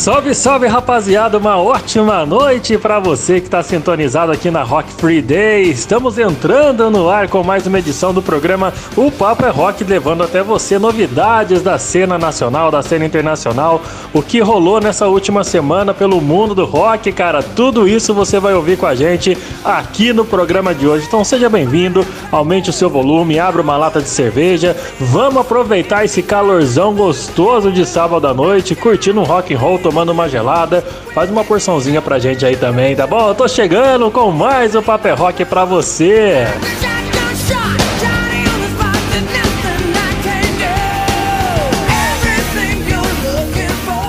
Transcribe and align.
Salve, 0.00 0.34
salve 0.34 0.66
rapaziada, 0.66 1.36
uma 1.36 1.58
ótima 1.58 2.24
noite 2.24 2.78
para 2.78 2.98
você 2.98 3.38
que 3.38 3.48
está 3.48 3.62
sintonizado 3.62 4.32
aqui 4.32 4.50
na 4.50 4.62
Rock 4.62 4.90
Free 4.94 5.20
Day. 5.20 5.64
Estamos 5.64 6.16
entrando 6.16 6.90
no 6.90 7.10
ar 7.10 7.28
com 7.28 7.42
mais 7.42 7.66
uma 7.66 7.78
edição 7.78 8.14
do 8.14 8.22
programa 8.22 8.72
O 8.96 9.12
Papo 9.12 9.44
é 9.44 9.50
Rock, 9.50 9.84
levando 9.84 10.22
até 10.22 10.42
você 10.42 10.78
novidades 10.78 11.60
da 11.60 11.78
cena 11.78 12.16
nacional, 12.16 12.70
da 12.70 12.82
cena 12.82 13.04
internacional, 13.04 13.82
o 14.14 14.22
que 14.22 14.40
rolou 14.40 14.80
nessa 14.80 15.06
última 15.06 15.44
semana 15.44 15.92
pelo 15.92 16.18
mundo 16.18 16.54
do 16.54 16.64
rock, 16.64 17.12
cara. 17.12 17.42
Tudo 17.42 17.86
isso 17.86 18.14
você 18.14 18.40
vai 18.40 18.54
ouvir 18.54 18.78
com 18.78 18.86
a 18.86 18.94
gente 18.94 19.36
aqui 19.62 20.14
no 20.14 20.24
programa 20.24 20.74
de 20.74 20.86
hoje. 20.86 21.04
Então 21.06 21.22
seja 21.22 21.50
bem-vindo, 21.50 22.06
aumente 22.32 22.70
o 22.70 22.72
seu 22.72 22.88
volume, 22.88 23.38
abra 23.38 23.60
uma 23.60 23.76
lata 23.76 24.00
de 24.00 24.08
cerveja, 24.08 24.74
vamos 24.98 25.42
aproveitar 25.42 26.06
esse 26.06 26.22
calorzão 26.22 26.94
gostoso 26.94 27.70
de 27.70 27.84
sábado 27.84 28.26
à 28.26 28.32
noite, 28.32 28.74
curtindo 28.74 29.20
um 29.20 29.24
rock 29.24 29.52
and 29.52 29.58
roll 29.58 29.78
tomando 29.90 30.12
uma 30.12 30.28
gelada. 30.28 30.84
Faz 31.12 31.28
uma 31.28 31.44
porçãozinha 31.44 32.00
pra 32.00 32.20
gente 32.20 32.46
aí 32.46 32.56
também, 32.56 32.94
tá 32.94 33.08
bom? 33.08 33.28
Eu 33.28 33.34
tô 33.34 33.48
chegando 33.48 34.08
com 34.10 34.30
mais 34.30 34.76
o 34.76 34.82
Paper 34.82 35.16
Rock 35.16 35.44
pra 35.44 35.64
você. 35.64 36.46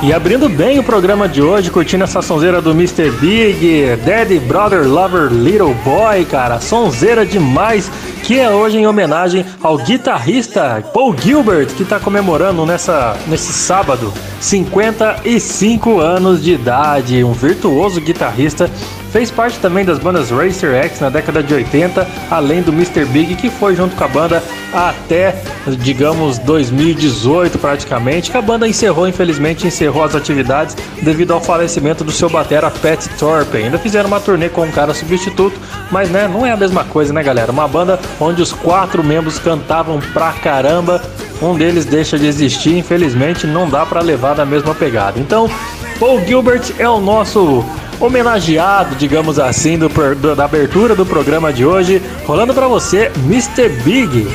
E 0.04 0.12
abrindo 0.12 0.50
bem 0.50 0.80
o 0.80 0.84
programa 0.84 1.30
de 1.30 1.44
hoje, 1.44 1.70
curtindo 1.70 2.04
essa 2.04 2.24
sonzeira 2.24 2.60
do 2.60 2.72
Mr. 2.72 3.12
Big, 3.12 3.96
Daddy 4.04 4.40
Brother 4.40 4.88
Lover 4.88 5.32
Little 5.32 5.76
Boy, 5.86 6.26
cara, 6.26 6.60
sonzeira 6.60 7.24
demais, 7.24 7.92
que 8.32 8.40
é 8.40 8.50
hoje 8.50 8.78
em 8.78 8.88
homenagem 8.88 9.46
ao 9.62 9.78
guitarrista 9.78 10.82
Paul 10.94 11.14
Gilbert, 11.18 11.68
que 11.76 11.84
está 11.84 12.00
comemorando 12.00 12.66
nessa, 12.66 13.18
nesse 13.28 13.52
sábado 13.52 14.14
55 14.40 16.00
anos 16.00 16.42
de 16.42 16.54
idade, 16.54 17.26
um 17.26 17.34
virtuoso 17.34 18.00
guitarrista 18.00 18.72
Fez 19.12 19.30
parte 19.30 19.60
também 19.60 19.84
das 19.84 20.00
bandas 20.00 20.30
Racer 20.30 20.74
X 20.74 21.02
na 21.02 21.10
década 21.10 21.44
de 21.44 21.54
80, 21.54 22.08
além 22.30 22.62
do 22.62 22.72
Mr. 22.72 23.04
Big, 23.04 23.36
que 23.36 23.50
foi 23.50 23.76
junto 23.76 23.94
com 23.94 24.04
a 24.06 24.08
banda 24.08 24.42
até, 24.74 25.36
digamos, 25.80 26.38
2018 26.38 27.60
praticamente, 27.60 28.32
que 28.32 28.38
a 28.38 28.42
banda 28.42 28.66
encerrou, 28.66 29.06
infelizmente, 29.10 29.68
encerrou 29.68 30.06
as 30.06 30.16
atividades 30.16 30.78
devido 31.02 31.34
ao 31.34 31.42
falecimento 31.42 32.06
do 32.06 32.12
seu 32.12 32.30
batera 32.30 32.72
Pat 32.72 33.06
Thorpe. 33.20 33.58
Ainda 33.58 33.78
fizeram 33.78 34.08
uma 34.08 34.22
turnê 34.22 34.48
com 34.48 34.62
um 34.62 34.72
cara 34.72 34.94
substituto, 34.94 35.60
mas 35.92 36.10
né, 36.10 36.30
não 36.32 36.46
é 36.46 36.52
a 36.52 36.58
mesma 36.58 36.86
coisa, 36.86 37.12
né, 37.12 37.22
galera? 37.22 37.52
Uma 37.52 37.68
banda 37.68 38.00
onde 38.18 38.42
os 38.42 38.54
quatro 38.54 39.04
membros 39.04 39.38
cantavam 39.38 40.00
pra 40.14 40.32
caramba, 40.32 41.02
um 41.42 41.54
deles 41.54 41.84
deixa 41.84 42.18
de 42.18 42.28
existir, 42.28 42.78
infelizmente 42.78 43.46
não 43.46 43.70
dá 43.70 43.86
para 43.86 44.00
levar 44.00 44.36
da 44.36 44.46
mesma 44.46 44.74
pegada. 44.74 45.20
Então, 45.20 45.50
Paul 46.00 46.26
Gilbert 46.26 46.72
é 46.80 46.88
o 46.88 47.02
nosso 47.02 47.66
homenageado, 48.02 48.96
digamos 48.96 49.38
assim, 49.40 49.78
do, 49.78 49.88
do, 49.88 50.36
da 50.36 50.46
abertura 50.46 50.96
do 50.96 51.06
programa 51.06 51.54
de 51.54 51.64
hoje, 51.66 52.02
rolando 52.26 52.54
para 52.54 52.68
você 52.68 53.12
Mr. 53.26 53.70
Big. 53.84 54.28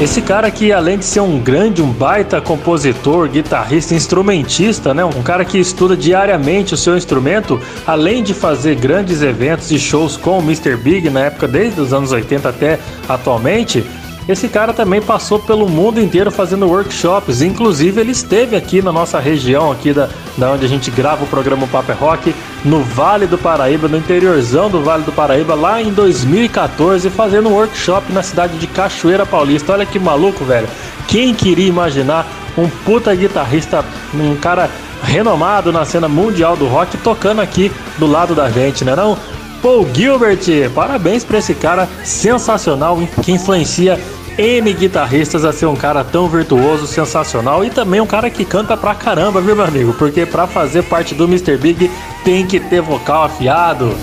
Esse 0.00 0.20
cara 0.20 0.50
que 0.50 0.70
além 0.70 0.98
de 0.98 1.04
ser 1.06 1.20
um 1.20 1.38
grande, 1.38 1.80
um 1.80 1.90
baita 1.90 2.38
compositor, 2.38 3.26
guitarrista, 3.26 3.94
instrumentista, 3.94 4.92
né? 4.92 5.02
Um 5.02 5.22
cara 5.22 5.46
que 5.46 5.56
estuda 5.56 5.96
diariamente 5.96 6.74
o 6.74 6.76
seu 6.76 6.94
instrumento, 6.94 7.58
além 7.86 8.22
de 8.22 8.34
fazer 8.34 8.74
grandes 8.74 9.22
eventos 9.22 9.70
e 9.70 9.78
shows 9.78 10.16
com 10.16 10.38
o 10.38 10.42
Mr. 10.42 10.76
Big 10.76 11.08
na 11.08 11.20
época 11.20 11.48
desde 11.48 11.80
os 11.80 11.94
anos 11.94 12.12
80 12.12 12.48
até 12.48 12.78
atualmente, 13.08 13.82
esse 14.28 14.48
cara 14.48 14.72
também 14.72 15.02
passou 15.02 15.38
pelo 15.38 15.68
mundo 15.68 16.00
inteiro 16.00 16.30
fazendo 16.30 16.66
workshops, 16.66 17.42
inclusive 17.42 18.00
ele 18.00 18.12
esteve 18.12 18.56
aqui 18.56 18.80
na 18.80 18.90
nossa 18.90 19.18
região, 19.18 19.70
aqui 19.70 19.92
da, 19.92 20.08
da 20.38 20.52
onde 20.52 20.64
a 20.64 20.68
gente 20.68 20.90
grava 20.90 21.24
o 21.24 21.26
programa 21.26 21.66
Paper 21.66 21.96
Rock, 21.98 22.34
no 22.64 22.82
Vale 22.82 23.26
do 23.26 23.36
Paraíba, 23.36 23.86
no 23.86 23.98
interiorzão 23.98 24.70
do 24.70 24.82
Vale 24.82 25.02
do 25.02 25.12
Paraíba, 25.12 25.54
lá 25.54 25.82
em 25.82 25.92
2014, 25.92 27.10
fazendo 27.10 27.50
um 27.50 27.52
workshop 27.52 28.12
na 28.12 28.22
cidade 28.22 28.56
de 28.56 28.66
Cachoeira 28.66 29.26
Paulista. 29.26 29.72
Olha 29.72 29.84
que 29.84 29.98
maluco, 29.98 30.44
velho. 30.44 30.68
Quem 31.06 31.34
queria 31.34 31.68
imaginar 31.68 32.26
um 32.56 32.68
puta 32.68 33.14
guitarrista, 33.14 33.84
um 34.14 34.34
cara 34.36 34.70
renomado 35.02 35.70
na 35.70 35.84
cena 35.84 36.08
mundial 36.08 36.56
do 36.56 36.66
rock, 36.66 36.96
tocando 36.98 37.42
aqui 37.42 37.70
do 37.98 38.06
lado 38.06 38.34
da 38.34 38.50
gente, 38.50 38.84
né 38.84 38.96
não? 38.96 39.18
Paul 39.64 39.88
Gilbert, 39.94 40.44
parabéns 40.74 41.24
para 41.24 41.38
esse 41.38 41.54
cara 41.54 41.88
sensacional 42.04 42.98
que 43.22 43.32
influencia 43.32 43.98
N 44.36 44.70
guitarristas 44.74 45.42
a 45.42 45.54
ser 45.54 45.64
um 45.64 45.74
cara 45.74 46.04
tão 46.04 46.28
virtuoso, 46.28 46.86
sensacional 46.86 47.64
e 47.64 47.70
também 47.70 47.98
um 47.98 48.06
cara 48.06 48.28
que 48.28 48.44
canta 48.44 48.76
pra 48.76 48.94
caramba, 48.94 49.40
viu, 49.40 49.56
meu 49.56 49.64
amigo? 49.64 49.94
Porque 49.94 50.26
para 50.26 50.46
fazer 50.46 50.82
parte 50.82 51.14
do 51.14 51.24
Mr. 51.24 51.56
Big 51.56 51.90
tem 52.22 52.46
que 52.46 52.60
ter 52.60 52.82
vocal 52.82 53.24
afiado. 53.24 53.96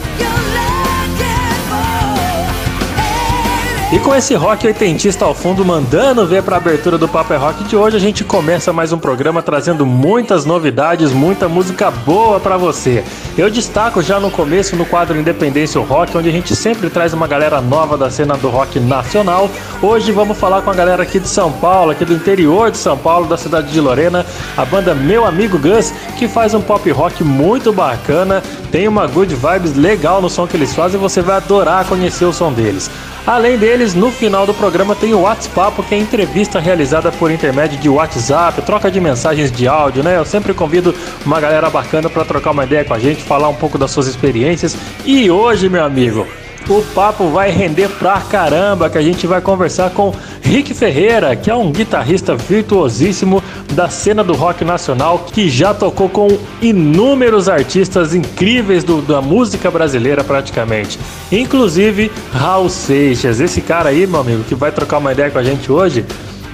E 3.91 4.00
com 4.00 4.16
esse 4.16 4.34
rock 4.35 4.66
oitentista 4.66 5.25
ao 5.25 5.35
fundo 5.35 5.66
mandando 5.66 6.25
ver 6.25 6.41
para 6.44 6.56
a 6.56 6.59
abertura 6.59 6.97
do 6.97 7.09
Paper 7.09 7.38
Rock 7.38 7.66
de 7.66 7.75
hoje, 7.75 7.97
a 7.97 8.00
gente 8.00 8.24
começa 8.24 8.72
mais 8.72 8.94
um 8.94 8.97
programa 8.97 9.44
trazendo 9.44 9.85
muitas 9.85 10.46
novidades, 10.46 11.12
muita 11.12 11.50
música 11.50 11.91
boa 11.91 12.40
para 12.40 12.56
você. 12.56 13.03
Eu 13.38 13.50
destaco 13.50 14.01
já 14.01 14.18
no 14.18 14.31
começo 14.31 14.78
no 14.78 14.85
quadro 14.85 15.19
Independência 15.19 15.81
Rock, 15.81 16.18
onde 16.18 16.30
a 16.30 16.31
gente 16.31 16.56
sempre 16.56 16.90
traz 16.90 17.13
uma 17.13 17.28
galera 17.28 17.59
nova 17.59 17.97
da 17.97 18.09
cena 18.09 18.38
do 18.38 18.47
rock 18.47 18.80
nacional. 18.80 19.51
Hoje 19.81 20.13
vamos 20.13 20.38
falar 20.38 20.62
com 20.62 20.72
a 20.72 20.74
galera 20.74 21.03
aqui 21.03 21.19
de 21.19 21.28
São 21.28 21.51
Paulo, 21.51 21.91
aqui 21.91 22.06
do 22.06 22.13
interior 22.13 22.72
de 22.72 22.78
São 22.78 22.97
Paulo, 22.97 23.28
da 23.28 23.35
cidade 23.35 23.74
de 23.74 23.81
Lorena, 23.81 24.25
a 24.56 24.63
banda 24.63 24.96
Meu 24.96 25.25
Amigo 25.25 25.59
Gus, 25.59 25.94
que 26.18 26.30
faz 26.30 26.53
um 26.53 26.62
pop 26.62 26.90
rock 26.91 27.25
muito 27.25 27.74
bacana, 27.74 28.41
tem 28.72 28.88
uma 28.88 29.06
good 29.06 29.35
vibes 29.35 29.75
legal 29.75 30.22
no 30.22 30.30
som 30.30 30.47
que 30.47 30.56
eles 30.56 30.74
fazem 30.74 30.97
e 30.97 31.01
você 31.01 31.22
vai 31.22 31.35
adorar 31.35 31.84
conhecer 31.84 32.24
o 32.24 32.31
som 32.31 32.53
deles. 32.53 32.90
Além 33.26 33.56
deles, 33.58 33.94
no 33.94 34.12
final 34.12 34.48
do 34.48 34.54
programa 34.54 34.96
tem 34.96 35.14
o 35.14 35.22
WhatsApp, 35.22 35.82
que 35.84 35.94
é 35.94 35.98
entrevista 35.98 36.59
realizada 36.59 37.12
por 37.12 37.30
intermédio 37.30 37.78
de 37.78 37.88
WhatsApp, 37.88 38.62
troca 38.64 38.90
de 38.90 39.00
mensagens 39.00 39.52
de 39.52 39.68
áudio, 39.68 40.04
né? 40.04 40.18
Eu 40.18 40.26
sempre 40.26 40.54
convido 40.54 40.94
uma 41.24 41.40
galera 41.40 41.70
bacana 41.70 42.10
para 42.10 42.26
trocar 42.26 42.52
uma 42.52 42.64
ideia 42.64 42.84
com 42.84 42.96
a 42.96 43.00
gente, 43.00 43.22
falar 43.22 43.48
um 43.48 43.56
pouco 43.56 43.78
das 43.78 43.92
suas 43.92 44.08
experiências. 44.08 44.76
E 45.06 45.30
hoje, 45.30 45.70
meu 45.70 45.86
amigo, 45.86 46.28
o 46.70 46.82
papo 46.94 47.30
vai 47.30 47.52
render 47.52 47.90
pra 47.90 48.20
caramba, 48.22 48.90
que 48.90 48.98
a 48.98 49.02
gente 49.02 49.26
vai 49.28 49.42
conversar 49.42 49.92
com 49.92 50.14
Rick 50.42 50.74
Ferreira, 50.74 51.36
que 51.36 51.50
é 51.50 51.56
um 51.56 51.72
guitarrista 51.72 52.36
virtuosíssimo 52.36 53.44
da 53.74 53.90
cena 53.90 54.24
do 54.24 54.34
rock 54.34 54.64
nacional, 54.64 55.20
que 55.32 55.50
já 55.50 55.74
tocou 55.74 56.10
com 56.10 56.28
inúmeros 56.62 57.48
artistas 57.48 58.14
incríveis 58.14 58.84
do, 58.84 59.02
da 59.02 59.22
música 59.22 59.72
brasileira 59.72 60.24
praticamente. 60.24 61.00
Inclusive 61.32 62.12
Raul 62.32 62.70
Seixas, 62.70 63.40
esse 63.40 63.62
cara 63.62 63.90
aí, 63.90 64.06
meu 64.06 64.20
amigo, 64.20 64.44
que 64.44 64.56
vai 64.56 64.72
trocar 64.72 64.98
uma 64.98 65.12
ideia 65.12 65.32
com 65.32 65.40
a 65.40 65.44
gente 65.44 65.72
hoje, 65.72 66.06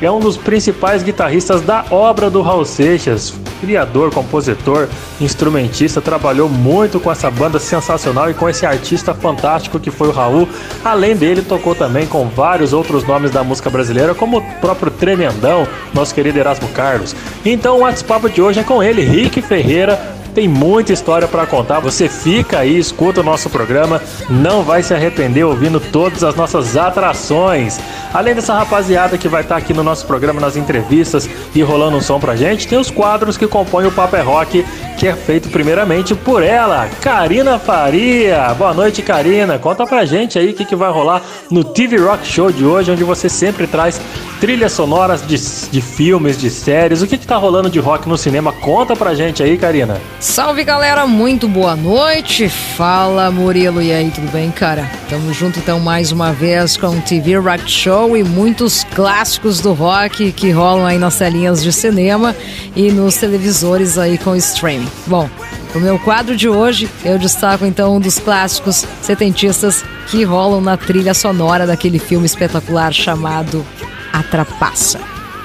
é 0.02 0.12
um 0.12 0.20
dos 0.20 0.38
principais 0.38 1.04
guitarristas 1.04 1.62
da 1.62 1.86
obra 1.90 2.30
do 2.30 2.42
Raul 2.42 2.66
Seixas, 2.66 3.34
criador, 3.60 4.14
compositor, 4.14 4.88
instrumentista, 5.20 6.00
trabalhou 6.00 6.48
muito 6.48 7.00
com 7.00 7.12
essa 7.12 7.30
banda 7.32 7.60
sensacional 7.60 8.30
e 8.30 8.34
com 8.34 8.48
esse 8.48 8.66
artista 8.66 9.14
fantástico 9.14 9.80
que 9.80 9.90
foi 9.90 10.08
o 10.10 10.12
Raul. 10.12 10.48
Além 10.84 11.16
dele, 11.16 11.42
tocou 11.42 11.74
também 11.74 12.06
com 12.06 12.28
vários 12.28 12.74
outros 12.74 13.04
nomes 13.04 13.32
da 13.32 13.44
música 13.44 13.70
brasileira, 13.70 14.14
como 14.14 14.38
o 14.38 14.42
próprio 14.62 14.92
Tremendão, 14.92 15.68
nosso 15.94 16.14
querido 16.14 16.38
Erasmo 16.38 16.68
Carlos. 16.70 17.16
Então 17.44 17.78
o 17.78 17.80
WhatsApp 17.82 18.30
de 18.30 18.42
hoje 18.42 18.60
é 18.60 18.64
com 18.64 18.84
ele, 18.84 19.02
Rick 19.02 19.42
Ferreira, 19.42 20.17
tem 20.38 20.48
muita 20.48 20.94
história 20.94 21.28
para 21.28 21.48
contar. 21.48 21.80
Você 21.80 22.08
fica 22.08 22.60
aí, 22.60 22.78
escuta 22.78 23.22
o 23.22 23.24
nosso 23.24 23.50
programa, 23.50 24.00
não 24.30 24.62
vai 24.62 24.84
se 24.84 24.94
arrepender 24.94 25.44
ouvindo 25.44 25.80
todas 25.80 26.24
as 26.24 26.36
nossas 26.36 26.78
atrações. 26.78 27.80
Além 28.14 28.36
dessa 28.36 28.54
rapaziada 28.54 29.18
que 29.18 29.28
vai 29.28 29.42
estar 29.42 29.56
tá 29.56 29.60
aqui 29.60 29.74
no 29.74 29.82
nosso 29.82 30.06
programa 30.06 30.40
nas 30.40 30.56
entrevistas 30.56 31.28
e 31.56 31.64
rolando 31.64 31.98
um 31.98 32.02
som 32.02 32.20
pra 32.20 32.36
gente, 32.36 32.68
tem 32.68 32.78
os 32.78 32.92
quadros 32.92 33.36
que 33.36 33.48
compõem 33.48 33.88
o 33.88 33.92
Paper 33.92 34.20
é 34.20 34.24
Rock, 34.24 34.66
que 35.00 35.08
é 35.08 35.16
feito 35.16 35.50
primeiramente 35.50 36.14
por 36.14 36.44
ela, 36.44 36.88
Karina 37.02 37.58
Faria. 37.58 38.54
Boa 38.54 38.76
noite, 38.76 39.02
Karina. 39.02 39.58
Conta 39.58 39.88
pra 39.88 40.06
gente 40.06 40.38
aí 40.38 40.52
o 40.52 40.54
que, 40.54 40.66
que 40.66 40.76
vai 40.76 40.92
rolar 40.92 41.24
no 41.50 41.64
TV 41.64 41.98
Rock 41.98 42.28
Show 42.28 42.52
de 42.52 42.64
hoje, 42.64 42.92
onde 42.92 43.04
você 43.04 43.28
sempre 43.28 43.66
traz 43.66 44.00
trilhas 44.40 44.72
sonoras 44.72 45.26
de, 45.26 45.38
de 45.72 45.82
filmes, 45.82 46.38
de 46.38 46.50
séries. 46.50 47.02
O 47.02 47.08
que, 47.08 47.18
que 47.18 47.26
tá 47.26 47.38
rolando 47.38 47.70
de 47.70 47.80
rock 47.80 48.08
no 48.08 48.18
cinema? 48.18 48.54
Conta 48.54 48.96
pra 48.96 49.16
gente 49.16 49.42
aí, 49.42 49.58
Karina. 49.58 50.00
Salve 50.28 50.64
galera, 50.66 51.08
muito 51.08 51.48
boa 51.48 51.74
noite. 51.74 52.50
Fala 52.50 53.32
Murilo, 53.32 53.82
e 53.82 53.94
aí, 53.94 54.12
tudo 54.12 54.30
bem, 54.30 54.52
cara? 54.52 54.88
Tamo 55.10 55.34
junto 55.34 55.58
então 55.58 55.80
mais 55.80 56.12
uma 56.12 56.32
vez 56.34 56.76
com 56.76 56.90
o 56.90 57.02
TV 57.02 57.38
Rock 57.38 57.72
Show 57.72 58.16
e 58.16 58.24
muitos 58.24 58.84
clássicos 58.94 59.62
do 59.62 59.74
rock 59.74 60.32
que 60.34 60.52
rolam 60.52 60.86
aí 60.86 61.00
nas 61.00 61.18
telinhas 61.18 61.64
de 61.64 61.72
cinema 61.72 62.36
e 62.76 62.92
nos 62.92 63.16
televisores 63.16 63.98
aí 63.98 64.18
com 64.18 64.36
streaming. 64.36 64.88
Bom, 65.08 65.30
no 65.74 65.80
meu 65.80 65.98
quadro 65.98 66.36
de 66.36 66.50
hoje, 66.50 66.90
eu 67.06 67.18
destaco 67.18 67.66
então 67.66 67.96
um 67.96 68.00
dos 68.00 68.20
clássicos 68.20 68.86
setentistas 69.02 69.84
que 70.08 70.24
rolam 70.24 70.62
na 70.62 70.76
trilha 70.76 71.14
sonora 71.14 71.66
daquele 71.66 71.98
filme 71.98 72.26
espetacular 72.26 72.94
chamado 72.94 73.66
A 74.12 74.22
Trapaça. 74.22 75.00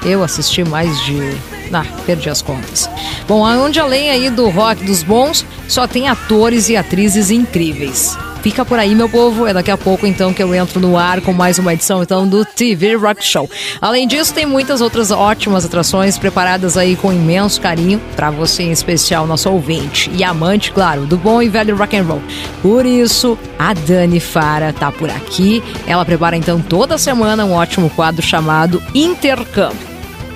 Eu 0.05 0.21
assisti 0.21 0.63
mais 0.63 1.01
de 1.05 1.52
ah, 1.71 1.85
perdi 2.05 2.29
as 2.29 2.41
contas. 2.41 2.89
Bom, 3.27 3.41
onde 3.41 3.79
além 3.79 4.09
aí 4.09 4.29
do 4.29 4.49
rock 4.49 4.83
dos 4.83 5.03
bons, 5.03 5.45
só 5.67 5.87
tem 5.87 6.07
atores 6.07 6.69
e 6.69 6.75
atrizes 6.75 7.31
incríveis. 7.31 8.17
Fica 8.43 8.65
por 8.65 8.77
aí, 8.77 8.93
meu 8.93 9.07
povo. 9.07 9.47
É 9.47 9.53
daqui 9.53 9.71
a 9.71 9.77
pouco, 9.77 10.05
então, 10.05 10.33
que 10.33 10.43
eu 10.43 10.53
entro 10.53 10.77
no 10.81 10.97
ar 10.97 11.21
com 11.21 11.31
mais 11.31 11.57
uma 11.57 11.73
edição, 11.73 12.03
então, 12.03 12.27
do 12.27 12.43
TV 12.43 12.93
Rock 12.95 13.23
Show. 13.23 13.49
Além 13.79 14.05
disso, 14.05 14.33
tem 14.33 14.45
muitas 14.45 14.81
outras 14.81 15.11
ótimas 15.11 15.63
atrações 15.63 16.17
preparadas 16.17 16.75
aí 16.75 16.97
com 16.97 17.13
imenso 17.13 17.61
carinho 17.61 18.01
para 18.17 18.29
você, 18.29 18.63
em 18.63 18.71
especial, 18.71 19.25
nosso 19.25 19.49
ouvinte 19.49 20.11
e 20.13 20.25
amante, 20.25 20.73
claro, 20.73 21.05
do 21.05 21.15
bom 21.15 21.41
e 21.41 21.47
velho 21.47 21.77
rock 21.77 21.95
and 21.95 22.03
roll. 22.03 22.21
Por 22.61 22.85
isso, 22.85 23.39
a 23.57 23.73
Dani 23.73 24.19
Fara 24.19 24.73
tá 24.73 24.91
por 24.91 25.09
aqui. 25.09 25.63
Ela 25.87 26.03
prepara, 26.03 26.35
então, 26.35 26.59
toda 26.59 26.97
semana 26.97 27.45
um 27.45 27.53
ótimo 27.53 27.89
quadro 27.91 28.21
chamado 28.21 28.83
Intercâmbio. 28.93 29.92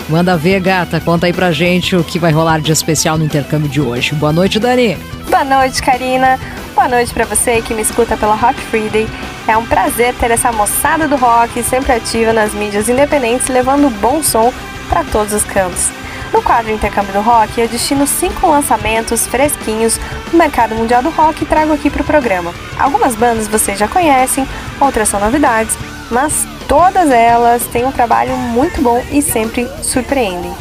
Manda 0.09 0.37
ver, 0.37 0.59
gata. 0.61 1.01
Conta 1.01 1.25
aí 1.25 1.33
pra 1.33 1.51
gente 1.51 1.95
o 1.95 2.03
que 2.03 2.17
vai 2.17 2.31
rolar 2.31 2.61
de 2.61 2.71
especial 2.71 3.17
no 3.17 3.25
intercâmbio 3.25 3.69
de 3.69 3.81
hoje. 3.81 4.15
Boa 4.15 4.31
noite, 4.31 4.59
Dani. 4.59 4.97
Boa 5.29 5.43
noite, 5.43 5.81
Karina. 5.81 6.39
Boa 6.73 6.87
noite 6.87 7.13
para 7.13 7.25
você 7.25 7.61
que 7.61 7.73
me 7.73 7.81
escuta 7.81 8.15
pela 8.15 8.35
Rock 8.35 8.59
Friday. 8.61 9.07
É 9.47 9.57
um 9.57 9.65
prazer 9.65 10.13
ter 10.15 10.31
essa 10.31 10.51
moçada 10.51 11.07
do 11.07 11.15
rock 11.17 11.61
sempre 11.63 11.91
ativa 11.91 12.31
nas 12.31 12.53
mídias 12.53 12.87
independentes, 12.87 13.47
levando 13.47 13.89
bom 13.99 14.23
som 14.23 14.53
para 14.87 15.03
todos 15.03 15.33
os 15.33 15.43
cantos. 15.43 15.89
No 16.31 16.41
quadro 16.41 16.71
Intercâmbio 16.71 17.13
do 17.13 17.21
Rock, 17.21 17.59
eu 17.59 17.67
destino 17.67 18.05
cinco 18.05 18.47
lançamentos 18.47 19.25
fresquinhos 19.25 19.97
do 20.29 20.37
mercado 20.37 20.75
mundial 20.75 21.01
do 21.01 21.09
rock 21.09 21.43
e 21.43 21.45
trago 21.45 21.73
aqui 21.73 21.89
para 21.89 22.01
o 22.01 22.05
programa. 22.05 22.53
Algumas 22.77 23.15
bandas 23.15 23.47
vocês 23.47 23.79
já 23.79 23.87
conhecem, 23.87 24.47
outras 24.79 25.07
são 25.07 25.19
novidades, 25.19 25.77
mas 26.11 26.45
Todas 26.67 27.09
elas 27.09 27.65
têm 27.67 27.85
um 27.85 27.91
trabalho 27.91 28.35
muito 28.35 28.81
bom 28.81 29.01
e 29.09 29.21
sempre 29.21 29.69
surpreendem. 29.81 30.53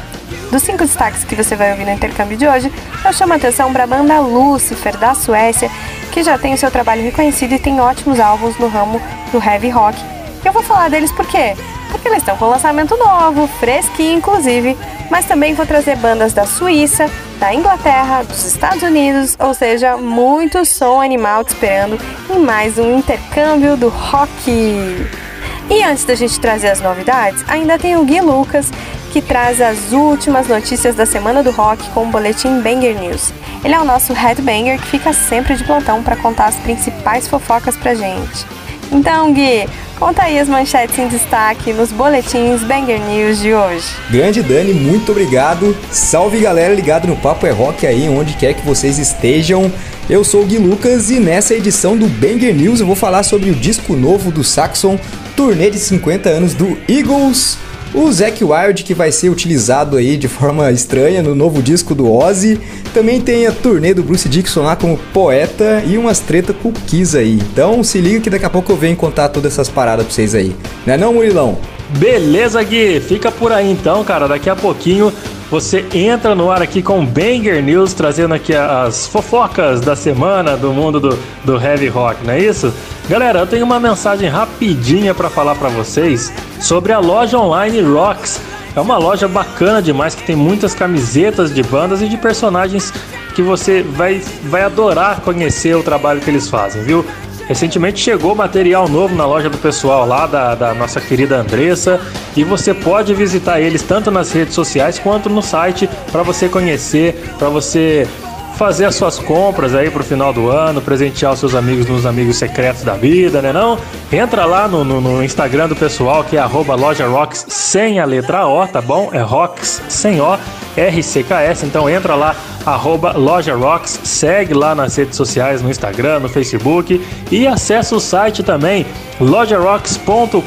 Dos 0.52 0.62
cinco 0.62 0.84
destaques 0.84 1.24
que 1.24 1.34
você 1.34 1.56
vai 1.56 1.72
ouvir 1.72 1.84
no 1.84 1.90
intercâmbio 1.90 2.36
de 2.36 2.46
hoje, 2.46 2.72
eu 3.04 3.12
chamo 3.12 3.32
a 3.32 3.36
atenção 3.36 3.72
para 3.72 3.84
a 3.84 3.86
banda 3.86 4.20
Lucifer, 4.20 4.96
da 4.96 5.14
Suécia, 5.14 5.68
que 6.12 6.22
já 6.22 6.38
tem 6.38 6.54
o 6.54 6.58
seu 6.58 6.70
trabalho 6.70 7.02
reconhecido 7.02 7.52
e 7.52 7.58
tem 7.58 7.80
ótimos 7.80 8.20
álbuns 8.20 8.56
no 8.56 8.68
ramo 8.68 9.02
do 9.32 9.42
heavy 9.42 9.68
rock. 9.68 9.98
Eu 10.44 10.52
vou 10.52 10.62
falar 10.62 10.88
deles 10.88 11.10
por 11.10 11.26
quê? 11.26 11.56
Porque 11.90 12.06
eles 12.06 12.18
estão 12.18 12.36
com 12.36 12.46
lançamento 12.46 12.96
novo, 12.96 13.48
fresquinho 13.58 14.18
inclusive, 14.18 14.76
mas 15.10 15.24
também 15.24 15.54
vou 15.54 15.66
trazer 15.66 15.96
bandas 15.96 16.32
da 16.32 16.46
Suíça, 16.46 17.10
da 17.40 17.52
Inglaterra, 17.52 18.22
dos 18.22 18.44
Estados 18.44 18.82
Unidos, 18.82 19.36
ou 19.40 19.52
seja, 19.52 19.96
muito 19.96 20.64
som 20.64 21.00
animal 21.00 21.42
te 21.42 21.48
esperando 21.48 21.98
em 22.30 22.38
mais 22.38 22.78
um 22.78 22.98
intercâmbio 22.98 23.76
do 23.76 23.88
rock. 23.88 25.25
E 25.68 25.82
antes 25.82 26.04
da 26.04 26.14
gente 26.14 26.38
trazer 26.38 26.68
as 26.68 26.80
novidades, 26.80 27.44
ainda 27.48 27.78
tem 27.78 27.96
o 27.96 28.04
Gui 28.04 28.20
Lucas, 28.20 28.70
que 29.12 29.20
traz 29.20 29.60
as 29.60 29.92
últimas 29.92 30.46
notícias 30.46 30.94
da 30.94 31.04
semana 31.04 31.42
do 31.42 31.50
rock 31.50 31.88
com 31.90 32.04
o 32.04 32.10
boletim 32.10 32.60
Banger 32.60 33.00
News. 33.00 33.32
Ele 33.64 33.74
é 33.74 33.80
o 33.80 33.84
nosso 33.84 34.12
headbanger 34.12 34.80
que 34.80 34.86
fica 34.86 35.12
sempre 35.12 35.56
de 35.56 35.64
plantão 35.64 36.02
para 36.02 36.14
contar 36.16 36.46
as 36.46 36.56
principais 36.56 37.26
fofocas 37.26 37.76
pra 37.76 37.94
gente. 37.94 38.46
Então, 38.92 39.32
Gui, 39.32 39.68
conta 39.98 40.22
aí 40.22 40.38
as 40.38 40.48
manchetes 40.48 40.96
em 40.98 41.08
destaque 41.08 41.72
nos 41.72 41.90
boletins 41.90 42.62
Banger 42.62 43.00
News 43.00 43.40
de 43.40 43.52
hoje. 43.52 43.88
Grande 44.08 44.42
Dani, 44.42 44.72
muito 44.72 45.10
obrigado. 45.10 45.76
Salve 45.90 46.38
galera 46.38 46.72
ligado 46.72 47.08
no 47.08 47.16
Papo 47.16 47.44
é 47.44 47.50
Rock 47.50 47.84
aí, 47.86 48.08
onde 48.08 48.34
quer 48.34 48.54
que 48.54 48.64
vocês 48.64 48.98
estejam. 48.98 49.72
Eu 50.08 50.22
sou 50.22 50.42
o 50.42 50.46
Gui 50.46 50.58
Lucas 50.58 51.10
e 51.10 51.18
nessa 51.18 51.54
edição 51.54 51.96
do 51.96 52.06
Banger 52.06 52.54
News 52.54 52.78
eu 52.78 52.86
vou 52.86 52.94
falar 52.94 53.24
sobre 53.24 53.50
o 53.50 53.54
disco 53.54 53.94
novo 53.94 54.30
do 54.30 54.44
Saxon, 54.44 54.96
turnê 55.36 55.70
de 55.70 55.78
50 55.78 56.30
anos 56.30 56.54
do 56.54 56.76
Eagles, 56.88 57.58
o 57.94 58.10
Zack 58.10 58.42
Wild 58.42 58.82
que 58.82 58.94
vai 58.94 59.12
ser 59.12 59.28
utilizado 59.28 59.96
aí 59.96 60.16
de 60.16 60.28
forma 60.28 60.72
estranha 60.72 61.22
no 61.22 61.34
novo 61.34 61.62
disco 61.62 61.94
do 61.94 62.10
Ozzy, 62.10 62.58
também 62.94 63.20
tem 63.20 63.46
a 63.46 63.52
turnê 63.52 63.92
do 63.92 64.02
Bruce 64.02 64.28
Dixon 64.28 64.62
lá 64.62 64.74
como 64.74 64.98
poeta 65.12 65.82
e 65.86 65.98
umas 65.98 66.18
treta 66.18 66.54
com 66.54 66.70
o 66.70 66.72
Kiss 66.72 67.16
aí. 67.16 67.34
Então 67.52 67.84
se 67.84 68.00
liga 68.00 68.20
que 68.20 68.30
daqui 68.30 68.46
a 68.46 68.50
pouco 68.50 68.72
eu 68.72 68.76
venho 68.76 68.96
contar 68.96 69.28
todas 69.28 69.52
essas 69.52 69.68
paradas 69.68 70.06
pra 70.06 70.14
vocês 70.14 70.34
aí. 70.34 70.56
Não 70.86 70.94
é 70.94 70.96
não, 70.96 71.12
Murilão? 71.12 71.58
Beleza, 71.90 72.62
Gui. 72.62 73.00
Fica 73.00 73.30
por 73.30 73.52
aí 73.52 73.70
então, 73.70 74.02
cara. 74.04 74.26
Daqui 74.26 74.50
a 74.50 74.56
pouquinho 74.56 75.12
você 75.50 75.86
entra 75.94 76.34
no 76.34 76.50
ar 76.50 76.60
aqui 76.60 76.82
com 76.82 77.06
Banger 77.06 77.62
News, 77.62 77.94
trazendo 77.94 78.34
aqui 78.34 78.52
as 78.52 79.06
fofocas 79.06 79.80
da 79.80 79.94
semana 79.94 80.56
do 80.56 80.72
mundo 80.72 80.98
do, 80.98 81.18
do 81.44 81.56
heavy 81.62 81.86
rock, 81.86 82.26
não 82.26 82.34
é 82.34 82.40
isso? 82.40 82.74
Galera, 83.08 83.38
eu 83.38 83.46
tenho 83.46 83.64
uma 83.64 83.78
mensagem 83.78 84.28
rapidinha 84.28 85.14
para 85.14 85.30
falar 85.30 85.54
para 85.54 85.68
vocês 85.68 86.32
sobre 86.60 86.92
a 86.92 86.98
loja 86.98 87.38
online 87.38 87.80
Rocks. 87.80 88.40
É 88.74 88.80
uma 88.80 88.98
loja 88.98 89.28
bacana 89.28 89.80
demais 89.80 90.16
que 90.16 90.24
tem 90.24 90.34
muitas 90.34 90.74
camisetas 90.74 91.54
de 91.54 91.62
bandas 91.62 92.02
e 92.02 92.08
de 92.08 92.16
personagens 92.16 92.92
que 93.34 93.40
você 93.40 93.82
vai, 93.82 94.20
vai 94.44 94.62
adorar 94.62 95.20
conhecer 95.20 95.76
o 95.76 95.82
trabalho 95.82 96.20
que 96.20 96.28
eles 96.28 96.48
fazem, 96.48 96.82
viu? 96.82 97.06
Recentemente 97.46 98.00
chegou 98.00 98.34
material 98.34 98.88
novo 98.88 99.14
na 99.14 99.24
loja 99.24 99.48
do 99.48 99.56
pessoal 99.58 100.06
lá, 100.06 100.26
da, 100.26 100.54
da 100.54 100.74
nossa 100.74 101.00
querida 101.00 101.36
Andressa, 101.36 102.00
e 102.36 102.42
você 102.42 102.74
pode 102.74 103.14
visitar 103.14 103.60
eles 103.60 103.82
tanto 103.82 104.10
nas 104.10 104.32
redes 104.32 104.54
sociais 104.54 104.98
quanto 104.98 105.28
no 105.28 105.42
site 105.42 105.88
para 106.10 106.22
você 106.22 106.48
conhecer, 106.48 107.14
para 107.38 107.48
você 107.48 108.06
fazer 108.56 108.86
as 108.86 108.94
suas 108.94 109.18
compras 109.18 109.74
aí 109.74 109.90
pro 109.90 110.02
final 110.02 110.32
do 110.32 110.50
ano, 110.50 110.80
presentear 110.80 111.32
os 111.32 111.38
seus 111.38 111.54
amigos 111.54 111.86
nos 111.86 112.06
amigos 112.06 112.36
secretos 112.36 112.82
da 112.82 112.94
vida, 112.94 113.42
né 113.42 113.52
não? 113.52 113.78
Entra 114.10 114.46
lá 114.46 114.66
no, 114.66 114.82
no, 114.82 115.00
no 115.00 115.22
Instagram 115.22 115.68
do 115.68 115.76
pessoal, 115.76 116.24
que 116.24 116.36
é 116.36 116.40
arroba 116.40 116.74
loja 116.74 117.06
rocks 117.06 117.44
sem 117.48 118.00
a 118.00 118.04
letra 118.04 118.46
O, 118.46 118.66
tá 118.66 118.80
bom? 118.80 119.10
É 119.12 119.20
rocks 119.20 119.82
sem 119.88 120.20
O, 120.20 120.38
RCKS, 120.76 121.64
então 121.64 121.88
entra 121.88 122.14
lá, 122.14 122.34
arroba 122.64 123.12
loja 123.12 123.54
rocks, 123.54 124.00
segue 124.04 124.54
lá 124.54 124.74
nas 124.74 124.96
redes 124.96 125.16
sociais, 125.16 125.60
no 125.60 125.70
Instagram, 125.70 126.20
no 126.20 126.28
Facebook 126.28 127.00
e 127.30 127.46
acessa 127.46 127.94
o 127.94 128.00
site 128.00 128.42
também, 128.42 128.86
lojarocks.com.br 129.20 130.40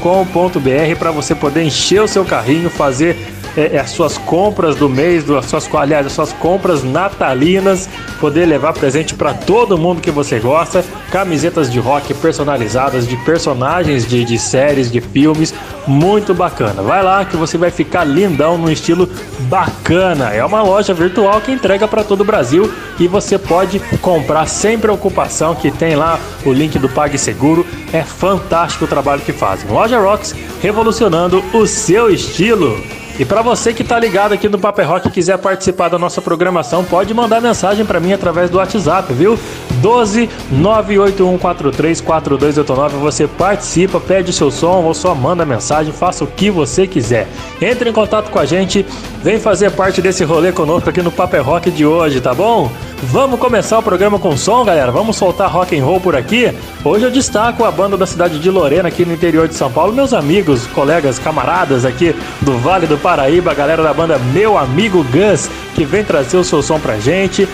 para 0.98 1.12
você 1.12 1.36
poder 1.36 1.64
encher 1.64 2.02
o 2.02 2.08
seu 2.08 2.26
carrinho, 2.26 2.70
fazer 2.70 3.39
é, 3.60 3.76
é, 3.76 3.80
as 3.80 3.92
suas 3.92 4.18
compras 4.18 4.78
do 4.78 4.88
mês, 4.88 5.30
as 5.30 5.46
suas, 5.46 5.70
aliás, 5.76 6.06
as 6.06 6.14
suas 6.14 6.32
compras 6.32 6.82
natalinas, 6.82 7.90
poder 8.20 8.46
levar 8.46 8.72
presente 8.72 9.14
para 9.14 9.34
todo 9.34 9.78
mundo 9.78 10.00
que 10.02 10.12
você 10.12 10.40
gosta, 10.40 10.84
camisetas 11.12 11.70
de 11.70 11.78
rock 11.78 12.14
personalizadas 12.14 13.06
de 13.06 13.18
personagens 13.18 14.08
de, 14.08 14.24
de 14.24 14.40
séries, 14.40 14.90
de 14.90 15.02
filmes, 15.02 15.54
muito 15.86 16.34
bacana. 16.34 16.82
Vai 16.82 17.04
lá 17.04 17.26
que 17.26 17.36
você 17.36 17.58
vai 17.58 17.70
ficar 17.70 18.06
lindão 18.06 18.58
no 18.58 18.72
estilo 18.72 19.10
bacana. 19.42 20.30
É 20.30 20.46
uma 20.46 20.62
loja 20.62 20.94
virtual 20.94 21.42
que 21.42 21.52
entrega 21.52 21.86
para 21.86 22.04
todo 22.04 22.22
o 22.22 22.26
Brasil 22.26 22.72
e 22.98 23.08
você 23.08 23.38
pode 23.38 23.80
comprar 24.02 24.46
sem 24.48 24.80
preocupação, 24.80 25.54
que 25.54 25.70
tem 25.70 25.96
lá 25.96 26.18
o 26.46 26.54
link 26.54 26.80
do 26.80 26.88
PagSeguro. 26.88 27.66
É 27.92 28.04
fantástico 28.04 28.86
o 28.86 28.88
trabalho 28.88 29.22
que 29.22 29.34
fazem. 29.34 29.70
Loja 29.70 30.00
Rocks 30.00 30.34
revolucionando 30.62 31.44
o 31.54 31.68
seu 31.68 32.10
estilo. 32.10 32.80
E 33.20 33.26
para 33.26 33.42
você 33.42 33.74
que 33.74 33.84
tá 33.84 34.00
ligado 34.00 34.32
aqui 34.32 34.48
no 34.48 34.58
Paper 34.58 34.88
Rock 34.88 35.10
e 35.10 35.12
quiser 35.12 35.38
participar 35.38 35.90
da 35.90 36.00
nossa 36.00 36.22
programação, 36.22 36.86
pode 36.86 37.14
mandar 37.14 37.42
mensagem 37.42 37.86
para 37.86 38.00
mim 38.00 38.14
através 38.14 38.50
do 38.50 38.60
WhatsApp, 38.60 39.12
viu? 39.12 39.38
12 39.82 40.30
981434289. 40.54 42.92
Você 42.92 43.28
participa, 43.28 44.00
pede 44.00 44.30
o 44.30 44.34
seu 44.34 44.50
som 44.50 44.86
ou 44.86 44.94
só 44.94 45.14
manda 45.14 45.46
mensagem, 45.46 45.92
faça 45.92 46.24
o 46.24 46.28
que 46.28 46.50
você 46.50 46.88
quiser. 46.88 47.28
Entre 47.62 47.90
em 47.90 47.94
contato 47.94 48.32
com 48.32 48.40
a 48.40 48.46
gente, 48.46 48.86
vem 49.22 49.38
fazer 49.38 49.72
parte 49.72 50.02
desse 50.02 50.24
rolê 50.24 50.54
conosco 50.54 50.90
aqui 50.90 51.02
no 51.02 51.12
Paper 51.12 51.44
Rock 51.44 51.70
de 51.72 51.86
hoje, 51.86 52.22
tá 52.22 52.34
bom? 52.34 52.72
Vamos 53.04 53.40
começar 53.40 53.80
o 53.80 53.84
programa 53.84 54.20
com 54.20 54.36
som, 54.36 54.66
galera? 54.66 54.92
Vamos 54.92 55.16
soltar 55.16 55.50
rock 55.50 55.78
and 55.78 55.84
roll 55.84 56.02
por 56.02 56.18
aqui? 56.18 56.54
Hoje 56.84 57.06
eu 57.06 57.12
destaco 57.12 57.64
a 57.64 57.72
banda 57.72 57.96
da 57.96 58.06
cidade 58.06 58.40
de 58.40 58.50
Lorena, 58.50 58.90
aqui 58.90 59.06
no 59.06 59.14
interior 59.14 59.48
de 59.48 59.56
São 59.56 59.72
Paulo, 59.72 59.94
meus 59.94 60.14
amigos, 60.14 60.68
colegas, 60.68 61.18
camaradas 61.18 61.86
aqui 61.86 62.14
do 62.42 62.58
Vale 62.58 62.88
do 62.88 62.98
Paraíba, 63.10 63.50
a 63.50 63.56
galera 63.56 63.82
da 63.82 63.92
banda 63.92 64.20
Meu 64.20 64.56
Amigo 64.56 65.04
Gus, 65.06 65.50
que 65.74 65.84
vem 65.84 66.04
trazer 66.04 66.38
o 66.38 66.44
seu 66.44 66.62
som 66.62 66.80
pra 66.80 67.00
gente. 67.00 67.50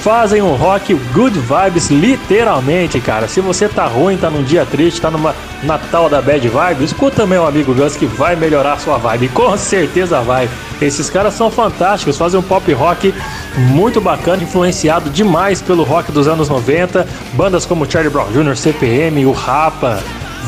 fazem 0.00 0.40
um 0.40 0.54
rock 0.54 0.94
good 1.12 1.36
vibes, 1.40 1.90
literalmente, 1.90 3.00
cara. 3.00 3.26
Se 3.26 3.40
você 3.40 3.68
tá 3.68 3.84
ruim, 3.84 4.16
tá 4.16 4.30
num 4.30 4.44
dia 4.44 4.64
triste, 4.64 5.00
tá 5.00 5.10
numa 5.10 5.34
Natal 5.64 6.08
da 6.08 6.22
bad 6.22 6.48
vibe, 6.48 6.84
escuta 6.84 7.26
meu 7.26 7.44
amigo 7.44 7.74
Gus 7.74 7.96
que 7.96 8.06
vai 8.06 8.36
melhorar 8.36 8.78
sua 8.78 8.96
vibe. 8.96 9.30
Com 9.30 9.56
certeza 9.58 10.20
vai. 10.20 10.48
Esses 10.80 11.10
caras 11.10 11.34
são 11.34 11.50
fantásticos, 11.50 12.16
fazem 12.16 12.38
um 12.38 12.42
pop 12.42 12.72
rock 12.72 13.12
muito 13.56 14.00
bacana, 14.00 14.44
influenciado 14.44 15.10
demais 15.10 15.60
pelo 15.60 15.82
rock 15.82 16.12
dos 16.12 16.28
anos 16.28 16.48
90. 16.48 17.08
Bandas 17.32 17.66
como 17.66 17.90
Charlie 17.90 18.08
Brown 18.08 18.30
Jr., 18.30 18.56
CPM, 18.56 19.26
o 19.26 19.32
Rapa, 19.32 19.98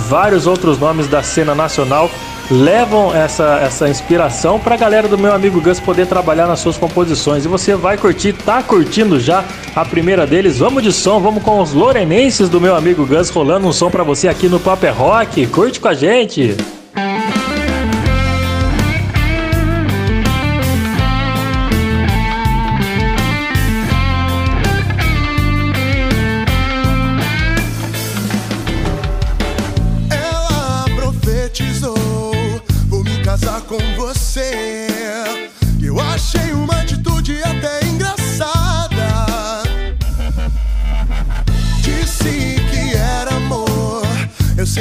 vários 0.09 0.47
outros 0.47 0.79
nomes 0.79 1.09
da 1.09 1.25
cena 1.25 1.57
nacional 1.57 2.09
levam 2.51 3.15
essa, 3.15 3.59
essa 3.63 3.89
inspiração 3.89 4.59
para 4.59 4.75
a 4.75 4.79
galera 4.79 5.09
do 5.09 5.19
meu 5.19 5.33
amigo 5.33 5.61
Gus 5.61 5.81
poder 5.81 6.07
trabalhar 6.07 6.47
nas 6.47 6.61
suas 6.61 6.77
composições. 6.77 7.45
E 7.45 7.49
você 7.49 7.75
vai 7.75 7.97
curtir, 7.97 8.33
tá 8.33 8.63
curtindo 8.63 9.19
já 9.19 9.45
a 9.75 9.85
primeira 9.85 10.27
deles. 10.27 10.59
Vamos 10.59 10.83
de 10.83 10.93
som, 10.93 11.21
vamos 11.21 11.43
com 11.43 11.61
os 11.61 11.73
lorenenses 11.73 12.49
do 12.49 12.61
meu 12.61 12.75
amigo 12.75 13.07
Gus 13.07 13.31
rolando 13.31 13.67
um 13.67 13.73
som 13.73 13.91
para 13.91 14.03
você 14.03 14.29
aqui 14.29 14.49
no 14.49 14.61
Paper 14.61 14.91
é 14.91 14.93
Rock. 14.93 15.47
Curte 15.47 15.81
com 15.81 15.89
a 15.89 15.95
gente! 15.95 16.84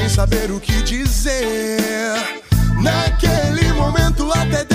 Saber 0.10 0.50
o 0.50 0.60
que 0.60 0.82
dizer. 0.82 2.16
Naquele 2.82 3.72
momento 3.74 4.32
até 4.32 4.73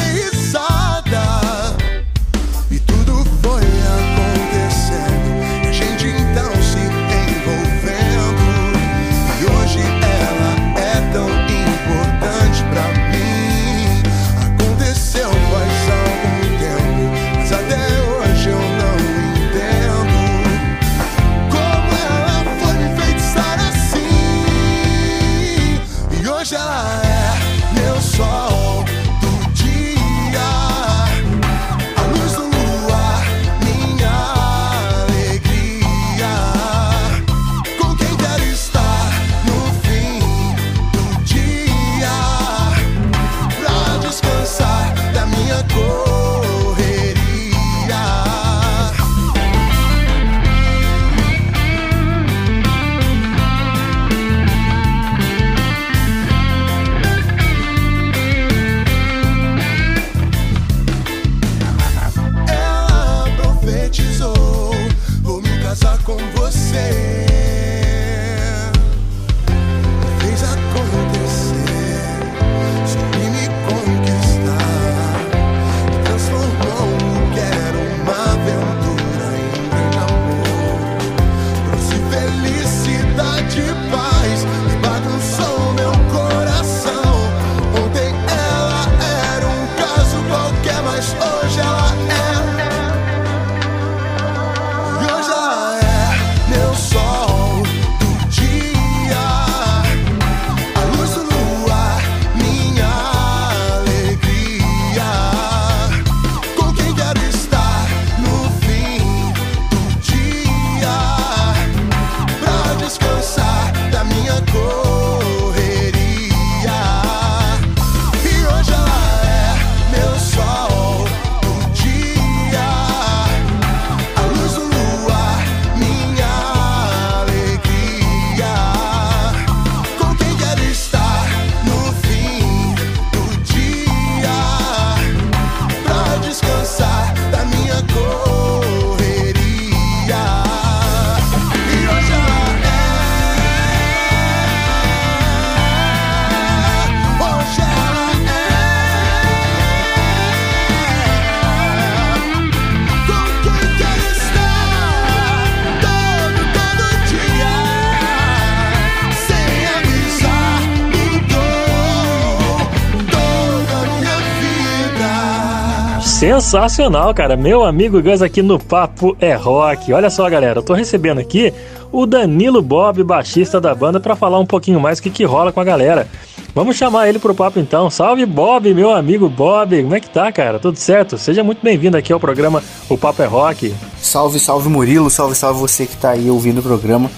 Sensacional, 166.28 167.14
cara. 167.14 167.38
Meu 167.38 167.64
amigo 167.64 168.02
Gus 168.02 168.20
aqui 168.20 168.42
no 168.42 168.58
Papo 168.58 169.16
é 169.18 169.32
Rock. 169.32 169.90
Olha 169.94 170.10
só, 170.10 170.28
galera, 170.28 170.58
eu 170.58 170.62
tô 170.62 170.74
recebendo 170.74 171.18
aqui 171.18 171.54
o 171.90 172.04
Danilo 172.04 172.60
Bob, 172.60 173.02
baixista 173.02 173.58
da 173.58 173.74
banda, 173.74 173.98
pra 173.98 174.14
falar 174.14 174.38
um 174.38 174.44
pouquinho 174.44 174.78
mais 174.78 174.98
o 174.98 175.02
que, 175.02 175.08
que 175.08 175.24
rola 175.24 175.52
com 175.52 175.60
a 175.60 175.64
galera. 175.64 176.06
Vamos 176.54 176.76
chamar 176.76 177.08
ele 177.08 177.18
pro 177.18 177.34
papo 177.34 177.58
então. 177.58 177.88
Salve 177.88 178.26
Bob, 178.26 178.74
meu 178.74 178.92
amigo 178.94 179.26
Bob. 179.26 179.82
Como 179.82 179.94
é 179.94 180.00
que 180.00 180.10
tá, 180.10 180.30
cara? 180.30 180.58
Tudo 180.58 180.76
certo? 180.76 181.16
Seja 181.16 181.42
muito 181.42 181.62
bem-vindo 181.62 181.96
aqui 181.96 182.12
ao 182.12 182.20
programa 182.20 182.62
O 182.90 182.98
Papo 182.98 183.22
é 183.22 183.26
Rock. 183.26 183.74
Salve, 183.98 184.38
salve 184.38 184.68
Murilo, 184.68 185.08
salve, 185.08 185.34
salve 185.34 185.58
você 185.58 185.86
que 185.86 185.96
tá 185.96 186.10
aí 186.10 186.28
ouvindo 186.28 186.58
o 186.58 186.62
programa. 186.62 187.10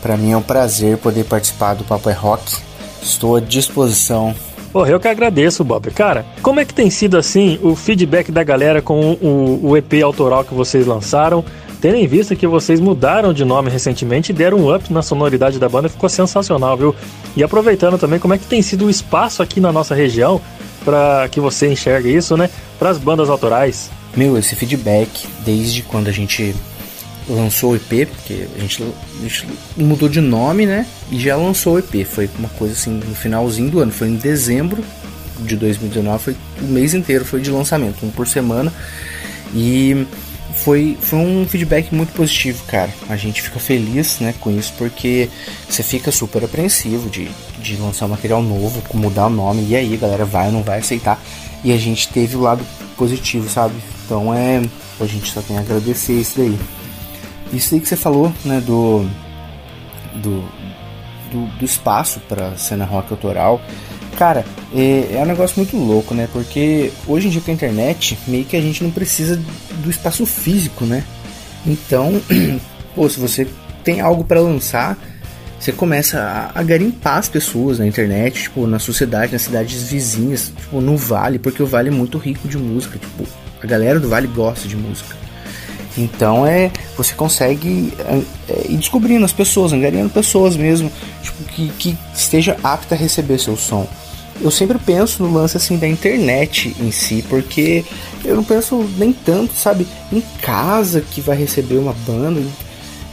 Pra 0.00 0.16
mim 0.16 0.32
é 0.32 0.36
um 0.38 0.42
prazer 0.42 0.96
poder 0.96 1.24
participar 1.24 1.74
do 1.74 1.84
Papo 1.84 2.08
é 2.08 2.14
Rock. 2.14 2.56
Estou 3.02 3.36
à 3.36 3.40
disposição. 3.40 4.34
Porra, 4.72 4.90
eu 4.90 5.00
que 5.00 5.08
agradeço, 5.08 5.64
Bob. 5.64 5.90
Cara, 5.90 6.26
como 6.42 6.60
é 6.60 6.64
que 6.64 6.74
tem 6.74 6.90
sido 6.90 7.16
assim 7.16 7.58
o 7.62 7.74
feedback 7.74 8.30
da 8.30 8.44
galera 8.44 8.82
com 8.82 9.12
o, 9.12 9.60
o 9.62 9.76
EP 9.76 9.94
autoral 10.04 10.44
que 10.44 10.54
vocês 10.54 10.86
lançaram? 10.86 11.44
Tendo 11.80 11.96
em 11.96 12.06
vista 12.06 12.34
que 12.34 12.46
vocês 12.46 12.80
mudaram 12.80 13.32
de 13.32 13.44
nome 13.44 13.70
recentemente 13.70 14.32
e 14.32 14.34
deram 14.34 14.58
um 14.58 14.74
up 14.74 14.92
na 14.92 15.00
sonoridade 15.00 15.58
da 15.58 15.68
banda, 15.68 15.88
ficou 15.88 16.08
sensacional, 16.08 16.76
viu? 16.76 16.94
E 17.36 17.42
aproveitando 17.42 17.96
também, 17.98 18.18
como 18.18 18.34
é 18.34 18.38
que 18.38 18.46
tem 18.46 18.60
sido 18.60 18.86
o 18.86 18.90
espaço 18.90 19.42
aqui 19.42 19.60
na 19.60 19.72
nossa 19.72 19.94
região 19.94 20.40
para 20.84 21.28
que 21.30 21.38
você 21.38 21.68
enxergue 21.70 22.14
isso, 22.14 22.36
né? 22.36 22.50
Para 22.78 22.90
as 22.90 22.98
bandas 22.98 23.30
autorais. 23.30 23.90
Meu, 24.16 24.36
esse 24.36 24.56
feedback, 24.56 25.28
desde 25.44 25.82
quando 25.82 26.08
a 26.08 26.12
gente 26.12 26.54
lançou 27.28 27.72
o 27.72 27.76
EP, 27.76 28.08
porque 28.08 28.46
a 28.56 28.60
gente, 28.60 28.82
a 28.82 29.22
gente 29.22 29.46
mudou 29.76 30.08
de 30.08 30.20
nome, 30.20 30.66
né? 30.66 30.86
E 31.10 31.18
já 31.18 31.36
lançou 31.36 31.74
o 31.74 31.78
EP. 31.78 32.06
Foi 32.06 32.28
uma 32.38 32.48
coisa 32.50 32.74
assim, 32.74 32.90
no 32.90 33.14
finalzinho 33.14 33.70
do 33.70 33.80
ano. 33.80 33.92
Foi 33.92 34.08
em 34.08 34.16
dezembro 34.16 34.82
de 35.40 35.56
2019, 35.56 36.24
foi 36.24 36.36
o 36.60 36.64
mês 36.64 36.94
inteiro 36.94 37.24
foi 37.24 37.40
de 37.40 37.50
lançamento, 37.50 38.04
um 38.04 38.10
por 38.10 38.26
semana. 38.26 38.72
E 39.54 40.06
foi, 40.58 40.98
foi 41.00 41.18
um 41.18 41.46
feedback 41.46 41.94
muito 41.94 42.12
positivo, 42.12 42.62
cara. 42.66 42.92
A 43.08 43.16
gente 43.16 43.40
fica 43.40 43.58
feliz 43.60 44.18
né, 44.20 44.34
com 44.40 44.50
isso 44.50 44.72
porque 44.76 45.28
você 45.68 45.82
fica 45.82 46.10
super 46.10 46.44
apreensivo 46.44 47.08
de, 47.08 47.28
de 47.60 47.76
lançar 47.76 48.06
um 48.06 48.10
material 48.10 48.42
novo, 48.42 48.82
mudar 48.94 49.26
o 49.26 49.30
nome, 49.30 49.66
e 49.68 49.76
aí 49.76 49.96
galera 49.96 50.24
vai 50.24 50.46
ou 50.46 50.52
não 50.52 50.62
vai 50.62 50.80
aceitar. 50.80 51.20
E 51.62 51.72
a 51.72 51.76
gente 51.76 52.08
teve 52.08 52.36
o 52.36 52.40
lado 52.40 52.64
positivo, 52.96 53.48
sabe? 53.48 53.74
Então 54.04 54.34
é. 54.34 54.62
A 55.00 55.06
gente 55.06 55.30
só 55.30 55.40
tem 55.40 55.56
a 55.56 55.60
agradecer 55.60 56.14
isso 56.14 56.38
daí. 56.38 56.58
Isso 57.52 57.74
aí 57.74 57.80
que 57.80 57.88
você 57.88 57.96
falou, 57.96 58.32
né, 58.44 58.60
do. 58.60 59.06
do, 60.16 60.44
do, 61.30 61.46
do 61.58 61.64
espaço 61.64 62.20
para 62.28 62.56
cena 62.56 62.84
rock 62.84 63.12
autoral. 63.12 63.60
Cara, 64.18 64.44
é, 64.74 65.14
é 65.14 65.20
um 65.22 65.26
negócio 65.26 65.56
muito 65.56 65.76
louco, 65.76 66.14
né? 66.14 66.28
Porque 66.32 66.90
hoje 67.06 67.28
em 67.28 67.30
dia 67.30 67.40
com 67.40 67.50
a 67.50 67.54
internet, 67.54 68.18
meio 68.26 68.44
que 68.44 68.56
a 68.56 68.60
gente 68.60 68.82
não 68.82 68.90
precisa 68.90 69.40
do 69.82 69.88
espaço 69.88 70.26
físico, 70.26 70.84
né? 70.84 71.04
Então, 71.64 72.20
pô, 72.94 73.08
se 73.08 73.20
você 73.20 73.46
tem 73.84 74.00
algo 74.00 74.24
para 74.24 74.40
lançar, 74.40 74.98
você 75.58 75.72
começa 75.72 76.20
a, 76.20 76.60
a, 76.60 76.62
garimpar 76.62 77.18
as 77.18 77.28
pessoas 77.28 77.78
na 77.78 77.86
internet, 77.86 78.42
tipo, 78.42 78.66
na 78.66 78.78
sociedade, 78.78 79.32
nas 79.32 79.42
cidades 79.42 79.82
vizinhas, 79.84 80.52
tipo, 80.56 80.80
no 80.80 80.96
Vale, 80.96 81.38
porque 81.38 81.62
o 81.62 81.66
Vale 81.66 81.88
é 81.88 81.92
muito 81.92 82.18
rico 82.18 82.48
de 82.48 82.58
música, 82.58 82.98
tipo, 82.98 83.24
a 83.62 83.66
galera 83.66 83.98
do 83.98 84.08
Vale 84.08 84.26
gosta 84.26 84.68
de 84.68 84.76
música. 84.76 85.16
Então 85.96 86.46
é, 86.46 86.70
você 86.96 87.14
consegue 87.14 87.92
é, 87.98 88.22
é, 88.48 88.66
ir 88.68 88.76
descobrindo 88.76 89.24
as 89.24 89.32
pessoas, 89.32 89.72
angariando 89.72 90.10
pessoas 90.10 90.56
mesmo, 90.56 90.90
tipo, 91.22 91.42
que, 91.44 91.68
que 91.70 91.98
esteja 92.14 92.56
apta 92.62 92.94
a 92.94 92.98
receber 92.98 93.38
seu 93.38 93.56
som 93.56 93.86
eu 94.40 94.50
sempre 94.50 94.78
penso 94.78 95.22
no 95.22 95.32
lance 95.32 95.56
assim 95.56 95.76
da 95.76 95.88
internet 95.88 96.74
em 96.80 96.90
si, 96.90 97.24
porque 97.28 97.84
eu 98.24 98.36
não 98.36 98.44
penso 98.44 98.88
nem 98.96 99.12
tanto, 99.12 99.54
sabe, 99.54 99.86
em 100.12 100.22
casa 100.42 101.00
que 101.00 101.20
vai 101.20 101.36
receber 101.36 101.76
uma 101.76 101.92
banda. 102.06 102.40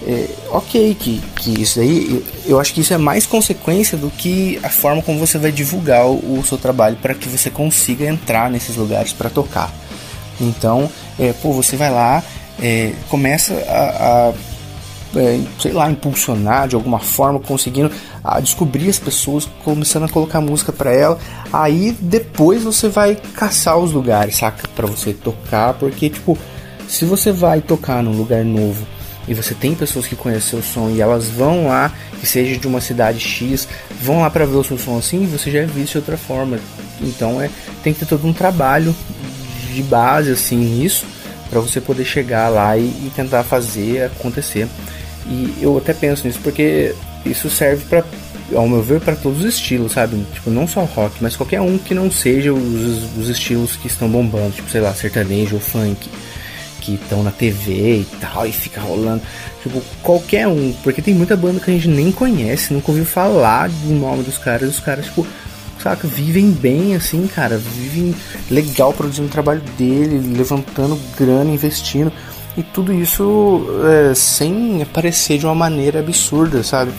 É, 0.07 0.27
ok, 0.51 0.95
que, 0.99 1.19
que 1.37 1.61
isso 1.61 1.79
aí, 1.79 2.23
eu 2.45 2.59
acho 2.59 2.73
que 2.73 2.81
isso 2.81 2.93
é 2.93 2.97
mais 2.97 3.25
consequência 3.25 3.97
do 3.97 4.11
que 4.11 4.59
a 4.61 4.69
forma 4.69 5.01
como 5.01 5.17
você 5.17 5.39
vai 5.39 5.51
divulgar 5.51 6.05
o, 6.05 6.39
o 6.39 6.43
seu 6.45 6.59
trabalho 6.59 6.95
para 6.97 7.15
que 7.15 7.27
você 7.27 7.49
consiga 7.49 8.05
entrar 8.05 8.51
nesses 8.51 8.75
lugares 8.75 9.13
para 9.13 9.29
tocar. 9.29 9.73
Então, 10.39 10.89
é, 11.17 11.33
pô, 11.33 11.53
você 11.53 11.75
vai 11.75 11.89
lá, 11.89 12.23
é, 12.61 12.93
começa 13.09 13.53
a, 13.53 14.29
a 14.29 14.33
é, 15.15 15.39
sei 15.59 15.71
lá, 15.71 15.89
impulsionar 15.89 16.67
de 16.67 16.75
alguma 16.75 16.99
forma, 16.99 17.39
conseguindo 17.39 17.91
a 18.23 18.39
descobrir 18.39 18.89
as 18.89 18.99
pessoas, 18.99 19.47
começando 19.63 20.03
a 20.03 20.09
colocar 20.09 20.41
música 20.41 20.73
para 20.73 20.91
ela. 20.91 21.17
Aí 21.53 21.95
depois 21.99 22.63
você 22.63 22.89
vai 22.89 23.15
caçar 23.33 23.77
os 23.77 23.91
lugares, 23.91 24.37
saca? 24.37 24.67
Para 24.75 24.85
você 24.85 25.13
tocar, 25.13 25.73
porque 25.75 26.09
tipo, 26.09 26.37
se 26.87 27.05
você 27.05 27.31
vai 27.31 27.61
tocar 27.61 28.03
num 28.03 28.17
lugar 28.17 28.43
novo 28.43 28.85
e 29.27 29.33
você 29.33 29.53
tem 29.53 29.73
pessoas 29.73 30.05
que 30.05 30.15
conhecem 30.15 30.59
o 30.59 30.63
som 30.63 30.89
e 30.89 31.01
elas 31.01 31.29
vão 31.29 31.67
lá, 31.67 31.91
que 32.19 32.27
seja 32.27 32.59
de 32.59 32.67
uma 32.67 32.81
cidade 32.81 33.19
X, 33.19 33.67
vão 34.01 34.21
lá 34.21 34.29
para 34.29 34.45
ver 34.45 34.57
o 34.57 34.63
seu 34.63 34.77
som 34.77 34.97
assim, 34.97 35.25
você 35.25 35.49
já 35.49 35.59
é 35.59 35.65
visto 35.65 35.93
de 35.93 35.97
outra 35.99 36.17
forma. 36.17 36.59
Então 37.01 37.41
é, 37.41 37.49
tem 37.83 37.93
que 37.93 37.99
ter 37.99 38.05
todo 38.05 38.27
um 38.27 38.33
trabalho 38.33 38.93
de 39.73 39.81
base 39.83 40.31
assim 40.31 40.57
nisso 40.57 41.14
para 41.49 41.59
você 41.59 41.79
poder 41.79 42.05
chegar 42.05 42.49
lá 42.49 42.77
e, 42.77 42.81
e 42.81 43.11
tentar 43.15 43.43
fazer 43.43 44.03
acontecer. 44.03 44.67
E 45.27 45.55
eu 45.61 45.77
até 45.77 45.93
penso 45.93 46.27
nisso 46.27 46.39
porque 46.43 46.93
isso 47.25 47.49
serve 47.49 47.83
para 47.85 48.03
ao 48.53 48.67
meu 48.67 48.81
ver 48.81 49.01
para 49.01 49.15
todos 49.15 49.39
os 49.39 49.45
estilos, 49.45 49.93
sabe? 49.93 50.23
Tipo, 50.33 50.51
não 50.51 50.67
só 50.67 50.83
rock, 50.83 51.15
mas 51.21 51.35
qualquer 51.35 51.61
um 51.61 51.77
que 51.77 51.93
não 51.93 52.11
seja 52.11 52.53
os, 52.53 53.17
os 53.17 53.29
estilos 53.29 53.75
que 53.75 53.87
estão 53.87 54.07
bombando, 54.07 54.51
tipo, 54.51 54.69
sei 54.69 54.81
lá, 54.81 54.93
sertanejo 54.93 55.55
ou 55.55 55.61
funk, 55.61 56.09
que 56.81 56.93
estão 56.93 57.23
na 57.23 57.31
TV 57.31 58.01
e 58.01 58.07
tal, 58.21 58.45
e 58.45 58.51
fica 58.51 58.79
rolando. 58.79 59.23
Tipo, 59.63 59.81
qualquer 60.03 60.47
um, 60.47 60.73
porque 60.83 61.01
tem 61.01 61.15
muita 61.15 61.35
banda 61.35 61.59
que 61.59 61.71
a 61.71 61.73
gente 61.73 61.87
nem 61.87 62.11
conhece, 62.11 62.71
nunca 62.71 62.91
ouviu 62.91 63.05
falar 63.05 63.67
do 63.69 63.93
nome 63.93 64.21
dos 64.21 64.37
caras, 64.37 64.69
os 64.69 64.79
caras, 64.79 65.05
tipo, 65.05 65.25
saca, 65.85 66.07
vivem 66.07 66.49
bem 66.49 66.95
assim, 66.95 67.27
cara, 67.27 67.57
vivem 67.57 68.15
legal 68.49 68.91
produzindo 68.91 69.27
o 69.27 69.31
trabalho 69.31 69.61
dele, 69.77 70.35
levantando 70.35 70.99
grana, 71.15 71.51
investindo. 71.51 72.11
E 72.57 72.63
tudo 72.63 72.91
isso 72.91 73.67
é, 73.83 74.15
sem 74.15 74.81
aparecer 74.81 75.37
de 75.37 75.45
uma 75.45 75.53
maneira 75.53 75.99
absurda, 75.99 76.63
sabe? 76.63 76.91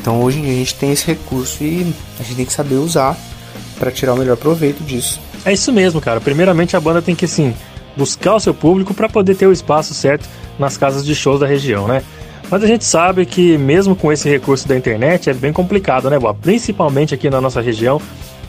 Então 0.00 0.22
hoje 0.22 0.38
em 0.38 0.42
dia 0.42 0.52
a 0.52 0.56
gente 0.56 0.74
tem 0.76 0.92
esse 0.92 1.04
recurso 1.04 1.64
e 1.64 1.92
a 2.20 2.22
gente 2.22 2.36
tem 2.36 2.44
que 2.44 2.52
saber 2.52 2.76
usar 2.76 3.16
para 3.76 3.90
tirar 3.90 4.14
o 4.14 4.16
melhor 4.16 4.36
proveito 4.36 4.84
disso. 4.84 5.20
É 5.44 5.52
isso 5.52 5.72
mesmo, 5.72 6.00
cara. 6.00 6.20
Primeiramente 6.20 6.76
a 6.76 6.80
banda 6.80 7.02
tem 7.02 7.16
que 7.16 7.26
sim 7.26 7.52
buscar 7.96 8.36
o 8.36 8.40
seu 8.40 8.54
público 8.54 8.94
para 8.94 9.08
poder 9.08 9.34
ter 9.34 9.48
o 9.48 9.52
espaço 9.52 9.94
certo 9.94 10.28
nas 10.56 10.76
casas 10.76 11.04
de 11.04 11.12
shows 11.12 11.40
da 11.40 11.46
região, 11.46 11.88
né? 11.88 12.04
Mas 12.50 12.62
a 12.62 12.66
gente 12.66 12.84
sabe 12.84 13.26
que 13.26 13.58
mesmo 13.58 13.96
com 13.96 14.12
esse 14.12 14.28
recurso 14.28 14.66
da 14.68 14.76
internet 14.76 15.28
é 15.28 15.34
bem 15.34 15.52
complicado, 15.52 16.08
né, 16.08 16.18
Bob? 16.18 16.38
Principalmente 16.40 17.14
aqui 17.14 17.28
na 17.28 17.40
nossa 17.40 17.60
região, 17.60 18.00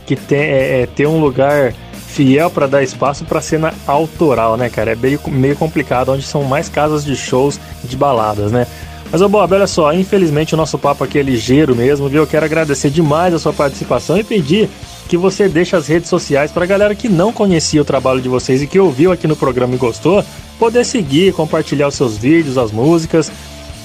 que 0.09 0.15
tem 0.15 0.39
é, 0.39 0.81
é 0.81 0.85
ter 0.87 1.05
um 1.05 1.19
lugar 1.19 1.71
fiel 2.07 2.49
para 2.49 2.65
dar 2.65 2.81
espaço 2.81 3.23
para 3.25 3.39
cena 3.41 3.71
autoral, 3.85 4.57
né, 4.57 4.67
cara? 4.67 4.93
É 4.93 4.95
meio, 4.95 5.19
meio 5.27 5.55
complicado, 5.55 6.11
onde 6.11 6.23
são 6.23 6.43
mais 6.43 6.67
casas 6.67 7.05
de 7.05 7.15
shows 7.15 7.59
de 7.83 7.95
baladas, 7.95 8.51
né? 8.51 8.65
Mas, 9.11 9.21
ô 9.21 9.29
Bob, 9.29 9.53
olha 9.53 9.67
só, 9.67 9.93
infelizmente 9.93 10.55
o 10.55 10.57
nosso 10.57 10.79
papo 10.79 11.03
aqui 11.03 11.19
é 11.19 11.21
ligeiro 11.21 11.75
mesmo, 11.75 12.09
viu? 12.09 12.23
Eu 12.23 12.27
quero 12.27 12.43
agradecer 12.43 12.89
demais 12.89 13.35
a 13.35 13.39
sua 13.39 13.53
participação 13.53 14.17
e 14.17 14.23
pedir 14.23 14.67
que 15.07 15.15
você 15.15 15.47
deixe 15.47 15.75
as 15.75 15.87
redes 15.87 16.09
sociais 16.09 16.51
para 16.51 16.63
a 16.63 16.67
galera 16.67 16.95
que 16.95 17.07
não 17.07 17.31
conhecia 17.31 17.81
o 17.81 17.85
trabalho 17.85 18.19
de 18.19 18.29
vocês 18.29 18.63
e 18.63 18.67
que 18.67 18.79
ouviu 18.79 19.11
aqui 19.11 19.27
no 19.27 19.35
programa 19.35 19.75
e 19.75 19.77
gostou, 19.77 20.23
poder 20.57 20.85
seguir, 20.85 21.33
compartilhar 21.33 21.87
os 21.87 21.95
seus 21.95 22.17
vídeos, 22.17 22.57
as 22.57 22.71
músicas. 22.71 23.31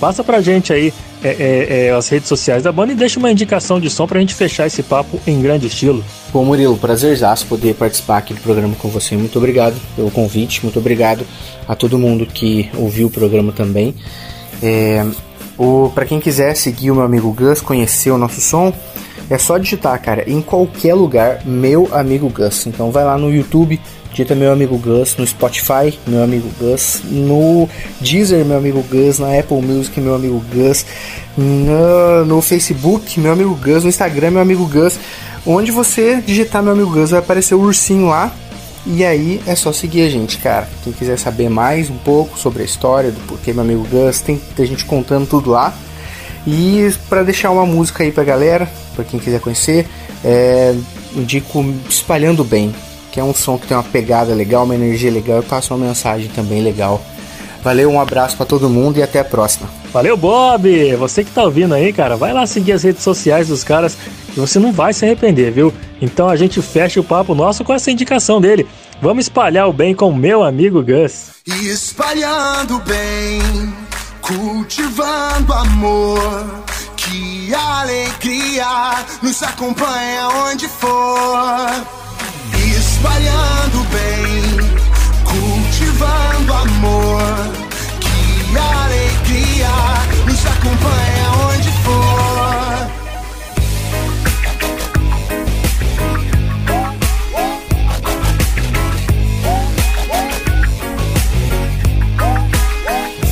Passa 0.01 0.25
pra 0.25 0.41
gente 0.41 0.73
aí 0.73 0.93
é, 1.25 1.29
é, 1.29 1.87
é, 1.87 1.91
as 1.91 2.07
redes 2.11 2.29
sociais 2.29 2.63
da 2.63 2.71
banda 2.71 2.93
e 2.93 2.95
deixa 2.95 3.19
uma 3.19 3.31
indicação 3.31 3.81
de 3.81 3.89
som 3.89 4.07
pra 4.07 4.21
gente 4.21 4.35
fechar 4.35 4.67
esse 4.67 4.83
papo 4.83 5.19
em 5.27 5.41
grande 5.41 5.67
estilo. 5.67 6.05
Bom, 6.31 6.45
Murilo, 6.45 6.77
prazerzaço 6.77 7.47
poder 7.47 7.75
participar 7.75 8.19
aqui 8.19 8.35
do 8.35 8.41
programa 8.41 8.77
com 8.77 8.89
você. 8.89 9.17
Muito 9.17 9.39
obrigado 9.39 9.75
pelo 9.97 10.11
convite, 10.11 10.63
muito 10.63 10.79
obrigado 10.79 11.27
a 11.67 11.75
todo 11.75 11.99
mundo 11.99 12.27
que 12.27 12.71
ouviu 12.77 13.07
o 13.07 13.11
programa 13.11 13.53
também. 13.53 13.95
É, 14.63 15.03
para 15.95 16.05
quem 16.05 16.21
quiser 16.21 16.55
seguir 16.55 16.91
o 16.91 16.95
meu 16.95 17.05
amigo 17.05 17.33
Gus, 17.33 17.63
conhecer 17.63 18.11
o 18.11 18.19
nosso 18.19 18.43
som, 18.43 18.71
é 19.31 19.39
só 19.39 19.57
digitar, 19.57 19.99
cara, 20.03 20.31
em 20.31 20.43
qualquer 20.43 20.93
lugar, 20.93 21.41
meu 21.47 21.89
amigo 21.91 22.29
Gus. 22.29 22.67
Então 22.67 22.91
vai 22.91 23.05
lá 23.05 23.17
no 23.17 23.33
YouTube, 23.33 23.81
digita 24.15 24.33
meu 24.37 24.53
amigo 24.53 24.79
Gus, 24.79 25.17
no 25.17 25.27
Spotify, 25.27 25.99
meu 26.07 26.23
amigo 26.23 26.49
Gus, 26.61 27.01
no 27.05 27.69
Deezer, 28.01 28.45
meu 28.45 28.57
amigo 28.57 28.81
Gus, 28.89 29.19
na 29.19 29.37
Apple 29.37 29.61
Music, 29.61 30.01
meu 30.01 30.15
amigo 30.15 30.41
Gus, 30.55 30.87
no, 31.37 32.25
no 32.25 32.41
Facebook, 32.41 33.19
meu 33.19 33.33
amigo 33.33 33.57
Gus, 33.57 33.83
no 33.83 33.89
Instagram, 33.89 34.31
meu 34.31 34.41
amigo 34.41 34.67
Gus. 34.69 34.97
Onde 35.45 35.73
você 35.73 36.23
digitar 36.25 36.63
meu 36.63 36.73
amigo 36.73 36.91
Gus, 36.91 37.11
vai 37.11 37.19
aparecer 37.19 37.57
o 37.57 37.61
ursinho 37.61 38.07
lá. 38.07 38.33
E 38.87 39.05
aí 39.05 39.43
é 39.49 39.57
só 39.57 39.73
seguir 39.73 40.07
a 40.07 40.11
gente, 40.11 40.39
cara. 40.39 40.69
Quem 40.85 40.93
quiser 40.93 41.19
saber 41.19 41.51
mais 41.51 41.91
um 41.91 41.97
pouco 41.97 42.39
sobre 42.39 42.63
a 42.63 42.65
história 42.65 43.11
do 43.11 43.19
porquê 43.27 43.53
meu 43.53 43.63
amigo 43.63 43.85
Gus, 43.91 44.21
tem 44.21 44.41
a 44.57 44.65
gente 44.65 44.85
contando 44.85 45.27
tudo 45.27 45.51
lá. 45.51 45.75
E 46.47 46.89
para 47.09 47.25
deixar 47.25 47.51
uma 47.51 47.67
música 47.67 48.05
aí 48.05 48.13
pra 48.13 48.23
galera, 48.23 48.71
para 48.95 49.05
quem 49.05 49.19
quiser 49.19 49.41
conhecer, 49.41 49.89
é, 50.25 50.73
indico 51.17 51.65
Espalhando 51.89 52.45
Bem, 52.45 52.73
que 53.15 53.21
é 53.21 53.23
um 53.23 53.33
som 53.33 53.57
que 53.57 53.69
tem 53.69 53.77
uma 53.77 53.83
pegada 53.85 54.35
legal, 54.35 54.65
uma 54.65 54.75
energia 54.75 55.09
legal 55.09 55.39
e 55.39 55.43
passa 55.45 55.73
uma 55.73 55.87
mensagem 55.87 56.29
também 56.35 56.61
legal. 56.61 57.01
Valeu, 57.63 57.89
um 57.89 58.01
abraço 58.01 58.37
para 58.37 58.45
todo 58.45 58.69
mundo 58.69 58.99
e 58.99 59.05
até 59.05 59.21
a 59.21 59.25
próxima. 59.25 59.71
Valeu, 59.93 60.17
Bob! 60.17 60.97
Você 60.97 61.23
que 61.23 61.31
tá 61.31 61.45
ouvindo 61.45 61.75
aí, 61.75 61.93
cara, 61.93 62.17
vai 62.17 62.33
lá 62.33 62.45
seguir 62.45 62.73
as 62.73 62.83
redes 62.83 63.05
sociais 63.05 63.47
dos 63.47 63.63
caras 63.63 63.97
e 64.37 64.41
você 64.41 64.59
não 64.59 64.73
vai 64.73 64.93
se 64.93 65.05
arrepender, 65.05 65.53
viu? 65.53 65.73
Então 66.03 66.29
a 66.29 66.35
gente 66.35 66.61
fecha 66.61 66.99
o 66.99 67.05
papo 67.05 67.37
nosso 67.37 67.63
com 67.63 67.73
essa 67.73 67.89
indicação 67.89 68.41
dele. 68.41 68.67
Vamos 69.01 69.27
espalhar 69.27 69.69
o 69.69 69.73
bem 69.73 69.95
com 69.95 70.13
meu 70.13 70.43
amigo 70.43 70.83
Gus. 70.83 71.35
E 71.47 71.69
espalhando 71.69 72.81
bem, 72.81 73.73
cultivando 74.21 75.53
amor, 75.53 76.65
que 76.97 77.55
alegria 77.55 79.05
nos 79.23 79.41
acompanha 79.41 80.29
onde 80.51 80.67
for. 80.67 82.04
Espalhando 83.05 83.85
bem, 83.91 84.57
cultivando 85.25 86.55
amor, 86.55 87.21
que 88.01 88.57
alegria 88.57 89.69
nos 90.25 90.47
acompanha 90.47 91.31
onde 91.51 91.71
for. 91.83 92.15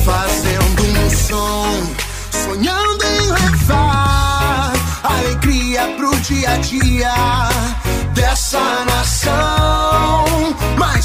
fazendo 0.05 0.83
um 0.83 1.09
som, 1.09 1.95
sonhando 2.45 3.03
em 3.05 3.21
levar 3.31 4.71
alegria 5.03 5.87
pro 5.97 6.15
dia 6.19 6.51
a 6.51 6.57
dia 6.57 7.13
dessa 8.13 8.85
nação. 8.85 9.62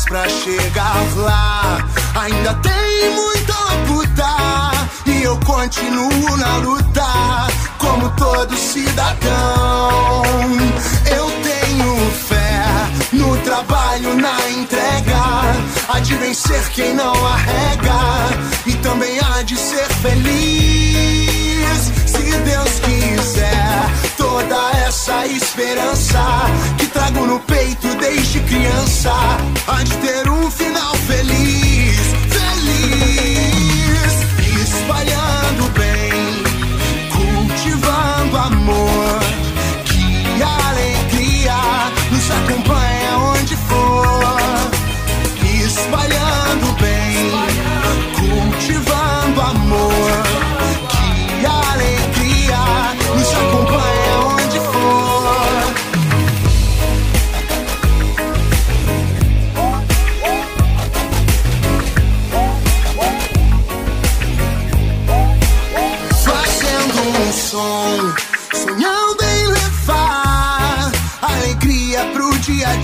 Pra 0.09 0.27
chegar 0.27 1.16
lá, 1.16 1.87
Ainda 2.14 2.55
tem 2.55 3.11
muita 3.14 3.55
luta 3.87 4.88
e 5.05 5.23
eu 5.23 5.38
continuo 5.40 6.37
na 6.38 6.57
luta, 6.57 7.05
como 7.77 8.09
todo 8.16 8.57
cidadão. 8.57 10.23
Eu 11.14 11.31
tenho 11.42 12.11
fé 12.27 12.64
no 13.12 13.37
trabalho, 13.42 14.14
na 14.14 14.51
entrega, 14.51 15.21
há 15.88 16.01
de 16.01 16.14
vencer 16.14 16.68
quem 16.71 16.94
não 16.94 17.14
arrega 17.27 18.31
e 18.66 18.73
também 18.79 19.21
há 19.21 19.42
de 19.42 19.57
ser 19.57 19.87
feliz. 20.01 21.38
Deus 22.40 22.81
quiser, 22.81 23.90
toda 24.16 24.70
essa 24.87 25.27
esperança 25.27 26.20
que 26.79 26.87
trago 26.87 27.27
no 27.27 27.40
peito 27.40 27.88
desde 27.96 28.40
criança 28.40 29.12
há 29.66 29.83
de 29.83 29.96
ter 29.98 30.29
um 30.29 30.51
final 30.51 30.94
feliz, 30.96 31.98
feliz, 32.37 34.12
espalhando 34.62 35.70
bem, 35.79 36.42
cultivando 37.11 38.37
amor, 38.37 38.97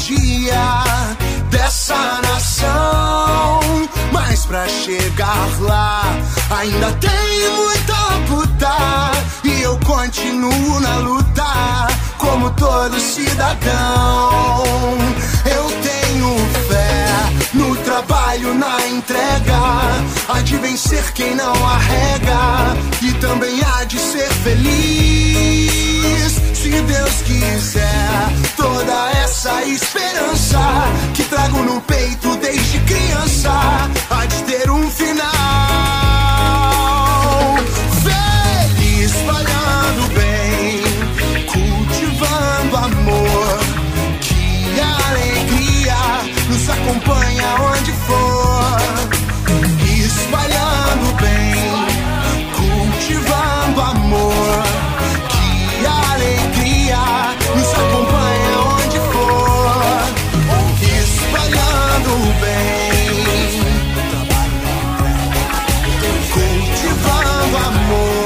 dia 0.05 0.85
dessa 1.51 2.21
nação. 2.21 3.61
Mas 4.13 4.45
pra 4.45 4.69
chegar 4.69 5.49
lá, 5.61 6.03
ainda 6.51 6.93
tem 6.93 7.51
muita 7.57 7.95
luta 8.29 8.77
e 9.45 9.63
eu 9.63 9.79
continuo 9.81 10.81
na 10.81 10.99
luta, 10.99 11.87
como 12.19 12.51
todo 12.51 13.01
cidadão. 13.01 14.63
Eu 15.47 15.74
no 17.53 17.77
trabalho, 17.77 18.55
na 18.55 18.87
entrega, 18.89 19.59
há 20.29 20.41
de 20.43 20.57
vencer 20.57 21.13
quem 21.13 21.35
não 21.35 21.53
arrega 21.67 22.77
e 23.03 23.13
também 23.15 23.61
há 23.63 23.85
de 23.85 23.99
ser 23.99 24.29
feliz. 24.43 26.33
Se 26.55 26.71
Deus 26.71 27.23
quiser, 27.23 28.33
toda 28.57 29.11
essa 29.23 29.63
esperança 29.65 30.59
que 31.15 31.25
trago 31.25 31.59
no 31.59 31.81
peito 31.83 32.37
desde 32.37 32.79
criança 32.81 33.91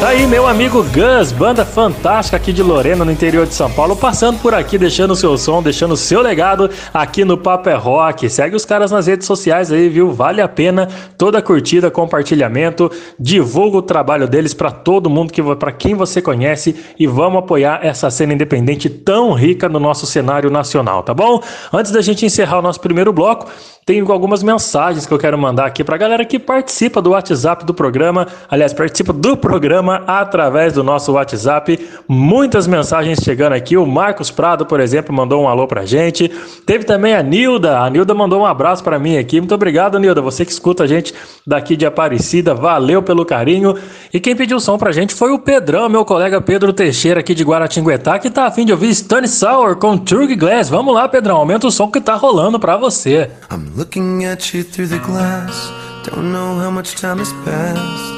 aí, 0.08 0.26
meu 0.26 0.46
amigo 0.46 0.82
Gus, 0.84 1.32
banda 1.32 1.66
fantástica 1.66 2.38
aqui 2.38 2.50
de 2.50 2.62
Lorena, 2.62 3.04
no 3.04 3.12
interior 3.12 3.46
de 3.46 3.52
São 3.52 3.70
Paulo, 3.70 3.94
passando 3.94 4.40
por 4.40 4.54
aqui, 4.54 4.78
deixando 4.78 5.10
o 5.10 5.16
seu 5.16 5.36
som, 5.36 5.62
deixando 5.62 5.92
o 5.92 5.98
seu 5.98 6.22
legado 6.22 6.70
aqui 6.94 7.26
no 7.26 7.36
Papo 7.36 7.68
é 7.68 7.74
Rock. 7.74 8.30
Segue 8.30 8.56
os 8.56 8.64
caras 8.64 8.90
nas 8.90 9.06
redes 9.06 9.26
sociais 9.26 9.70
aí, 9.70 9.86
viu? 9.90 10.10
Vale 10.10 10.40
a 10.40 10.48
pena 10.48 10.88
toda 11.18 11.42
curtida, 11.42 11.90
compartilhamento, 11.90 12.90
divulga 13.20 13.76
o 13.76 13.82
trabalho 13.82 14.26
deles 14.26 14.54
pra 14.54 14.70
todo 14.70 15.10
mundo, 15.10 15.30
que 15.30 15.42
para 15.56 15.72
quem 15.72 15.94
você 15.94 16.22
conhece 16.22 16.74
e 16.98 17.06
vamos 17.06 17.40
apoiar 17.40 17.80
essa 17.82 18.08
cena 18.08 18.32
independente 18.32 18.88
tão 18.88 19.34
rica 19.34 19.68
no 19.68 19.78
nosso 19.78 20.06
cenário 20.06 20.48
nacional, 20.48 21.02
tá 21.02 21.12
bom? 21.12 21.42
Antes 21.70 21.92
da 21.92 22.00
gente 22.00 22.24
encerrar 22.24 22.60
o 22.60 22.62
nosso 22.62 22.80
primeiro 22.80 23.12
bloco, 23.12 23.46
tenho 23.84 24.10
algumas 24.12 24.42
mensagens 24.42 25.06
que 25.06 25.12
eu 25.12 25.18
quero 25.18 25.38
mandar 25.38 25.66
aqui 25.66 25.82
pra 25.82 25.96
galera 25.96 26.24
que 26.24 26.38
participa 26.38 27.00
do 27.00 27.10
WhatsApp 27.10 27.64
do 27.64 27.72
programa, 27.72 28.26
aliás, 28.50 28.72
participa 28.72 29.12
do 29.14 29.34
programa 29.34 29.97
através 30.06 30.72
do 30.72 30.82
nosso 30.82 31.12
WhatsApp. 31.12 31.88
Muitas 32.08 32.66
mensagens 32.66 33.18
chegando 33.22 33.52
aqui. 33.52 33.76
O 33.76 33.86
Marcos 33.86 34.30
Prado, 34.30 34.66
por 34.66 34.80
exemplo, 34.80 35.14
mandou 35.14 35.42
um 35.42 35.48
alô 35.48 35.66
pra 35.66 35.84
gente. 35.84 36.28
Teve 36.64 36.84
também 36.84 37.14
a 37.14 37.22
Nilda. 37.22 37.80
A 37.80 37.90
Nilda 37.90 38.14
mandou 38.14 38.40
um 38.40 38.46
abraço 38.46 38.82
pra 38.84 38.98
mim 38.98 39.16
aqui. 39.16 39.40
Muito 39.40 39.54
obrigado, 39.54 39.98
Nilda. 39.98 40.20
Você 40.20 40.44
que 40.44 40.52
escuta 40.52 40.84
a 40.84 40.86
gente 40.86 41.14
daqui 41.46 41.76
de 41.76 41.86
Aparecida. 41.86 42.54
Valeu 42.54 43.02
pelo 43.02 43.24
carinho. 43.24 43.76
E 44.12 44.20
quem 44.20 44.34
pediu 44.34 44.60
som 44.60 44.78
pra 44.78 44.92
gente 44.92 45.14
foi 45.14 45.32
o 45.32 45.38
Pedrão, 45.38 45.88
meu 45.88 46.04
colega 46.04 46.40
Pedro 46.40 46.72
Teixeira 46.72 47.20
aqui 47.20 47.34
de 47.34 47.44
Guaratinguetá, 47.44 48.18
que 48.18 48.30
tá 48.30 48.46
afim 48.46 48.64
de 48.64 48.72
ouvir 48.72 48.94
Stone 48.94 49.28
Sour 49.28 49.76
com 49.76 49.96
Turg 49.96 50.34
Glass. 50.36 50.68
Vamos 50.68 50.94
lá, 50.94 51.08
Pedrão. 51.08 51.36
Aumenta 51.36 51.66
o 51.66 51.70
som 51.70 51.90
que 51.90 52.00
tá 52.00 52.14
rolando 52.14 52.58
pra 52.58 52.76
você. 52.76 53.30
I'm 53.50 53.70
looking 53.76 54.24
at 54.24 54.54
you 54.54 54.64
through 54.64 54.88
the 54.88 54.98
glass. 54.98 55.72
Don't 56.04 56.32
know 56.32 56.58
how 56.58 56.70
much 56.70 56.94
time 56.94 57.20
has 57.20 57.32
passed. 57.44 58.17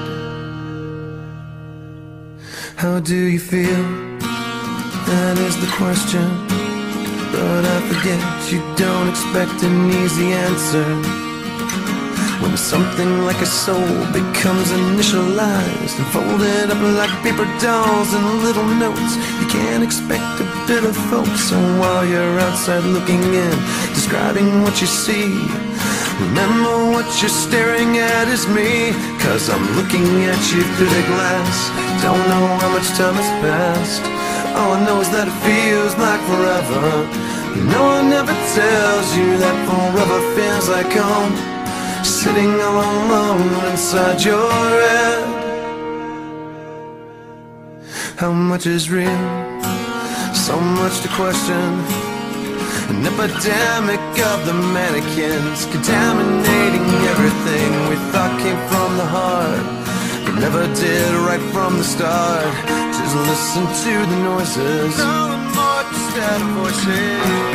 How 2.81 2.99
do 2.99 3.15
you 3.15 3.37
feel? 3.37 3.83
That 5.05 5.37
is 5.37 5.55
the 5.61 5.71
question. 5.77 6.27
But 7.31 7.63
I 7.63 7.79
forget 7.91 8.51
you 8.51 8.59
don't 8.75 9.07
expect 9.07 9.61
an 9.61 9.91
easy 10.01 10.33
answer. 10.33 11.30
When 12.41 12.57
something 12.57 13.23
like 13.23 13.39
a 13.39 13.45
soul 13.45 13.93
becomes 14.09 14.73
initialized 14.73 15.93
and 15.93 16.07
folded 16.09 16.71
up 16.73 16.81
like 16.97 17.13
paper 17.21 17.45
dolls 17.61 18.13
and 18.17 18.41
little 18.41 18.65
notes, 18.81 19.13
you 19.39 19.45
can't 19.45 19.83
expect 19.83 20.41
a 20.41 20.47
bit 20.65 20.83
of 20.83 20.97
hope. 21.13 21.29
So 21.37 21.55
while 21.77 22.03
you're 22.03 22.39
outside 22.39 22.83
looking 22.83 23.21
in, 23.21 23.55
describing 23.93 24.63
what 24.63 24.81
you 24.81 24.87
see, 24.87 25.29
remember 26.17 26.89
what 26.89 27.05
you're 27.21 27.29
staring 27.29 27.99
at 27.99 28.27
is 28.27 28.47
me. 28.47 28.89
Cause 29.21 29.47
I'm 29.47 29.65
looking 29.77 30.25
at 30.25 30.41
you 30.49 30.65
through 30.73 30.89
the 30.89 31.05
glass. 31.13 31.55
Don't 32.01 32.25
know 32.25 32.47
how 32.57 32.73
much 32.73 32.89
time 32.97 33.13
has 33.21 33.31
passed. 33.45 34.01
All 34.57 34.73
I 34.73 34.83
know 34.83 34.99
is 34.99 35.11
that 35.13 35.29
it 35.29 35.37
feels 35.45 35.93
like 36.01 36.21
forever. 36.25 37.05
No 37.69 37.81
one 37.85 38.11
ever 38.11 38.33
tells 38.57 39.07
you 39.15 39.37
that 39.37 39.55
forever 39.69 40.19
feels 40.33 40.67
like 40.69 40.89
home. 40.89 41.50
Sitting 42.03 42.59
all 42.61 42.81
alone 42.81 43.71
inside 43.71 44.23
your 44.23 44.49
head. 44.49 45.23
How 48.17 48.31
much 48.31 48.65
is 48.65 48.89
real? 48.89 49.07
So 50.33 50.59
much 50.59 51.01
to 51.01 51.09
question. 51.09 51.69
An 52.89 53.05
epidemic 53.05 54.01
of 54.31 54.45
the 54.45 54.53
mannequins 54.53 55.65
contaminating 55.73 56.87
everything 57.13 57.69
we 57.89 57.95
thought 58.11 58.33
came 58.41 58.61
from 58.69 58.97
the 58.97 59.05
heart. 59.05 59.65
But 60.25 60.35
never 60.39 60.65
did 60.73 61.13
right 61.27 61.41
from 61.53 61.77
the 61.77 61.83
start. 61.83 62.45
Just 62.97 63.15
listen 63.29 63.63
to 63.83 63.93
the 64.11 64.19
noises. 64.29 64.95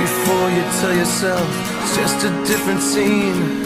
Before 0.06 0.48
you 0.56 0.64
tell 0.80 0.94
yourself 0.94 1.46
it's 1.82 1.96
just 1.96 2.24
a 2.24 2.30
different 2.46 2.80
scene. 2.80 3.65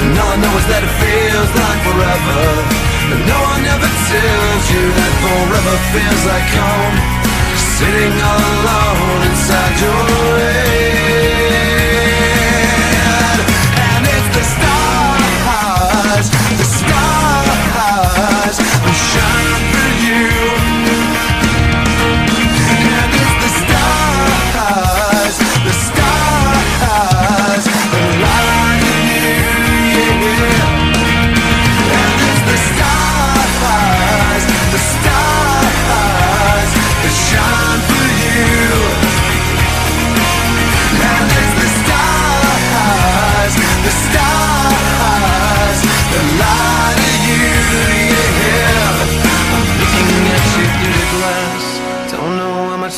And 0.00 0.16
all 0.16 0.32
I 0.32 0.36
know 0.40 0.54
is 0.56 0.66
that 0.72 0.80
it 0.80 0.94
feels 0.96 1.50
like 1.60 1.80
forever. 1.84 2.40
And 3.12 3.20
no 3.28 3.38
one 3.52 3.64
ever 3.68 3.90
tells 4.08 4.64
you 4.72 4.84
that 4.96 5.12
forever 5.20 5.76
feels 5.92 6.22
like 6.24 6.48
home. 6.56 6.96
Sitting 7.76 8.14
all 8.16 8.40
alone 8.40 9.20
inside 9.28 9.74
your 9.84 10.04
head. 10.40 10.59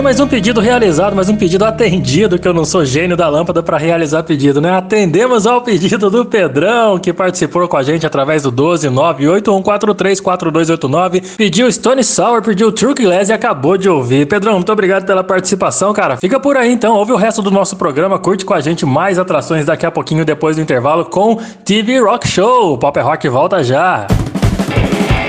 aí 0.00 0.02
mais 0.02 0.18
um 0.18 0.26
pedido 0.26 0.60
realizado, 0.60 1.14
mais 1.14 1.28
um 1.28 1.36
pedido 1.36 1.64
atendido, 1.64 2.36
que 2.38 2.48
eu 2.48 2.54
não 2.54 2.64
sou 2.64 2.84
gênio 2.84 3.16
da 3.16 3.28
lâmpada 3.28 3.62
para 3.62 3.76
realizar 3.76 4.22
pedido, 4.22 4.60
né? 4.60 4.72
Atendemos 4.72 5.46
ao 5.46 5.60
pedido 5.60 6.10
do 6.10 6.24
Pedrão, 6.24 6.98
que 6.98 7.12
participou 7.12 7.68
com 7.68 7.76
a 7.76 7.82
gente 7.82 8.06
através 8.06 8.42
do 8.42 8.50
12981434289, 8.50 11.36
pediu 11.36 11.70
Stone 11.70 12.02
Sour, 12.02 12.40
pediu 12.42 12.72
Truck 12.72 13.02
Glass 13.02 13.28
e 13.28 13.32
acabou 13.32 13.76
de 13.76 13.90
ouvir. 13.90 14.26
Pedrão, 14.26 14.54
muito 14.54 14.72
obrigado 14.72 15.04
pela 15.04 15.22
participação, 15.22 15.92
cara. 15.92 16.16
Fica 16.16 16.40
por 16.40 16.56
aí 16.56 16.72
então, 16.72 16.94
ouve 16.94 17.12
o 17.12 17.16
resto 17.16 17.42
do 17.42 17.50
nosso 17.50 17.76
programa, 17.76 18.18
curte 18.18 18.42
com 18.44 18.54
a 18.54 18.60
gente 18.60 18.86
mais 18.86 19.18
atrações 19.18 19.66
daqui 19.66 19.84
a 19.84 19.90
pouquinho 19.90 20.24
depois 20.24 20.56
do 20.56 20.62
intervalo 20.62 21.04
com 21.04 21.36
TV 21.64 22.00
Rock 22.00 22.26
Show. 22.26 22.78
Pop 22.78 22.98
Rock 22.98 23.28
volta 23.28 23.62
já. 23.62 24.06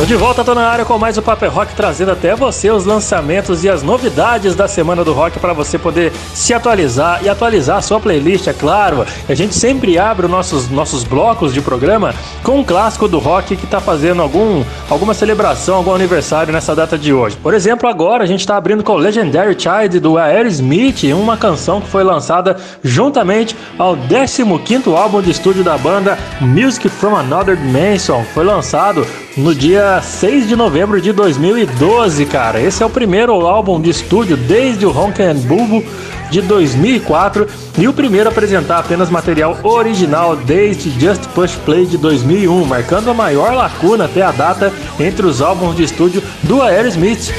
Tô 0.01 0.05
de 0.07 0.15
volta, 0.15 0.43
tô 0.43 0.55
na 0.55 0.67
área 0.67 0.83
com 0.83 0.97
mais 0.97 1.15
o 1.19 1.21
Paper 1.21 1.51
Rock, 1.51 1.75
trazendo 1.75 2.11
até 2.11 2.35
você 2.35 2.71
os 2.71 2.85
lançamentos 2.85 3.63
e 3.63 3.69
as 3.69 3.83
novidades 3.83 4.55
da 4.55 4.67
semana 4.67 5.03
do 5.03 5.13
rock 5.13 5.37
para 5.37 5.53
você 5.53 5.77
poder 5.77 6.11
se 6.33 6.55
atualizar 6.55 7.23
e 7.23 7.29
atualizar 7.29 7.77
a 7.77 7.81
sua 7.83 7.99
playlist, 7.99 8.47
é 8.47 8.53
claro. 8.53 9.05
A 9.29 9.35
gente 9.35 9.53
sempre 9.53 9.99
abre 9.99 10.25
os 10.25 10.31
nossos, 10.31 10.69
nossos 10.71 11.03
blocos 11.03 11.53
de 11.53 11.61
programa 11.61 12.15
com 12.41 12.57
um 12.57 12.63
clássico 12.63 13.07
do 13.07 13.19
rock 13.19 13.55
que 13.55 13.67
tá 13.67 13.79
fazendo 13.79 14.23
algum, 14.23 14.63
alguma 14.89 15.13
celebração, 15.13 15.75
algum 15.75 15.93
aniversário 15.93 16.51
nessa 16.51 16.73
data 16.75 16.97
de 16.97 17.13
hoje. 17.13 17.37
Por 17.37 17.53
exemplo, 17.53 17.87
agora 17.87 18.23
a 18.23 18.27
gente 18.27 18.43
tá 18.43 18.57
abrindo 18.57 18.83
com 18.83 18.95
Legendary 18.95 19.55
Child 19.55 19.99
do 19.99 20.17
Aerosmith, 20.17 21.03
uma 21.13 21.37
canção 21.37 21.79
que 21.79 21.87
foi 21.87 22.03
lançada 22.03 22.57
juntamente 22.83 23.55
ao 23.77 23.95
15º 23.95 24.97
álbum 24.97 25.21
de 25.21 25.29
estúdio 25.29 25.63
da 25.63 25.77
banda 25.77 26.17
Music 26.39 26.89
from 26.89 27.15
Another 27.15 27.55
Dimension. 27.55 28.23
Foi 28.33 28.43
lançado 28.43 29.05
no 29.37 29.55
dia 29.55 29.90
6 29.99 30.47
de 30.47 30.55
novembro 30.55 31.01
de 31.01 31.11
2012, 31.11 32.25
cara. 32.27 32.61
Esse 32.61 32.83
é 32.83 32.85
o 32.85 32.89
primeiro 32.89 33.33
álbum 33.45 33.81
de 33.81 33.89
estúdio 33.89 34.37
desde 34.37 34.85
o 34.85 34.95
Honk 34.95 35.21
and 35.21 35.35
Bulbo 35.39 35.83
de 36.29 36.41
2004 36.41 37.47
e 37.77 37.87
o 37.87 37.93
primeiro 37.93 38.29
a 38.29 38.31
apresentar 38.31 38.77
apenas 38.77 39.09
material 39.09 39.57
original 39.63 40.35
desde 40.35 40.89
Just 40.91 41.25
Push 41.35 41.55
Play 41.65 41.85
de 41.85 41.97
2001, 41.97 42.63
marcando 42.65 43.09
a 43.09 43.13
maior 43.13 43.53
lacuna 43.53 44.05
até 44.05 44.21
a 44.21 44.31
data 44.31 44.71
entre 44.99 45.25
os 45.25 45.41
álbuns 45.41 45.75
de 45.75 45.83
estúdio 45.83 46.23
do 46.43 46.61
Aerosmith. 46.61 47.33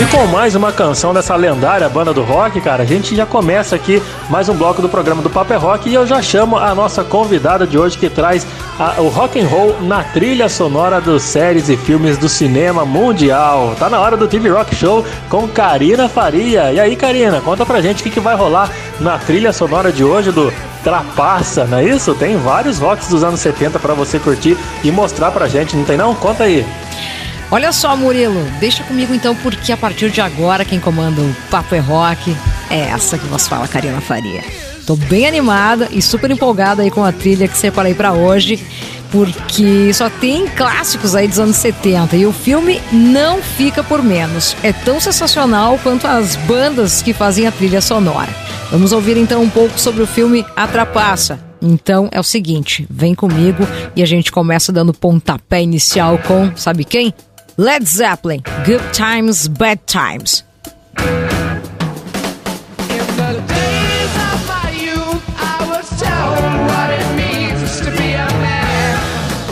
E 0.00 0.06
com 0.06 0.26
mais 0.28 0.54
uma 0.54 0.72
canção 0.72 1.12
dessa 1.12 1.36
lendária 1.36 1.86
banda 1.86 2.14
do 2.14 2.22
rock, 2.22 2.58
cara, 2.62 2.84
a 2.84 2.86
gente 2.86 3.14
já 3.14 3.26
começa 3.26 3.76
aqui 3.76 4.02
mais 4.30 4.48
um 4.48 4.54
bloco 4.54 4.80
do 4.80 4.88
programa 4.88 5.20
do 5.20 5.28
Paper 5.28 5.60
Rock 5.60 5.90
e 5.90 5.94
eu 5.94 6.06
já 6.06 6.22
chamo 6.22 6.56
a 6.56 6.74
nossa 6.74 7.04
convidada 7.04 7.66
de 7.66 7.76
hoje 7.76 7.98
que 7.98 8.08
traz 8.08 8.46
a, 8.78 8.98
o 9.02 9.08
rock 9.08 9.38
and 9.38 9.46
roll 9.46 9.76
na 9.82 10.02
trilha 10.02 10.48
sonora 10.48 11.02
dos 11.02 11.22
séries 11.22 11.68
e 11.68 11.76
filmes 11.76 12.16
do 12.16 12.30
cinema 12.30 12.86
mundial. 12.86 13.76
Tá 13.78 13.90
na 13.90 14.00
hora 14.00 14.16
do 14.16 14.26
TV 14.26 14.48
Rock 14.48 14.74
Show 14.74 15.04
com 15.28 15.46
Karina 15.46 16.08
Faria. 16.08 16.72
E 16.72 16.80
aí, 16.80 16.96
Karina, 16.96 17.42
conta 17.42 17.66
pra 17.66 17.82
gente 17.82 18.00
o 18.00 18.04
que, 18.04 18.08
que 18.08 18.20
vai 18.20 18.34
rolar 18.34 18.70
na 18.98 19.18
trilha 19.18 19.52
sonora 19.52 19.92
de 19.92 20.02
hoje 20.02 20.32
do 20.32 20.50
Trapaça, 20.82 21.66
não 21.66 21.76
é 21.76 21.84
isso? 21.84 22.14
Tem 22.14 22.38
vários 22.38 22.78
rocks 22.78 23.06
dos 23.08 23.22
anos 23.22 23.40
70 23.40 23.78
para 23.78 23.92
você 23.92 24.18
curtir 24.18 24.56
e 24.82 24.90
mostrar 24.90 25.30
pra 25.30 25.46
gente, 25.46 25.76
não 25.76 25.84
tem 25.84 25.98
não? 25.98 26.14
Conta 26.14 26.44
aí. 26.44 26.64
Olha 27.52 27.72
só, 27.72 27.96
Murilo, 27.96 28.44
deixa 28.60 28.84
comigo 28.84 29.12
então, 29.12 29.34
porque 29.34 29.72
a 29.72 29.76
partir 29.76 30.08
de 30.10 30.20
agora 30.20 30.64
quem 30.64 30.78
comanda 30.78 31.20
o 31.20 31.34
Papo 31.50 31.74
é 31.74 31.80
Rock 31.80 32.36
é 32.70 32.78
essa 32.78 33.18
que 33.18 33.26
vos 33.26 33.48
fala, 33.48 33.66
Karina 33.66 34.00
Faria. 34.00 34.44
Tô 34.86 34.94
bem 34.94 35.26
animada 35.26 35.88
e 35.90 36.00
super 36.00 36.30
empolgada 36.30 36.82
aí 36.82 36.92
com 36.92 37.04
a 37.04 37.10
trilha 37.10 37.48
que 37.48 37.58
separei 37.58 37.92
para 37.92 38.12
hoje, 38.12 38.64
porque 39.10 39.92
só 39.92 40.08
tem 40.08 40.46
clássicos 40.46 41.16
aí 41.16 41.26
dos 41.26 41.40
anos 41.40 41.56
70 41.56 42.16
e 42.16 42.24
o 42.24 42.32
filme 42.32 42.80
não 42.92 43.42
fica 43.42 43.82
por 43.82 44.00
menos. 44.00 44.56
É 44.62 44.72
tão 44.72 45.00
sensacional 45.00 45.76
quanto 45.82 46.06
as 46.06 46.36
bandas 46.36 47.02
que 47.02 47.12
fazem 47.12 47.48
a 47.48 47.52
trilha 47.52 47.80
sonora. 47.80 48.32
Vamos 48.70 48.92
ouvir 48.92 49.16
então 49.16 49.42
um 49.42 49.50
pouco 49.50 49.76
sobre 49.78 50.04
o 50.04 50.06
filme 50.06 50.46
A 50.54 50.68
Trapaça. 50.68 51.40
Então 51.60 52.08
é 52.10 52.18
o 52.18 52.24
seguinte, 52.24 52.86
vem 52.88 53.14
comigo 53.14 53.66
e 53.94 54.02
a 54.02 54.06
gente 54.06 54.32
começa 54.32 54.72
dando 54.72 54.94
pontapé 54.94 55.60
inicial 55.60 56.16
com, 56.18 56.56
sabe 56.56 56.84
quem? 56.84 57.12
Led 57.56 57.86
Zeppelin, 57.86 58.42
Good 58.64 58.94
Times, 58.94 59.48
Bad 59.48 59.86
Times. 59.86 60.44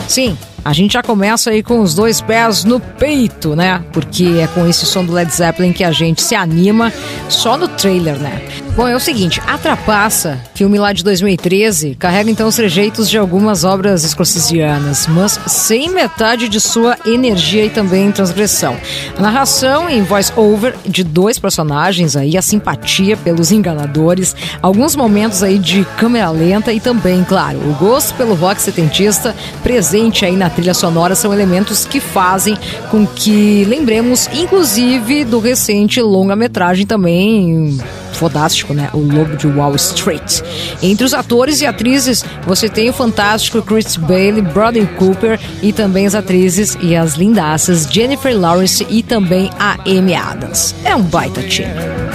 Sim, 0.07 0.37
a 0.69 0.73
gente 0.73 0.93
já 0.93 1.01
começa 1.01 1.49
aí 1.49 1.63
com 1.63 1.79
os 1.79 1.95
dois 1.95 2.21
pés 2.21 2.63
no 2.63 2.79
peito, 2.79 3.55
né? 3.55 3.83
Porque 3.91 4.39
é 4.39 4.45
com 4.45 4.67
esse 4.67 4.85
som 4.85 5.03
do 5.03 5.11
Led 5.11 5.33
Zeppelin 5.33 5.73
que 5.73 5.83
a 5.83 5.91
gente 5.91 6.21
se 6.21 6.35
anima 6.35 6.93
só 7.27 7.57
no 7.57 7.67
trailer, 7.67 8.19
né? 8.19 8.39
Bom, 8.75 8.87
é 8.87 8.95
o 8.95 8.99
seguinte, 8.99 9.41
A 9.45 9.57
Trapaça, 9.57 10.39
filme 10.53 10.77
lá 10.77 10.93
de 10.93 11.03
2013, 11.03 11.95
carrega 11.95 12.29
então 12.29 12.47
os 12.47 12.55
trejeitos 12.55 13.09
de 13.09 13.17
algumas 13.17 13.63
obras 13.63 14.05
escocesianas, 14.05 15.05
mas 15.07 15.37
sem 15.47 15.89
metade 15.89 16.47
de 16.47 16.61
sua 16.61 16.95
energia 17.05 17.65
e 17.65 17.69
também 17.69 18.11
transgressão. 18.11 18.77
A 19.17 19.21
narração 19.21 19.89
em 19.89 20.01
voice-over 20.03 20.75
de 20.85 21.03
dois 21.03 21.37
personagens 21.37 22.15
aí, 22.15 22.37
a 22.37 22.41
simpatia 22.41 23.17
pelos 23.17 23.51
enganadores, 23.51 24.35
alguns 24.61 24.95
momentos 24.95 25.43
aí 25.43 25.57
de 25.57 25.83
câmera 25.97 26.29
lenta 26.29 26.71
e 26.71 26.79
também, 26.79 27.23
claro, 27.23 27.57
o 27.57 27.73
gosto 27.73 28.13
pelo 28.13 28.35
rock 28.35 28.61
setentista 28.61 29.35
presente 29.61 30.23
aí 30.23 30.37
na 30.37 30.49
trilha 30.59 30.73
sonora 30.73 31.15
são 31.15 31.33
elementos 31.33 31.85
que 31.85 32.01
fazem 32.01 32.57
com 32.91 33.07
que 33.07 33.63
lembremos, 33.63 34.27
inclusive, 34.33 35.23
do 35.23 35.39
recente 35.39 36.01
longa-metragem 36.01 36.85
também 36.85 37.77
fodástico, 38.11 38.73
né? 38.73 38.89
O 38.93 38.97
Lobo 38.97 39.37
de 39.37 39.47
Wall 39.47 39.75
Street. 39.75 40.41
Entre 40.83 41.05
os 41.05 41.13
atores 41.13 41.61
e 41.61 41.65
atrizes, 41.65 42.25
você 42.45 42.67
tem 42.67 42.89
o 42.89 42.93
fantástico 42.93 43.61
Chris 43.61 43.95
Bailey, 43.95 44.41
Bradley 44.41 44.85
Cooper 44.97 45.39
e 45.63 45.71
também 45.71 46.05
as 46.05 46.13
atrizes 46.13 46.77
e 46.81 46.93
as 46.93 47.13
lindaças 47.13 47.87
Jennifer 47.89 48.37
Lawrence 48.37 48.85
e 48.89 49.01
também 49.01 49.49
a 49.57 49.77
Amy 49.85 50.13
Adams. 50.13 50.75
É 50.83 50.93
um 50.93 51.03
baita 51.03 51.41
time. 51.43 52.08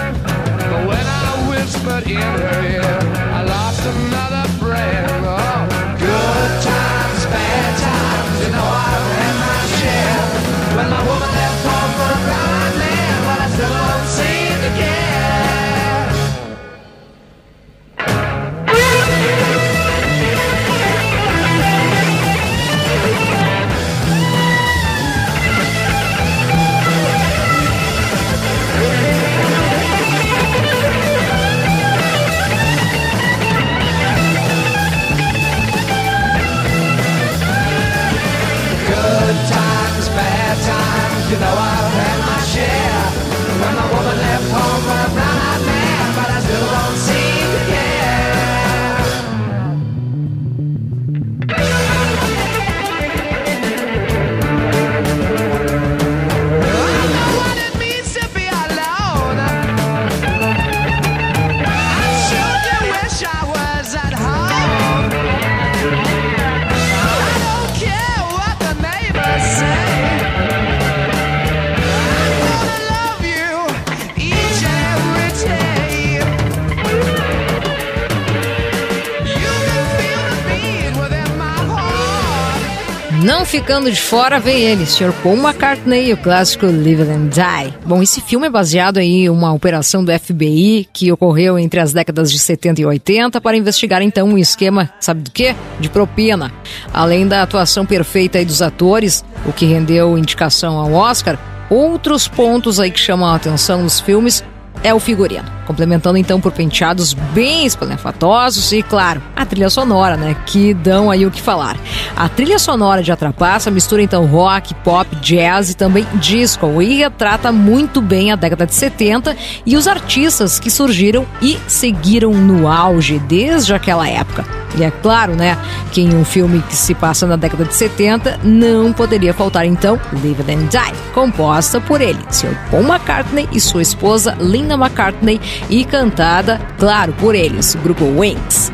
Ficando 83.64 83.90
de 83.90 83.98
fora, 83.98 84.38
vem 84.38 84.60
ele, 84.60 84.84
Sr. 84.84 85.10
Paul 85.22 85.38
McCartney 85.38 86.12
o 86.12 86.18
clássico 86.18 86.66
Live 86.66 87.00
and 87.00 87.28
Die. 87.28 87.74
Bom, 87.86 88.02
esse 88.02 88.20
filme 88.20 88.46
é 88.46 88.50
baseado 88.50 88.98
em 88.98 89.30
uma 89.30 89.54
operação 89.54 90.04
do 90.04 90.12
FBI 90.12 90.86
que 90.92 91.10
ocorreu 91.10 91.58
entre 91.58 91.80
as 91.80 91.90
décadas 91.90 92.30
de 92.30 92.38
70 92.38 92.82
e 92.82 92.84
80 92.84 93.40
para 93.40 93.56
investigar 93.56 94.02
então 94.02 94.28
um 94.28 94.36
esquema, 94.36 94.90
sabe 95.00 95.22
do 95.22 95.30
quê? 95.30 95.56
De 95.80 95.88
propina. 95.88 96.52
Além 96.92 97.26
da 97.26 97.40
atuação 97.40 97.86
perfeita 97.86 98.44
dos 98.44 98.60
atores, 98.60 99.24
o 99.46 99.52
que 99.52 99.64
rendeu 99.64 100.18
indicação 100.18 100.78
ao 100.78 100.92
Oscar, 100.92 101.38
outros 101.70 102.28
pontos 102.28 102.78
aí 102.78 102.90
que 102.90 103.00
chamam 103.00 103.26
a 103.26 103.34
atenção 103.34 103.82
nos 103.82 103.98
filmes 103.98 104.44
é 104.84 104.92
o 104.92 105.00
figurino, 105.00 105.44
complementando 105.66 106.18
então 106.18 106.38
por 106.38 106.52
penteados 106.52 107.14
bem 107.14 107.64
espalhafatosos 107.64 108.70
e, 108.70 108.82
claro, 108.82 109.22
a 109.34 109.46
trilha 109.46 109.70
sonora, 109.70 110.16
né, 110.16 110.36
que 110.46 110.74
dão 110.74 111.10
aí 111.10 111.24
o 111.24 111.30
que 111.30 111.40
falar. 111.40 111.76
A 112.14 112.28
trilha 112.28 112.58
sonora 112.58 113.02
de 113.02 113.10
Atrapaça 113.10 113.70
mistura 113.70 114.02
então 114.02 114.26
rock, 114.26 114.74
pop, 114.76 115.16
jazz 115.16 115.70
e 115.70 115.74
também 115.74 116.06
disco 116.14 116.82
e 116.82 116.98
retrata 116.98 117.50
muito 117.50 118.02
bem 118.02 118.30
a 118.30 118.36
década 118.36 118.66
de 118.66 118.74
70 118.74 119.34
e 119.64 119.74
os 119.74 119.88
artistas 119.88 120.60
que 120.60 120.70
surgiram 120.70 121.26
e 121.40 121.58
seguiram 121.66 122.34
no 122.34 122.68
auge 122.68 123.18
desde 123.18 123.72
aquela 123.72 124.06
época. 124.06 124.63
E 124.76 124.82
é 124.82 124.90
claro, 124.90 125.34
né, 125.34 125.56
que 125.92 126.00
em 126.00 126.14
um 126.14 126.24
filme 126.24 126.62
que 126.62 126.74
se 126.74 126.94
passa 126.94 127.26
na 127.26 127.36
década 127.36 127.64
de 127.64 127.74
70, 127.74 128.40
não 128.42 128.92
poderia 128.92 129.32
faltar 129.32 129.64
então 129.64 129.98
Live 130.12 130.42
and 130.52 130.66
Die, 130.66 131.12
composta 131.12 131.80
por 131.80 132.00
ele, 132.00 132.18
Sr. 132.30 132.56
Paul 132.70 132.82
McCartney 132.82 133.48
e 133.52 133.60
sua 133.60 133.82
esposa 133.82 134.36
Linda 134.40 134.74
McCartney 134.74 135.40
e 135.70 135.84
cantada, 135.84 136.60
claro, 136.78 137.12
por 137.14 137.34
eles, 137.34 137.74
o 137.74 137.78
grupo 137.78 138.04
Wings. 138.04 138.72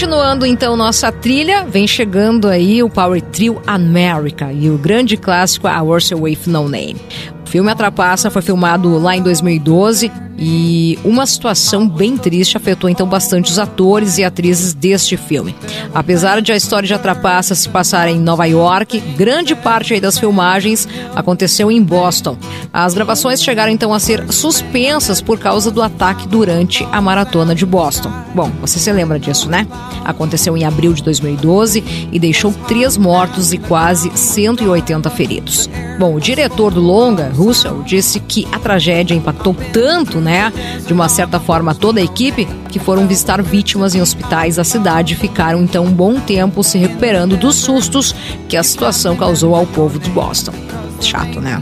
Continuando 0.00 0.46
então 0.46 0.78
nossa 0.78 1.12
trilha, 1.12 1.62
vem 1.62 1.86
chegando 1.86 2.48
aí 2.48 2.82
o 2.82 2.88
Power 2.88 3.20
Trio 3.20 3.60
America 3.66 4.50
e 4.50 4.70
o 4.70 4.78
grande 4.78 5.14
clássico 5.14 5.68
A 5.68 5.82
Worse 5.82 6.14
With 6.14 6.38
No 6.46 6.70
Name. 6.70 6.96
O 7.44 7.46
filme 7.46 7.70
A 7.70 7.74
Trapaça 7.74 8.30
foi 8.30 8.40
filmado 8.40 8.96
lá 8.96 9.14
em 9.14 9.22
2012 9.22 10.10
e 10.40 10.98
uma 11.04 11.26
situação 11.26 11.86
bem 11.86 12.16
triste 12.16 12.56
afetou 12.56 12.88
então 12.88 13.06
bastante 13.06 13.50
os 13.50 13.58
atores 13.58 14.16
e 14.16 14.24
atrizes 14.24 14.72
deste 14.72 15.16
filme. 15.18 15.54
Apesar 15.94 16.40
de 16.40 16.50
a 16.50 16.56
história 16.56 16.86
de 16.86 16.94
Atrapaça 16.94 17.54
se 17.54 17.68
passar 17.68 18.08
em 18.08 18.18
Nova 18.18 18.46
York, 18.46 18.98
grande 19.18 19.54
parte 19.54 20.00
das 20.00 20.18
filmagens 20.18 20.88
aconteceu 21.14 21.70
em 21.70 21.82
Boston. 21.82 22.38
As 22.72 22.94
gravações 22.94 23.42
chegaram 23.42 23.70
então 23.70 23.92
a 23.92 24.00
ser 24.00 24.32
suspensas 24.32 25.20
por 25.20 25.38
causa 25.38 25.70
do 25.70 25.82
ataque 25.82 26.26
durante 26.26 26.86
a 26.90 27.02
maratona 27.02 27.54
de 27.54 27.66
Boston. 27.66 28.10
Bom, 28.34 28.50
você 28.62 28.78
se 28.78 28.90
lembra 28.90 29.18
disso, 29.18 29.50
né? 29.50 29.66
Aconteceu 30.04 30.56
em 30.56 30.64
abril 30.64 30.94
de 30.94 31.02
2012 31.02 32.08
e 32.10 32.18
deixou 32.18 32.52
três 32.66 32.96
mortos 32.96 33.52
e 33.52 33.58
quase 33.58 34.10
180 34.14 35.10
feridos. 35.10 35.68
Bom, 35.98 36.14
o 36.14 36.20
diretor 36.20 36.72
do 36.72 36.80
longa, 36.80 37.30
Russell, 37.34 37.82
disse 37.82 38.20
que 38.20 38.48
a 38.50 38.58
tragédia 38.58 39.14
impactou 39.14 39.54
tanto, 39.70 40.18
né? 40.18 40.29
Né, 40.30 40.52
de 40.86 40.92
uma 40.92 41.08
certa 41.08 41.40
forma, 41.40 41.74
toda 41.74 41.98
a 41.98 42.04
equipe, 42.04 42.46
que 42.68 42.78
foram 42.78 43.04
visitar 43.04 43.42
vítimas 43.42 43.96
em 43.96 44.00
hospitais 44.00 44.56
da 44.56 44.64
cidade 44.64 45.16
ficaram 45.16 45.60
então 45.64 45.84
um 45.84 45.92
bom 45.92 46.20
tempo 46.20 46.62
se 46.62 46.78
recuperando 46.78 47.36
dos 47.36 47.56
sustos 47.56 48.14
que 48.48 48.56
a 48.56 48.62
situação 48.62 49.16
causou 49.16 49.56
ao 49.56 49.66
povo 49.66 49.98
de 49.98 50.08
Boston. 50.10 50.52
Chato, 51.00 51.40
né? 51.40 51.60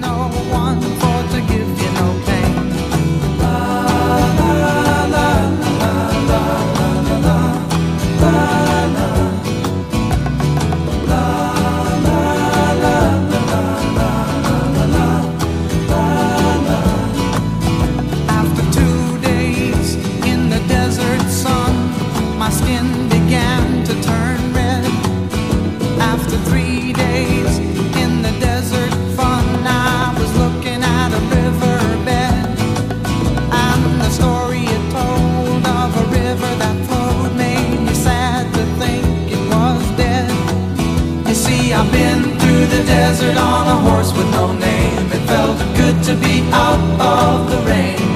desert 43.08 43.38
on 43.38 43.66
a 43.66 43.76
horse 43.88 44.12
with 44.12 44.30
no 44.32 44.52
name. 44.52 45.06
It 45.16 45.24
felt 45.32 45.56
good 45.80 45.96
to 46.08 46.14
be 46.16 46.42
out 46.52 46.82
of 47.00 47.50
the 47.50 47.60
rain. 47.70 48.08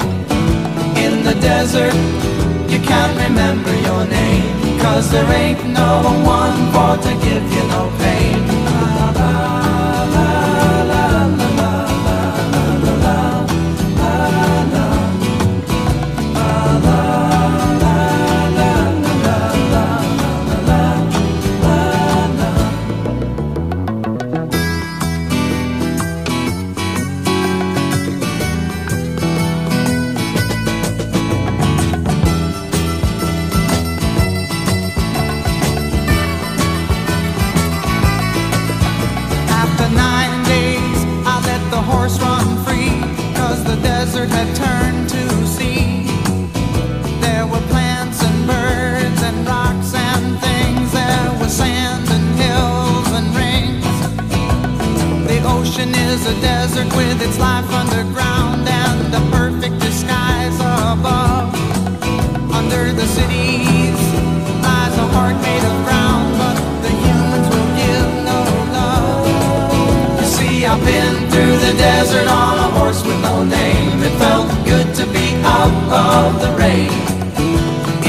In 1.05 1.23
the 1.23 1.33
desert, 1.41 1.95
you 2.71 2.79
can't 2.79 3.15
remember 3.27 3.73
your 3.87 4.05
name. 4.05 4.79
Cause 4.79 5.09
there 5.09 5.29
ain't 5.31 5.65
no 5.65 5.91
one 6.23 6.59
for 6.73 6.93
to 7.07 7.13
give 7.25 7.43
you 7.55 7.63
no 7.69 7.91
pain. 7.97 8.12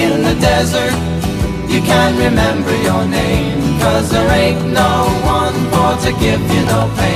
In 0.05 0.23
the 0.23 0.35
desert, 0.41 0.93
you 1.73 1.81
can't 1.83 2.17
remember 2.19 2.75
your 2.83 3.05
name, 3.07 3.81
cause 3.81 4.11
there 4.11 4.31
ain't 4.31 4.63
no 4.73 5.07
one 5.25 5.55
for 5.73 5.97
to 6.07 6.13
give 6.21 6.41
you 6.55 6.63
no 6.67 6.91
pain. 6.97 7.15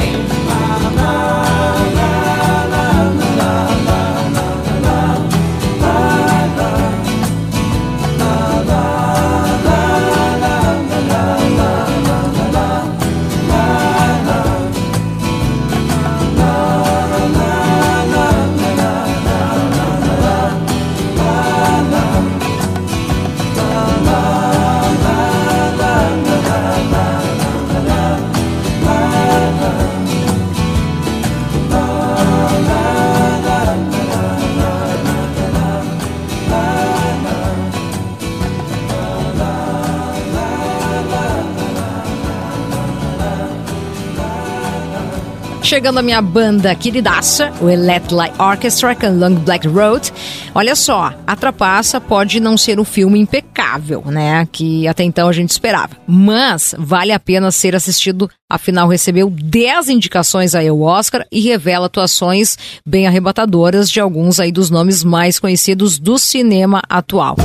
Chegando 45.79 45.99
a 45.99 46.03
minha 46.03 46.21
banda 46.21 46.75
queridaça, 46.75 47.53
o 47.61 47.69
Electric 47.71 48.33
Orchestra 48.37 48.97
com 48.97 49.17
Long 49.17 49.37
Black 49.37 49.69
Road. 49.69 50.13
Olha 50.53 50.75
só, 50.75 51.15
a 51.25 51.37
Trapaça 51.37 52.01
pode 52.01 52.41
não 52.41 52.57
ser 52.57 52.81
um 52.81 52.85
filme 52.85 53.21
impecável, 53.21 54.03
né? 54.07 54.45
Que 54.51 54.89
até 54.89 55.05
então 55.05 55.29
a 55.29 55.33
gente 55.33 55.51
esperava. 55.51 55.97
Mas 56.05 56.75
vale 56.77 57.13
a 57.13 57.21
pena 57.21 57.53
ser 57.53 57.77
assistido, 57.77 58.29
afinal 58.51 58.89
recebeu 58.89 59.31
10 59.31 59.91
indicações 59.91 60.53
aí 60.53 60.67
ao 60.67 60.81
Oscar 60.81 61.25
e 61.31 61.39
revela 61.39 61.87
atuações 61.87 62.59
bem 62.85 63.07
arrebatadoras 63.07 63.89
de 63.89 64.01
alguns 64.01 64.41
aí 64.41 64.51
dos 64.51 64.71
nomes 64.71 65.05
mais 65.05 65.39
conhecidos 65.39 65.97
do 65.97 66.19
cinema 66.19 66.83
atual. 66.89 67.37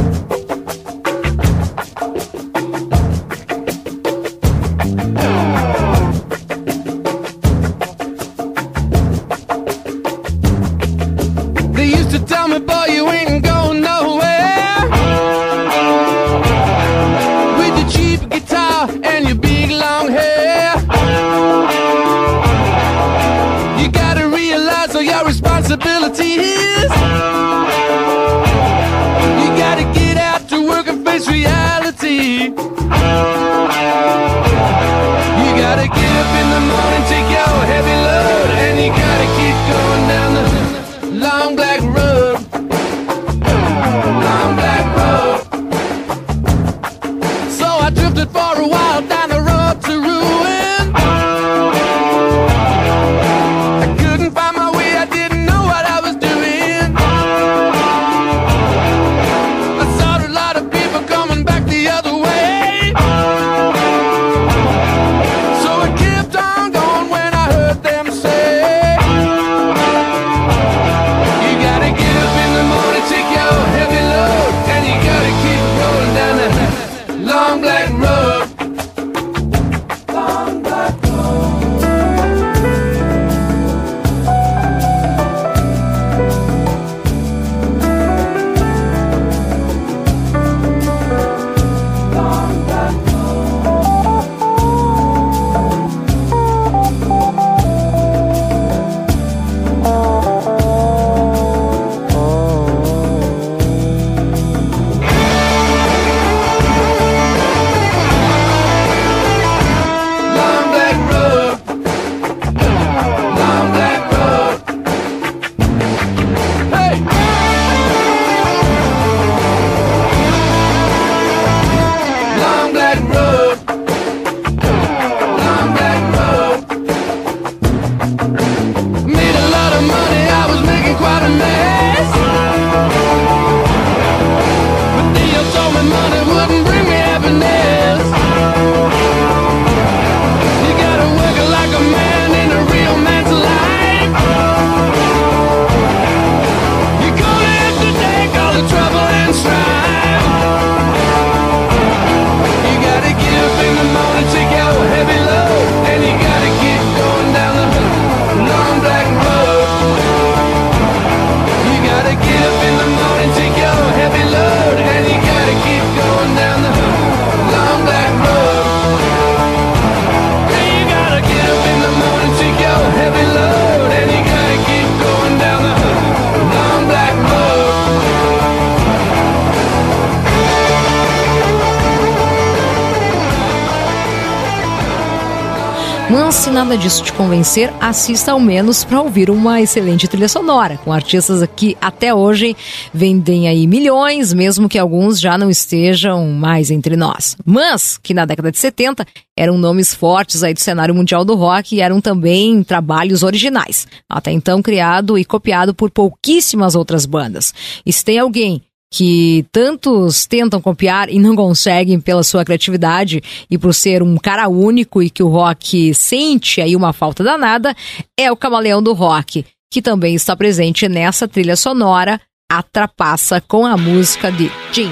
Nada 186.63 186.77
disso 186.77 187.03
te 187.03 187.11
convencer, 187.11 187.73
assista 187.81 188.31
ao 188.31 188.39
menos 188.39 188.85
para 188.85 189.01
ouvir 189.01 189.29
uma 189.29 189.61
excelente 189.61 190.07
trilha 190.07 190.29
sonora, 190.29 190.77
com 190.77 190.93
artistas 190.93 191.45
que 191.57 191.75
até 191.81 192.15
hoje 192.15 192.55
vendem 192.93 193.49
aí 193.49 193.67
milhões, 193.67 194.31
mesmo 194.31 194.69
que 194.69 194.79
alguns 194.79 195.19
já 195.19 195.37
não 195.37 195.49
estejam 195.49 196.25
mais 196.29 196.71
entre 196.71 196.95
nós. 196.95 197.35
Mas 197.45 197.97
que 198.01 198.13
na 198.13 198.23
década 198.23 198.49
de 198.49 198.57
70 198.57 199.05
eram 199.35 199.57
nomes 199.57 199.93
fortes 199.93 200.41
aí 200.41 200.53
do 200.53 200.61
cenário 200.61 200.95
mundial 200.95 201.25
do 201.25 201.35
rock 201.35 201.75
e 201.75 201.81
eram 201.81 201.99
também 201.99 202.63
trabalhos 202.63 203.23
originais, 203.23 203.85
até 204.09 204.31
então 204.31 204.61
criado 204.61 205.17
e 205.17 205.25
copiado 205.25 205.73
por 205.73 205.91
pouquíssimas 205.91 206.75
outras 206.75 207.05
bandas. 207.05 207.53
E 207.85 207.91
se 207.91 208.05
tem 208.05 208.19
alguém 208.19 208.61
que 208.93 209.43
tantos 209.51 210.27
tentam 210.27 210.61
copiar 210.61 211.09
e 211.09 211.17
não 211.17 211.35
conseguem 211.35 211.99
pela 211.99 212.21
sua 212.21 212.45
criatividade 212.45 213.23
e 213.49 213.57
por 213.57 213.73
ser 213.73 214.03
um 214.03 214.17
cara 214.17 214.47
único 214.47 215.01
e 215.01 215.09
que 215.09 215.23
o 215.23 215.29
rock 215.29 215.95
sente 215.95 216.61
aí 216.61 216.75
uma 216.75 216.93
falta 216.93 217.23
danada, 217.23 217.75
é 218.15 218.31
o 218.31 218.37
Camaleão 218.37 218.83
do 218.83 218.93
Rock, 218.93 219.43
que 219.71 219.81
também 219.81 220.13
está 220.13 220.35
presente 220.35 220.87
nessa 220.87 221.27
trilha 221.27 221.55
sonora 221.55 222.21
a 222.47 222.61
Trapaça 222.61 223.41
com 223.41 223.65
a 223.65 223.75
música 223.75 224.31
de 224.31 224.51
Jim. 224.71 224.91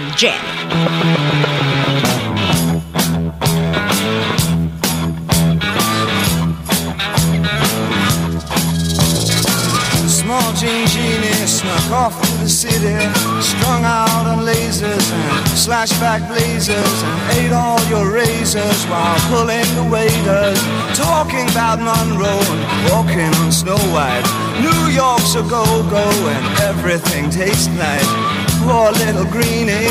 Small 11.46 12.31
City, 12.52 13.00
strung 13.40 13.86
out 13.86 14.28
on 14.28 14.46
lasers 14.46 15.08
and 15.14 15.46
slashback 15.56 16.28
blazers, 16.28 17.04
and 17.04 17.38
ate 17.40 17.54
all 17.54 17.80
your 17.88 18.12
razors 18.12 18.84
while 18.92 19.18
pulling 19.32 19.64
the 19.80 19.88
waiters, 19.90 20.60
talking 20.98 21.48
about 21.52 21.80
Monroe 21.80 22.28
and 22.28 22.92
walking 22.92 23.32
on 23.42 23.52
Snow 23.54 23.80
White. 23.96 24.28
New 24.60 24.92
York's 24.94 25.34
a 25.36 25.44
go-go 25.44 26.06
and 26.36 26.60
everything 26.60 27.30
tastes 27.30 27.68
nice. 27.68 28.12
poor 28.68 28.92
little 28.92 29.26
greenie. 29.32 29.88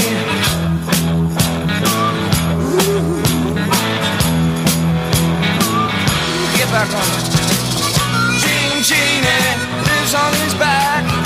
Back 6.70 6.94
on. 6.94 7.02
Jean 8.38 8.80
Genie 8.84 9.26
lives 9.82 10.14
on 10.14 10.32
his 10.34 10.54
back. 10.54 11.19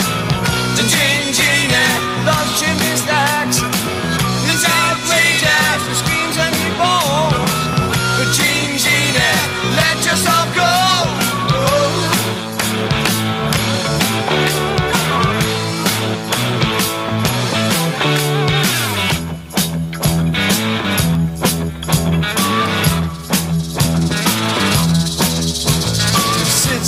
The 2.24 2.30
Jean 2.30 2.48
Genie 2.56 2.83
loves 2.83 2.83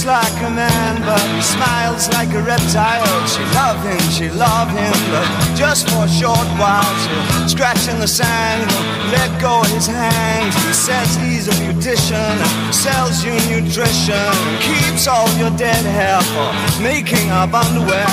like 0.06 0.38
a 0.42 0.50
man, 0.50 1.02
but 1.02 1.20
he 1.34 1.42
smiles 1.42 2.08
like 2.10 2.32
a 2.32 2.40
reptile. 2.40 3.26
She 3.26 3.42
love 3.58 3.82
him, 3.82 3.98
she 4.14 4.30
love 4.30 4.70
him, 4.70 4.94
but 5.10 5.26
just 5.58 5.90
for 5.90 6.04
a 6.04 6.08
short 6.08 6.46
while. 6.62 6.86
She'll 7.02 7.48
scratch 7.48 7.88
in 7.88 7.98
the 7.98 8.06
sand, 8.06 8.70
let 9.10 9.28
go 9.40 9.60
of 9.62 9.70
his 9.70 9.86
hand. 9.86 10.54
He 10.54 10.72
says 10.72 11.16
he's 11.16 11.48
a 11.48 11.56
beautician, 11.58 12.38
sells 12.72 13.24
you 13.24 13.34
nutrition, 13.50 14.30
keeps 14.62 15.08
all 15.08 15.28
your 15.38 15.50
dead 15.58 15.84
hair 15.84 16.22
for 16.22 16.82
making 16.82 17.30
up 17.30 17.52
underwear. 17.52 18.06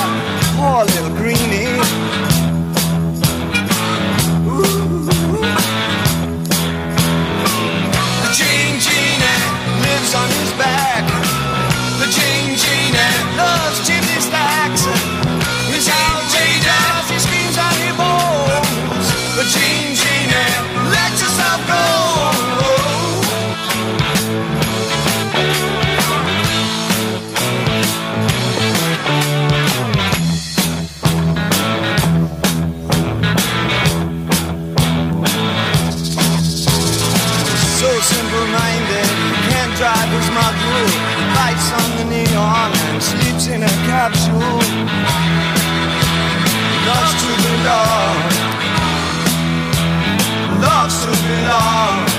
Poor 0.57 0.85
little 0.85 1.15
greenie. 1.15 1.77
The 8.23 8.29
Jean 8.33 8.73
lives 9.85 10.15
on 10.15 10.27
his 10.29 10.53
back 10.57 10.82
loves 13.37 13.87
chimney 13.87 14.19
Stacks. 14.19 14.85
His 15.71 15.87
out 15.87 16.23
Jane 16.33 16.61
he 17.09 17.19
screams 17.19 17.57
out 17.57 17.75
he. 17.77 17.93
But 19.35 19.47
Jean 19.53 19.95
Jean 19.95 20.29
let 20.93 21.11
yourself 21.11 21.59
go. 21.67 21.83
So 37.79 37.89
simple-minded, 37.99 39.09
can't 39.49 39.73
drive 39.75 40.09
his 40.09 40.29
mud 40.31 40.55
through. 40.61 41.12
Lights 41.35 41.71
on 41.71 41.89
the 41.97 42.05
neon 42.05 42.71
and 42.87 43.01
sleeps 43.01 43.47
in 43.47 43.63
a 43.63 43.73
capsule. 43.89 44.59
Loves 46.87 47.13
to 47.21 47.31
belong. 47.43 48.17
Loves 50.61 51.05
to 51.05 51.11
belong. 51.27 52.12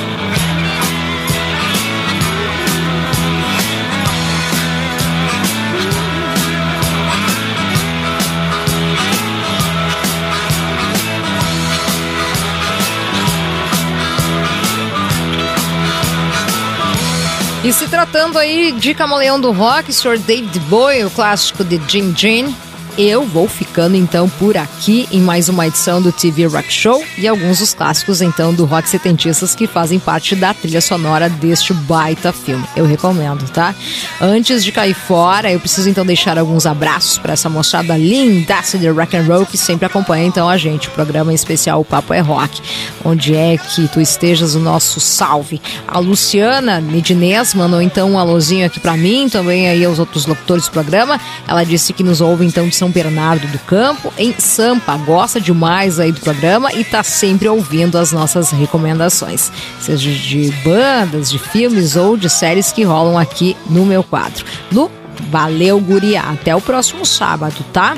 E 17.65 17.73
se 17.73 17.89
tratando 17.89 18.39
aí 18.39 18.73
de 18.73 18.93
Camaleão 18.93 19.41
do 19.41 19.51
Rock, 19.51 19.91
Sr. 19.91 20.19
David 20.19 20.61
Bowie, 20.69 21.03
o 21.03 21.11
clássico 21.11 21.65
de 21.65 21.81
Jim 21.89 22.15
Jean, 22.15 22.55
eu 22.97 23.27
vou 23.27 23.49
ficando 23.49 23.97
então 23.97 24.29
por 24.29 24.57
aqui 24.57 25.09
em 25.11 25.21
mais 25.21 25.49
uma 25.49 25.67
edição 25.67 26.01
do 26.01 26.13
TV 26.13 26.47
Rock 26.47 26.73
Show 26.73 27.05
e 27.19 27.27
alguns 27.27 27.59
dos 27.59 27.75
clássicos 27.75 28.23
então 28.23 28.55
do 28.55 28.65
rock 28.65 28.89
setentistas 28.89 29.55
que 29.55 29.67
fazem 29.67 29.99
parte 29.99 30.37
da 30.37 30.55
trilha 30.55 30.81
sonora 30.81 31.29
deste 31.29 31.73
baita 31.73 32.33
filme. 32.33 32.65
Eu 32.77 32.87
recomendo, 32.87 33.49
tá? 33.51 33.75
Antes 34.21 34.65
de 34.65 34.71
cair 34.71 34.95
fora, 34.95 35.51
eu 35.51 35.59
preciso 35.59 35.89
então 35.89 36.07
deixar 36.07 36.39
alguns 36.39 36.67
abraços 36.67 37.19
para 37.19 37.33
essa 37.33 37.49
moçada 37.49 37.97
lindaça 37.97 38.79
de 38.79 38.89
rock 38.89 39.17
and 39.17 39.25
roll 39.25 39.45
que 39.45 39.59
sempre 39.59 39.87
acompanha 39.87 40.27
então 40.27 40.49
a 40.49 40.57
gente, 40.57 40.89
o 40.89 40.93
programa 40.93 41.35
especial 41.35 41.81
o 41.81 41.85
Papo 41.85 42.15
é 42.15 42.21
Rock. 42.21 42.61
Onde 43.05 43.35
é 43.35 43.57
que 43.57 43.89
tu 43.89 44.01
estejas 44.01 44.55
o 44.55 44.61
nosso 44.61 45.01
salve. 45.01 45.61
A 45.87 45.99
Luciana 45.99 46.81
Medinez 46.81 47.55
mandou 47.55 47.83
então 47.83 48.13
um 48.13 48.19
alôzinho 48.19 48.67
aqui 48.67 48.79
para 48.79 48.97
mim, 48.97 49.29
também 49.29 49.69
aí 49.69 49.85
aos 49.85 49.99
outros 49.99 50.27
locutores 50.27 50.67
do 50.67 50.71
programa. 50.71 51.21
Ela 51.47 51.65
disse 51.65 51.93
que 51.93 52.03
nos 52.03 52.21
ouve 52.21 52.47
então 52.47 52.69
de 52.69 52.75
São 52.75 52.84
Bernardo 52.91 53.47
do 53.49 53.59
Campo, 53.61 54.13
em 54.19 54.35
Sampa. 54.39 54.97
Gosta 54.97 55.41
demais 55.41 55.99
aí 55.99 56.13
do 56.13 56.21
programa 56.21 56.73
e 56.73 56.85
tá 56.85 57.03
sempre 57.03 57.49
ouvindo 57.49 57.99
as 57.99 58.13
nossas 58.13 58.51
recomendações, 58.51 59.51
seja 59.81 60.11
de 60.11 60.53
bandas, 60.65 61.31
de 61.31 61.39
filmes 61.39 61.97
ou 61.97 62.17
de 62.17 62.29
séries 62.29 62.73
que 62.73 62.83
rolam 62.83 63.19
aqui 63.19 63.57
no 63.69 63.85
meu 63.85 64.03
quadro. 64.03 64.45
Lu, 64.73 64.91
valeu, 65.31 65.81
guria. 65.81 66.23
Até 66.23 66.55
o 66.55 66.61
próximo 66.61 67.05
sábado, 67.05 67.65
tá? 67.73 67.97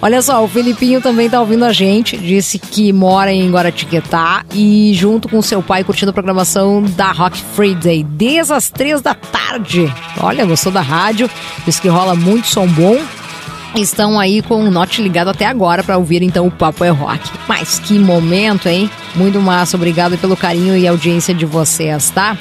Olha 0.00 0.20
só, 0.22 0.44
o 0.44 0.48
Felipinho 0.48 1.00
também 1.00 1.28
tá 1.28 1.40
ouvindo 1.40 1.64
a 1.64 1.72
gente, 1.72 2.16
disse 2.16 2.58
que 2.58 2.92
mora 2.92 3.32
em 3.32 3.50
Guaratinguetá 3.50 4.44
e 4.52 4.92
junto 4.94 5.28
com 5.28 5.40
seu 5.40 5.62
pai 5.62 5.84
curtindo 5.84 6.10
a 6.10 6.14
programação 6.14 6.82
da 6.82 7.10
Rock 7.12 7.42
Free 7.54 7.74
Day 7.74 8.04
desde 8.04 8.52
as 8.52 8.70
três 8.70 9.00
da 9.00 9.14
tarde. 9.14 9.92
Olha, 10.20 10.44
gostou 10.44 10.70
da 10.70 10.80
rádio, 10.80 11.30
disse 11.64 11.80
que 11.80 11.88
rola 11.88 12.14
muito 12.14 12.46
som 12.46 12.66
bom 12.66 12.98
estão 13.80 14.18
aí 14.18 14.42
com 14.42 14.64
o 14.64 14.70
note 14.70 15.02
ligado 15.02 15.28
até 15.28 15.46
agora 15.46 15.82
para 15.82 15.96
ouvir 15.96 16.22
então 16.22 16.46
o 16.46 16.50
Papo 16.50 16.84
é 16.84 16.90
Rock. 16.90 17.30
Mas 17.48 17.78
que 17.78 17.98
momento, 17.98 18.68
hein? 18.68 18.90
Muito 19.16 19.40
massa, 19.40 19.76
obrigado 19.78 20.18
pelo 20.18 20.36
carinho 20.36 20.76
e 20.76 20.86
audiência 20.86 21.34
de 21.34 21.46
vocês, 21.46 22.10
tá? 22.10 22.36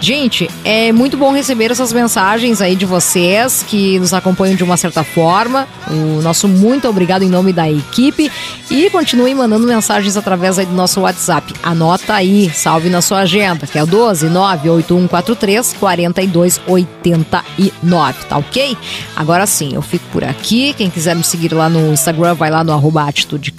Gente, 0.00 0.48
é 0.64 0.90
muito 0.90 1.18
bom 1.18 1.30
receber 1.32 1.70
essas 1.70 1.92
mensagens 1.92 2.62
aí 2.62 2.74
de 2.74 2.86
vocês 2.86 3.62
que 3.68 3.98
nos 3.98 4.14
acompanham 4.14 4.56
de 4.56 4.64
uma 4.64 4.78
certa 4.78 5.04
forma. 5.04 5.68
O 5.88 6.22
nosso 6.22 6.48
muito 6.48 6.88
obrigado 6.88 7.22
em 7.22 7.28
nome 7.28 7.52
da 7.52 7.70
equipe 7.70 8.32
e 8.70 8.88
continuem 8.88 9.34
mandando 9.34 9.66
mensagens 9.66 10.16
através 10.16 10.58
aí 10.58 10.64
do 10.64 10.74
nosso 10.74 11.02
WhatsApp. 11.02 11.52
Anota 11.62 12.14
aí, 12.14 12.50
salve 12.54 12.88
na 12.88 13.02
sua 13.02 13.18
agenda, 13.20 13.66
que 13.66 13.78
é 13.78 13.82
o 13.82 13.86
12 13.86 14.30
98143 14.30 15.76
4289, 15.78 18.24
tá 18.26 18.38
ok? 18.38 18.78
Agora 19.14 19.44
sim, 19.46 19.74
eu 19.74 19.82
fico 19.82 20.06
por 20.10 20.24
aqui. 20.24 20.72
Quem 20.72 20.88
quiser 20.88 21.14
me 21.14 21.22
seguir 21.22 21.52
lá 21.52 21.68
no 21.68 21.92
Instagram, 21.92 22.32
vai 22.34 22.50
lá 22.50 22.64
no 22.64 22.72
arroba 22.72 23.04
atitude 23.04 23.52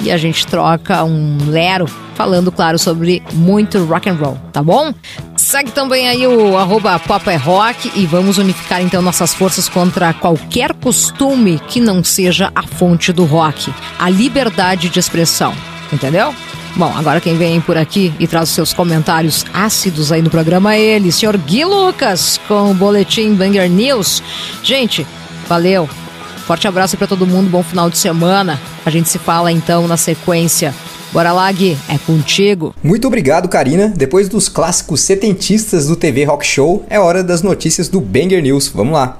e 0.00 0.10
a 0.10 0.16
gente 0.16 0.46
troca 0.46 1.04
um 1.04 1.38
lero 1.46 1.86
falando, 2.14 2.52
claro, 2.52 2.78
sobre 2.78 3.22
muito 3.32 3.84
rock 3.84 4.08
and 4.08 4.14
roll, 4.14 4.38
tá 4.52 4.62
bom? 4.62 4.92
Segue 5.36 5.70
também 5.70 6.08
aí 6.08 6.26
o 6.26 6.56
arroba 6.56 7.00
é 7.26 7.36
Rock 7.36 7.90
e 7.94 8.06
vamos 8.06 8.38
unificar 8.38 8.82
então 8.82 9.02
nossas 9.02 9.34
forças 9.34 9.68
contra 9.68 10.12
qualquer 10.12 10.74
costume 10.74 11.60
que 11.68 11.80
não 11.80 12.04
seja 12.04 12.52
a 12.54 12.62
fonte 12.62 13.12
do 13.12 13.24
rock, 13.24 13.72
a 13.98 14.08
liberdade 14.08 14.88
de 14.88 14.98
expressão, 14.98 15.54
entendeu? 15.92 16.34
Bom, 16.76 16.92
agora 16.96 17.20
quem 17.20 17.36
vem 17.36 17.60
por 17.60 17.76
aqui 17.76 18.14
e 18.18 18.26
traz 18.26 18.48
os 18.48 18.54
seus 18.54 18.72
comentários 18.72 19.44
ácidos 19.52 20.10
aí 20.10 20.22
no 20.22 20.30
programa 20.30 20.74
é 20.74 20.80
ele, 20.80 21.12
senhor 21.12 21.36
Gui 21.36 21.64
Lucas, 21.64 22.40
com 22.48 22.70
o 22.70 22.74
boletim 22.74 23.34
Banger 23.34 23.68
News. 23.68 24.22
Gente, 24.62 25.06
valeu, 25.48 25.88
Forte 26.46 26.66
abraço 26.66 26.96
para 26.96 27.06
todo 27.06 27.26
mundo, 27.26 27.48
bom 27.48 27.62
final 27.62 27.88
de 27.88 27.96
semana. 27.96 28.60
A 28.84 28.90
gente 28.90 29.08
se 29.08 29.18
fala 29.18 29.52
então 29.52 29.86
na 29.86 29.96
sequência. 29.96 30.74
Bora 31.12 31.30
lá, 31.30 31.52
Gui, 31.52 31.76
é 31.90 31.98
contigo. 31.98 32.74
Muito 32.82 33.06
obrigado, 33.06 33.46
Karina. 33.46 33.92
Depois 33.94 34.30
dos 34.30 34.48
clássicos 34.48 35.02
setentistas 35.02 35.86
do 35.86 35.94
TV 35.94 36.24
Rock 36.24 36.46
Show, 36.46 36.86
é 36.88 36.98
hora 36.98 37.22
das 37.22 37.42
notícias 37.42 37.88
do 37.88 38.00
Banger 38.00 38.42
News. 38.42 38.68
Vamos 38.68 38.94
lá. 38.94 39.18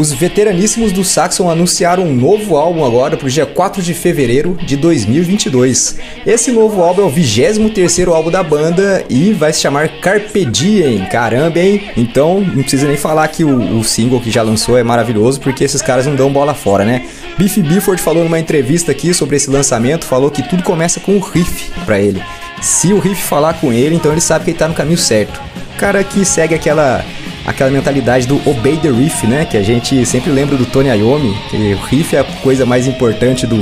Os 0.00 0.12
veteraníssimos 0.12 0.92
do 0.92 1.04
Saxon 1.04 1.50
anunciaram 1.50 2.04
um 2.04 2.14
novo 2.14 2.56
álbum 2.56 2.86
agora 2.86 3.18
para 3.18 3.26
o 3.26 3.30
dia 3.30 3.44
4 3.44 3.82
de 3.82 3.92
fevereiro 3.92 4.56
de 4.64 4.74
2022. 4.74 5.98
Esse 6.26 6.50
novo 6.50 6.82
álbum 6.82 7.02
é 7.02 7.04
o 7.04 7.10
23 7.10 8.08
álbum 8.08 8.30
da 8.30 8.42
banda 8.42 9.04
e 9.10 9.34
vai 9.34 9.52
se 9.52 9.60
chamar 9.60 10.00
Carpe 10.00 10.46
Diem. 10.46 11.04
Caramba, 11.04 11.58
hein? 11.58 11.90
Então 11.98 12.40
não 12.40 12.62
precisa 12.62 12.88
nem 12.88 12.96
falar 12.96 13.28
que 13.28 13.44
o, 13.44 13.78
o 13.78 13.84
single 13.84 14.20
que 14.20 14.30
já 14.30 14.42
lançou 14.42 14.78
é 14.78 14.82
maravilhoso, 14.82 15.38
porque 15.38 15.64
esses 15.64 15.82
caras 15.82 16.06
não 16.06 16.16
dão 16.16 16.32
bola 16.32 16.54
fora, 16.54 16.82
né? 16.82 17.06
Biff 17.36 17.60
Bifford 17.60 18.00
falou 18.00 18.24
numa 18.24 18.40
entrevista 18.40 18.92
aqui 18.92 19.12
sobre 19.12 19.36
esse 19.36 19.50
lançamento, 19.50 20.06
falou 20.06 20.30
que 20.30 20.42
tudo 20.42 20.62
começa 20.62 20.98
com 20.98 21.16
um 21.16 21.20
riff 21.20 21.70
para 21.84 22.00
ele. 22.00 22.22
Se 22.62 22.90
o 22.94 22.98
riff 22.98 23.22
falar 23.22 23.54
com 23.54 23.70
ele, 23.70 23.94
então 23.94 24.12
ele 24.12 24.20
sabe 24.22 24.46
que 24.46 24.52
ele 24.52 24.58
tá 24.58 24.66
no 24.66 24.74
caminho 24.74 24.96
certo. 24.96 25.38
O 25.74 25.78
cara 25.78 26.02
que 26.02 26.24
segue 26.24 26.54
aquela 26.54 27.04
aquela 27.46 27.70
mentalidade 27.70 28.26
do 28.26 28.40
obey 28.48 28.76
the 28.76 28.90
riff, 28.90 29.26
né? 29.26 29.44
Que 29.44 29.56
a 29.56 29.62
gente 29.62 30.04
sempre 30.06 30.30
lembra 30.30 30.56
do 30.56 30.66
Tony 30.66 30.88
Iommi, 30.88 31.36
que 31.50 31.56
o 31.56 31.78
riff 31.84 32.14
é 32.14 32.20
a 32.20 32.24
coisa 32.24 32.66
mais 32.66 32.86
importante 32.86 33.46
de 33.46 33.54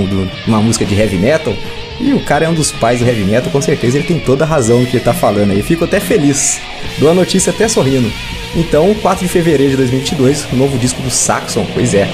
uma 0.46 0.60
música 0.60 0.84
de 0.84 0.94
heavy 0.94 1.16
metal. 1.16 1.54
E 2.00 2.12
o 2.12 2.20
cara 2.20 2.44
é 2.44 2.48
um 2.48 2.54
dos 2.54 2.70
pais 2.70 3.00
do 3.00 3.06
heavy 3.06 3.24
metal, 3.24 3.50
com 3.50 3.60
certeza 3.60 3.98
ele 3.98 4.06
tem 4.06 4.20
toda 4.20 4.44
a 4.44 4.46
razão 4.46 4.80
no 4.80 4.86
que 4.86 4.96
ele 4.96 5.04
tá 5.04 5.12
falando 5.12 5.50
aí. 5.50 5.62
Fico 5.62 5.84
até 5.84 5.98
feliz. 5.98 6.60
Dou 6.98 7.10
a 7.10 7.14
notícia 7.14 7.50
até 7.50 7.66
sorrindo. 7.66 8.10
Então, 8.54 8.94
4 8.94 9.26
de 9.26 9.32
fevereiro 9.32 9.72
de 9.72 9.76
2022, 9.76 10.46
o 10.52 10.56
novo 10.56 10.78
disco 10.78 11.02
do 11.02 11.10
Saxon, 11.10 11.66
pois 11.74 11.94
é. 11.94 12.08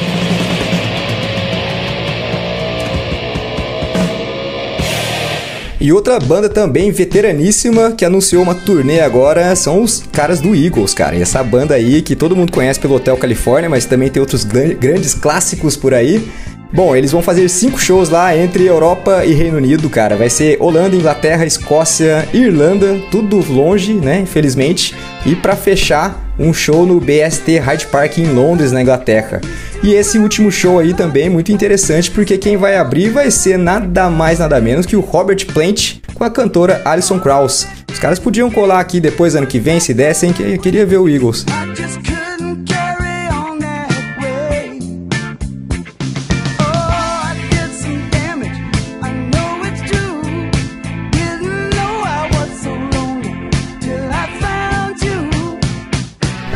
E 5.85 5.93
outra 5.93 6.19
banda 6.19 6.49
também 6.49 6.91
veteraníssima 6.91 7.93
que 7.93 8.07
anunciou 8.07 8.43
uma 8.43 8.55
turnê 8.55 9.01
agora 9.01 9.55
são 9.55 9.83
os 9.83 10.03
caras 10.11 10.41
do 10.41 10.55
Eagles, 10.55 10.95
cara. 10.95 11.15
E 11.15 11.21
essa 11.21 11.45
banda 11.45 11.75
aí 11.75 12.01
que 12.01 12.17
todo 12.17 12.35
mundo 12.35 12.51
conhece 12.51 12.81
pelo 12.81 12.95
Hotel 12.95 13.15
Califórnia, 13.19 13.69
mas 13.69 13.85
também 13.85 14.09
tem 14.09 14.19
outros 14.19 14.45
grandes 14.45 15.13
clássicos 15.13 15.77
por 15.77 15.93
aí. 15.93 16.27
Bom, 16.75 16.97
eles 16.97 17.13
vão 17.13 17.23
fazer 17.23 17.49
cinco 17.49 17.79
shows 17.79 18.09
lá 18.09 18.37
entre 18.37 18.67
Europa 18.67 19.25
e 19.25 19.33
Reino 19.33 19.59
Unido, 19.59 19.89
cara. 19.89 20.17
Vai 20.17 20.29
ser 20.29 20.57
Holanda, 20.61 20.97
Inglaterra, 20.97 21.47
Escócia, 21.47 22.29
Irlanda, 22.35 23.01
tudo 23.13 23.37
longe, 23.49 23.95
né? 23.95 24.19
Infelizmente. 24.19 24.93
E 25.25 25.37
para 25.37 25.55
fechar, 25.55 26.35
um 26.37 26.53
show 26.53 26.85
no 26.85 26.99
BST 27.01 27.59
Hyde 27.61 27.87
Park 27.87 28.19
em 28.19 28.27
Londres, 28.27 28.73
na 28.73 28.83
Inglaterra. 28.83 29.41
E 29.85 29.95
esse 29.95 30.19
último 30.19 30.51
show 30.51 30.81
aí 30.81 30.93
também 30.93 31.27
é 31.27 31.31
muito 31.31 31.53
interessante 31.53 32.11
porque 32.11 32.37
quem 32.37 32.57
vai 32.57 32.77
abrir 32.77 33.11
vai 33.11 33.31
ser 33.31 33.57
nada 33.57 34.11
mais 34.11 34.41
nada 34.41 34.61
menos 34.61 34.85
que 34.85 34.97
o 34.97 35.01
Robert 35.01 35.47
Plant 35.53 35.99
com 36.13 36.25
a 36.25 36.31
cantora 36.31 36.83
Alison 36.85 37.21
Krauss. 37.21 37.69
Os 37.93 38.01
caras 38.01 38.19
podiam 38.19 38.51
colar 38.51 38.81
aqui 38.81 38.99
depois 38.99 39.37
ano 39.37 39.47
que 39.47 39.61
vem 39.61 39.79
se 39.79 39.95
dessem, 39.95 40.33
que 40.33 40.59
queria 40.59 40.85
ver 40.85 40.99
o 40.99 41.09
Eagles. 41.09 41.47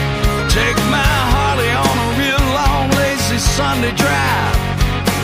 Take 0.54 0.78
my 0.94 1.10
Harley 1.34 1.74
on 1.74 1.96
a 2.06 2.08
real 2.22 2.46
long, 2.54 2.86
lazy 3.02 3.42
Sunday 3.42 3.98
drive. 3.98 4.58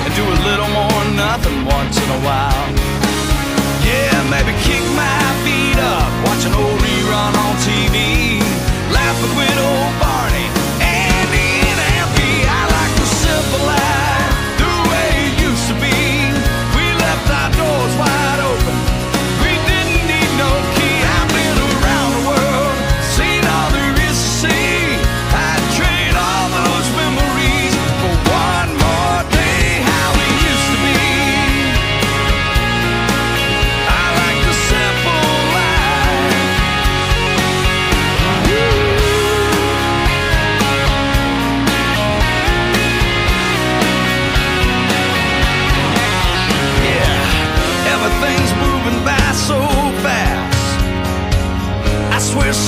And 0.01 0.09
do 0.17 0.25
a 0.25 0.37
little 0.49 0.71
more 0.73 1.01
nothing 1.13 1.61
once 1.61 1.93
in 2.01 2.09
a 2.09 2.21
while. 2.25 2.69
Yeah, 3.85 4.17
maybe 4.33 4.57
kick 4.65 4.81
my 4.97 5.21
feet 5.45 5.77
up, 5.77 6.09
watch 6.25 6.41
an 6.49 6.57
old 6.57 6.79
rerun 6.81 7.33
on 7.37 7.53
TV. 7.61 8.41
Laughing 8.89 9.33
with 9.37 9.60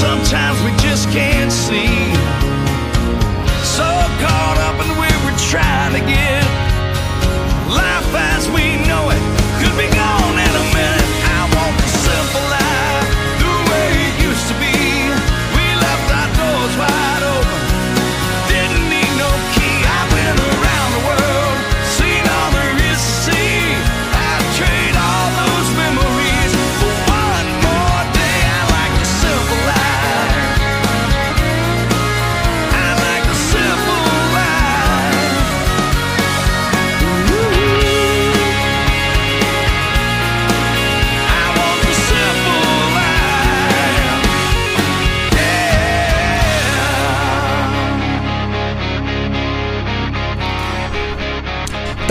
sometimes 0.03 0.59
we 0.65 0.82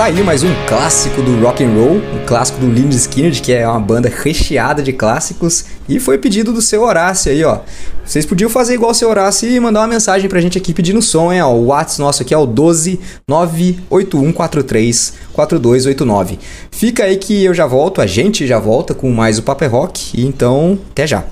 Tá 0.02 0.06
aí 0.06 0.20
mais 0.20 0.42
um 0.42 0.52
clássico 0.66 1.22
do 1.22 1.40
rock 1.40 1.62
and 1.62 1.74
roll, 1.74 1.98
um 1.98 2.26
clássico 2.26 2.58
do 2.58 2.66
Lynyrd 2.66 2.96
Skynyrd, 2.96 3.40
que 3.40 3.52
é 3.52 3.68
uma 3.68 3.78
banda 3.78 4.08
recheada 4.12 4.82
de 4.82 4.92
clássicos, 4.92 5.64
e 5.88 6.00
foi 6.00 6.18
pedido 6.18 6.52
do 6.52 6.60
seu 6.60 6.82
Horácio 6.82 7.30
aí, 7.30 7.44
ó. 7.44 7.60
Vocês 8.04 8.26
podiam 8.26 8.50
fazer 8.50 8.74
igual 8.74 8.90
o 8.90 8.94
seu 8.94 9.08
Horácio 9.08 9.48
e 9.48 9.60
mandar 9.60 9.78
uma 9.78 9.86
mensagem 9.86 10.28
pra 10.28 10.40
gente 10.40 10.58
aqui 10.58 10.74
pedindo 10.74 11.00
som, 11.00 11.32
hein? 11.32 11.40
Ó, 11.42 11.52
o 11.52 11.66
WhatsApp 11.66 12.00
nosso 12.00 12.22
aqui 12.22 12.34
é 12.34 12.36
o 12.36 12.46
12 12.46 12.98
98143 13.28 15.12
4289. 15.32 16.36
Fica 16.72 17.04
aí 17.04 17.16
que 17.16 17.44
eu 17.44 17.54
já 17.54 17.68
volto, 17.68 18.00
a 18.00 18.06
gente 18.06 18.44
já 18.44 18.58
volta 18.58 18.94
com 18.94 19.08
mais 19.12 19.38
o 19.38 19.42
Paper 19.44 19.70
Rock, 19.70 20.20
e 20.20 20.26
então, 20.26 20.80
até 20.90 21.06
já. 21.06 21.22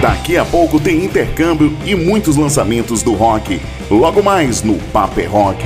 Daqui 0.00 0.38
a 0.38 0.44
pouco 0.46 0.80
tem 0.80 1.04
intercâmbio 1.04 1.76
e 1.84 1.94
muitos 1.94 2.34
lançamentos 2.34 3.02
do 3.02 3.12
rock. 3.12 3.60
Logo 3.90 4.22
mais 4.22 4.62
no 4.62 4.78
Paper 4.90 5.30
Rock. 5.30 5.62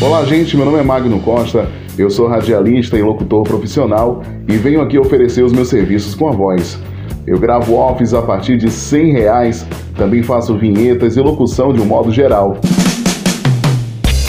Olá, 0.00 0.24
gente. 0.24 0.56
Meu 0.56 0.64
nome 0.64 0.78
é 0.78 0.82
Magno 0.82 1.20
Costa. 1.20 1.68
Eu 1.98 2.08
sou 2.08 2.26
radialista 2.26 2.96
e 2.96 3.02
locutor 3.02 3.42
profissional 3.42 4.22
e 4.48 4.56
venho 4.56 4.80
aqui 4.80 4.98
oferecer 4.98 5.44
os 5.44 5.52
meus 5.52 5.68
serviços 5.68 6.14
com 6.14 6.26
a 6.26 6.32
voz. 6.32 6.78
Eu 7.26 7.38
gravo 7.38 7.74
offs 7.74 8.14
a 8.14 8.22
partir 8.22 8.56
de 8.56 8.70
100 8.70 9.12
reais, 9.12 9.66
também 9.94 10.22
faço 10.22 10.56
vinhetas 10.56 11.18
e 11.18 11.20
locução 11.20 11.74
de 11.74 11.82
um 11.82 11.84
modo 11.84 12.10
geral. 12.10 12.56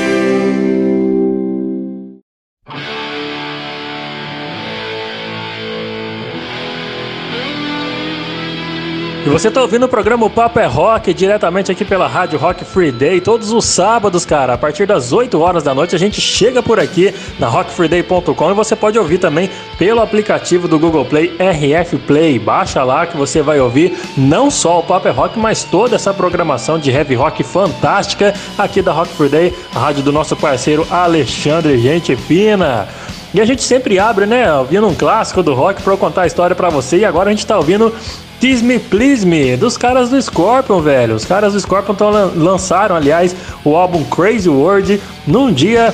Você 9.32 9.47
está 9.47 9.61
ouvindo 9.61 9.86
o 9.86 9.88
programa 9.88 10.25
o 10.25 10.29
Papo 10.29 10.59
é 10.59 10.65
Rock 10.65 11.13
diretamente 11.13 11.71
aqui 11.71 11.86
pela 11.86 12.05
Rádio 12.05 12.38
Rock 12.38 12.65
Free 12.65 12.91
Day, 12.91 13.21
todos 13.21 13.53
os 13.53 13.63
sábados, 13.63 14.25
cara, 14.25 14.55
a 14.55 14.57
partir 14.57 14.86
das 14.86 15.13
8 15.13 15.39
horas 15.39 15.63
da 15.63 15.73
noite 15.73 15.95
a 15.95 15.97
gente 15.97 16.19
chega 16.19 16.61
por 16.61 16.82
aqui 16.82 17.13
na 17.39 17.47
rockfreeday.com 17.47 18.51
e 18.51 18.53
você 18.53 18.75
pode 18.75 18.99
ouvir 18.99 19.19
também 19.19 19.49
pelo 19.77 20.01
aplicativo 20.01 20.67
do 20.67 20.77
Google 20.77 21.05
Play 21.05 21.34
RF 21.39 21.97
Play. 21.99 22.39
Baixa 22.39 22.84
lá 22.84 23.05
que 23.05 23.15
você 23.15 23.41
vai 23.41 23.57
ouvir 23.61 23.97
não 24.17 24.51
só 24.51 24.79
o 24.79 24.84
Papo 24.84 25.07
é 25.07 25.11
Rock, 25.11 25.39
mas 25.39 25.63
toda 25.63 25.95
essa 25.95 26.13
programação 26.13 26.77
de 26.77 26.91
heavy 26.91 27.15
rock 27.15 27.41
fantástica 27.41 28.34
aqui 28.57 28.82
da 28.82 28.91
Rock 28.91 29.13
Free 29.13 29.29
Day, 29.29 29.53
a 29.73 29.79
rádio 29.79 30.03
do 30.03 30.11
nosso 30.11 30.36
parceiro 30.36 30.86
Alexandre 30.91 31.77
Gente 31.77 32.17
Fina. 32.17 32.86
E 33.34 33.39
a 33.39 33.45
gente 33.45 33.63
sempre 33.63 33.97
abre, 33.97 34.25
né, 34.25 34.53
ouvindo 34.53 34.86
um 34.86 34.93
clássico 34.93 35.41
do 35.41 35.53
rock 35.53 35.82
para 35.82 35.95
contar 35.95 36.23
a 36.23 36.27
história 36.27 36.53
para 36.53 36.69
você. 36.69 36.97
E 36.97 37.05
agora 37.05 37.29
a 37.29 37.32
gente 37.32 37.45
tá 37.45 37.55
ouvindo 37.55 37.93
Tease 38.41 38.63
Me 38.63 38.79
Please 38.79 39.23
Me, 39.23 39.55
dos 39.55 39.77
caras 39.77 40.09
do 40.09 40.19
Scorpion, 40.19 40.81
velho. 40.81 41.13
Os 41.13 41.23
caras 41.23 41.53
do 41.53 41.59
Scorpion 41.59 41.93
tão, 41.93 42.09
lançaram, 42.35 42.95
aliás, 42.95 43.35
o 43.63 43.75
álbum 43.75 44.03
Crazy 44.03 44.49
World 44.49 44.99
num 45.27 45.53
dia 45.53 45.93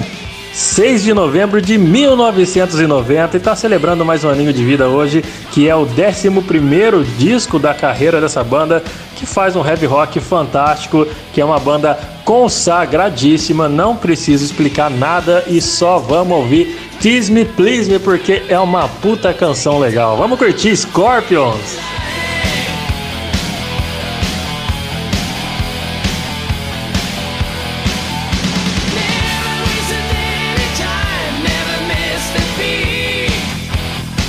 6 0.54 1.04
de 1.04 1.14
novembro 1.14 1.62
de 1.62 1.78
1990 1.78 3.36
e 3.36 3.38
está 3.38 3.54
celebrando 3.54 4.06
mais 4.06 4.24
um 4.24 4.30
aninho 4.30 4.54
de 4.54 4.64
vida 4.64 4.88
hoje, 4.88 5.26
que 5.52 5.68
é 5.68 5.76
o 5.76 5.82
11 5.82 7.06
disco 7.18 7.60
da 7.60 7.74
carreira 7.74 8.22
dessa 8.22 8.46
banda, 8.46 8.82
que 9.18 9.26
faz 9.26 9.58
um 9.58 9.68
heavy 9.68 9.86
rock 9.86 10.18
fantástico, 10.22 11.06
que 11.34 11.42
é 11.42 11.46
uma 11.46 11.60
banda 11.60 12.00
consagradíssima, 12.24 13.68
não 13.68 13.94
preciso 13.94 14.46
explicar 14.46 14.90
nada 14.90 15.44
e 15.48 15.60
só 15.60 16.00
vamos 16.00 16.38
ouvir 16.38 16.80
Tease 17.02 17.30
Me 17.30 17.44
Please 17.44 17.92
Me 17.92 18.00
porque 18.00 18.44
é 18.48 18.58
uma 18.58 18.88
puta 18.88 19.34
canção 19.34 19.80
legal. 19.80 20.16
Vamos 20.16 20.40
curtir 20.40 20.78
Scorpions! 20.78 22.07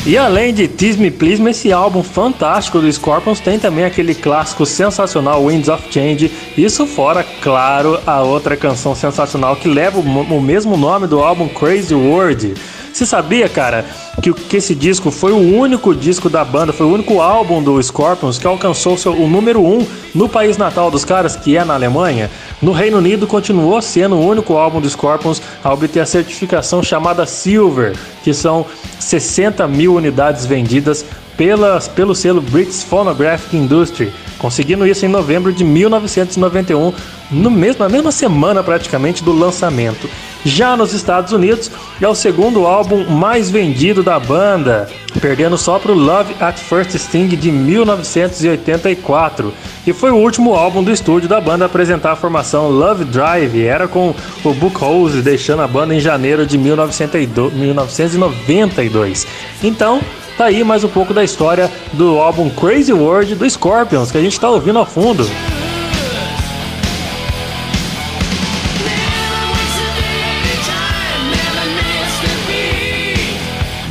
E 0.08 0.16
além 0.16 0.54
de 0.54 0.66
Tease 0.66 0.98
Me 0.98 1.10
Please 1.10 1.46
esse 1.50 1.70
álbum 1.70 2.02
fantástico 2.02 2.80
do 2.80 2.90
Scorpions 2.90 3.40
tem 3.40 3.58
também 3.58 3.84
aquele 3.84 4.14
clássico 4.14 4.64
sensacional 4.64 5.44
Winds 5.44 5.68
of 5.68 5.82
Change. 5.92 6.32
Isso 6.56 6.86
fora, 6.86 7.22
claro, 7.42 8.00
a 8.06 8.22
outra 8.22 8.56
canção 8.56 8.94
sensacional 8.94 9.54
que 9.56 9.68
leva 9.68 9.98
o 9.98 10.40
mesmo 10.40 10.78
nome 10.78 11.06
do 11.06 11.22
álbum 11.22 11.46
Crazy 11.46 11.94
World. 11.94 12.54
Você 12.98 13.06
sabia, 13.06 13.48
cara, 13.48 13.84
que, 14.20 14.32
que 14.32 14.56
esse 14.56 14.74
disco 14.74 15.12
foi 15.12 15.30
o 15.30 15.36
único 15.36 15.94
disco 15.94 16.28
da 16.28 16.44
banda, 16.44 16.72
foi 16.72 16.84
o 16.84 16.92
único 16.92 17.20
álbum 17.20 17.62
do 17.62 17.80
Scorpions 17.80 18.38
que 18.38 18.46
alcançou 18.46 18.98
seu, 18.98 19.12
o 19.12 19.28
número 19.28 19.60
1 19.64 19.72
um 19.72 19.86
no 20.12 20.28
país 20.28 20.56
natal 20.56 20.90
dos 20.90 21.04
caras, 21.04 21.36
que 21.36 21.56
é 21.56 21.64
na 21.64 21.74
Alemanha? 21.74 22.28
No 22.60 22.72
Reino 22.72 22.98
Unido 22.98 23.24
continuou 23.24 23.80
sendo 23.80 24.16
o 24.16 24.26
único 24.26 24.56
álbum 24.56 24.80
do 24.80 24.90
Scorpions 24.90 25.40
a 25.62 25.72
obter 25.72 26.00
a 26.00 26.06
certificação 26.06 26.82
chamada 26.82 27.24
Silver, 27.24 27.94
que 28.24 28.34
são 28.34 28.66
60 28.98 29.64
mil 29.68 29.94
unidades 29.94 30.44
vendidas 30.44 31.04
pelas, 31.36 31.86
pelo 31.86 32.16
selo 32.16 32.40
British 32.40 32.82
Phonographic 32.82 33.56
Industry, 33.56 34.12
conseguindo 34.40 34.84
isso 34.84 35.06
em 35.06 35.08
novembro 35.08 35.52
de 35.52 35.62
1991, 35.62 36.92
no 37.30 37.48
mesmo, 37.48 37.84
na 37.84 37.88
mesma 37.88 38.10
semana 38.10 38.60
praticamente 38.60 39.22
do 39.22 39.32
lançamento. 39.32 40.10
Já 40.48 40.76
nos 40.76 40.92
Estados 40.94 41.32
Unidos, 41.32 41.68
é 42.00 42.08
o 42.08 42.14
segundo 42.14 42.66
álbum 42.66 43.04
mais 43.04 43.50
vendido 43.50 44.02
da 44.02 44.18
banda, 44.18 44.88
perdendo 45.20 45.58
só 45.58 45.78
para 45.78 45.92
o 45.92 45.94
Love 45.94 46.34
at 46.40 46.58
First 46.58 46.96
Sting 46.96 47.28
de 47.28 47.52
1984, 47.52 49.52
e 49.86 49.92
foi 49.92 50.10
o 50.10 50.16
último 50.16 50.54
álbum 50.54 50.82
do 50.82 50.90
estúdio 50.90 51.28
da 51.28 51.38
banda 51.38 51.64
a 51.64 51.66
apresentar 51.66 52.12
a 52.12 52.16
formação 52.16 52.70
Love 52.70 53.04
Drive, 53.04 53.62
era 53.62 53.86
com 53.86 54.14
o 54.42 54.54
Book 54.54 54.78
Rose 54.78 55.20
deixando 55.20 55.60
a 55.60 55.68
banda 55.68 55.94
em 55.94 56.00
janeiro 56.00 56.46
de 56.46 56.56
1992. 56.56 59.26
Então, 59.62 60.00
Tá 60.38 60.44
aí 60.44 60.62
mais 60.62 60.84
um 60.84 60.88
pouco 60.88 61.12
da 61.12 61.24
história 61.24 61.68
do 61.94 62.20
álbum 62.20 62.48
Crazy 62.48 62.92
World 62.92 63.34
do 63.34 63.50
Scorpions, 63.50 64.12
que 64.12 64.18
a 64.18 64.20
gente 64.20 64.38
tá 64.38 64.48
ouvindo 64.48 64.78
ao 64.78 64.86
fundo. 64.86 65.28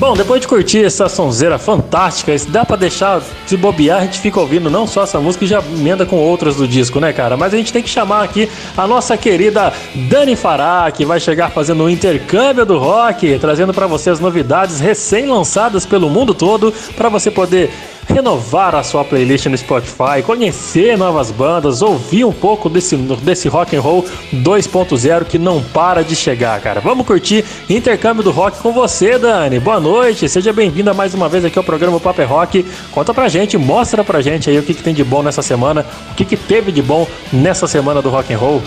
Bom, 0.08 0.14
depois 0.14 0.39
de 0.39 0.47
curtir 0.47 0.86
essa 0.86 1.10
sonzeira 1.10 1.60
fantástica, 1.60 2.34
dá 2.47 2.64
para 2.64 2.78
deixar 2.78 3.22
se 3.45 3.58
bobear, 3.58 3.99
a 3.99 4.05
gente 4.05 4.22
fica 4.22 4.39
ouvindo 4.39 4.70
não 4.70 4.88
só 4.88 5.03
essa 5.03 5.20
música 5.20 5.43
e 5.43 5.47
já 5.49 5.60
emenda 5.60 6.05
com 6.05 6.16
outras 6.16 6.55
do 6.55 6.66
disco, 6.66 6.97
né, 6.97 7.12
cara? 7.12 7.36
Mas 7.36 7.53
a 7.53 7.58
gente 7.58 7.74
tem 7.74 7.84
que 7.84 7.89
chamar 7.89 8.24
aqui 8.24 8.49
a 8.78 8.88
nossa 8.88 9.18
querida 9.18 9.74
Dani 9.93 10.38
Fará, 10.38 10.89
que 10.91 11.03
vai 11.03 11.20
chegar 11.20 11.49
fazendo 11.49 11.84
um 11.84 11.89
intercâmbio 11.89 12.66
do 12.66 12.78
rock, 12.78 13.38
trazendo 13.38 13.74
para 13.74 13.86
você 13.86 14.10
as 14.10 14.22
novidades 14.22 14.80
recém-lançadas 14.80 15.86
pelo 15.86 16.10
mundo 16.10 16.34
todo, 16.34 16.74
para 16.95 17.10
você 17.10 17.30
poder 17.30 17.70
renovar 18.08 18.74
a 18.74 18.84
sua 18.84 19.03
playlist 19.03 19.45
no 19.47 19.58
Spotify, 19.58 20.24
conhecer 20.26 20.97
novas 20.97 21.30
bandas, 21.30 21.82
ouvir 21.82 22.26
um 22.26 22.32
pouco 22.32 22.70
desse, 22.70 22.95
desse 22.95 23.47
rock 23.47 23.76
and 23.76 23.82
roll 23.82 24.03
2.0 24.34 25.26
que 25.26 25.38
não 25.38 25.62
para 25.62 26.03
de 26.03 26.16
chegar, 26.16 26.60
cara. 26.62 26.80
Vamos 26.80 27.05
curtir 27.05 27.43
intercâmbio 27.70 28.24
do 28.24 28.32
rock 28.32 28.60
com 28.60 28.72
você, 28.72 29.18
Dani. 29.18 29.60
Boa 29.60 29.80
noite, 29.80 30.28
seja 30.30 30.53
bem-vinda 30.53 30.93
mais 30.93 31.14
uma 31.14 31.30
vez 31.30 31.45
aqui 31.45 31.58
ao 31.58 31.64
programa 31.64 31.99
Paper 31.99 32.24
é 32.24 32.28
Rock. 32.28 32.66
Conta 32.91 33.14
pra 33.14 33.28
gente, 33.28 33.58
mostra 33.58 34.03
pra 34.03 34.22
gente 34.22 34.49
aí 34.49 34.58
o 34.58 34.64
que, 34.64 34.74
que 34.74 34.84
tem 34.84 34.93
de 34.93 35.03
bom 35.03 35.22
nessa 35.22 35.41
semana, 35.41 35.86
o 36.12 36.16
que, 36.16 36.26
que 36.26 36.38
teve 36.38 36.72
de 36.72 36.82
bom 36.82 37.08
nessa 37.32 37.68
semana 37.68 38.01
do 38.01 38.10
rock 38.10 38.34
and 38.34 38.38
roll. 38.38 38.62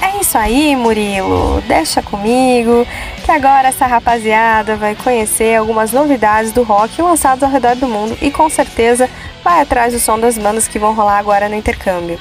É 0.00 0.20
isso 0.20 0.36
aí, 0.36 0.74
Murilo. 0.76 1.62
Deixa 1.66 2.02
comigo 2.02 2.86
que 3.24 3.30
agora 3.30 3.68
essa 3.68 3.86
rapaziada 3.86 4.76
vai 4.76 4.94
conhecer 4.94 5.56
algumas 5.56 5.92
novidades 5.92 6.52
do 6.52 6.62
rock 6.62 7.00
lançados 7.00 7.42
ao 7.42 7.50
redor 7.50 7.76
do 7.76 7.88
mundo 7.88 8.16
e 8.20 8.30
com 8.30 8.48
certeza 8.48 9.08
vai 9.42 9.60
atrás 9.60 9.92
do 9.92 9.98
som 9.98 10.18
das 10.18 10.36
bandas 10.36 10.68
que 10.68 10.78
vão 10.78 10.94
rolar 10.94 11.18
agora 11.18 11.48
no 11.48 11.54
intercâmbio. 11.54 12.18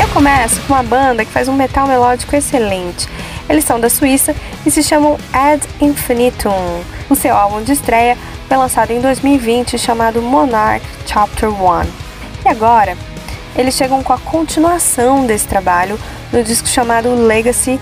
Eu 0.00 0.08
começo 0.08 0.60
com 0.62 0.74
uma 0.74 0.82
banda 0.82 1.24
que 1.24 1.30
faz 1.30 1.48
um 1.48 1.54
metal 1.54 1.86
melódico 1.86 2.34
excelente. 2.34 3.08
Eles 3.48 3.64
são 3.64 3.80
da 3.80 3.88
Suíça 3.88 4.34
e 4.64 4.70
se 4.70 4.82
chamam 4.82 5.18
Ad 5.32 5.62
Infinitum. 5.80 6.82
O 7.08 7.16
seu 7.16 7.34
álbum 7.34 7.62
de 7.62 7.72
estreia 7.72 8.16
foi 8.46 8.56
lançado 8.56 8.90
em 8.90 9.00
2020 9.00 9.78
chamado 9.78 10.20
Monarch 10.20 10.84
Chapter 11.06 11.48
1. 11.48 12.08
E 12.44 12.48
agora, 12.48 12.96
eles 13.58 13.74
chegam 13.74 14.04
com 14.04 14.12
a 14.12 14.18
continuação 14.18 15.26
desse 15.26 15.48
trabalho 15.48 15.98
no 16.32 16.44
disco 16.44 16.68
chamado 16.68 17.12
Legacy 17.12 17.80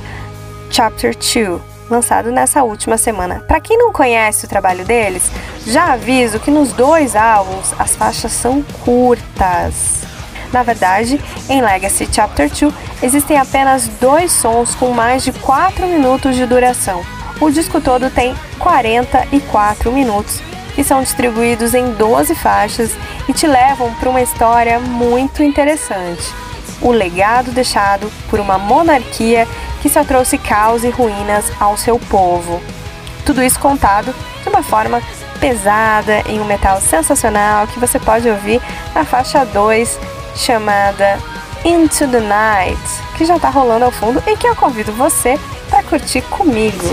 Chapter 0.70 1.14
2, 1.14 1.60
lançado 1.90 2.32
nessa 2.32 2.64
última 2.64 2.96
semana. 2.96 3.44
Para 3.46 3.60
quem 3.60 3.76
não 3.76 3.92
conhece 3.92 4.46
o 4.46 4.48
trabalho 4.48 4.86
deles, 4.86 5.30
já 5.66 5.92
aviso 5.92 6.40
que 6.40 6.50
nos 6.50 6.72
dois 6.72 7.14
álbuns 7.14 7.74
as 7.78 7.94
faixas 7.94 8.32
são 8.32 8.62
curtas. 8.84 10.02
Na 10.50 10.62
verdade, 10.62 11.20
em 11.50 11.60
Legacy 11.60 12.08
Chapter 12.10 12.48
2 12.48 12.72
existem 13.02 13.36
apenas 13.36 13.86
dois 14.00 14.32
sons 14.32 14.74
com 14.74 14.90
mais 14.92 15.22
de 15.22 15.32
4 15.32 15.86
minutos 15.86 16.34
de 16.36 16.46
duração. 16.46 17.04
O 17.38 17.50
disco 17.50 17.82
todo 17.82 18.08
tem 18.08 18.34
44 18.58 19.92
minutos 19.92 20.40
que 20.76 20.84
são 20.84 21.02
distribuídos 21.02 21.74
em 21.74 21.90
12 21.92 22.34
faixas 22.34 22.92
e 23.26 23.32
te 23.32 23.46
levam 23.46 23.92
para 23.94 24.10
uma 24.10 24.20
história 24.20 24.78
muito 24.78 25.42
interessante. 25.42 26.22
O 26.82 26.92
legado 26.92 27.50
deixado 27.50 28.12
por 28.28 28.38
uma 28.38 28.58
monarquia 28.58 29.48
que 29.80 29.88
só 29.88 30.04
trouxe 30.04 30.36
caos 30.36 30.84
e 30.84 30.90
ruínas 30.90 31.50
ao 31.58 31.78
seu 31.78 31.98
povo. 31.98 32.62
Tudo 33.24 33.42
isso 33.42 33.58
contado 33.58 34.14
de 34.42 34.48
uma 34.50 34.62
forma 34.62 35.02
pesada 35.40 36.22
em 36.26 36.40
um 36.40 36.44
metal 36.44 36.78
sensacional 36.80 37.66
que 37.66 37.80
você 37.80 37.98
pode 37.98 38.28
ouvir 38.28 38.60
na 38.94 39.04
faixa 39.04 39.44
2 39.46 39.98
chamada 40.34 41.18
Into 41.64 42.06
the 42.06 42.20
Night, 42.20 42.80
que 43.16 43.24
já 43.24 43.36
está 43.36 43.48
rolando 43.48 43.86
ao 43.86 43.90
fundo 43.90 44.22
e 44.26 44.36
que 44.36 44.46
eu 44.46 44.54
convido 44.54 44.92
você 44.92 45.40
para 45.70 45.82
curtir 45.82 46.20
comigo. 46.22 46.84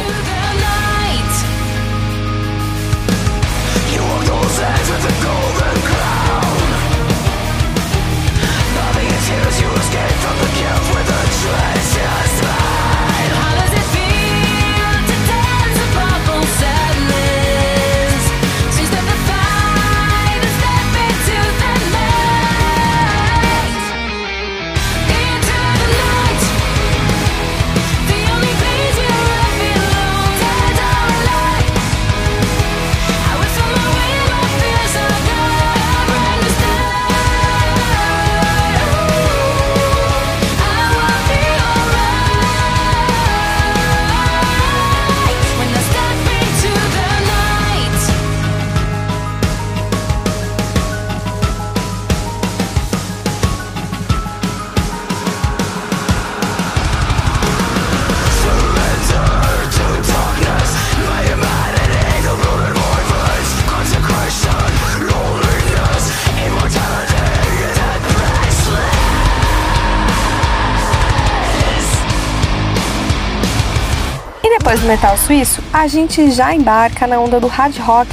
Do 74.84 74.88
metal 74.88 75.18
suíço, 75.18 75.64
a 75.72 75.88
gente 75.88 76.30
já 76.30 76.54
embarca 76.54 77.08
na 77.08 77.18
onda 77.18 77.40
do 77.40 77.48
hard 77.48 77.78
rock 77.80 78.10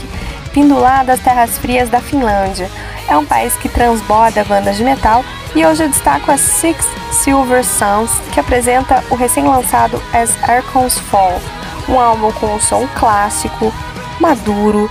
vindo 0.52 0.78
lá 0.78 1.02
das 1.02 1.18
terras 1.18 1.58
frias 1.58 1.88
da 1.90 2.00
Finlândia. 2.00 2.70
É 3.08 3.16
um 3.16 3.26
país 3.26 3.54
que 3.54 3.68
transborda 3.68 4.44
bandas 4.44 4.76
de 4.76 4.84
metal 4.84 5.24
e 5.56 5.66
hoje 5.66 5.82
eu 5.82 5.88
destaco 5.88 6.30
a 6.30 6.38
Six 6.38 6.86
Silver 7.10 7.64
Suns, 7.64 8.12
que 8.32 8.38
apresenta 8.38 9.02
o 9.10 9.16
recém-lançado 9.16 10.00
As 10.12 10.30
Archons 10.48 10.96
Fall, 10.96 11.40
um 11.88 11.98
álbum 11.98 12.30
com 12.32 12.54
um 12.54 12.60
som 12.60 12.86
clássico, 12.94 13.74
maduro, 14.20 14.88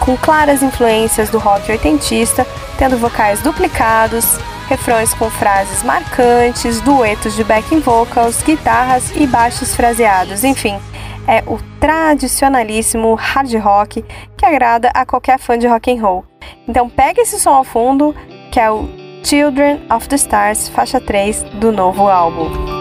com 0.00 0.16
claras 0.16 0.64
influências 0.64 1.30
do 1.30 1.38
rock 1.38 1.70
oitentista, 1.70 2.44
tendo 2.76 2.98
vocais 2.98 3.40
duplicados, 3.40 4.36
refrões 4.68 5.14
com 5.14 5.30
frases 5.30 5.84
marcantes, 5.84 6.80
duetos 6.80 7.36
de 7.36 7.44
backing 7.44 7.78
vocals, 7.78 8.42
guitarras 8.42 9.12
e 9.14 9.28
baixos 9.28 9.76
fraseados, 9.76 10.42
enfim, 10.42 10.76
é 11.30 11.44
o 11.46 11.58
tradicionalíssimo 11.78 13.14
hard 13.14 13.54
rock 13.54 14.04
que 14.36 14.44
agrada 14.44 14.90
a 14.92 15.06
qualquer 15.06 15.38
fã 15.38 15.56
de 15.56 15.68
rock 15.68 15.92
and 15.92 16.02
roll. 16.02 16.24
Então 16.66 16.90
pega 16.90 17.22
esse 17.22 17.38
som 17.38 17.50
ao 17.50 17.62
fundo, 17.62 18.12
que 18.50 18.58
é 18.58 18.68
o 18.68 18.88
Children 19.22 19.80
of 19.94 20.08
the 20.08 20.16
Stars, 20.16 20.68
faixa 20.68 21.00
3 21.00 21.44
do 21.60 21.70
novo 21.70 22.08
álbum. 22.08 22.79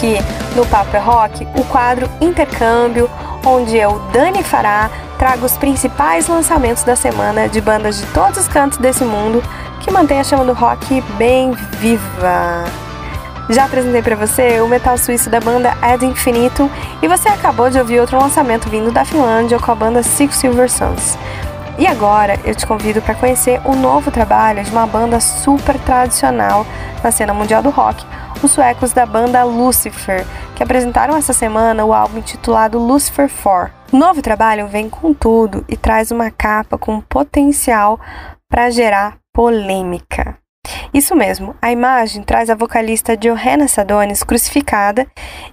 Aqui 0.00 0.16
no 0.56 0.64
Papo 0.66 0.96
é 0.96 0.98
Rock 0.98 1.46
o 1.54 1.64
quadro 1.64 2.08
Intercâmbio, 2.22 3.08
onde 3.44 3.76
eu, 3.76 4.00
Dani 4.12 4.42
Fará, 4.42 4.90
trago 5.18 5.44
os 5.44 5.58
principais 5.58 6.26
lançamentos 6.26 6.82
da 6.84 6.96
semana 6.96 7.48
de 7.48 7.60
bandas 7.60 7.98
de 7.98 8.06
todos 8.06 8.38
os 8.38 8.48
cantos 8.48 8.78
desse 8.78 9.04
mundo 9.04 9.42
que 9.80 9.90
mantém 9.90 10.18
a 10.18 10.24
chama 10.24 10.44
do 10.44 10.54
rock 10.54 11.02
bem 11.18 11.52
viva. 11.78 12.64
Já 13.50 13.64
apresentei 13.64 14.00
para 14.00 14.16
você 14.16 14.60
o 14.60 14.68
metal 14.68 14.96
suíço 14.96 15.28
da 15.28 15.40
banda 15.40 15.76
Ad 15.82 16.04
Infinitum 16.04 16.70
e 17.02 17.08
você 17.08 17.28
acabou 17.28 17.68
de 17.68 17.78
ouvir 17.78 18.00
outro 18.00 18.18
lançamento 18.18 18.70
vindo 18.70 18.90
da 18.90 19.04
Finlândia 19.04 19.58
com 19.58 19.70
a 19.70 19.74
banda 19.74 20.02
Six 20.02 20.36
Silver 20.36 20.70
Suns. 20.70 21.18
E 21.78 21.86
agora 21.86 22.38
eu 22.44 22.54
te 22.54 22.66
convido 22.66 23.02
para 23.02 23.14
conhecer 23.14 23.60
o 23.64 23.74
novo 23.74 24.10
trabalho 24.10 24.62
de 24.62 24.70
uma 24.70 24.86
banda 24.86 25.20
super 25.20 25.78
tradicional 25.78 26.66
na 27.02 27.10
cena 27.10 27.32
mundial 27.32 27.62
do 27.62 27.70
rock, 27.70 28.04
os 28.42 28.50
suecos 28.52 28.92
da 28.92 29.04
banda 29.04 29.44
Lucifer, 29.44 30.24
que 30.56 30.62
apresentaram 30.62 31.16
essa 31.16 31.32
semana 31.32 31.84
o 31.84 31.92
álbum 31.92 32.18
intitulado 32.18 32.78
Lucifer 32.78 33.30
4. 33.30 33.72
O 33.92 33.96
novo 33.96 34.22
trabalho 34.22 34.66
vem 34.66 34.88
com 34.88 35.12
tudo 35.12 35.64
e 35.68 35.76
traz 35.76 36.10
uma 36.10 36.30
capa 36.30 36.78
com 36.78 37.00
potencial 37.00 38.00
para 38.48 38.70
gerar 38.70 39.18
polêmica. 39.34 40.38
Isso 40.92 41.14
mesmo, 41.14 41.54
a 41.60 41.70
imagem 41.70 42.22
traz 42.22 42.50
a 42.50 42.54
vocalista 42.54 43.16
Johanna 43.16 43.68
Sadonis 43.68 44.22
crucificada 44.22 45.06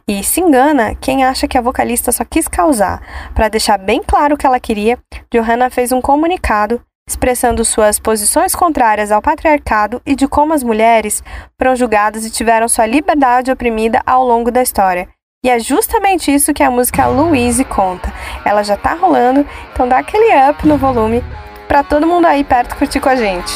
e 0.07 0.23
se 0.23 0.41
engana 0.41 0.95
quem 0.95 1.23
acha 1.23 1.47
que 1.47 1.57
a 1.57 1.61
vocalista 1.61 2.11
só 2.11 2.23
quis 2.23 2.47
causar. 2.47 3.01
Para 3.33 3.49
deixar 3.49 3.77
bem 3.77 4.01
claro 4.05 4.35
o 4.35 4.37
que 4.37 4.45
ela 4.45 4.59
queria, 4.59 4.97
Johanna 5.31 5.69
fez 5.69 5.91
um 5.91 6.01
comunicado 6.01 6.81
expressando 7.07 7.63
suas 7.63 7.97
posições 7.97 8.53
contrárias 8.53 9.11
ao 9.11 9.21
patriarcado 9.21 10.01
e 10.05 10.15
de 10.15 10.27
como 10.27 10.53
as 10.53 10.61
mulheres 10.61 11.23
foram 11.57 11.75
julgadas 11.75 12.25
e 12.25 12.29
tiveram 12.29 12.67
sua 12.67 12.85
liberdade 12.85 13.49
oprimida 13.49 14.01
ao 14.05 14.25
longo 14.25 14.51
da 14.51 14.61
história. 14.61 15.07
E 15.43 15.49
é 15.49 15.59
justamente 15.59 16.33
isso 16.33 16.53
que 16.53 16.63
a 16.63 16.69
música 16.69 17.07
Louise 17.07 17.63
conta. 17.63 18.11
Ela 18.43 18.63
já 18.63 18.75
tá 18.75 18.93
rolando, 18.93 19.45
então 19.71 19.87
dá 19.87 19.99
aquele 19.99 20.29
up 20.49 20.67
no 20.67 20.77
volume 20.77 21.23
para 21.67 21.83
todo 21.83 22.07
mundo 22.07 22.25
aí 22.25 22.43
perto 22.43 22.75
curtir 22.75 22.99
com 22.99 23.09
a 23.09 23.15
gente. 23.15 23.53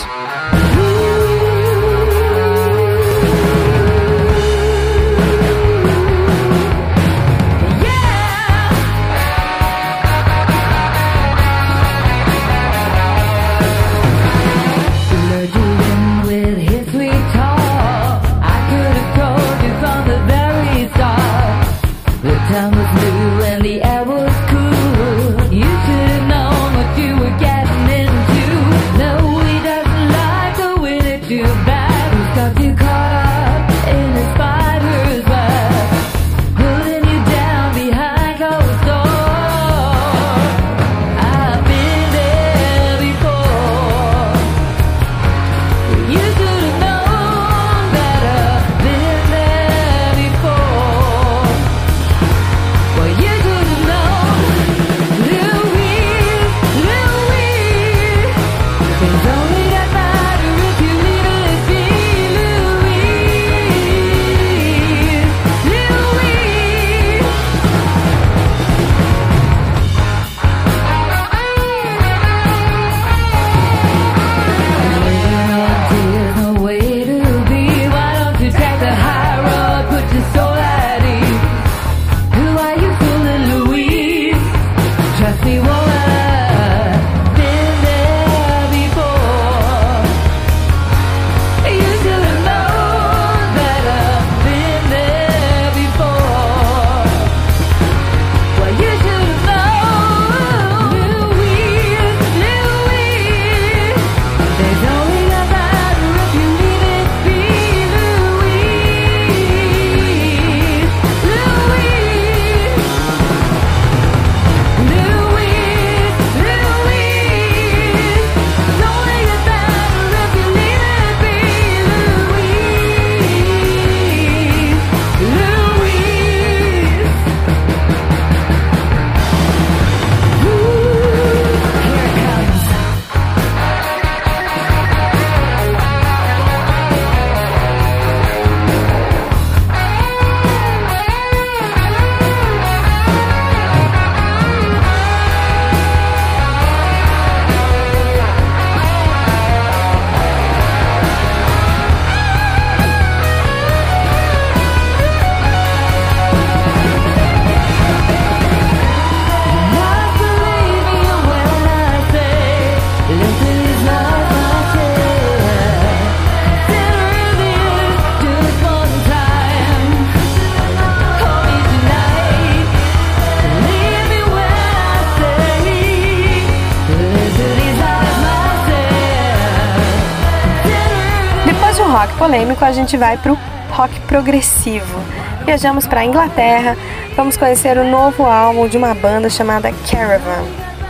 A 182.66 182.72
gente 182.72 182.98
vai 182.98 183.18
para 183.18 183.34
o 183.34 183.38
rock 183.72 184.00
progressivo. 184.02 185.00
Viajamos 185.46 185.88
para 185.88 186.02
a 186.02 186.06
Inglaterra, 186.06 186.78
vamos 187.16 187.36
conhecer 187.38 187.78
o 187.78 187.84
novo 187.84 188.24
álbum 188.24 188.68
de 188.68 188.78
uma 188.78 188.94
banda 188.94 189.30
chamada 189.30 189.74
Caravan. 189.90 190.46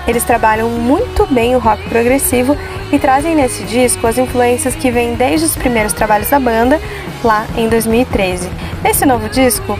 Eles 0.08 0.24
trabalham 0.24 0.70
muito 0.70 1.26
bem 1.28 1.56
o 1.56 1.60
rock 1.60 1.88
progressivo 1.88 2.58
e 2.92 3.00
trazem 3.00 3.36
nesse 3.36 3.64
disco 3.64 4.06
as 4.08 4.18
influências 4.18 4.76
que 4.76 4.92
vêm 4.92 5.14
desde 5.14 5.46
os 5.46 5.56
primeiros 5.56 5.94
trabalhos 5.94 6.30
da 6.30 6.40
banda, 6.40 6.82
lá 7.24 7.46
em 7.56 7.70
2013. 7.70 8.50
Nesse 8.84 9.06
novo 9.06 9.30
disco, 9.30 9.78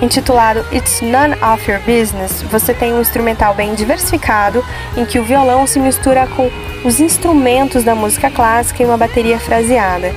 intitulado 0.00 0.64
It's 0.72 1.00
None 1.00 1.34
of 1.42 1.70
Your 1.70 1.80
Business, 1.80 2.42
você 2.42 2.74
tem 2.74 2.92
um 2.92 3.00
instrumental 3.00 3.54
bem 3.54 3.74
diversificado, 3.74 4.64
em 4.96 5.04
que 5.04 5.18
o 5.18 5.24
violão 5.24 5.66
se 5.66 5.80
mistura 5.80 6.26
com 6.26 6.50
os 6.84 7.00
instrumentos 7.00 7.82
da 7.82 7.94
música 7.94 8.30
clássica 8.30 8.82
e 8.82 8.86
uma 8.86 8.98
bateria 8.98 9.40
fraseada 9.40 10.12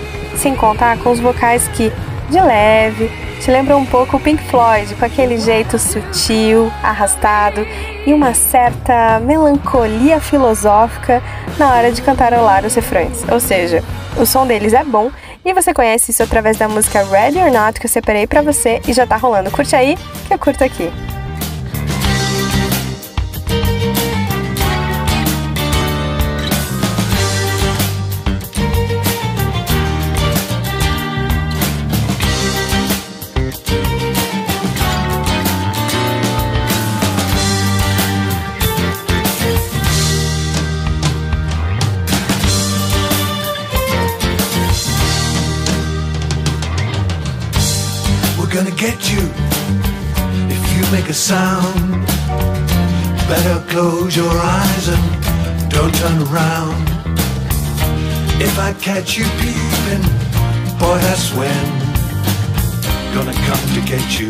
contar 0.53 0.97
com 0.97 1.11
os 1.11 1.19
vocais 1.21 1.65
que, 1.69 1.91
de 2.29 2.41
leve, 2.41 3.09
te 3.39 3.49
lembram 3.49 3.77
um 3.77 3.85
pouco 3.85 4.17
o 4.17 4.19
Pink 4.19 4.43
Floyd, 4.43 4.93
com 4.95 5.05
aquele 5.05 5.37
jeito 5.37 5.79
sutil, 5.79 6.69
arrastado 6.83 7.65
e 8.05 8.13
uma 8.13 8.33
certa 8.33 9.19
melancolia 9.21 10.19
filosófica 10.19 11.23
na 11.57 11.73
hora 11.73 11.91
de 11.91 12.01
cantarolar 12.01 12.65
os 12.65 12.75
refrões. 12.75 13.23
Ou 13.31 13.39
seja, 13.39 13.83
o 14.17 14.25
som 14.25 14.45
deles 14.45 14.73
é 14.73 14.83
bom 14.83 15.11
E 15.43 15.53
você 15.53 15.73
conhece 15.73 16.09
isso 16.09 16.23
através 16.23 16.57
da 16.57 16.67
música 16.67 17.03
Ready 17.03 17.37
or 17.37 17.51
Not 17.51 17.79
que 17.79 17.85
eu 17.85 17.89
separei 17.89 18.25
para 18.25 18.41
você 18.41 18.81
e 18.87 18.93
já 18.93 19.05
tá 19.05 19.15
rolando. 19.15 19.51
Curte 19.51 19.75
aí, 19.75 19.95
que 20.27 20.33
eu 20.33 20.39
curto 20.39 20.63
aqui. 20.63 20.91
Sound. 51.25 52.05
Better 53.27 53.57
close 53.71 54.15
your 54.15 54.29
eyes 54.29 54.87
and 54.93 55.05
don't 55.71 55.93
turn 55.95 56.21
around. 56.29 56.85
If 58.39 58.59
I 58.59 58.73
catch 58.73 59.17
you 59.17 59.25
peeping, 59.41 60.05
boy, 60.77 60.97
that's 61.05 61.33
when. 61.33 61.65
Gonna 63.15 63.33
come 63.49 63.63
to 63.73 63.81
get 63.91 64.05
you. 64.19 64.29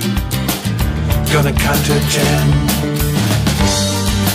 Gonna 1.36 1.52
count 1.52 1.82
to 1.90 1.98
ten. 2.16 2.46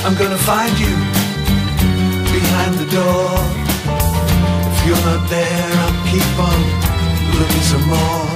I'm 0.05 0.17
gonna 0.21 0.43
find 0.53 0.75
you 0.85 0.95
behind 2.37 2.73
the 2.83 2.89
door. 2.93 3.31
If 4.73 4.79
you're 4.87 5.05
not 5.11 5.23
there, 5.33 5.71
I'll 5.83 5.99
keep 6.13 6.33
on 6.49 6.61
looking 7.39 7.67
some 7.73 7.87
more. 7.97 8.29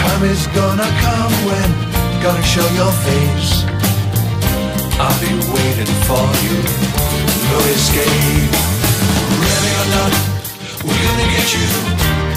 Time 0.00 0.22
is 0.24 0.46
gonna 0.48 0.90
come 1.00 1.32
when 1.48 1.97
gonna 2.22 2.42
show 2.42 2.66
your 2.74 2.92
face. 3.06 3.64
I'll 4.98 5.20
be 5.20 5.32
waiting 5.54 5.94
for 6.06 6.26
you. 6.44 6.56
No 7.50 7.58
escape. 7.74 8.52
Ready 9.44 9.72
or 9.80 9.88
not, 9.96 10.12
we're 10.84 11.02
gonna 11.06 11.28
get 11.36 11.54
you. 11.54 12.27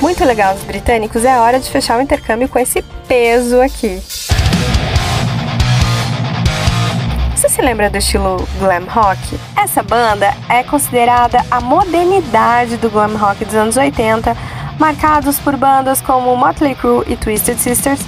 Muito 0.00 0.24
legal 0.24 0.54
dos 0.54 0.62
britânicos, 0.64 1.24
é 1.24 1.38
hora 1.38 1.58
de 1.58 1.68
fechar 1.70 1.98
o 1.98 2.02
intercâmbio 2.02 2.48
com 2.48 2.58
esse 2.58 2.82
peso 3.08 3.60
aqui. 3.60 4.00
Você 7.34 7.48
se 7.48 7.60
lembra 7.60 7.90
do 7.90 7.98
estilo 7.98 8.46
glam 8.60 8.84
rock? 8.88 9.18
Essa 9.56 9.82
banda 9.82 10.32
é 10.48 10.62
considerada 10.62 11.44
a 11.50 11.60
modernidade 11.60 12.76
do 12.76 12.88
glam 12.88 13.16
rock 13.16 13.44
dos 13.44 13.54
anos 13.54 13.76
80, 13.76 14.36
marcados 14.78 15.40
por 15.40 15.56
bandas 15.56 16.00
como 16.00 16.36
Motley 16.36 16.76
Crue 16.76 17.04
e 17.08 17.16
Twisted 17.16 17.58
Sisters. 17.58 18.00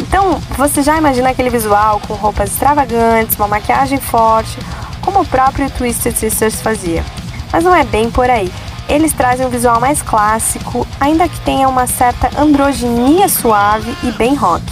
Então, 0.00 0.40
você 0.56 0.82
já 0.82 0.96
imagina 0.96 1.30
aquele 1.30 1.50
visual 1.50 2.00
com 2.06 2.14
roupas 2.14 2.50
extravagantes, 2.50 3.36
uma 3.36 3.48
maquiagem 3.48 3.98
forte, 3.98 4.58
como 5.02 5.20
o 5.20 5.26
próprio 5.26 5.70
Twisted 5.70 6.14
Sisters 6.14 6.62
fazia. 6.62 7.04
Mas 7.52 7.64
não 7.64 7.74
é 7.74 7.84
bem 7.84 8.10
por 8.10 8.30
aí. 8.30 8.50
Eles 8.88 9.12
trazem 9.12 9.46
um 9.46 9.50
visual 9.50 9.78
mais 9.80 10.00
clássico, 10.00 10.86
ainda 10.98 11.28
que 11.28 11.38
tenha 11.40 11.68
uma 11.68 11.86
certa 11.86 12.30
androginia 12.40 13.28
suave 13.28 13.94
e 14.02 14.10
bem 14.12 14.34
rock. 14.34 14.64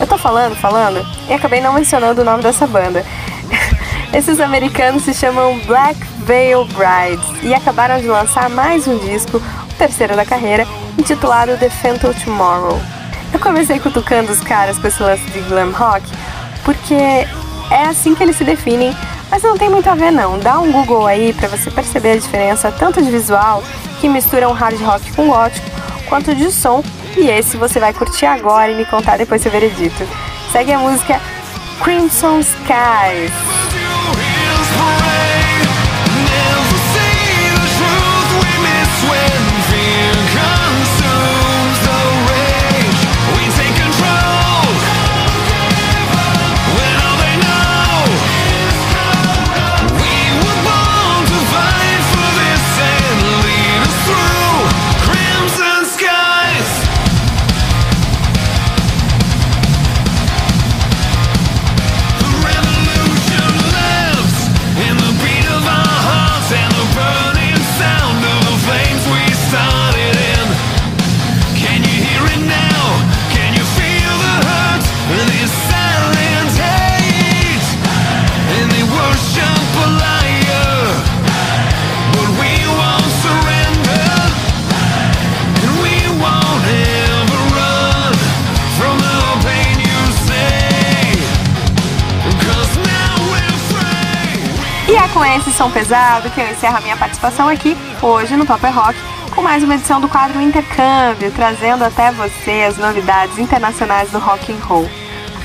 Eu 0.00 0.06
tô 0.06 0.18
falando, 0.18 0.56
falando, 0.56 1.06
e 1.28 1.32
acabei 1.32 1.60
não 1.60 1.72
mencionando 1.72 2.22
o 2.22 2.24
nome 2.24 2.42
dessa 2.42 2.66
banda. 2.66 3.04
Esses 4.12 4.40
americanos 4.40 5.04
se 5.04 5.14
chamam 5.14 5.58
Black 5.60 5.98
Veil 6.26 6.64
Brides 6.66 7.24
e 7.42 7.54
acabaram 7.54 8.00
de 8.00 8.08
lançar 8.08 8.50
mais 8.50 8.86
um 8.88 8.98
disco, 8.98 9.36
o 9.38 9.74
terceiro 9.74 10.16
da 10.16 10.24
carreira, 10.24 10.66
intitulado 10.98 11.56
The 11.56 11.70
Phantom 11.70 12.12
Tomorrow. 12.12 12.80
Eu 13.32 13.38
comecei 13.38 13.78
cutucando 13.78 14.32
os 14.32 14.40
caras 14.40 14.76
com 14.76 14.88
esse 14.88 15.02
lance 15.02 15.24
de 15.30 15.40
glam 15.42 15.70
rock, 15.70 16.04
porque 16.64 16.94
é 16.94 17.84
assim 17.88 18.14
que 18.14 18.22
eles 18.22 18.36
se 18.36 18.44
definem, 18.44 18.94
mas 19.32 19.42
não 19.42 19.56
tem 19.56 19.70
muito 19.70 19.88
a 19.88 19.94
ver 19.94 20.10
não. 20.10 20.38
Dá 20.38 20.60
um 20.60 20.70
Google 20.70 21.06
aí 21.06 21.32
para 21.32 21.48
você 21.48 21.70
perceber 21.70 22.12
a 22.12 22.16
diferença 22.16 22.70
tanto 22.70 23.00
de 23.00 23.10
visual, 23.10 23.62
que 23.98 24.06
mistura 24.06 24.46
um 24.46 24.52
hard 24.52 24.78
rock 24.82 25.10
com 25.16 25.26
gótico, 25.26 25.66
quanto 26.06 26.34
de 26.34 26.52
som, 26.52 26.84
e 27.16 27.30
esse 27.30 27.56
você 27.56 27.80
vai 27.80 27.94
curtir 27.94 28.26
agora 28.26 28.70
e 28.70 28.74
me 28.74 28.84
contar 28.84 29.16
depois 29.16 29.40
seu 29.40 29.50
veredito. 29.50 30.06
Segue 30.52 30.72
a 30.72 30.78
música 30.78 31.18
Crimson 31.82 32.40
Skies. 32.40 33.51
Som 95.62 95.70
pesado 95.70 96.28
que 96.30 96.40
eu 96.40 96.50
encerro 96.50 96.78
a 96.78 96.80
minha 96.80 96.96
participação 96.96 97.48
aqui 97.48 97.76
hoje 98.02 98.36
no 98.36 98.44
Paper 98.44 98.74
Rock 98.74 98.98
com 99.32 99.42
mais 99.42 99.62
uma 99.62 99.76
edição 99.76 100.00
do 100.00 100.08
quadro 100.08 100.40
Intercâmbio, 100.40 101.30
trazendo 101.30 101.84
até 101.84 102.10
você 102.10 102.66
as 102.68 102.76
novidades 102.78 103.38
internacionais 103.38 104.10
do 104.10 104.18
rock 104.18 104.50
and 104.50 104.56
roll. 104.64 104.90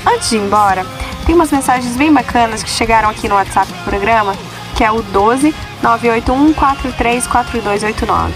Antes 0.04 0.30
de 0.30 0.36
ir 0.36 0.40
embora, 0.40 0.84
tem 1.24 1.36
umas 1.36 1.52
mensagens 1.52 1.96
bem 1.96 2.12
bacanas 2.12 2.64
que 2.64 2.68
chegaram 2.68 3.08
aqui 3.08 3.28
no 3.28 3.36
WhatsApp 3.36 3.72
do 3.72 3.84
programa, 3.84 4.34
que 4.74 4.82
é 4.82 4.90
o 4.90 5.02
12 5.02 5.54
981 5.84 6.52
434289. 6.52 8.34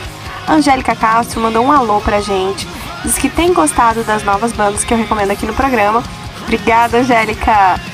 Angélica 0.49 0.95
Castro 0.95 1.41
mandou 1.41 1.65
um 1.65 1.73
alô 1.73 2.01
pra 2.01 2.21
gente, 2.21 2.65
diz 3.05 3.19
que 3.19 3.29
tem 3.29 3.53
gostado 3.53 4.05
das 4.05 4.23
novas 4.23 4.53
bandas 4.53 4.85
que 4.85 4.95
eu 4.95 4.99
recomendo 4.99 5.33
aqui 5.33 5.47
no 5.47 5.55
programa. 5.55 6.01
Obrigada, 6.45 6.99
Angélica! 6.99 7.92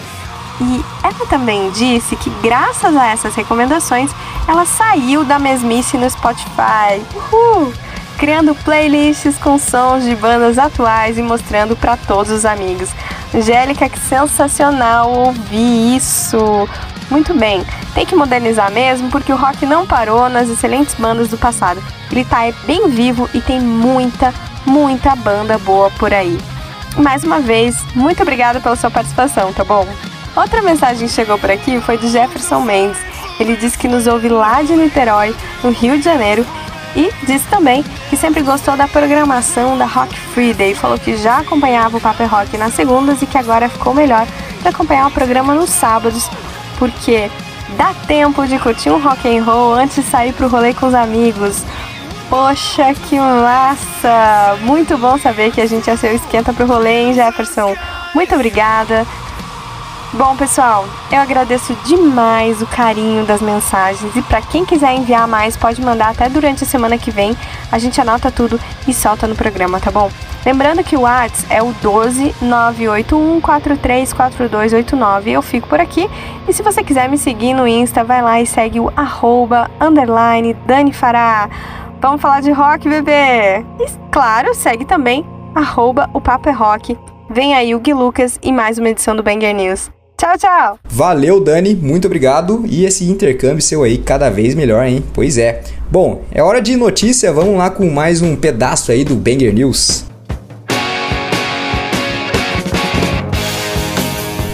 E 0.60 0.84
ela 1.02 1.26
também 1.28 1.70
disse 1.70 2.16
que, 2.16 2.30
graças 2.42 2.96
a 2.96 3.06
essas 3.06 3.34
recomendações, 3.34 4.10
ela 4.46 4.64
saiu 4.64 5.24
da 5.24 5.38
mesmice 5.38 5.96
no 5.96 6.08
Spotify, 6.08 7.00
Uhul! 7.14 7.72
criando 8.18 8.52
playlists 8.56 9.38
com 9.38 9.56
sons 9.58 10.02
de 10.02 10.16
bandas 10.16 10.58
atuais 10.58 11.16
e 11.16 11.22
mostrando 11.22 11.76
para 11.76 11.96
todos 11.96 12.32
os 12.32 12.44
amigos. 12.44 12.90
Angélica, 13.32 13.88
que 13.88 13.98
sensacional 14.00 15.12
ouvir 15.12 15.96
isso! 15.96 16.68
Muito 17.10 17.32
bem, 17.32 17.64
tem 17.94 18.04
que 18.04 18.16
modernizar 18.16 18.70
mesmo 18.70 19.08
porque 19.10 19.32
o 19.32 19.36
rock 19.36 19.64
não 19.64 19.86
parou 19.86 20.28
nas 20.28 20.48
excelentes 20.48 20.94
bandas 20.94 21.28
do 21.28 21.38
passado. 21.38 21.82
Ele 22.10 22.24
tá 22.24 22.40
bem 22.66 22.88
vivo 22.88 23.30
e 23.32 23.40
tem 23.40 23.60
muita, 23.60 24.34
muita 24.66 25.14
banda 25.14 25.56
boa 25.58 25.90
por 25.92 26.12
aí. 26.12 26.38
Mais 26.98 27.22
uma 27.22 27.38
vez, 27.38 27.76
muito 27.94 28.22
obrigada 28.22 28.60
pela 28.60 28.76
sua 28.76 28.90
participação, 28.90 29.52
tá 29.52 29.64
bom? 29.64 29.86
Outra 30.36 30.62
mensagem 30.62 31.08
que 31.08 31.14
chegou 31.14 31.38
por 31.38 31.50
aqui 31.50 31.80
foi 31.80 31.98
do 31.98 32.08
Jefferson 32.08 32.60
Mendes. 32.60 32.98
Ele 33.40 33.56
disse 33.56 33.78
que 33.78 33.88
nos 33.88 34.06
ouve 34.06 34.28
lá 34.28 34.62
de 34.62 34.74
Niterói, 34.74 35.34
no 35.62 35.70
Rio 35.70 35.96
de 35.98 36.04
Janeiro, 36.04 36.44
e 36.96 37.12
disse 37.24 37.46
também 37.48 37.84
que 38.08 38.16
sempre 38.16 38.42
gostou 38.42 38.76
da 38.76 38.88
programação 38.88 39.76
da 39.76 39.84
Rock 39.84 40.18
Friday. 40.18 40.74
Falou 40.74 40.98
que 40.98 41.16
já 41.16 41.38
acompanhava 41.38 41.96
o 41.96 42.00
Paper 42.00 42.28
Rock 42.28 42.56
nas 42.56 42.74
segundas 42.74 43.22
e 43.22 43.26
que 43.26 43.38
agora 43.38 43.68
ficou 43.68 43.94
melhor 43.94 44.26
de 44.60 44.68
acompanhar 44.68 45.06
o 45.06 45.10
programa 45.10 45.54
nos 45.54 45.70
sábados, 45.70 46.28
porque 46.78 47.30
dá 47.76 47.94
tempo 48.06 48.46
de 48.46 48.58
curtir 48.58 48.90
um 48.90 49.00
rock 49.00 49.28
and 49.28 49.44
roll 49.44 49.74
antes 49.74 49.96
de 49.96 50.02
sair 50.02 50.32
pro 50.32 50.48
rolê 50.48 50.74
com 50.74 50.86
os 50.86 50.94
amigos. 50.94 51.62
Poxa, 52.28 52.92
que 52.94 53.18
massa! 53.18 54.58
Muito 54.60 54.98
bom 54.98 55.16
saber 55.18 55.50
que 55.50 55.60
a 55.60 55.66
gente 55.66 55.88
é 55.88 55.96
seu 55.96 56.14
esquenta 56.14 56.52
pro 56.52 56.66
rolê, 56.66 57.04
hein, 57.04 57.14
Jefferson? 57.14 57.74
Muito 58.14 58.34
obrigada. 58.34 59.06
Bom, 60.10 60.34
pessoal, 60.36 60.86
eu 61.12 61.20
agradeço 61.20 61.76
demais 61.84 62.62
o 62.62 62.66
carinho 62.66 63.26
das 63.26 63.42
mensagens 63.42 64.16
e 64.16 64.22
para 64.22 64.40
quem 64.40 64.64
quiser 64.64 64.94
enviar 64.94 65.28
mais, 65.28 65.54
pode 65.54 65.82
mandar 65.82 66.08
até 66.08 66.30
durante 66.30 66.64
a 66.64 66.66
semana 66.66 66.96
que 66.96 67.10
vem. 67.10 67.36
A 67.70 67.78
gente 67.78 68.00
anota 68.00 68.30
tudo 68.30 68.58
e 68.86 68.94
solta 68.94 69.26
no 69.26 69.36
programa, 69.36 69.78
tá 69.78 69.90
bom? 69.90 70.10
Lembrando 70.46 70.82
que 70.82 70.96
o 70.96 71.02
WhatsApp 71.02 71.54
é 71.54 71.62
o 71.62 71.74
12 71.82 72.34
981434289. 72.42 75.26
Eu 75.26 75.42
fico 75.42 75.68
por 75.68 75.78
aqui. 75.78 76.08
E 76.48 76.54
se 76.54 76.62
você 76.62 76.82
quiser 76.82 77.06
me 77.10 77.18
seguir 77.18 77.52
no 77.52 77.68
Insta, 77.68 78.02
vai 78.02 78.22
lá 78.22 78.40
e 78.40 78.46
segue 78.46 78.80
o 78.80 78.90
arroba, 78.96 79.70
underline, 79.78 80.54
Dani 80.64 80.94
Fará. 80.94 81.50
Vamos 82.00 82.22
falar 82.22 82.40
de 82.40 82.50
rock, 82.50 82.88
bebê! 82.88 83.62
E 83.78 83.86
claro, 84.10 84.54
segue 84.54 84.86
também 84.86 85.22
arroba 85.54 86.08
o 86.14 86.20
Papo 86.20 86.48
é 86.48 86.52
Rock. 86.52 86.96
Vem 87.28 87.54
aí 87.54 87.74
o 87.74 87.80
Gui 87.80 87.92
Lucas 87.92 88.38
e 88.42 88.50
mais 88.50 88.78
uma 88.78 88.88
edição 88.88 89.14
do 89.14 89.22
Banger 89.22 89.54
News. 89.54 89.97
Tchau, 90.18 90.36
tchau. 90.36 90.78
Valeu, 90.82 91.40
Dani, 91.40 91.76
muito 91.76 92.06
obrigado. 92.06 92.64
E 92.66 92.84
esse 92.84 93.04
intercâmbio 93.04 93.62
seu 93.62 93.84
aí 93.84 93.98
cada 93.98 94.28
vez 94.28 94.52
melhor, 94.52 94.84
hein? 94.84 95.04
Pois 95.14 95.38
é. 95.38 95.62
Bom, 95.88 96.22
é 96.32 96.42
hora 96.42 96.60
de 96.60 96.74
notícia, 96.74 97.32
vamos 97.32 97.56
lá 97.56 97.70
com 97.70 97.88
mais 97.88 98.20
um 98.20 98.34
pedaço 98.34 98.90
aí 98.90 99.04
do 99.04 99.14
Banger 99.14 99.54
News. 99.54 100.04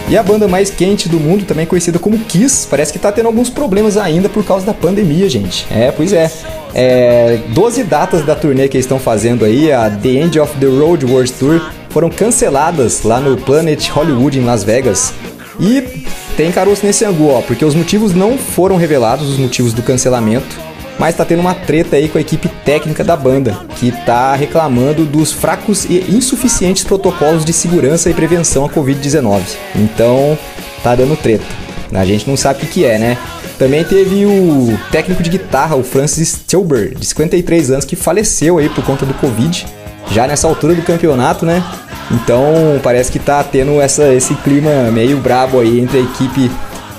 E 0.07 0.15
a 0.15 0.21
banda 0.21 0.47
mais 0.47 0.69
quente 0.69 1.09
do 1.09 1.19
mundo, 1.19 1.45
também 1.45 1.65
conhecida 1.65 1.97
como 1.97 2.19
Kiss, 2.19 2.67
parece 2.69 2.93
que 2.93 2.99
tá 2.99 3.11
tendo 3.11 3.25
alguns 3.25 3.49
problemas 3.49 3.97
ainda 3.97 4.29
por 4.29 4.45
causa 4.45 4.67
da 4.67 4.73
pandemia, 4.73 5.27
gente. 5.27 5.65
É, 5.71 5.91
pois 5.91 6.13
é. 6.13 6.31
é 6.75 7.39
12 7.55 7.83
datas 7.85 8.23
da 8.23 8.35
turnê 8.35 8.67
que 8.67 8.77
eles 8.77 8.85
estão 8.85 8.99
fazendo 8.99 9.43
aí, 9.43 9.73
a 9.73 9.89
The 9.89 10.09
End 10.09 10.39
of 10.39 10.55
the 10.59 10.67
Road 10.67 11.03
World 11.07 11.33
Tour, 11.33 11.59
foram 11.89 12.11
canceladas 12.11 13.01
lá 13.01 13.19
no 13.19 13.35
Planet 13.35 13.89
Hollywood 13.89 14.37
em 14.37 14.45
Las 14.45 14.63
Vegas. 14.63 15.11
E 15.59 16.05
tem 16.35 16.51
caroço 16.51 16.85
nesse 16.85 17.05
angu, 17.05 17.29
ó, 17.29 17.41
porque 17.41 17.63
os 17.63 17.75
motivos 17.75 18.13
não 18.13 18.37
foram 18.37 18.75
revelados, 18.75 19.29
os 19.29 19.37
motivos 19.37 19.73
do 19.73 19.81
cancelamento, 19.81 20.55
mas 20.99 21.15
tá 21.15 21.25
tendo 21.25 21.39
uma 21.39 21.53
treta 21.53 21.95
aí 21.95 22.07
com 22.07 22.17
a 22.17 22.21
equipe 22.21 22.47
técnica 22.63 23.03
da 23.03 23.15
banda, 23.15 23.57
que 23.77 23.91
tá 24.05 24.35
reclamando 24.35 25.05
dos 25.05 25.31
fracos 25.31 25.85
e 25.85 25.99
insuficientes 26.09 26.83
protocolos 26.83 27.43
de 27.43 27.53
segurança 27.53 28.09
e 28.09 28.13
prevenção 28.13 28.65
à 28.65 28.69
Covid-19. 28.69 29.41
Então, 29.75 30.37
tá 30.83 30.95
dando 30.95 31.17
treta. 31.17 31.45
A 31.93 32.05
gente 32.05 32.27
não 32.27 32.35
sabe 32.35 32.59
o 32.59 32.61
que, 32.61 32.67
que 32.67 32.85
é, 32.85 32.97
né? 32.97 33.17
Também 33.57 33.83
teve 33.85 34.25
o 34.25 34.77
técnico 34.91 35.23
de 35.23 35.29
guitarra, 35.29 35.77
o 35.77 35.83
Francis 35.83 36.29
Stilber, 36.29 36.93
de 36.93 37.05
53 37.05 37.71
anos, 37.71 37.85
que 37.85 37.95
faleceu 37.95 38.57
aí 38.57 38.67
por 38.67 38.83
conta 38.83 39.05
do 39.05 39.13
Covid, 39.13 39.65
já 40.11 40.27
nessa 40.27 40.47
altura 40.47 40.75
do 40.75 40.81
campeonato, 40.81 41.45
né? 41.45 41.63
Então 42.11 42.79
parece 42.83 43.11
que 43.11 43.19
tá 43.19 43.43
tendo 43.43 43.81
essa, 43.81 44.13
esse 44.13 44.35
clima 44.35 44.91
meio 44.91 45.17
brabo 45.17 45.59
aí 45.59 45.79
entre 45.79 45.97
a 45.97 46.01
equipe 46.01 46.51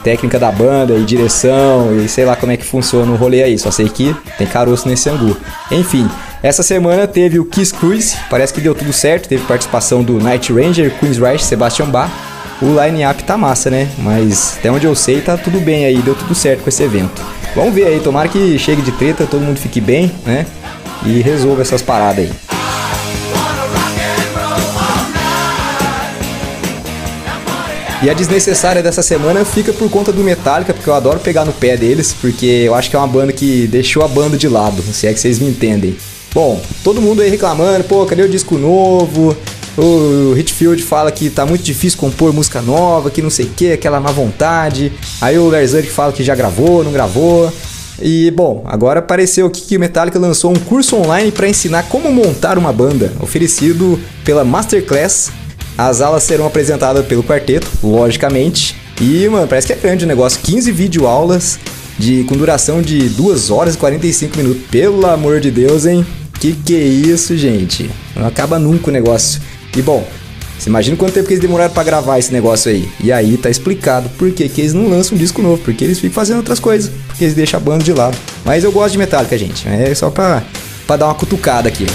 técnica 0.02 0.38
da 0.38 0.52
banda 0.52 0.94
e 0.94 1.04
direção 1.04 1.96
e 1.98 2.08
sei 2.08 2.24
lá 2.24 2.36
como 2.36 2.52
é 2.52 2.56
que 2.56 2.64
funciona 2.64 3.10
o 3.10 3.16
rolê 3.16 3.42
aí. 3.42 3.58
Só 3.58 3.70
sei 3.70 3.88
que 3.88 4.14
tem 4.38 4.46
caroço 4.46 4.88
nesse 4.88 5.08
angu. 5.08 5.36
Enfim, 5.70 6.08
essa 6.42 6.62
semana 6.62 7.08
teve 7.08 7.38
o 7.38 7.44
Kiss 7.44 7.74
Cruise, 7.74 8.16
parece 8.30 8.52
que 8.54 8.60
deu 8.60 8.74
tudo 8.74 8.92
certo. 8.92 9.28
Teve 9.28 9.44
participação 9.46 10.02
do 10.04 10.20
Night 10.20 10.52
Ranger, 10.52 10.92
Queen's 10.98 11.18
Rush, 11.18 11.42
Sebastian 11.44 11.86
Bach. 11.86 12.10
O 12.62 12.66
line-up 12.80 13.22
tá 13.24 13.36
massa, 13.36 13.68
né? 13.68 13.88
Mas 13.98 14.56
até 14.58 14.70
onde 14.70 14.86
eu 14.86 14.94
sei 14.94 15.20
tá 15.20 15.36
tudo 15.36 15.60
bem 15.60 15.84
aí, 15.84 15.98
deu 15.98 16.14
tudo 16.14 16.34
certo 16.34 16.62
com 16.62 16.68
esse 16.68 16.82
evento. 16.82 17.20
Vamos 17.54 17.74
ver 17.74 17.86
aí, 17.86 18.00
tomara 18.00 18.28
que 18.28 18.58
chegue 18.58 18.82
de 18.82 18.92
treta, 18.92 19.26
todo 19.26 19.42
mundo 19.42 19.58
fique 19.58 19.80
bem, 19.80 20.10
né? 20.24 20.46
E 21.04 21.20
resolva 21.20 21.62
essas 21.62 21.82
paradas 21.82 22.24
aí. 22.24 22.45
E 28.02 28.10
a 28.10 28.12
desnecessária 28.12 28.82
dessa 28.82 29.02
semana 29.02 29.44
fica 29.44 29.72
por 29.72 29.90
conta 29.90 30.12
do 30.12 30.22
Metallica, 30.22 30.74
porque 30.74 30.88
eu 30.88 30.94
adoro 30.94 31.18
pegar 31.18 31.46
no 31.46 31.52
pé 31.52 31.76
deles, 31.78 32.14
porque 32.20 32.44
eu 32.46 32.74
acho 32.74 32.90
que 32.90 32.96
é 32.96 32.98
uma 32.98 33.08
banda 33.08 33.32
que 33.32 33.66
deixou 33.66 34.04
a 34.04 34.08
banda 34.08 34.36
de 34.36 34.48
lado, 34.48 34.82
se 34.82 35.06
é 35.06 35.14
que 35.14 35.18
vocês 35.18 35.38
me 35.38 35.48
entendem. 35.48 35.96
Bom, 36.34 36.60
todo 36.84 37.00
mundo 37.00 37.22
aí 37.22 37.30
reclamando, 37.30 37.84
pô, 37.84 38.04
cadê 38.04 38.22
o 38.22 38.28
disco 38.28 38.58
novo? 38.58 39.34
O 39.78 40.36
Hitfield 40.36 40.82
fala 40.82 41.10
que 41.10 41.30
tá 41.30 41.46
muito 41.46 41.62
difícil 41.62 41.98
compor 41.98 42.32
música 42.34 42.60
nova, 42.60 43.10
que 43.10 43.22
não 43.22 43.30
sei 43.30 43.46
o 43.46 43.50
que, 43.50 43.72
aquela 43.72 43.98
má 43.98 44.10
vontade. 44.10 44.92
Aí 45.20 45.38
o 45.38 45.48
Lars 45.48 45.72
Ulrich 45.72 45.90
fala 45.90 46.12
que 46.12 46.22
já 46.22 46.34
gravou, 46.34 46.84
não 46.84 46.92
gravou. 46.92 47.50
E 48.00 48.30
bom, 48.30 48.62
agora 48.66 49.00
apareceu 49.00 49.46
aqui 49.46 49.62
que 49.62 49.76
o 49.76 49.80
Metallica 49.80 50.18
lançou 50.18 50.50
um 50.50 50.58
curso 50.58 50.96
online 50.96 51.32
para 51.32 51.48
ensinar 51.48 51.84
como 51.84 52.12
montar 52.12 52.58
uma 52.58 52.72
banda, 52.72 53.12
oferecido 53.20 53.98
pela 54.22 54.44
Masterclass. 54.44 55.30
As 55.76 56.00
aulas 56.00 56.22
serão 56.22 56.46
apresentadas 56.46 57.04
pelo 57.06 57.22
quarteto, 57.22 57.68
logicamente. 57.82 58.76
E, 59.00 59.28
mano, 59.28 59.46
parece 59.46 59.66
que 59.66 59.72
é 59.74 59.76
grande 59.76 60.04
o 60.04 60.08
negócio. 60.08 60.40
15 60.42 60.72
videoaulas 60.72 61.58
de, 61.98 62.24
com 62.24 62.36
duração 62.36 62.80
de 62.80 63.08
2 63.10 63.50
horas 63.50 63.74
e 63.74 63.78
45 63.78 64.36
minutos. 64.38 64.62
Pelo 64.70 65.06
amor 65.06 65.40
de 65.40 65.50
Deus, 65.50 65.84
hein? 65.84 66.06
Que 66.40 66.52
que 66.52 66.74
é 66.74 66.84
isso, 66.84 67.36
gente? 67.36 67.90
Não 68.14 68.26
acaba 68.26 68.58
nunca 68.58 68.88
o 68.88 68.92
negócio. 68.92 69.40
E 69.76 69.82
bom, 69.82 70.06
você 70.58 70.70
imagina 70.70 70.96
quanto 70.96 71.12
tempo 71.12 71.26
que 71.26 71.34
eles 71.34 71.42
demoraram 71.42 71.72
para 71.72 71.84
gravar 71.84 72.18
esse 72.18 72.32
negócio 72.32 72.70
aí. 72.70 72.88
E 73.02 73.12
aí 73.12 73.36
tá 73.36 73.50
explicado 73.50 74.08
por 74.10 74.30
que, 74.30 74.48
que 74.48 74.62
eles 74.62 74.72
não 74.72 74.88
lançam 74.88 75.16
um 75.16 75.18
disco 75.18 75.42
novo, 75.42 75.60
porque 75.62 75.84
eles 75.84 75.98
ficam 75.98 76.14
fazendo 76.14 76.38
outras 76.38 76.58
coisas, 76.58 76.90
porque 77.06 77.24
eles 77.24 77.34
deixam 77.34 77.60
a 77.60 77.62
banda 77.62 77.84
de 77.84 77.92
lado. 77.92 78.16
Mas 78.44 78.64
eu 78.64 78.72
gosto 78.72 78.92
de 78.92 78.98
Metallica, 78.98 79.36
gente. 79.36 79.68
É 79.68 79.94
só 79.94 80.10
pra, 80.10 80.42
pra 80.86 80.96
dar 80.96 81.06
uma 81.06 81.14
cutucada 81.14 81.68
aqui. 81.68 81.86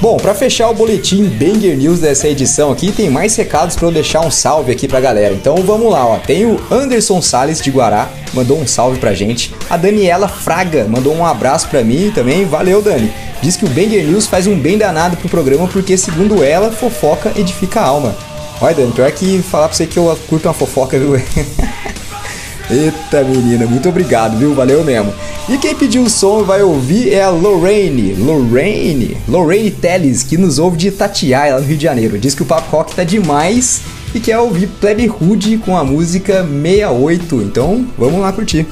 Bom, 0.00 0.16
para 0.16 0.32
fechar 0.32 0.70
o 0.70 0.74
boletim 0.74 1.24
Banger 1.24 1.76
News 1.76 1.98
dessa 1.98 2.28
edição 2.28 2.70
aqui, 2.70 2.92
tem 2.92 3.10
mais 3.10 3.34
recados 3.34 3.74
para 3.74 3.88
eu 3.88 3.90
deixar 3.90 4.20
um 4.20 4.30
salve 4.30 4.70
aqui 4.70 4.86
pra 4.86 5.00
galera. 5.00 5.34
Então 5.34 5.56
vamos 5.56 5.90
lá, 5.90 6.06
ó. 6.06 6.18
Tem 6.18 6.46
o 6.46 6.60
Anderson 6.70 7.20
Sales 7.20 7.60
de 7.60 7.68
Guará, 7.68 8.08
mandou 8.32 8.60
um 8.60 8.66
salve 8.66 9.00
pra 9.00 9.12
gente. 9.12 9.52
A 9.68 9.76
Daniela 9.76 10.28
Fraga 10.28 10.86
mandou 10.88 11.12
um 11.12 11.26
abraço 11.26 11.68
pra 11.68 11.82
mim 11.82 12.12
também. 12.14 12.44
Valeu, 12.44 12.80
Dani. 12.80 13.12
Diz 13.42 13.56
que 13.56 13.64
o 13.64 13.68
Banger 13.68 14.06
News 14.06 14.28
faz 14.28 14.46
um 14.46 14.56
bem 14.56 14.78
danado 14.78 15.16
pro 15.16 15.28
programa 15.28 15.66
porque, 15.66 15.96
segundo 15.96 16.44
ela, 16.44 16.70
fofoca 16.70 17.32
edifica 17.34 17.80
a 17.80 17.86
alma. 17.86 18.14
Olha, 18.60 18.76
Dani, 18.76 18.92
pior 18.92 19.10
que 19.10 19.42
falar 19.42 19.66
pra 19.66 19.76
você 19.76 19.84
que 19.84 19.98
eu 19.98 20.16
curto 20.28 20.46
uma 20.46 20.54
fofoca, 20.54 20.96
viu? 20.96 21.14
Eita 22.70 23.24
menina, 23.24 23.66
muito 23.66 23.88
obrigado, 23.88 24.36
viu? 24.36 24.54
Valeu 24.54 24.84
mesmo. 24.84 25.12
E 25.48 25.56
quem 25.56 25.74
pediu 25.74 26.02
o 26.02 26.10
som 26.10 26.44
vai 26.44 26.62
ouvir 26.62 27.14
é 27.14 27.22
a 27.22 27.30
Lorraine, 27.30 28.12
Lorraine, 28.14 29.16
Lorraine 29.26 29.70
Teles, 29.70 30.22
que 30.22 30.36
nos 30.36 30.58
ouve 30.58 30.76
de 30.76 30.88
Itatiaia, 30.88 31.54
lá 31.54 31.60
no 31.60 31.66
Rio 31.66 31.78
de 31.78 31.84
Janeiro. 31.84 32.18
Diz 32.18 32.34
que 32.34 32.42
o 32.42 32.46
Papo 32.46 32.84
tá 32.94 33.04
demais 33.04 33.80
e 34.14 34.20
quer 34.20 34.38
ouvir 34.38 34.66
Plebe 34.80 35.06
Rude 35.06 35.56
com 35.58 35.76
a 35.76 35.82
música 35.82 36.44
68. 36.44 37.36
Então, 37.36 37.86
vamos 37.96 38.20
lá 38.20 38.30
curtir. 38.32 38.66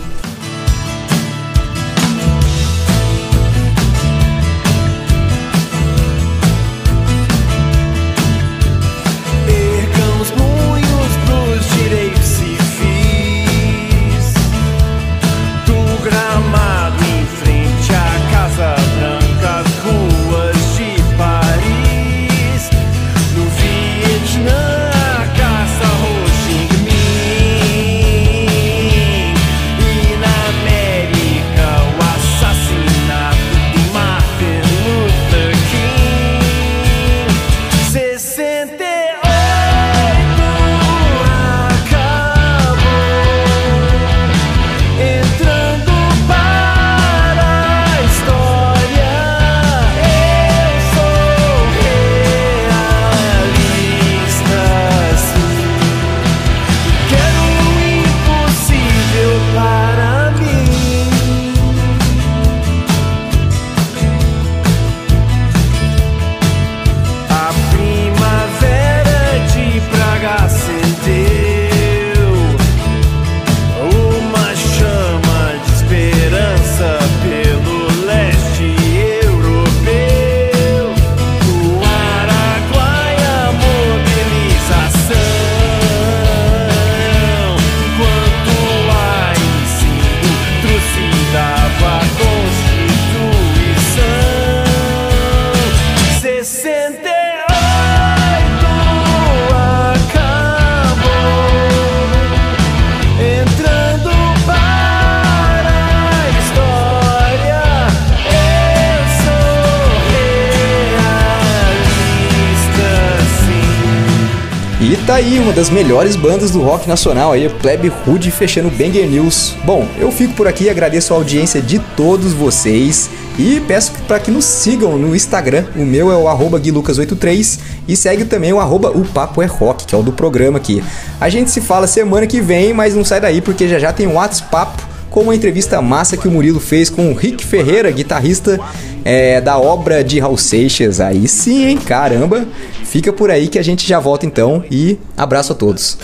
Melhores 115.77 116.16
bandas 116.16 116.53
do 116.53 116.62
rock 116.62 116.89
nacional 116.89 117.32
aí, 117.32 117.51
Plebe 117.51 117.89
Rude 117.89 118.31
fechando 118.31 118.69
o 118.69 118.70
Banger 118.70 119.07
News. 119.07 119.55
Bom, 119.62 119.86
eu 119.98 120.11
fico 120.11 120.32
por 120.32 120.48
aqui, 120.48 120.70
agradeço 120.70 121.12
a 121.12 121.16
audiência 121.19 121.61
de 121.61 121.78
todos 121.94 122.32
vocês 122.32 123.11
e 123.39 123.61
peço 123.61 123.93
para 124.09 124.19
que 124.19 124.31
nos 124.31 124.47
sigam 124.47 124.97
no 124.97 125.15
Instagram. 125.15 125.66
O 125.77 125.85
meu 125.85 126.11
é 126.11 126.16
o 126.16 126.28
arroba 126.28 126.59
guilucas83 126.59 127.59
e 127.86 127.94
segue 127.94 128.24
também 128.24 128.55
o 128.55 128.59
arroba 128.59 128.90
o 128.90 129.05
Papo 129.05 129.43
é 129.43 129.44
Rock, 129.44 129.85
que 129.85 129.94
é 129.94 129.98
o 129.98 130.03
do 130.03 130.12
programa 130.12 130.57
aqui. 130.57 130.82
A 131.20 131.28
gente 131.28 131.51
se 131.51 131.61
fala 131.61 131.86
semana 131.86 132.27
que 132.27 132.40
vem, 132.40 132.73
mas 132.73 132.94
não 132.94 133.05
sai 133.05 133.20
daí 133.20 133.43
porque 133.43 133.69
já 133.69 133.78
já 133.78 133.93
tem 133.93 134.07
um 134.07 134.15
WhatsApp 134.15 134.82
com 135.11 135.24
uma 135.24 135.35
entrevista 135.35 135.81
massa 135.82 136.16
que 136.16 136.27
o 136.27 136.31
Murilo 136.31 136.61
fez 136.61 136.89
com 136.89 137.11
o 137.11 137.15
Rick 137.15 137.44
Ferreira, 137.44 137.90
guitarrista 137.90 138.59
é, 139.07 139.41
da 139.41 139.57
obra 139.57 140.03
de 140.03 140.19
Raul 140.19 140.37
Seixas. 140.37 141.01
Aí 141.01 141.28
sim, 141.28 141.65
hein? 141.65 141.78
Caramba! 141.78 142.45
Fica 142.83 143.12
por 143.12 143.31
aí 143.31 143.47
que 143.47 143.57
a 143.57 143.62
gente 143.62 143.87
já 143.87 144.01
volta 144.01 144.27
então 144.27 144.65
e 144.69 144.99
abraço 145.16 145.53
a 145.53 145.55
todos. 145.55 145.97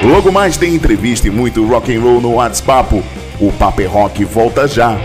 Logo 0.00 0.30
mais 0.30 0.56
tem 0.56 0.76
entrevista 0.76 1.26
e 1.26 1.30
muito 1.30 1.66
rock 1.66 1.94
and 1.94 2.00
roll 2.00 2.20
no 2.20 2.34
WhatsApp. 2.34 3.02
O 3.40 3.52
Papo 3.52 3.82
é 3.82 3.86
Rock 3.86 4.24
volta 4.24 4.68
já. 4.68 4.96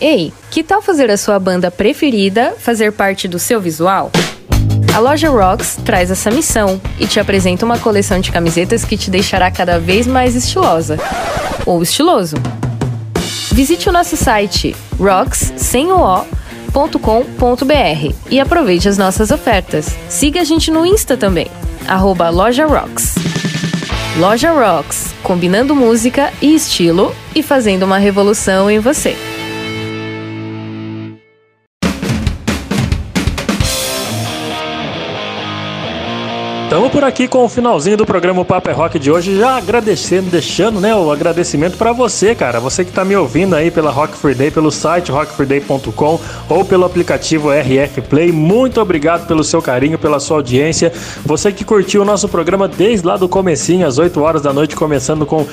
Ei, 0.00 0.32
que 0.48 0.62
tal 0.62 0.80
fazer 0.80 1.10
a 1.10 1.16
sua 1.16 1.40
banda 1.40 1.68
preferida 1.68 2.54
fazer 2.56 2.92
parte 2.92 3.26
do 3.26 3.38
seu 3.40 3.60
visual? 3.60 4.12
A 4.94 5.00
loja 5.00 5.28
Rocks 5.28 5.76
traz 5.84 6.08
essa 6.08 6.30
missão 6.30 6.80
e 7.00 7.06
te 7.06 7.18
apresenta 7.18 7.64
uma 7.64 7.78
coleção 7.78 8.20
de 8.20 8.30
camisetas 8.30 8.84
que 8.84 8.96
te 8.96 9.10
deixará 9.10 9.50
cada 9.50 9.80
vez 9.80 10.06
mais 10.06 10.36
estilosa 10.36 10.98
ou 11.66 11.82
estiloso. 11.82 12.36
Visite 13.58 13.88
o 13.88 13.92
nosso 13.92 14.16
site 14.16 14.72
rocks 15.00 15.52
sem 15.56 15.90
o 15.90 16.24
.com.br 16.72 18.14
e 18.30 18.38
aproveite 18.38 18.88
as 18.88 18.96
nossas 18.96 19.32
ofertas. 19.32 19.98
Siga 20.08 20.42
a 20.42 20.44
gente 20.44 20.70
no 20.70 20.86
Insta 20.86 21.16
também, 21.16 21.48
arroba 21.88 22.30
Loja 22.30 22.66
Rocks. 22.66 23.16
Loja 24.16 24.52
Rocks, 24.52 25.12
combinando 25.24 25.74
música 25.74 26.32
e 26.40 26.54
estilo 26.54 27.12
e 27.34 27.42
fazendo 27.42 27.82
uma 27.82 27.98
revolução 27.98 28.70
em 28.70 28.78
você. 28.78 29.16
Estamos 36.68 36.92
por 36.92 37.02
aqui 37.02 37.26
com 37.26 37.46
o 37.46 37.48
finalzinho 37.48 37.96
do 37.96 38.04
programa 38.04 38.44
Paper 38.44 38.74
é 38.74 38.76
Rock 38.76 38.98
de 38.98 39.10
hoje, 39.10 39.38
já 39.38 39.56
agradecendo, 39.56 40.28
deixando 40.28 40.78
né, 40.78 40.94
o 40.94 41.10
agradecimento 41.10 41.78
para 41.78 41.92
você, 41.92 42.34
cara. 42.34 42.60
Você 42.60 42.84
que 42.84 42.90
está 42.90 43.06
me 43.06 43.16
ouvindo 43.16 43.56
aí 43.56 43.70
pela 43.70 43.90
Rock 43.90 44.14
Free 44.18 44.34
Day, 44.34 44.50
pelo 44.50 44.70
site 44.70 45.10
rockfreeday.com 45.10 46.20
ou 46.46 46.64
pelo 46.66 46.84
aplicativo 46.84 47.48
RF 47.50 48.02
Play. 48.02 48.30
Muito 48.30 48.82
obrigado 48.82 49.26
pelo 49.26 49.42
seu 49.42 49.62
carinho, 49.62 49.98
pela 49.98 50.20
sua 50.20 50.36
audiência. 50.36 50.92
Você 51.24 51.50
que 51.50 51.64
curtiu 51.64 52.02
o 52.02 52.04
nosso 52.04 52.28
programa 52.28 52.68
desde 52.68 53.06
lá 53.06 53.16
do 53.16 53.30
comecinho, 53.30 53.86
às 53.86 53.96
8 53.96 54.20
horas 54.20 54.42
da 54.42 54.52
noite, 54.52 54.76
começando 54.76 55.24
com 55.24 55.46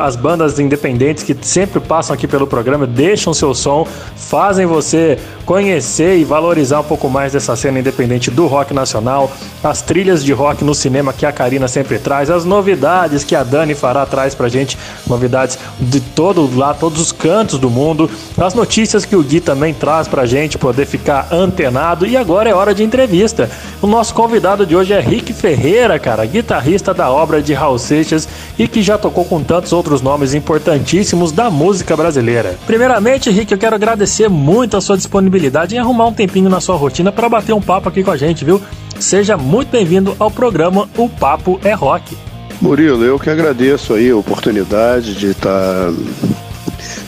as 0.00 0.14
bandas 0.14 0.60
independentes 0.60 1.24
que 1.24 1.36
sempre 1.42 1.80
passam 1.80 2.14
aqui 2.14 2.28
pelo 2.28 2.46
programa, 2.46 2.86
deixam 2.86 3.34
seu 3.34 3.56
som, 3.56 3.84
fazem 4.14 4.66
você 4.66 5.18
conhecer 5.44 6.16
e 6.16 6.22
valorizar 6.22 6.78
um 6.78 6.84
pouco 6.84 7.10
mais 7.10 7.32
dessa 7.32 7.56
cena 7.56 7.80
independente 7.80 8.30
do 8.30 8.46
rock 8.46 8.72
nacional, 8.72 9.32
as 9.64 9.82
trilhas 9.82 10.24
de 10.24 10.32
rock 10.32 10.59
no 10.64 10.74
cinema 10.74 11.12
que 11.12 11.26
a 11.26 11.32
Karina 11.32 11.68
sempre 11.68 11.98
traz, 11.98 12.30
as 12.30 12.44
novidades 12.44 13.24
que 13.24 13.34
a 13.34 13.42
Dani 13.42 13.74
fará 13.74 14.04
traz 14.06 14.34
pra 14.34 14.48
gente, 14.48 14.78
novidades 15.06 15.58
de 15.78 16.00
todo 16.00 16.50
lá, 16.56 16.74
todos 16.74 17.00
os 17.00 17.12
cantos 17.12 17.58
do 17.58 17.70
mundo, 17.70 18.10
as 18.38 18.54
notícias 18.54 19.04
que 19.04 19.16
o 19.16 19.22
Gui 19.22 19.40
também 19.40 19.72
traz 19.72 20.08
pra 20.08 20.26
gente 20.26 20.58
poder 20.58 20.86
ficar 20.86 21.28
antenado. 21.32 22.06
E 22.06 22.16
agora 22.16 22.48
é 22.48 22.54
hora 22.54 22.74
de 22.74 22.82
entrevista. 22.82 23.50
O 23.80 23.86
nosso 23.86 24.14
convidado 24.14 24.66
de 24.66 24.76
hoje 24.76 24.92
é 24.92 25.00
Rick 25.00 25.32
Ferreira, 25.32 25.98
cara, 25.98 26.24
guitarrista 26.24 26.92
da 26.92 27.10
obra 27.10 27.42
de 27.42 27.54
Raul 27.54 27.78
Seixas 27.78 28.28
e 28.58 28.68
que 28.68 28.82
já 28.82 28.98
tocou 28.98 29.24
com 29.24 29.42
tantos 29.42 29.72
outros 29.72 30.02
nomes 30.02 30.34
importantíssimos 30.34 31.32
da 31.32 31.50
música 31.50 31.96
brasileira. 31.96 32.58
Primeiramente, 32.66 33.30
Rick, 33.30 33.52
eu 33.52 33.58
quero 33.58 33.74
agradecer 33.74 34.28
muito 34.28 34.76
a 34.76 34.80
sua 34.80 34.96
disponibilidade 34.96 35.74
em 35.74 35.78
arrumar 35.78 36.06
um 36.06 36.12
tempinho 36.12 36.48
na 36.48 36.60
sua 36.60 36.76
rotina 36.76 37.10
para 37.12 37.28
bater 37.28 37.52
um 37.52 37.60
papo 37.60 37.88
aqui 37.88 38.02
com 38.02 38.10
a 38.10 38.16
gente, 38.16 38.44
viu? 38.44 38.60
Seja 39.00 39.34
muito 39.34 39.70
bem-vindo 39.70 40.14
ao 40.18 40.30
programa 40.30 40.86
O 40.96 41.08
Papo 41.08 41.58
é 41.64 41.72
Rock. 41.72 42.16
Murilo, 42.60 43.02
eu 43.02 43.18
que 43.18 43.30
agradeço 43.30 43.94
aí 43.94 44.10
a 44.10 44.16
oportunidade 44.16 45.14
de 45.14 45.28
estar 45.28 45.90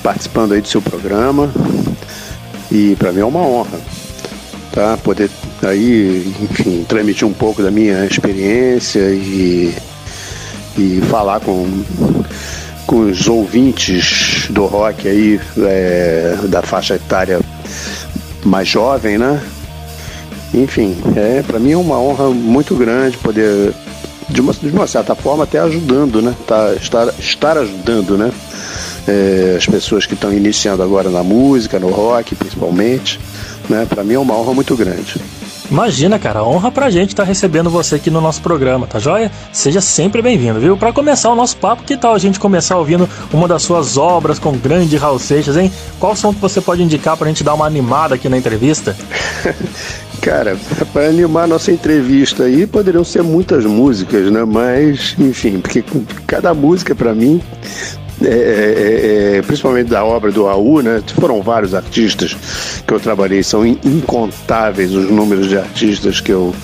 participando 0.03 0.53
aí 0.53 0.63
do 0.63 0.69
seu 0.69 0.81
programa 0.81 1.53
e 2.71 2.97
para 2.97 3.13
mim 3.13 3.21
é 3.21 3.25
uma 3.27 3.41
honra, 3.41 3.79
tá? 4.73 4.97
Poder 4.97 5.31
aí, 5.63 6.35
enfim, 6.41 6.83
transmitir 6.89 7.29
um 7.29 7.33
pouco 7.35 7.63
da 7.63 7.71
minha 7.71 8.07
experiência 8.07 9.11
e, 9.11 9.75
e 10.79 11.03
falar 11.11 11.41
com, 11.41 11.85
com 12.87 13.01
os 13.01 13.29
ouvintes 13.29 14.47
do 14.49 14.65
rock 14.65 15.07
aí 15.07 15.39
é, 15.59 16.39
da 16.49 16.63
faixa 16.63 16.95
etária 16.95 17.39
mais 18.45 18.67
jovem, 18.67 19.19
né? 19.19 19.43
Enfim, 20.55 20.97
é, 21.17 21.43
para 21.43 21.59
mim 21.59 21.73
é 21.73 21.77
uma 21.77 21.99
honra 21.99 22.29
muito 22.29 22.75
grande 22.75 23.17
poder, 23.17 23.73
de 24.29 24.41
uma, 24.41 24.53
de 24.53 24.69
uma 24.69 24.87
certa 24.87 25.15
forma, 25.15 25.45
até 25.45 25.59
ajudando, 25.59 26.21
né? 26.21 26.35
Tá, 26.47 26.75
estar, 26.75 27.09
estar 27.19 27.57
ajudando, 27.57 28.19
né? 28.19 28.31
É, 29.09 29.57
as 29.57 29.67
pessoas 29.67 30.07
que 30.07 30.15
estão 30.15 30.33
iniciando 30.33 30.83
agora 30.83 31.11
na 31.11 31.23
música, 31.23 31.79
no 31.79 31.89
rock 31.89 32.35
principalmente, 32.35 33.19
né? 33.69 33.87
Para 33.89 34.05
mim 34.05 34.15
é 34.15 34.19
uma 34.19 34.35
honra 34.35 34.55
muito 34.55 34.77
grande. 34.77 35.21
Imagina, 35.73 36.19
cara, 36.19 36.45
honra 36.45 36.71
pra 36.71 36.91
gente 36.91 37.11
estar 37.13 37.23
tá 37.23 37.27
recebendo 37.27 37.71
você 37.71 37.95
aqui 37.95 38.11
no 38.11 38.21
nosso 38.21 38.43
programa, 38.43 38.87
tá 38.87 38.99
joia? 38.99 39.33
Seja 39.51 39.81
sempre 39.81 40.21
bem-vindo, 40.21 40.61
viu? 40.61 40.77
Para 40.77 40.93
começar 40.93 41.31
o 41.31 41.35
nosso 41.35 41.57
papo, 41.57 41.83
que 41.83 41.97
tal 41.97 42.15
a 42.15 42.19
gente 42.19 42.39
começar 42.39 42.77
ouvindo 42.77 43.09
uma 43.33 43.49
das 43.49 43.63
suas 43.63 43.97
obras 43.97 44.39
com 44.39 44.53
grande 44.53 44.99
Raul 44.99 45.19
Seixas, 45.19 45.57
hein? 45.57 45.73
Qual 45.99 46.15
som 46.15 46.35
que 46.35 46.41
você 46.41 46.61
pode 46.61 46.83
indicar 46.83 47.17
pra 47.17 47.27
gente 47.27 47.43
dar 47.43 47.55
uma 47.55 47.65
animada 47.65 48.17
aqui 48.17 48.29
na 48.29 48.37
entrevista? 48.37 48.95
Cara, 50.23 50.57
para 50.93 51.09
animar 51.09 51.49
nossa 51.49 51.73
entrevista 51.73 52.45
aí, 52.45 52.65
poderiam 52.65 53.03
ser 53.03 53.25
muitas 53.25 53.65
músicas, 53.65 54.31
né? 54.31 54.45
Mas, 54.45 55.17
enfim, 55.19 55.59
porque 55.59 55.85
cada 56.29 56.55
música 56.55 56.95
para 56.95 57.13
mim 57.13 57.43
é, 58.23 58.29
é, 58.29 59.37
é, 59.39 59.43
principalmente 59.43 59.89
da 59.89 60.05
obra 60.05 60.31
do 60.31 60.45
Raul, 60.45 60.81
né? 60.81 61.03
Foram 61.19 61.43
vários 61.43 61.75
artistas 61.75 62.37
que 62.87 62.95
eu 62.95 63.01
trabalhei, 63.01 63.43
são 63.43 63.67
incontáveis 63.67 64.95
os 64.95 65.11
números 65.11 65.49
de 65.49 65.59
artistas 65.59 66.21
que 66.21 66.31
eu 66.31 66.55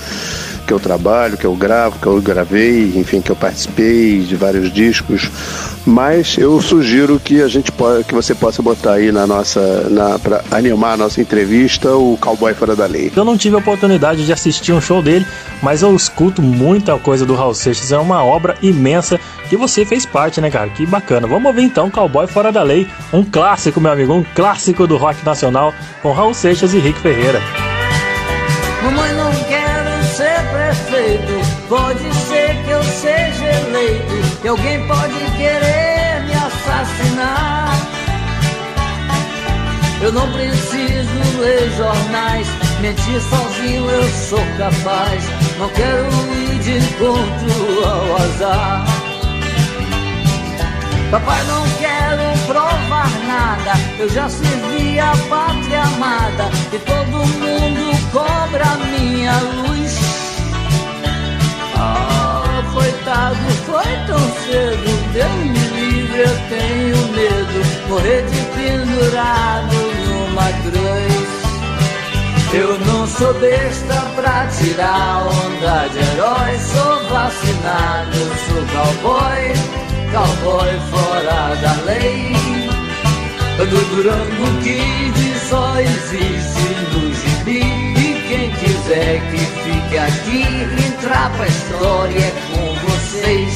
que 0.68 0.74
eu 0.74 0.78
trabalho, 0.78 1.38
que 1.38 1.46
eu 1.46 1.54
gravo, 1.56 1.98
que 1.98 2.06
eu 2.06 2.20
gravei, 2.20 2.92
enfim, 2.94 3.22
que 3.22 3.32
eu 3.32 3.36
participei 3.36 4.20
de 4.20 4.36
vários 4.36 4.70
discos. 4.70 5.30
Mas 5.86 6.36
eu 6.36 6.60
sugiro 6.60 7.18
que 7.18 7.40
a 7.40 7.48
gente 7.48 7.72
pode, 7.72 8.04
que 8.04 8.14
você 8.14 8.34
possa 8.34 8.60
botar 8.60 8.92
aí 8.92 9.10
na 9.10 9.26
nossa, 9.26 9.88
na, 9.88 10.18
para 10.18 10.44
animar 10.50 10.92
a 10.92 10.96
nossa 10.98 11.22
entrevista, 11.22 11.96
o 11.96 12.18
Cowboy 12.20 12.52
Fora 12.52 12.76
da 12.76 12.84
Lei. 12.84 13.10
Eu 13.16 13.24
não 13.24 13.38
tive 13.38 13.56
a 13.56 13.60
oportunidade 13.60 14.26
de 14.26 14.32
assistir 14.32 14.72
um 14.72 14.80
show 14.80 15.00
dele, 15.00 15.26
mas 15.62 15.80
eu 15.80 15.96
escuto 15.96 16.42
muita 16.42 16.98
coisa 16.98 17.24
do 17.24 17.34
Raul 17.34 17.54
Seixas. 17.54 17.90
É 17.90 17.96
uma 17.96 18.22
obra 18.22 18.54
imensa 18.60 19.18
que 19.48 19.56
você 19.56 19.86
fez 19.86 20.04
parte, 20.04 20.38
né, 20.38 20.50
cara? 20.50 20.68
Que 20.68 20.84
bacana. 20.84 21.26
Vamos 21.26 21.46
ouvir 21.46 21.62
então 21.62 21.90
Cowboy 21.90 22.26
Fora 22.26 22.52
da 22.52 22.62
Lei, 22.62 22.86
um 23.10 23.24
clássico, 23.24 23.80
meu 23.80 23.90
amigo, 23.90 24.12
um 24.12 24.24
clássico 24.34 24.86
do 24.86 24.98
rock 24.98 25.24
nacional 25.24 25.72
com 26.02 26.12
Raul 26.12 26.34
Seixas 26.34 26.74
e 26.74 26.78
Rick 26.78 27.00
Ferreira. 27.00 27.40
Mamãe 28.84 29.07
pode 31.68 32.14
ser 32.14 32.56
que 32.64 32.70
eu 32.70 32.82
seja 32.82 33.44
eleito, 33.44 34.40
que 34.40 34.48
alguém 34.48 34.86
pode 34.86 35.14
querer 35.36 36.24
me 36.26 36.32
assassinar. 36.34 37.68
Eu 40.00 40.12
não 40.12 40.30
preciso 40.32 41.40
ler 41.40 41.70
jornais, 41.76 42.46
mentir 42.80 43.20
sozinho 43.20 43.88
eu 43.90 44.08
sou 44.08 44.42
capaz. 44.56 45.24
Não 45.58 45.68
quero 45.70 46.06
ir 46.34 46.58
de 46.60 46.78
encontro 46.78 47.84
ao 47.84 48.16
azar. 48.16 48.84
Papai, 51.10 51.42
não 51.44 51.64
quero 51.78 52.46
provar 52.46 53.10
nada. 53.26 53.72
Eu 53.98 54.08
já 54.08 54.28
servi 54.28 55.00
a 55.00 55.12
pátria 55.28 55.82
amada 55.82 56.50
e 56.72 56.78
todo 56.78 57.26
mundo 57.26 58.12
cobra 58.12 58.76
minha 58.90 59.32
luz. 59.40 60.07
Oh, 61.80 62.72
foi 62.72 62.92
tarde, 63.05 63.40
foi 63.66 64.06
tão 64.06 64.18
cedo. 64.18 65.12
Deus 65.12 65.32
me 65.34 65.64
livre, 65.80 66.20
eu 66.20 66.36
tenho 66.48 66.98
medo. 67.12 67.88
Morrer 67.88 68.22
de 68.26 68.40
pendurado 68.56 69.76
numa 70.06 70.52
cruz. 70.62 71.28
Eu 72.52 72.78
não 72.80 73.06
sou 73.06 73.34
besta 73.34 73.94
pra 74.16 74.46
tirar 74.46 75.26
onda 75.26 75.88
de 75.88 75.98
herói. 75.98 76.59
Sou 76.59 77.09
vacinado, 77.09 78.18
sou 78.46 78.62
cowboy 78.72 79.78
cowboy 80.12 80.78
fora 80.90 81.55
da 81.56 81.72
lei. 81.84 82.32
Do 83.59 83.80
Durango 83.90 84.62
Kid 84.62 85.38
só 85.48 85.80
existe 85.80 86.68
no 86.92 87.14
quem 88.48 88.50
quiser 88.50 89.20
que 89.30 89.38
fique 89.38 89.98
aqui, 89.98 90.42
entrar 90.86 91.30
pra 91.36 91.46
história 91.46 92.18
é 92.18 92.32
com 92.50 92.90
vocês. 92.90 93.54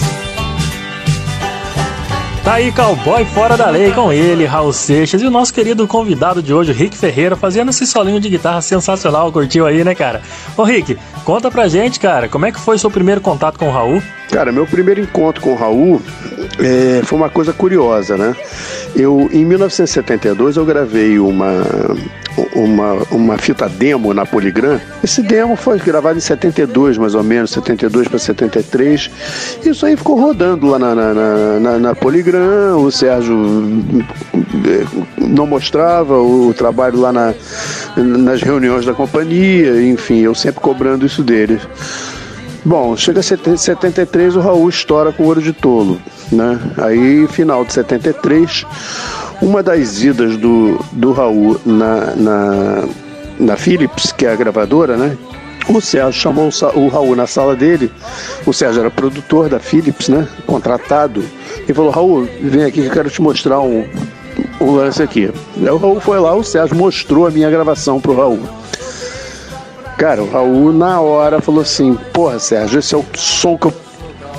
Tá 2.45 2.55
aí 2.55 2.73
Cowboy 2.73 3.25
Fora 3.27 3.57
da 3.57 3.71
Lei 3.71 3.93
com 3.93 4.13
ele, 4.13 4.45
Raul 4.45 4.73
Seixas 4.73 5.23
e 5.23 5.27
o 5.27 5.31
nosso 5.31 5.55
querido 5.55 5.87
convidado 5.87 6.43
de 6.43 6.53
hoje, 6.53 6.73
Rick 6.73 6.97
Ferreira, 6.97 7.37
fazendo 7.37 7.71
esse 7.71 7.87
solinho 7.87 8.19
de 8.19 8.29
guitarra 8.29 8.61
sensacional. 8.61 9.31
Curtiu 9.31 9.65
aí, 9.65 9.85
né, 9.85 9.95
cara? 9.95 10.23
Ô, 10.57 10.65
Rick, 10.65 10.99
conta 11.25 11.51
pra 11.51 11.69
gente, 11.69 12.01
cara, 12.01 12.29
como 12.29 12.45
é 12.45 12.53
que 12.53 12.59
foi 12.59 12.77
seu 12.79 12.91
primeiro 12.91 13.21
contato 13.21 13.59
com 13.59 13.69
o 13.69 13.73
Raul? 13.73 14.03
Cara, 14.33 14.51
meu 14.51 14.67
primeiro 14.67 14.99
encontro 14.99 15.43
com 15.43 15.53
o 15.53 15.55
Raul 15.55 16.01
é, 16.59 17.03
foi 17.05 17.19
uma 17.19 17.29
coisa 17.29 17.53
curiosa, 17.53 18.17
né? 18.17 18.35
Eu, 18.97 19.29
em 19.31 19.45
1972, 19.45 20.57
eu 20.57 20.65
gravei 20.65 21.19
uma, 21.19 21.63
uma, 22.55 22.95
uma 23.11 23.37
fita 23.37 23.69
demo 23.69 24.15
na 24.15 24.25
Polygram. 24.25 24.81
Esse 25.05 25.23
demo 25.23 25.55
foi 25.55 25.79
gravado 25.79 26.17
em 26.17 26.21
72, 26.21 26.97
mais 26.97 27.15
ou 27.15 27.23
menos, 27.23 27.51
72 27.51 28.09
para 28.09 28.19
73. 28.19 29.11
Isso 29.67 29.85
aí 29.85 29.97
ficou 29.99 30.19
rodando 30.19 30.67
lá 30.67 30.79
na, 30.79 30.95
na, 30.95 31.15
na, 31.61 31.79
na 31.79 31.95
Polygram. 31.95 32.79
O 32.79 32.91
Sérgio 32.91 33.37
eh, 34.35 34.87
não 35.19 35.47
mostrava 35.47 36.19
o 36.19 36.55
trabalho 36.55 36.99
lá 36.99 37.13
na, 37.13 37.35
nas 37.97 38.41
reuniões 38.41 38.87
da 38.87 38.95
companhia, 38.95 39.83
enfim, 39.83 40.21
eu 40.21 40.35
sempre 40.35 40.63
cobrando 40.63 41.05
isso 41.05 41.23
dele. 41.23 41.61
Bom, 42.65 42.97
chega 42.97 43.19
a 43.19 43.23
73, 43.23 44.37
o 44.37 44.41
Raul 44.41 44.69
estoura 44.69 45.13
com 45.13 45.25
o 45.25 45.27
ouro 45.27 45.43
de 45.43 45.53
tolo, 45.53 46.01
né? 46.31 46.61
Aí, 46.79 47.27
final 47.27 47.65
de 47.65 47.73
73, 47.73 48.65
uma 49.41 49.65
das 49.65 50.01
idas 50.01 50.37
do, 50.37 50.79
do 50.93 51.13
Raul 51.13 51.61
na, 51.67 52.15
na, 52.15 52.89
na 53.41 53.57
Philips, 53.57 54.13
que 54.13 54.27
é 54.27 54.33
a 54.33 54.37
gravadora, 54.37 54.97
né? 54.97 55.19
O 55.69 55.81
Sérgio 55.81 56.13
chamou 56.13 56.51
o 56.75 56.89
Raul 56.89 57.17
na 57.17 57.27
sala 57.27 57.57
dele. 57.57 57.91
O 58.47 58.53
Sérgio 58.53 58.81
era 58.81 58.91
produtor 58.91 59.49
da 59.49 59.59
Philips, 59.59 60.09
né? 60.09 60.29
Contratado. 60.47 61.25
E 61.69 61.73
falou: 61.75 61.91
Raul, 61.91 62.29
vem 62.41 62.65
aqui 62.65 62.81
que 62.81 62.87
eu 62.87 62.93
quero 62.93 63.11
te 63.11 63.21
mostrar 63.21 63.61
um, 63.61 63.85
um 64.61 64.71
lance 64.73 65.03
aqui. 65.03 65.31
Aí 65.57 65.71
o 65.71 65.77
Raul 65.77 66.01
foi 66.01 66.19
lá, 66.21 66.35
o 66.35 66.45
Sérgio 66.45 66.77
mostrou 66.77 67.27
a 67.27 67.31
minha 67.31 67.51
gravação 67.51 68.01
pro 68.01 68.17
Raul. 68.17 68.41
Cara, 69.99 70.23
o 70.23 70.31
Raul 70.31 70.73
na 70.73 71.01
hora 71.01 71.41
falou 71.41 71.63
assim: 71.63 71.97
Porra, 72.13 72.39
Sérgio, 72.39 72.79
esse 72.79 72.95
é 72.95 72.99
o 72.99 73.05
som 73.15 73.57
que 73.57 73.67
eu 73.67 73.75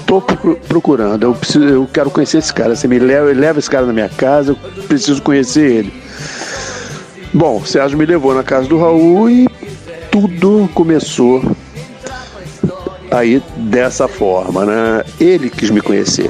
tô 0.06 0.22
procurando. 0.68 1.24
Eu, 1.24 1.34
preciso, 1.34 1.66
eu 1.66 1.88
quero 1.92 2.10
conhecer 2.10 2.38
esse 2.38 2.54
cara. 2.54 2.76
Você 2.76 2.88
me 2.88 3.00
leva, 3.00 3.32
leva 3.32 3.60
esse 3.60 3.70
cara 3.70 3.86
na 3.86 3.94
minha 3.94 4.10
casa, 4.10 4.52
eu 4.52 4.84
preciso 4.84 5.22
conhecer 5.22 5.72
ele. 5.72 5.94
Bom, 7.34 7.58
o 7.58 7.66
Sérgio 7.66 7.98
me 7.98 8.06
levou 8.06 8.36
na 8.36 8.44
casa 8.44 8.68
do 8.68 8.78
Raul 8.78 9.30
e 9.30 9.48
tudo 10.12 10.70
começou 10.74 11.44
aí 13.10 13.42
dessa 13.58 14.08
forma, 14.08 14.66
né? 14.66 15.04
Ele 15.20 15.50
quis 15.50 15.70
me 15.70 15.82
conhecer. 15.82 16.30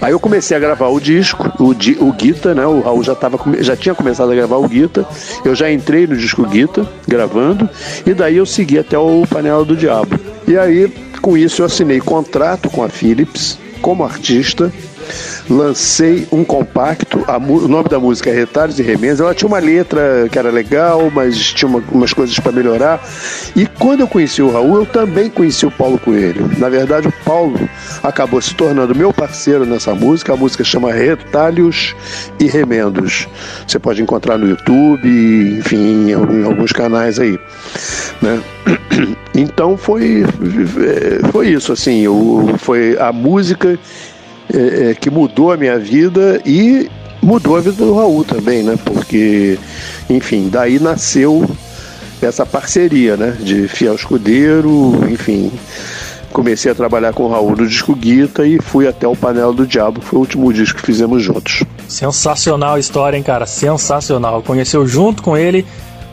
Aí 0.00 0.12
eu 0.12 0.20
comecei 0.20 0.56
a 0.56 0.60
gravar 0.60 0.88
o 0.88 1.00
disco, 1.00 1.52
o, 1.58 1.70
o 2.04 2.12
Guita, 2.12 2.54
né? 2.54 2.66
O 2.66 2.80
Raul 2.80 3.02
já, 3.02 3.14
tava, 3.14 3.38
já 3.60 3.76
tinha 3.76 3.94
começado 3.94 4.30
a 4.32 4.34
gravar 4.34 4.56
o 4.56 4.68
Guita. 4.68 5.06
Eu 5.44 5.54
já 5.54 5.70
entrei 5.70 6.06
no 6.06 6.16
disco 6.16 6.46
Guita, 6.46 6.86
gravando, 7.06 7.68
e 8.04 8.12
daí 8.14 8.36
eu 8.36 8.46
segui 8.46 8.78
até 8.78 8.98
o 8.98 9.26
Panela 9.28 9.64
do 9.64 9.76
Diabo. 9.76 10.18
E 10.46 10.56
aí, 10.56 10.92
com 11.20 11.36
isso, 11.36 11.62
eu 11.62 11.66
assinei 11.66 12.00
contrato 12.00 12.70
com 12.70 12.82
a 12.82 12.88
Philips 12.88 13.58
como 13.80 14.04
artista 14.04 14.72
lancei 15.48 16.26
um 16.32 16.44
compacto, 16.44 17.24
o 17.28 17.68
nome 17.68 17.88
da 17.88 17.98
música 17.98 18.30
é 18.30 18.34
Retalhos 18.34 18.78
e 18.78 18.82
Remendos. 18.82 19.20
Ela 19.20 19.34
tinha 19.34 19.48
uma 19.48 19.58
letra 19.58 20.28
que 20.30 20.38
era 20.38 20.50
legal, 20.50 21.10
mas 21.14 21.36
tinha 21.38 21.68
uma, 21.68 21.82
umas 21.90 22.12
coisas 22.12 22.38
para 22.38 22.52
melhorar. 22.52 23.02
E 23.54 23.66
quando 23.66 24.00
eu 24.00 24.08
conheci 24.08 24.42
o 24.42 24.50
Raul, 24.50 24.76
eu 24.76 24.86
também 24.86 25.30
conheci 25.30 25.66
o 25.66 25.70
Paulo 25.70 25.98
Coelho. 25.98 26.50
Na 26.58 26.68
verdade, 26.68 27.08
o 27.08 27.12
Paulo 27.24 27.68
acabou 28.02 28.40
se 28.40 28.54
tornando 28.54 28.94
meu 28.94 29.12
parceiro 29.12 29.64
nessa 29.64 29.94
música. 29.94 30.32
A 30.32 30.36
música 30.36 30.64
chama 30.64 30.92
Retalhos 30.92 31.94
e 32.38 32.46
Remendos. 32.46 33.28
Você 33.66 33.78
pode 33.78 34.02
encontrar 34.02 34.38
no 34.38 34.48
YouTube, 34.48 35.58
enfim, 35.58 36.10
em, 36.10 36.12
alguns 36.12 36.72
canais 36.72 37.18
aí. 37.18 37.38
Né? 38.20 38.40
Então 39.38 39.76
foi, 39.76 40.22
é, 40.22 41.28
foi 41.30 41.48
isso, 41.48 41.70
assim, 41.70 42.00
eu, 42.00 42.54
foi 42.56 42.96
a 42.98 43.12
música 43.12 43.78
é, 44.52 44.90
é, 44.90 44.94
que 44.94 45.10
mudou 45.10 45.52
a 45.52 45.56
minha 45.56 45.78
vida 45.78 46.40
e 46.44 46.88
mudou 47.22 47.56
a 47.56 47.60
vida 47.60 47.84
do 47.84 47.94
Raul 47.94 48.24
também, 48.24 48.62
né? 48.62 48.78
Porque, 48.84 49.58
enfim, 50.08 50.48
daí 50.50 50.78
nasceu 50.78 51.48
essa 52.22 52.46
parceria, 52.46 53.16
né? 53.16 53.36
De 53.40 53.66
fiel 53.68 53.94
escudeiro, 53.94 55.00
enfim. 55.10 55.50
Comecei 56.32 56.70
a 56.70 56.74
trabalhar 56.74 57.12
com 57.12 57.24
o 57.24 57.28
Raul 57.28 57.56
no 57.56 57.66
disco 57.66 57.94
Guita 57.94 58.46
e 58.46 58.60
fui 58.60 58.86
até 58.86 59.08
o 59.08 59.16
Panela 59.16 59.52
do 59.52 59.66
Diabo, 59.66 60.00
foi 60.00 60.18
o 60.18 60.20
último 60.20 60.52
disco 60.52 60.80
que 60.80 60.86
fizemos 60.86 61.22
juntos. 61.22 61.64
Sensacional 61.88 62.74
a 62.74 62.78
história, 62.78 63.16
hein, 63.16 63.22
cara? 63.22 63.46
Sensacional. 63.46 64.42
Conheceu 64.42 64.86
junto 64.86 65.22
com 65.22 65.36
ele 65.36 65.64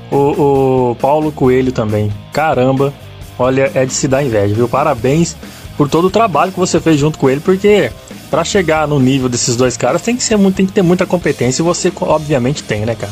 o, 0.09 0.91
o 0.91 0.95
Paulo 0.95 1.31
Coelho 1.31 1.71
também. 1.71 2.11
Caramba, 2.31 2.93
olha, 3.37 3.69
é 3.73 3.85
de 3.85 3.93
se 3.93 4.07
dar 4.07 4.23
inveja, 4.23 4.55
viu? 4.55 4.67
Parabéns 4.67 5.35
por 5.83 5.89
todo 5.89 6.05
o 6.05 6.09
trabalho 6.09 6.49
que 6.49 6.59
você 6.59 6.79
fez 6.79 6.97
junto 6.97 7.19
com 7.19 7.29
ele, 7.29 7.41
porque 7.41 7.91
para 8.31 8.45
chegar 8.45 8.87
no 8.87 9.01
nível 9.01 9.27
desses 9.27 9.57
dois 9.57 9.75
caras 9.75 10.01
tem 10.01 10.15
que 10.15 10.23
ser 10.23 10.37
muito, 10.37 10.55
tem 10.55 10.65
que 10.65 10.71
ter 10.71 10.81
muita 10.81 11.05
competência 11.05 11.61
e 11.61 11.65
você 11.65 11.91
obviamente 11.99 12.63
tem, 12.63 12.85
né, 12.85 12.95
cara? 12.95 13.11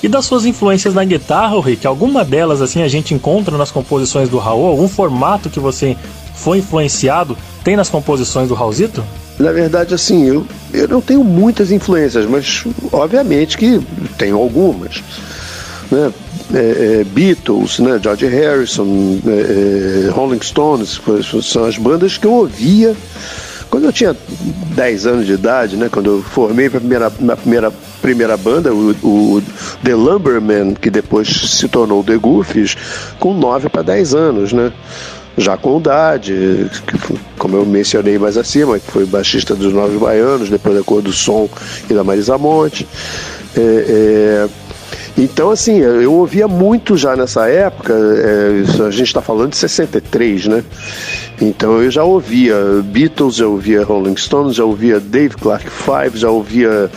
E 0.00 0.06
das 0.06 0.24
suas 0.24 0.46
influências 0.46 0.94
na 0.94 1.02
guitarra, 1.02 1.60
Rick, 1.60 1.84
alguma 1.84 2.24
delas 2.24 2.62
assim 2.62 2.80
a 2.80 2.86
gente 2.86 3.12
encontra 3.12 3.58
nas 3.58 3.72
composições 3.72 4.28
do 4.28 4.38
Raul? 4.38 4.68
Algum 4.68 4.86
formato 4.86 5.50
que 5.50 5.58
você 5.58 5.96
foi 6.36 6.58
influenciado 6.58 7.36
tem 7.64 7.74
nas 7.74 7.90
composições 7.90 8.48
do 8.48 8.54
Raulzito? 8.54 9.02
Na 9.36 9.50
verdade, 9.50 9.92
assim, 9.92 10.24
eu, 10.24 10.46
eu 10.72 10.86
não 10.86 11.00
tenho 11.00 11.24
muitas 11.24 11.72
influências, 11.72 12.24
mas 12.24 12.62
obviamente 12.92 13.58
que 13.58 13.84
tenho 14.16 14.38
algumas. 14.38 15.02
Né? 15.90 16.12
É, 16.54 17.00
é, 17.00 17.04
Beatles, 17.04 17.78
né? 17.78 17.98
George 18.02 18.26
Harrison, 18.26 19.18
é, 19.26 20.06
é 20.06 20.10
Rolling 20.10 20.42
Stones, 20.42 21.00
são 21.42 21.64
as 21.64 21.78
bandas 21.78 22.18
que 22.18 22.26
eu 22.26 22.32
ouvia 22.32 22.94
quando 23.72 23.84
eu 23.84 23.92
tinha 23.92 24.14
10 24.76 25.06
anos 25.06 25.26
de 25.26 25.32
idade, 25.32 25.78
né, 25.78 25.88
quando 25.90 26.10
eu 26.10 26.22
formei 26.22 26.66
a 26.66 26.72
primeira, 26.72 27.10
minha 27.18 27.34
primeira, 27.34 27.72
primeira 28.02 28.36
banda, 28.36 28.70
o, 28.70 28.90
o, 29.02 29.42
The 29.82 29.94
Lumberman, 29.94 30.74
que 30.74 30.90
depois 30.90 31.26
se 31.26 31.66
tornou 31.70 32.04
The 32.04 32.18
Goofies, 32.18 32.76
com 33.18 33.32
9 33.32 33.70
para 33.70 33.80
10 33.80 34.14
anos, 34.14 34.52
né? 34.52 34.70
Já 35.38 35.56
com 35.56 35.78
idade, 35.78 36.70
como 37.38 37.56
eu 37.56 37.64
mencionei 37.64 38.18
mais 38.18 38.36
acima, 38.36 38.78
que 38.78 38.90
foi 38.90 39.06
baixista 39.06 39.54
dos 39.54 39.72
Novos 39.72 39.98
Baianos, 39.98 40.50
depois 40.50 40.76
da 40.76 40.82
Cor 40.82 41.00
do 41.00 41.10
Som 41.10 41.48
e 41.88 41.94
da 41.94 42.04
Marisa 42.04 42.36
Monte. 42.36 42.86
É, 43.56 43.60
é, 43.60 44.48
então, 45.16 45.50
assim, 45.50 45.78
eu 45.78 46.14
ouvia 46.14 46.48
muito 46.48 46.96
já 46.96 47.14
nessa 47.14 47.48
época, 47.48 47.92
é, 47.92 48.84
a 48.86 48.90
gente 48.90 49.08
está 49.08 49.20
falando 49.20 49.50
de 49.50 49.56
63, 49.56 50.46
né? 50.46 50.64
Então 51.40 51.82
eu 51.82 51.90
já 51.90 52.04
ouvia 52.04 52.54
Beatles, 52.84 53.36
já 53.36 53.46
ouvia 53.46 53.84
Rolling 53.84 54.16
Stones, 54.16 54.56
já 54.56 54.64
ouvia 54.64 55.00
Dave 55.00 55.34
Clark 55.36 55.68
Five, 55.68 56.16
já 56.16 56.30
ouvia, 56.30 56.90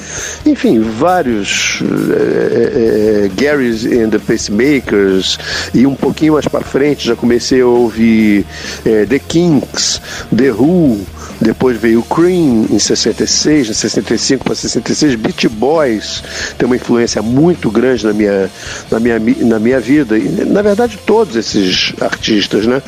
enfim, 0.46 0.80
vários 0.80 1.80
é, 2.12 3.26
é, 3.26 3.32
Gary's 3.36 3.86
and 3.86 4.10
the 4.10 4.20
Pacemakers 4.20 5.40
e 5.74 5.88
um 5.88 5.96
pouquinho 5.96 6.34
mais 6.34 6.48
para 6.48 6.62
frente 6.62 7.08
já 7.08 7.16
comecei 7.16 7.62
a 7.62 7.66
ouvir 7.66 8.46
é, 8.86 9.06
The 9.06 9.20
Kinks, 9.20 10.02
The 10.36 10.52
Who, 10.52 11.00
depois 11.42 11.78
veio 11.78 12.02
Cream 12.04 12.68
em 12.70 12.80
66, 12.80 13.70
em 13.70 13.74
65 13.74 14.46
para 14.46 14.56
66, 14.56 15.16
Beach 15.16 15.48
Boys 15.50 16.24
tem 16.58 16.66
uma 16.66 16.76
influência 16.76 17.22
muito 17.22 17.70
grande 17.72 18.06
na 18.06 18.14
minha, 18.14 18.50
na 18.92 19.00
minha, 19.00 19.20
na 19.20 19.60
minha 19.60 19.80
vida, 19.80 20.18
e 20.18 20.28
na 20.46 20.62
verdade 20.62 21.00
todos 21.06 21.36
esses 21.36 21.94
artistas, 22.00 22.66
né? 22.66 22.82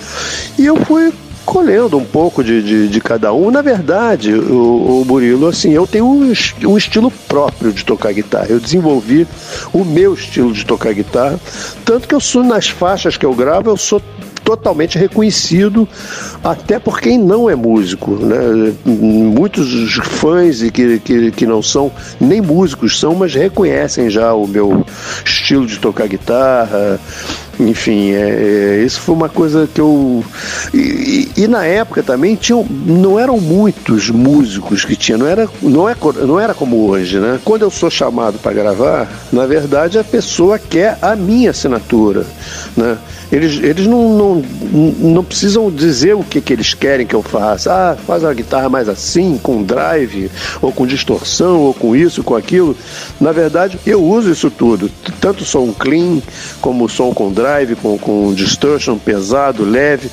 E 0.57 0.65
eu 0.65 0.75
fui 0.77 1.11
colhendo 1.47 1.97
um 1.97 2.03
pouco 2.03 2.43
de, 2.43 2.61
de, 2.61 2.87
de, 2.89 2.99
cada 2.99 3.31
um. 3.31 3.49
Na 3.49 3.61
verdade, 3.61 4.33
o, 4.33 5.01
o 5.01 5.05
Murilo, 5.05 5.47
assim, 5.47 5.71
eu 5.71 5.87
tenho 5.87 6.05
um, 6.05 6.33
um, 6.65 6.77
estilo 6.77 7.09
próprio 7.09 7.71
de 7.71 7.85
tocar 7.85 8.11
guitarra. 8.11 8.47
Eu 8.49 8.59
desenvolvi 8.59 9.25
o 9.71 9.85
meu 9.85 10.13
estilo 10.13 10.51
de 10.51 10.65
tocar 10.65 10.93
guitarra, 10.93 11.39
tanto 11.85 12.05
que 12.05 12.13
eu 12.13 12.19
sou 12.19 12.43
nas 12.43 12.67
faixas 12.67 13.15
que 13.15 13.25
eu 13.25 13.33
gravo, 13.33 13.69
eu 13.69 13.77
sou 13.77 14.01
totalmente 14.43 14.97
reconhecido 14.97 15.87
até 16.41 16.79
por 16.79 17.01
quem 17.01 17.17
não 17.17 17.49
é 17.49 17.55
músico. 17.55 18.11
Né? 18.11 18.73
Muitos 18.85 19.93
fãs 20.03 20.61
que, 20.71 20.99
que, 20.99 21.31
que 21.31 21.45
não 21.45 21.61
são 21.61 21.91
nem 22.19 22.41
músicos 22.41 22.99
são, 22.99 23.15
mas 23.15 23.33
reconhecem 23.33 24.09
já 24.09 24.33
o 24.33 24.47
meu 24.47 24.85
estilo 25.25 25.65
de 25.65 25.79
tocar 25.79 26.07
guitarra. 26.07 26.99
Enfim, 27.59 28.11
é, 28.11 28.79
é, 28.79 28.83
isso 28.83 29.01
foi 29.01 29.15
uma 29.15 29.29
coisa 29.29 29.67
que 29.73 29.81
eu. 29.81 30.23
E, 30.73 31.31
e, 31.35 31.43
e, 31.43 31.47
na 31.47 31.65
época 31.65 32.03
também 32.03 32.35
tinham, 32.35 32.65
não 32.69 33.19
eram 33.19 33.39
muitos 33.39 34.09
músicos 34.09 34.85
que 34.85 34.95
tinha, 34.95 35.17
não 35.17 35.25
era, 35.25 35.49
não, 35.61 35.89
é, 35.89 35.95
não 36.25 36.39
era 36.39 36.53
como 36.53 36.87
hoje, 36.87 37.19
né? 37.19 37.39
Quando 37.43 37.63
eu 37.63 37.71
sou 37.71 37.89
chamado 37.89 38.37
para 38.37 38.53
gravar, 38.53 39.11
na 39.31 39.45
verdade 39.47 39.97
a 39.97 40.03
pessoa 40.03 40.59
quer 40.59 40.99
a 41.01 41.15
minha 41.15 41.49
assinatura, 41.49 42.25
né? 42.75 42.97
Eles, 43.31 43.61
eles 43.61 43.85
não, 43.87 44.15
não, 44.17 44.43
não 44.99 45.23
precisam 45.23 45.69
dizer 45.69 46.15
o 46.15 46.23
que, 46.23 46.39
que 46.39 46.53
eles 46.53 46.73
querem 46.73 47.05
que 47.05 47.13
eu 47.13 47.21
faça. 47.21 47.73
Ah, 47.73 47.95
faz 47.95 48.23
a 48.23 48.33
guitarra 48.33 48.69
mais 48.69 48.87
assim, 48.87 49.37
com 49.41 49.63
drive, 49.63 50.31
ou 50.61 50.71
com 50.71 50.87
distorção, 50.87 51.59
ou 51.59 51.73
com 51.73 51.95
isso, 51.95 52.23
com 52.23 52.35
aquilo. 52.35 52.75
Na 53.19 53.33
verdade, 53.33 53.77
eu 53.85 54.01
uso 54.01 54.31
isso 54.31 54.49
tudo. 54.49 54.89
Tanto 55.19 55.43
som 55.43 55.73
clean, 55.73 56.21
como 56.61 56.87
som 56.87 57.13
com 57.13 57.31
drive, 57.31 57.46
com, 57.81 57.97
com 57.97 58.33
distortion 58.33 58.97
pesado, 58.97 59.63
leve. 59.63 60.09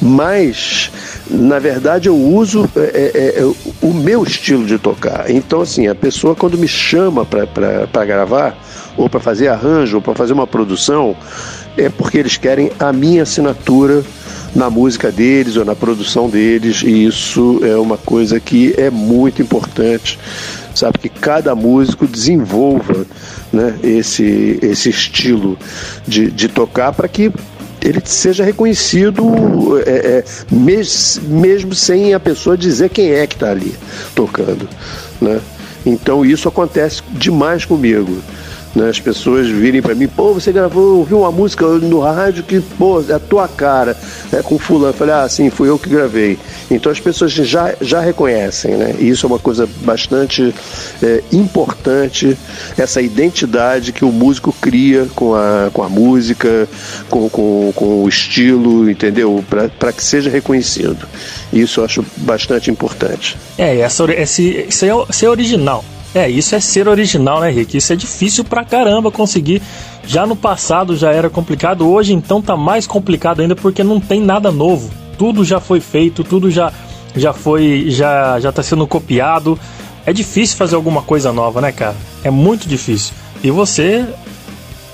Mas, 0.00 0.90
na 1.30 1.58
verdade, 1.58 2.08
eu 2.08 2.16
uso 2.16 2.68
é, 2.76 2.80
é, 2.80 3.40
é, 3.40 3.54
o 3.82 3.92
meu 3.92 4.22
estilo 4.22 4.64
de 4.64 4.78
tocar. 4.78 5.30
Então, 5.30 5.60
assim, 5.60 5.86
a 5.86 5.94
pessoa 5.94 6.34
quando 6.34 6.58
me 6.58 6.68
chama 6.68 7.24
para 7.24 8.04
gravar, 8.04 8.56
ou 8.96 9.08
para 9.08 9.20
fazer 9.20 9.48
arranjo, 9.48 9.96
ou 9.96 10.02
para 10.02 10.14
fazer 10.14 10.32
uma 10.32 10.46
produção, 10.46 11.16
é 11.76 11.88
porque 11.88 12.18
eles 12.18 12.36
querem 12.36 12.70
a 12.78 12.92
minha 12.92 13.22
assinatura 13.22 14.02
na 14.54 14.70
música 14.70 15.12
deles 15.12 15.56
ou 15.56 15.64
na 15.64 15.74
produção 15.74 16.30
deles, 16.30 16.82
e 16.82 17.04
isso 17.04 17.60
é 17.62 17.76
uma 17.76 17.98
coisa 17.98 18.40
que 18.40 18.74
é 18.78 18.88
muito 18.88 19.42
importante, 19.42 20.18
sabe? 20.74 20.98
Que 20.98 21.10
cada 21.10 21.54
músico 21.54 22.06
desenvolva 22.06 23.06
né, 23.56 23.78
esse, 23.82 24.58
esse 24.62 24.90
estilo 24.90 25.58
de, 26.06 26.30
de 26.30 26.48
tocar 26.48 26.92
para 26.92 27.08
que 27.08 27.32
ele 27.82 28.02
seja 28.04 28.44
reconhecido 28.44 29.24
é, 29.86 29.90
é, 29.90 30.24
mes, 30.50 31.20
mesmo 31.22 31.74
sem 31.74 32.12
a 32.12 32.20
pessoa 32.20 32.56
dizer 32.56 32.90
quem 32.90 33.12
é 33.12 33.26
que 33.26 33.34
está 33.34 33.50
ali 33.50 33.74
tocando. 34.14 34.68
Né? 35.20 35.40
Então 35.84 36.24
isso 36.24 36.48
acontece 36.48 37.02
demais 37.10 37.64
comigo. 37.64 38.18
Né, 38.76 38.90
as 38.90 39.00
pessoas 39.00 39.48
virem 39.48 39.80
para 39.80 39.94
mim, 39.94 40.06
pô, 40.06 40.34
você 40.34 40.52
gravou, 40.52 40.98
ouviu 40.98 41.20
uma 41.20 41.32
música 41.32 41.66
no 41.66 42.00
rádio 42.00 42.44
que, 42.44 42.60
pô, 42.60 43.02
é 43.08 43.14
a 43.14 43.18
tua 43.18 43.48
cara, 43.48 43.96
é 44.30 44.42
com 44.42 44.58
fulano. 44.58 44.88
Eu 44.88 44.92
falei, 44.92 45.14
ah, 45.14 45.28
sim, 45.28 45.48
fui 45.48 45.68
eu 45.68 45.78
que 45.78 45.88
gravei. 45.88 46.38
Então 46.70 46.92
as 46.92 47.00
pessoas 47.00 47.32
já, 47.32 47.74
já 47.80 48.00
reconhecem, 48.00 48.76
né? 48.76 48.94
E 48.98 49.08
isso 49.08 49.24
é 49.24 49.28
uma 49.28 49.38
coisa 49.38 49.66
bastante 49.80 50.54
é, 51.02 51.22
importante, 51.32 52.36
essa 52.76 53.00
identidade 53.00 53.92
que 53.92 54.04
o 54.04 54.12
músico 54.12 54.54
cria 54.60 55.06
com 55.14 55.34
a, 55.34 55.70
com 55.72 55.82
a 55.82 55.88
música, 55.88 56.68
com, 57.08 57.30
com, 57.30 57.72
com 57.74 58.04
o 58.04 58.08
estilo, 58.08 58.90
entendeu? 58.90 59.42
Para 59.78 59.92
que 59.92 60.04
seja 60.04 60.28
reconhecido. 60.28 61.08
Isso 61.50 61.80
eu 61.80 61.84
acho 61.84 62.04
bastante 62.18 62.70
importante. 62.70 63.38
É, 63.56 63.78
essa, 63.78 64.04
esse, 64.12 64.66
isso 64.68 64.84
é, 64.84 65.12
ser 65.12 65.28
original. 65.28 65.82
É, 66.14 66.28
isso 66.28 66.54
é 66.54 66.60
ser 66.60 66.88
original, 66.88 67.40
né, 67.40 67.50
Rick? 67.50 67.76
Isso 67.76 67.92
é 67.92 67.96
difícil 67.96 68.44
pra 68.44 68.64
caramba 68.64 69.10
conseguir. 69.10 69.60
Já 70.06 70.26
no 70.26 70.36
passado 70.36 70.96
já 70.96 71.12
era 71.12 71.28
complicado, 71.28 71.88
hoje 71.88 72.12
então 72.12 72.40
tá 72.40 72.56
mais 72.56 72.86
complicado 72.86 73.40
ainda 73.40 73.56
porque 73.56 73.82
não 73.82 74.00
tem 74.00 74.20
nada 74.20 74.50
novo. 74.50 74.90
Tudo 75.18 75.44
já 75.44 75.60
foi 75.60 75.80
feito, 75.80 76.22
tudo 76.22 76.50
já 76.50 76.72
já 77.14 77.32
foi, 77.32 77.86
já 77.88 78.38
já 78.40 78.52
tá 78.52 78.62
sendo 78.62 78.86
copiado. 78.86 79.58
É 80.04 80.12
difícil 80.12 80.56
fazer 80.56 80.76
alguma 80.76 81.02
coisa 81.02 81.32
nova, 81.32 81.60
né, 81.60 81.72
cara? 81.72 81.96
É 82.22 82.30
muito 82.30 82.68
difícil. 82.68 83.12
E 83.42 83.50
você 83.50 84.06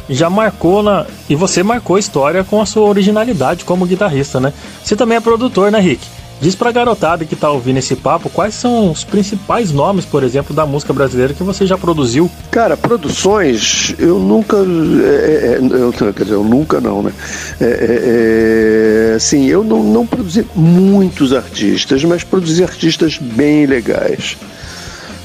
já 0.08 0.30
marcou 0.30 0.82
na 0.82 1.06
e 1.28 1.34
você 1.34 1.62
marcou 1.62 1.96
a 1.96 2.00
história 2.00 2.42
com 2.42 2.60
a 2.60 2.66
sua 2.66 2.88
originalidade 2.88 3.64
como 3.64 3.86
guitarrista, 3.86 4.40
né? 4.40 4.52
Você 4.82 4.96
também 4.96 5.18
é 5.18 5.20
produtor, 5.20 5.70
né, 5.70 5.78
Rick? 5.78 6.06
Diz 6.42 6.56
pra 6.56 6.72
garotada 6.72 7.24
que 7.24 7.36
tá 7.36 7.48
ouvindo 7.48 7.76
esse 7.76 7.94
papo 7.94 8.28
quais 8.28 8.54
são 8.54 8.90
os 8.90 9.04
principais 9.04 9.70
nomes, 9.70 10.04
por 10.04 10.24
exemplo, 10.24 10.52
da 10.52 10.66
música 10.66 10.92
brasileira 10.92 11.32
que 11.32 11.42
você 11.44 11.64
já 11.64 11.78
produziu. 11.78 12.28
Cara, 12.50 12.76
produções, 12.76 13.94
eu 13.96 14.18
nunca. 14.18 14.56
É, 14.56 14.60
é, 14.60 15.58
eu, 15.60 15.92
quer 16.12 16.24
dizer, 16.24 16.34
eu 16.34 16.42
nunca 16.42 16.80
não, 16.80 17.00
né? 17.00 17.12
É, 17.60 17.64
é, 17.64 19.14
é, 19.14 19.18
sim, 19.20 19.46
eu 19.46 19.62
não, 19.62 19.84
não 19.84 20.04
produzi 20.04 20.44
muitos 20.52 21.32
artistas, 21.32 22.02
mas 22.02 22.24
produzi 22.24 22.64
artistas 22.64 23.18
bem 23.18 23.64
legais 23.64 24.36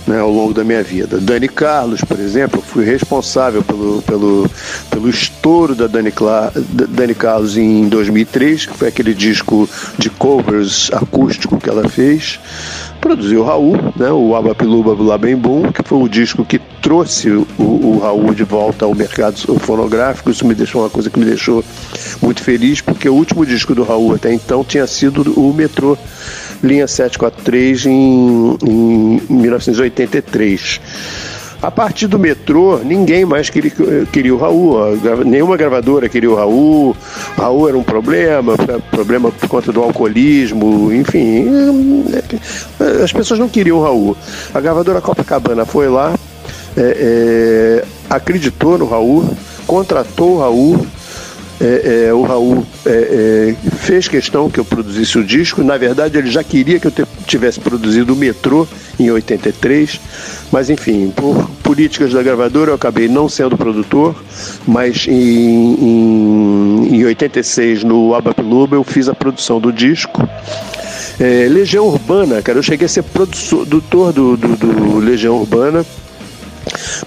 né, 0.08 0.20
ao 0.20 0.32
longo 0.32 0.54
da 0.54 0.64
minha 0.64 0.82
vida. 0.82 1.20
Dani 1.20 1.48
Carlos, 1.48 2.02
por 2.02 2.20
exemplo, 2.20 2.62
fui 2.62 2.86
responsável 2.86 3.62
pelo, 3.62 4.02
pelo, 4.04 4.50
pelo 4.90 5.10
estouro 5.10 5.76
da 5.76 5.86
Dani, 5.86 6.12
Cla 6.12 6.52
Dani 6.56 7.14
Carlos 7.14 7.58
em 7.58 7.88
2003, 7.90 8.66
que 8.68 8.78
foi 8.78 8.88
aquele 8.88 9.14
disco 9.14 9.70
de 9.98 10.10
covers 10.10 10.90
acústico 10.94 11.58
que 11.58 11.70
ela 11.70 11.88
fez. 11.90 12.40
Produziu 13.02 13.42
o 13.42 13.44
Raul, 13.44 13.78
né, 13.96 14.12
o 14.12 14.36
Abapiluba 14.36 14.96
Bula 14.96 15.18
Bem 15.18 15.36
Boom, 15.36 15.72
que 15.72 15.84
foi 15.84 16.00
o 16.00 16.08
disco 16.08 16.44
que 16.44 16.60
trouxe 16.82 17.30
o, 17.30 17.46
o 17.58 18.00
Raul 18.02 18.34
de 18.34 18.44
volta 18.44 18.86
ao 18.86 18.96
mercado 18.96 19.38
fonográfico. 19.60 20.32
Isso 20.32 20.48
me 20.48 20.56
deixou 20.56 20.82
uma 20.82 20.90
coisa 20.90 21.10
que 21.10 21.20
me 21.20 21.26
deixou 21.26 21.64
muito 22.22 22.42
feliz, 22.42 22.82
porque 22.82 23.08
o 23.08 23.14
último 23.14 23.46
disco 23.46 23.76
do 23.76 23.84
Raul 23.84 24.16
até 24.16 24.34
então 24.34 24.64
tinha 24.64 24.88
sido 24.88 25.34
o 25.40 25.54
Metrô 25.54 25.98
linha 26.64 26.88
743 26.88 27.86
em, 27.86 28.58
em 28.64 29.22
1983. 29.30 30.82
A 31.60 31.72
partir 31.72 32.06
do 32.06 32.20
metrô, 32.20 32.78
ninguém 32.84 33.26
mais 33.26 33.50
queria, 33.50 33.72
queria 34.12 34.34
o 34.34 34.38
Raul. 34.38 34.96
Nenhuma 35.26 35.58
gravadora 35.58 36.08
queria 36.08 36.30
o 36.30 36.36
Raul. 36.36 36.96
Raul 37.36 37.68
era 37.68 37.78
um 37.78 37.84
problema, 37.84 38.56
problema 38.92 39.32
por 39.32 39.50
conta 39.50 39.72
do 39.72 39.82
alcoolismo, 39.82 40.94
enfim. 40.94 41.48
As 43.04 43.12
pessoas 43.12 43.40
não 43.40 43.50
queriam 43.50 43.80
o 43.80 43.84
Raul. 43.84 44.18
A 44.54 44.60
gravadora 44.60 45.02
Copacabana 45.02 45.66
foi 45.66 45.88
lá, 45.88 46.14
é, 46.78 47.82
é, 47.82 47.86
acreditou 48.08 48.78
no 48.78 48.88
Raul, 48.88 49.28
contratou 49.66 50.36
o 50.36 50.40
Raul 50.40 50.88
é, 51.60 52.06
é, 52.08 52.14
o 52.14 52.22
Raul 52.22 52.64
é, 52.86 52.92
é, 52.92 53.56
fez 53.88 54.10
questão 54.10 54.50
que 54.50 54.60
eu 54.60 54.66
produzisse 54.66 55.18
o 55.18 55.24
disco. 55.24 55.64
Na 55.64 55.78
verdade, 55.78 56.18
ele 56.18 56.30
já 56.30 56.44
queria 56.44 56.78
que 56.78 56.88
eu 56.88 57.08
tivesse 57.26 57.58
produzido 57.58 58.14
o 58.14 58.18
Metrô 58.18 58.68
em 59.00 59.10
83, 59.10 60.02
mas 60.52 60.70
enfim, 60.70 61.10
por 61.16 61.50
políticas 61.64 62.12
da 62.12 62.22
gravadora 62.22 62.72
eu 62.72 62.76
acabei 62.76 63.08
não 63.08 63.30
sendo 63.30 63.56
produtor, 63.56 64.14
mas 64.68 65.08
em, 65.08 65.14
em, 65.14 66.96
em 66.98 67.06
86 67.06 67.86
no 67.86 68.14
Abapiluba 68.14 68.76
eu 68.76 68.84
fiz 68.84 69.08
a 69.08 69.16
produção 69.16 69.58
do 69.58 69.72
disco. 69.72 70.28
É, 71.18 71.48
Legião 71.50 71.88
Urbana, 71.88 72.42
cara, 72.42 72.60
eu 72.60 72.64
cheguei 72.64 72.88
a 72.88 72.90
ser 72.90 73.04
produtor 73.04 74.12
do, 74.12 74.36
do, 74.36 74.58
do 74.58 74.98
Legião 74.98 75.38
Urbana 75.38 75.86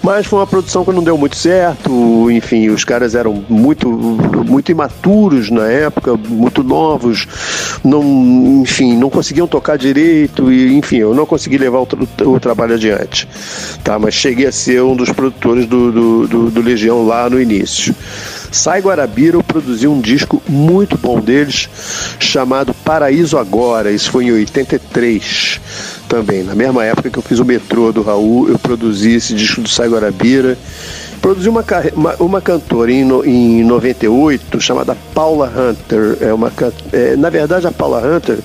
mas 0.03 0.25
foi 0.25 0.39
uma 0.39 0.47
produção 0.47 0.83
que 0.83 0.91
não 0.91 1.03
deu 1.03 1.17
muito 1.17 1.35
certo, 1.35 2.29
enfim, 2.31 2.69
os 2.69 2.83
caras 2.83 3.15
eram 3.15 3.43
muito, 3.49 3.89
muito 3.89 4.71
imaturos 4.71 5.49
na 5.49 5.67
época, 5.67 6.15
muito 6.15 6.63
novos, 6.63 7.27
não, 7.83 8.61
enfim, 8.61 8.97
não 8.97 9.09
conseguiam 9.09 9.47
tocar 9.47 9.77
direito 9.77 10.51
e, 10.51 10.75
enfim, 10.75 10.97
eu 10.97 11.13
não 11.13 11.25
consegui 11.25 11.57
levar 11.57 11.79
o, 11.79 11.87
o 12.25 12.39
trabalho 12.39 12.75
adiante, 12.75 13.27
tá? 13.83 13.97
Mas 13.97 14.13
cheguei 14.13 14.47
a 14.47 14.51
ser 14.51 14.81
um 14.81 14.95
dos 14.95 15.09
produtores 15.09 15.65
do, 15.65 15.91
do, 15.91 16.27
do, 16.27 16.51
do 16.51 16.61
Legião 16.61 17.05
lá 17.05 17.29
no 17.29 17.41
início. 17.41 17.95
Sai 18.51 18.81
Guarabira 18.81 19.41
produziu 19.41 19.93
um 19.93 20.01
disco 20.01 20.41
muito 20.47 20.97
bom 20.97 21.19
deles, 21.19 21.69
chamado 22.19 22.73
Paraíso 22.73 23.37
Agora, 23.37 23.91
isso 23.91 24.11
foi 24.11 24.25
em 24.25 24.31
83 24.31 25.61
também. 26.09 26.43
Na 26.43 26.53
mesma 26.53 26.83
época 26.83 27.09
que 27.09 27.17
eu 27.17 27.23
fiz 27.23 27.39
o 27.39 27.45
metrô 27.45 27.91
do 27.91 28.01
Raul, 28.01 28.49
eu 28.49 28.59
produzi 28.59 29.15
esse 29.15 29.33
disco 29.33 29.61
do 29.61 29.69
Sai 29.69 29.87
Guarabira. 29.87 30.57
Produzi 31.21 31.47
uma, 31.47 31.63
uma, 31.93 32.15
uma 32.15 32.41
cantora 32.41 32.91
em, 32.91 33.07
em 33.25 33.63
98 33.63 34.59
chamada 34.59 34.97
Paula 35.13 35.47
Hunter. 35.47 36.17
É 36.19 36.33
uma, 36.33 36.51
é, 36.91 37.15
na 37.15 37.29
verdade, 37.29 37.67
a 37.67 37.71
Paula 37.71 37.99
Hunter 37.99 38.39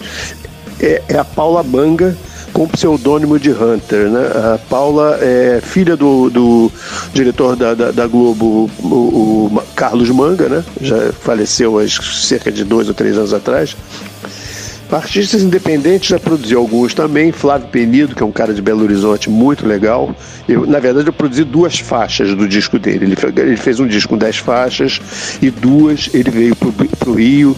é, 0.78 1.02
é 1.08 1.18
a 1.18 1.24
Paula 1.24 1.62
Manga 1.62 2.16
com 2.56 2.62
o 2.62 2.68
pseudônimo 2.68 3.38
de 3.38 3.50
Hunter. 3.50 4.08
Né? 4.08 4.30
A 4.54 4.58
Paula 4.70 5.18
é 5.20 5.60
filha 5.62 5.94
do, 5.94 6.30
do 6.30 6.72
diretor 7.12 7.54
da, 7.54 7.74
da, 7.74 7.90
da 7.90 8.06
Globo, 8.06 8.70
o, 8.82 8.88
o, 8.88 9.62
Carlos 9.74 10.08
Manga, 10.08 10.48
né? 10.48 10.64
já 10.80 11.12
faleceu 11.12 11.78
há 11.78 11.86
cerca 11.86 12.50
de 12.50 12.64
dois 12.64 12.88
ou 12.88 12.94
três 12.94 13.18
anos 13.18 13.34
atrás. 13.34 13.76
Artistas 14.90 15.42
independentes 15.42 16.08
já 16.08 16.18
produzi 16.18 16.54
alguns 16.54 16.94
também. 16.94 17.30
Flávio 17.30 17.68
Penido, 17.68 18.14
que 18.14 18.22
é 18.22 18.26
um 18.26 18.32
cara 18.32 18.54
de 18.54 18.62
Belo 18.62 18.84
Horizonte 18.84 19.28
muito 19.28 19.66
legal. 19.66 20.14
Eu, 20.48 20.64
na 20.64 20.78
verdade, 20.78 21.08
eu 21.08 21.12
produzi 21.12 21.44
duas 21.44 21.78
faixas 21.78 22.34
do 22.34 22.48
disco 22.48 22.78
dele. 22.78 23.04
Ele, 23.04 23.16
ele 23.40 23.56
fez 23.58 23.80
um 23.80 23.86
disco 23.86 24.10
com 24.10 24.16
dez 24.16 24.36
faixas 24.36 24.98
e 25.42 25.50
duas 25.50 26.08
ele 26.14 26.30
veio 26.30 26.56
para 26.56 27.10
o 27.10 27.14
Rio, 27.14 27.54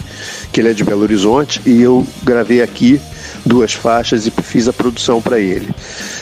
que 0.51 0.59
ele 0.59 0.71
é 0.71 0.73
de 0.73 0.83
Belo 0.83 1.03
Horizonte, 1.03 1.61
e 1.65 1.81
eu 1.81 2.05
gravei 2.23 2.61
aqui 2.61 2.99
duas 3.45 3.73
faixas 3.73 4.25
e 4.27 4.31
fiz 4.31 4.67
a 4.67 4.73
produção 4.73 5.21
para 5.21 5.39
ele. 5.39 5.69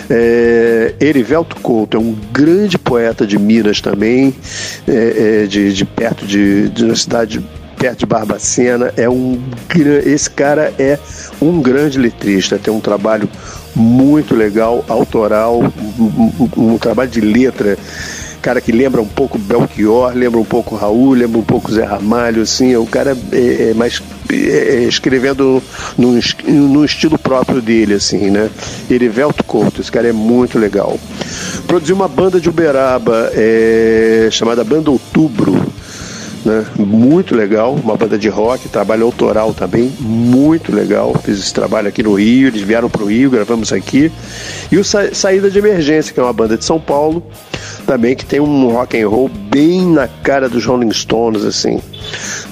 É, 0.10 0.94
Erivelto 1.00 1.56
Couto 1.58 1.98
é 1.98 2.00
um 2.00 2.16
grande 2.32 2.78
poeta 2.78 3.26
de 3.26 3.38
Minas 3.38 3.82
também, 3.82 4.36
é, 4.88 5.44
é, 5.44 5.48
de, 5.48 5.74
de 5.74 5.86
perto 5.86 6.26
de, 6.26 6.70
de 6.70 6.86
uma 6.86 6.96
cidade 6.96 7.44
perto 7.78 8.00
de 8.00 8.06
Barbacena. 8.06 8.92
É 8.98 9.10
um, 9.10 9.42
esse 10.06 10.30
cara 10.30 10.74
é 10.80 10.98
um 11.42 11.62
grande 11.62 12.00
letrista, 12.00 12.58
tem 12.58 12.74
um 12.74 12.80
trabalho 12.80 13.30
muito 13.76 14.36
legal, 14.36 14.84
autoral, 14.88 15.62
um, 16.00 16.32
um, 16.58 16.74
um 16.74 16.78
trabalho 16.78 17.10
de 17.10 17.22
letra 17.22 17.78
cara 18.48 18.62
que 18.62 18.72
lembra 18.72 19.02
um 19.02 19.08
pouco 19.08 19.38
Belchior, 19.38 20.14
lembra 20.16 20.40
um 20.40 20.46
pouco 20.46 20.74
Raul, 20.74 21.12
lembra 21.12 21.38
um 21.38 21.44
pouco 21.44 21.70
Zé 21.70 21.84
Ramalho, 21.84 22.44
assim, 22.44 22.72
é 22.72 22.78
o 22.78 22.86
cara 22.86 23.14
é, 23.34 23.72
é 23.72 23.74
mais 23.74 24.02
é, 24.32 24.36
é 24.36 24.84
escrevendo 24.84 25.62
num, 25.98 26.86
estilo 26.86 27.20
próprio 27.20 27.62
dele, 27.62 27.96
assim, 27.96 28.30
né? 28.30 28.50
Erivelto 28.90 29.44
Couto, 29.44 29.82
esse 29.82 29.92
cara 29.92 30.08
é 30.08 30.14
muito 30.14 30.58
legal. 30.58 30.98
Produziu 31.68 31.94
uma 31.94 32.08
banda 32.08 32.40
de 32.40 32.48
Uberaba 32.48 33.32
é, 33.34 34.30
chamada 34.32 34.64
Banda 34.64 34.92
Outubro, 34.92 35.62
né? 36.46 36.66
Muito 36.80 37.36
legal, 37.36 37.74
uma 37.74 37.98
banda 37.98 38.18
de 38.18 38.30
rock, 38.30 38.70
trabalho 38.70 39.04
autoral 39.04 39.54
também, 39.54 39.92
muito 40.00 40.74
legal. 40.74 41.14
Fiz 41.22 41.38
esse 41.38 41.54
trabalho 41.54 41.90
aqui 41.90 42.02
no 42.02 42.14
Rio, 42.14 42.48
eles 42.48 42.62
vieram 42.62 42.90
para 42.90 43.04
o 43.04 43.08
Rio, 43.08 43.30
gravamos 43.30 43.74
aqui. 43.74 44.10
E 44.72 44.78
o 44.78 44.86
Sa 44.86 45.14
Saída 45.14 45.52
de 45.52 45.60
Emergência, 45.60 46.14
que 46.14 46.20
é 46.22 46.24
uma 46.24 46.32
banda 46.32 46.58
de 46.58 46.64
São 46.64 46.80
Paulo, 46.80 47.22
também 47.88 48.16
que 48.16 48.26
tem 48.26 48.40
um 48.42 48.70
rock 48.70 49.02
and 49.02 49.08
roll 49.08 49.30
bem 49.30 49.88
na 49.88 50.08
cara 50.08 50.50
dos 50.50 50.66
Rolling 50.66 50.92
Stones, 50.92 51.46
assim. 51.46 51.82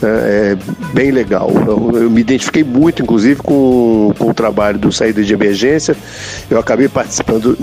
É, 0.02 0.56
é 0.56 0.58
bem 0.94 1.12
legal. 1.12 1.52
Eu, 1.68 2.04
eu, 2.04 2.10
me 2.10 2.22
identifiquei 2.22 2.64
muito, 2.64 3.04
inclusive, 3.04 3.42
com, 3.42 4.14
com 4.18 4.30
o 4.30 4.34
trabalho 4.34 4.80
do 4.80 4.92
Saída 4.94 5.22
de 5.22 5.34
Emergência. 5.34 5.96
Eu 6.50 6.58
acabei 6.58 6.88
participando, 6.88 7.58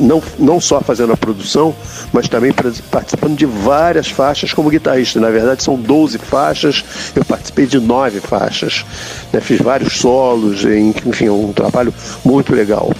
não, 0.00 0.22
não 0.38 0.60
só 0.60 0.80
fazendo 0.80 1.12
a 1.12 1.16
produção, 1.16 1.74
mas 2.12 2.28
também 2.28 2.52
participando 2.90 3.36
de 3.36 3.44
várias 3.44 4.08
faixas 4.08 4.54
como 4.54 4.70
guitarrista. 4.70 5.20
Na 5.20 5.30
verdade, 5.30 5.64
são 5.64 5.76
12 5.76 6.18
faixas, 6.18 6.84
eu 7.14 7.24
participei 7.24 7.66
de 7.66 7.80
nove 7.80 8.20
faixas. 8.20 8.86
Né? 9.32 9.40
Fiz 9.40 9.60
vários 9.60 9.98
solos, 9.98 10.64
enfim, 10.64 11.28
um 11.28 11.52
trabalho 11.52 11.92
muito 12.24 12.54
legal. 12.54 12.92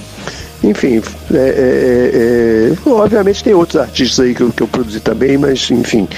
Enfim, 0.65 1.03
é, 1.33 1.37
é, 1.37 2.73
é, 2.87 2.91
obviamente 2.91 3.45
tem 3.45 3.55
outros 3.55 3.81
artistas 3.81 4.24
aí 4.24 4.35
que 4.35 4.43
eu, 4.43 4.51
que 4.51 4.62
eu 4.62 4.69
produzi 4.69 5.01
também, 5.01 5.37
mas 5.37 5.70
enfim, 5.70 6.09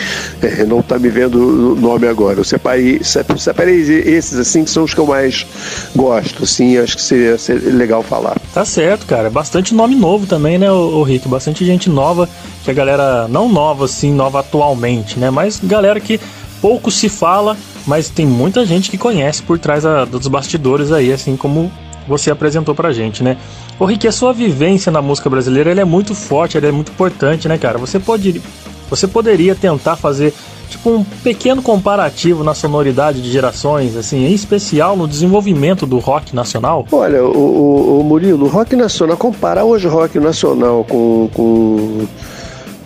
é, 0.40 0.64
não 0.64 0.80
está 0.80 0.98
me 0.98 1.08
vendo 1.08 1.72
o 1.72 1.76
nome 1.76 2.06
agora. 2.06 2.38
Eu 2.38 2.44
separei, 2.44 3.00
separei 3.02 3.80
esses 3.80 4.38
assim 4.38 4.64
que 4.64 4.70
são 4.70 4.84
os 4.84 4.94
que 4.94 5.00
eu 5.00 5.06
mais 5.06 5.46
gosto, 5.94 6.44
assim, 6.44 6.78
acho 6.78 6.96
que 6.96 7.02
seria, 7.02 7.36
seria 7.36 7.72
legal 7.72 8.02
falar. 8.02 8.36
Tá 8.54 8.64
certo, 8.64 9.06
cara. 9.06 9.28
Bastante 9.28 9.74
nome 9.74 9.94
novo 9.94 10.26
também, 10.26 10.58
né, 10.58 10.70
o 10.70 11.02
Rick? 11.02 11.28
Bastante 11.28 11.64
gente 11.64 11.90
nova, 11.90 12.28
que 12.64 12.70
a 12.70 12.74
galera, 12.74 13.26
não 13.28 13.48
nova 13.48 13.84
assim, 13.84 14.12
nova 14.12 14.40
atualmente, 14.40 15.18
né? 15.18 15.30
Mas 15.30 15.60
galera 15.62 16.00
que 16.00 16.20
pouco 16.60 16.90
se 16.90 17.08
fala, 17.08 17.56
mas 17.86 18.08
tem 18.08 18.26
muita 18.26 18.64
gente 18.64 18.90
que 18.90 18.98
conhece 18.98 19.42
por 19.42 19.58
trás 19.58 19.84
a, 19.84 20.04
dos 20.04 20.26
bastidores 20.26 20.92
aí, 20.92 21.12
assim 21.12 21.36
como 21.36 21.70
você 22.08 22.30
apresentou 22.30 22.74
pra 22.74 22.92
gente, 22.92 23.22
né? 23.22 23.36
Ô 23.78 23.84
Rick, 23.84 24.08
a 24.08 24.12
sua 24.12 24.32
vivência 24.32 24.90
na 24.90 25.02
música 25.02 25.28
brasileira 25.28 25.70
é 25.70 25.84
muito 25.84 26.14
forte, 26.14 26.58
é 26.58 26.72
muito 26.72 26.90
importante, 26.90 27.46
né, 27.46 27.58
cara? 27.58 27.78
Você 27.78 28.00
pode, 28.00 28.42
você 28.88 29.06
poderia 29.06 29.54
tentar 29.54 29.96
fazer 29.96 30.32
tipo 30.68 30.90
um 30.90 31.04
pequeno 31.04 31.62
comparativo 31.62 32.42
na 32.44 32.54
sonoridade 32.54 33.22
de 33.22 33.30
gerações, 33.30 33.96
assim, 33.96 34.26
em 34.26 34.32
especial 34.32 34.96
no 34.96 35.06
desenvolvimento 35.06 35.86
do 35.86 35.98
rock 35.98 36.34
nacional? 36.34 36.86
Olha, 36.90 37.24
o, 37.24 37.36
o, 37.36 38.00
o 38.00 38.04
Murilo, 38.04 38.46
o 38.46 38.48
rock 38.48 38.74
nacional, 38.74 39.16
comparar 39.16 39.64
hoje 39.64 39.86
o 39.86 39.90
rock 39.90 40.18
nacional 40.18 40.84
com, 40.84 41.30
com, 41.32 42.06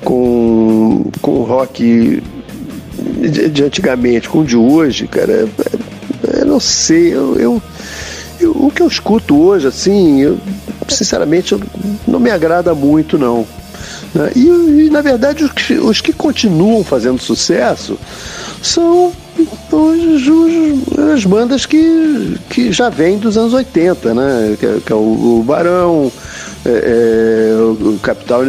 com, 0.05 1.11
com 1.21 1.31
o 1.31 1.43
rock 1.45 2.23
de, 3.29 3.49
de 3.49 3.65
antigamente 3.65 4.29
com 4.29 4.41
o 4.41 4.45
de 4.45 4.57
hoje, 4.57 5.07
cara, 5.07 5.33
eu, 5.33 5.51
eu 6.41 6.47
não 6.47 6.61
sei, 6.61 7.15
eu, 7.15 7.37
eu 7.37 7.63
o 8.47 8.71
que 8.75 8.83
eu 8.83 8.89
escuto 8.89 9.41
hoje, 9.41 9.67
assim, 9.67 10.21
eu, 10.21 10.39
sinceramente, 10.89 11.53
eu, 11.53 11.61
não 12.07 12.21
me 12.21 12.31
agrada 12.31 12.75
muito, 12.75 13.19
não. 13.19 13.47
Né? 14.15 14.31
E, 14.37 14.47
e, 14.87 14.91
na 14.91 15.01
verdade, 15.01 15.45
os 15.45 15.53
que, 15.53 15.75
os 15.75 16.01
que, 16.01 16.13
continuam 16.13 16.85
fazendo 16.85 17.21
sucesso 17.21 17.99
são 18.63 19.13
as 21.13 21.25
bandas 21.25 21.67
que, 21.67 22.39
que 22.49 22.71
já 22.71 22.89
vêm 22.89 23.19
dos 23.19 23.37
anos 23.37 23.55
80, 23.55 24.15
né? 24.15 24.57
Que, 24.59 24.81
que 24.81 24.93
é 24.93 24.97
o, 24.97 25.41
o 25.41 25.45
Barão, 25.45 26.13
é, 26.65 27.51
é, 27.51 27.63
o 27.63 27.99
Capital. 28.03 28.43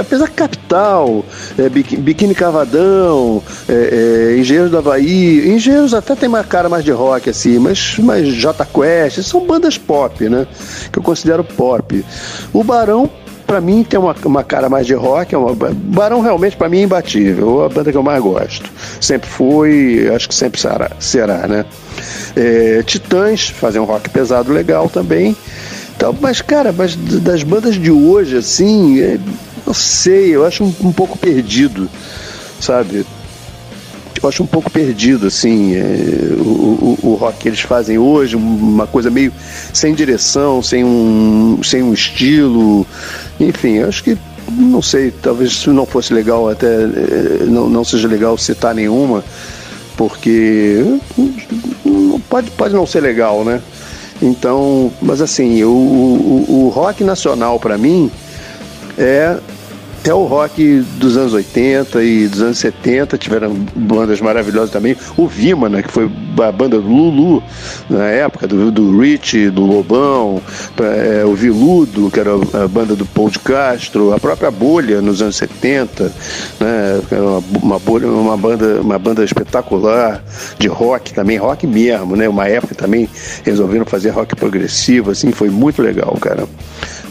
Apesar 0.00 0.28
que 0.28 0.34
Capital, 0.34 1.24
é, 1.58 1.68
Biquíni 1.68 2.34
Cavadão, 2.34 3.42
é, 3.68 4.32
é, 4.32 4.38
Engenheiros 4.38 4.70
do 4.70 4.78
Havaí, 4.78 5.48
Engenheiros 5.48 5.94
até 5.94 6.14
tem 6.14 6.28
uma 6.28 6.44
cara 6.44 6.68
mais 6.68 6.84
de 6.84 6.90
rock, 6.90 7.30
assim, 7.30 7.58
mas, 7.58 7.96
mas 7.98 8.28
J 8.28 8.66
Quest, 8.66 9.22
são 9.22 9.46
bandas 9.46 9.78
pop, 9.78 10.28
né? 10.28 10.46
Que 10.90 10.98
eu 10.98 11.02
considero 11.02 11.44
pop. 11.44 12.04
O 12.52 12.64
Barão 12.64 13.10
para 13.46 13.60
mim 13.60 13.84
tem 13.84 14.00
uma, 14.00 14.14
uma 14.24 14.42
cara 14.42 14.68
mais 14.68 14.86
de 14.86 14.94
rock. 14.94 15.34
É 15.34 15.38
uma, 15.38 15.54
Barão 15.54 16.20
realmente 16.20 16.56
para 16.56 16.68
mim 16.68 16.78
é 16.78 16.82
imbatível, 16.82 17.62
é 17.62 17.66
a 17.66 17.68
banda 17.68 17.90
que 17.92 17.96
eu 17.96 18.02
mais 18.02 18.22
gosto. 18.22 18.70
Sempre 19.00 19.28
foi, 19.28 20.10
acho 20.14 20.28
que 20.28 20.34
sempre 20.34 20.60
será, 20.60 20.90
será 20.98 21.46
né? 21.46 21.64
É, 22.36 22.82
Titãs 22.82 23.48
fazem 23.50 23.80
um 23.80 23.84
rock 23.84 24.08
pesado 24.10 24.52
legal 24.52 24.88
também. 24.88 25.36
Então, 25.96 26.16
mas, 26.20 26.40
cara, 26.42 26.72
mas 26.72 26.96
das 26.96 27.42
bandas 27.42 27.76
de 27.76 27.90
hoje, 27.90 28.36
assim, 28.36 29.00
é, 29.00 29.18
não 29.66 29.74
sei, 29.74 30.34
eu 30.34 30.44
acho 30.44 30.64
um, 30.64 30.74
um, 30.82 30.92
pouco 30.92 31.16
perdido, 31.16 31.88
sabe? 32.60 33.06
Eu 34.20 34.28
acho 34.28 34.42
um 34.42 34.46
pouco 34.46 34.70
perdido, 34.70 35.26
assim, 35.26 35.74
é, 35.74 36.34
o, 36.38 36.42
o, 36.42 36.98
o, 37.02 37.14
rock 37.14 37.38
que 37.38 37.48
eles 37.48 37.60
fazem 37.60 37.98
hoje, 37.98 38.36
uma 38.36 38.86
coisa 38.86 39.10
meio 39.10 39.32
sem 39.72 39.94
direção, 39.94 40.62
sem 40.62 40.84
um, 40.84 41.60
sem 41.62 41.82
um 41.82 41.92
estilo, 41.92 42.86
enfim, 43.38 43.74
eu 43.74 43.88
acho 43.88 44.02
que 44.02 44.18
não 44.50 44.82
sei, 44.82 45.10
talvez 45.10 45.56
se 45.56 45.70
não 45.70 45.86
fosse 45.86 46.12
legal 46.12 46.48
até 46.48 46.66
é, 46.66 47.44
não, 47.46 47.68
não 47.68 47.84
seja 47.84 48.08
legal 48.08 48.36
citar 48.36 48.74
nenhuma, 48.74 49.24
porque 49.96 50.84
pode, 52.28 52.50
pode 52.50 52.74
não 52.74 52.86
ser 52.86 53.00
legal, 53.00 53.44
né? 53.44 53.60
Então, 54.24 54.90
mas 55.02 55.20
assim, 55.20 55.62
o, 55.64 55.68
o, 55.68 56.64
o 56.64 56.68
rock 56.70 57.04
nacional 57.04 57.60
para 57.60 57.76
mim 57.76 58.10
é 58.96 59.38
até 60.04 60.12
o 60.12 60.24
rock 60.24 60.84
dos 60.98 61.16
anos 61.16 61.32
80 61.32 62.04
e 62.04 62.28
dos 62.28 62.42
anos 62.42 62.58
70 62.58 63.16
tiveram 63.16 63.54
bandas 63.74 64.20
maravilhosas 64.20 64.68
também. 64.68 64.94
O 65.16 65.26
Vima, 65.26 65.66
né, 65.66 65.82
que 65.82 65.90
foi 65.90 66.10
a 66.42 66.52
banda 66.52 66.78
do 66.78 66.86
Lulu 66.86 67.42
na 67.88 68.04
época, 68.04 68.46
do, 68.46 68.70
do 68.70 69.00
Rich, 69.00 69.48
do 69.48 69.64
Lobão, 69.64 70.42
é, 70.78 71.24
o 71.24 71.34
Viludo, 71.34 72.10
que 72.10 72.20
era 72.20 72.32
a 72.34 72.68
banda 72.68 72.94
do 72.94 73.06
Paul 73.06 73.30
de 73.30 73.38
Castro, 73.38 74.12
a 74.12 74.20
própria 74.20 74.50
Bolha 74.50 75.00
nos 75.00 75.22
anos 75.22 75.36
70, 75.36 76.12
né, 76.60 77.00
uma, 77.10 77.58
uma, 77.62 77.78
bolha, 77.78 78.06
uma, 78.06 78.36
banda, 78.36 78.82
uma 78.82 78.98
banda 78.98 79.24
espetacular 79.24 80.22
de 80.58 80.68
rock 80.68 81.14
também, 81.14 81.38
rock 81.38 81.66
mesmo, 81.66 82.14
né? 82.14 82.28
Uma 82.28 82.46
época 82.46 82.74
também 82.74 83.08
resolveram 83.42 83.86
fazer 83.86 84.10
rock 84.10 84.36
progressivo, 84.36 85.12
assim, 85.12 85.32
foi 85.32 85.48
muito 85.48 85.80
legal, 85.80 86.14
cara. 86.20 86.46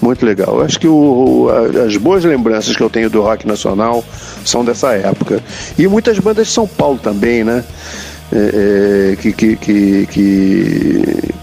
Muito 0.03 0.25
legal. 0.25 0.61
Acho 0.61 0.77
que 0.77 0.87
o, 0.87 1.47
as 1.85 1.95
boas 1.95 2.25
lembranças 2.25 2.75
que 2.75 2.83
eu 2.83 2.89
tenho 2.89 3.09
do 3.09 3.21
rock 3.21 3.47
nacional 3.47 4.03
são 4.43 4.65
dessa 4.65 4.91
época. 4.91 5.41
E 5.79 5.87
muitas 5.87 6.19
bandas 6.19 6.47
de 6.47 6.53
São 6.53 6.67
Paulo 6.67 6.99
também, 7.01 7.41
né? 7.45 7.63
É, 8.35 9.11
é, 9.11 9.15
que, 9.15 9.31
que, 9.31 9.55
que, 9.55 10.07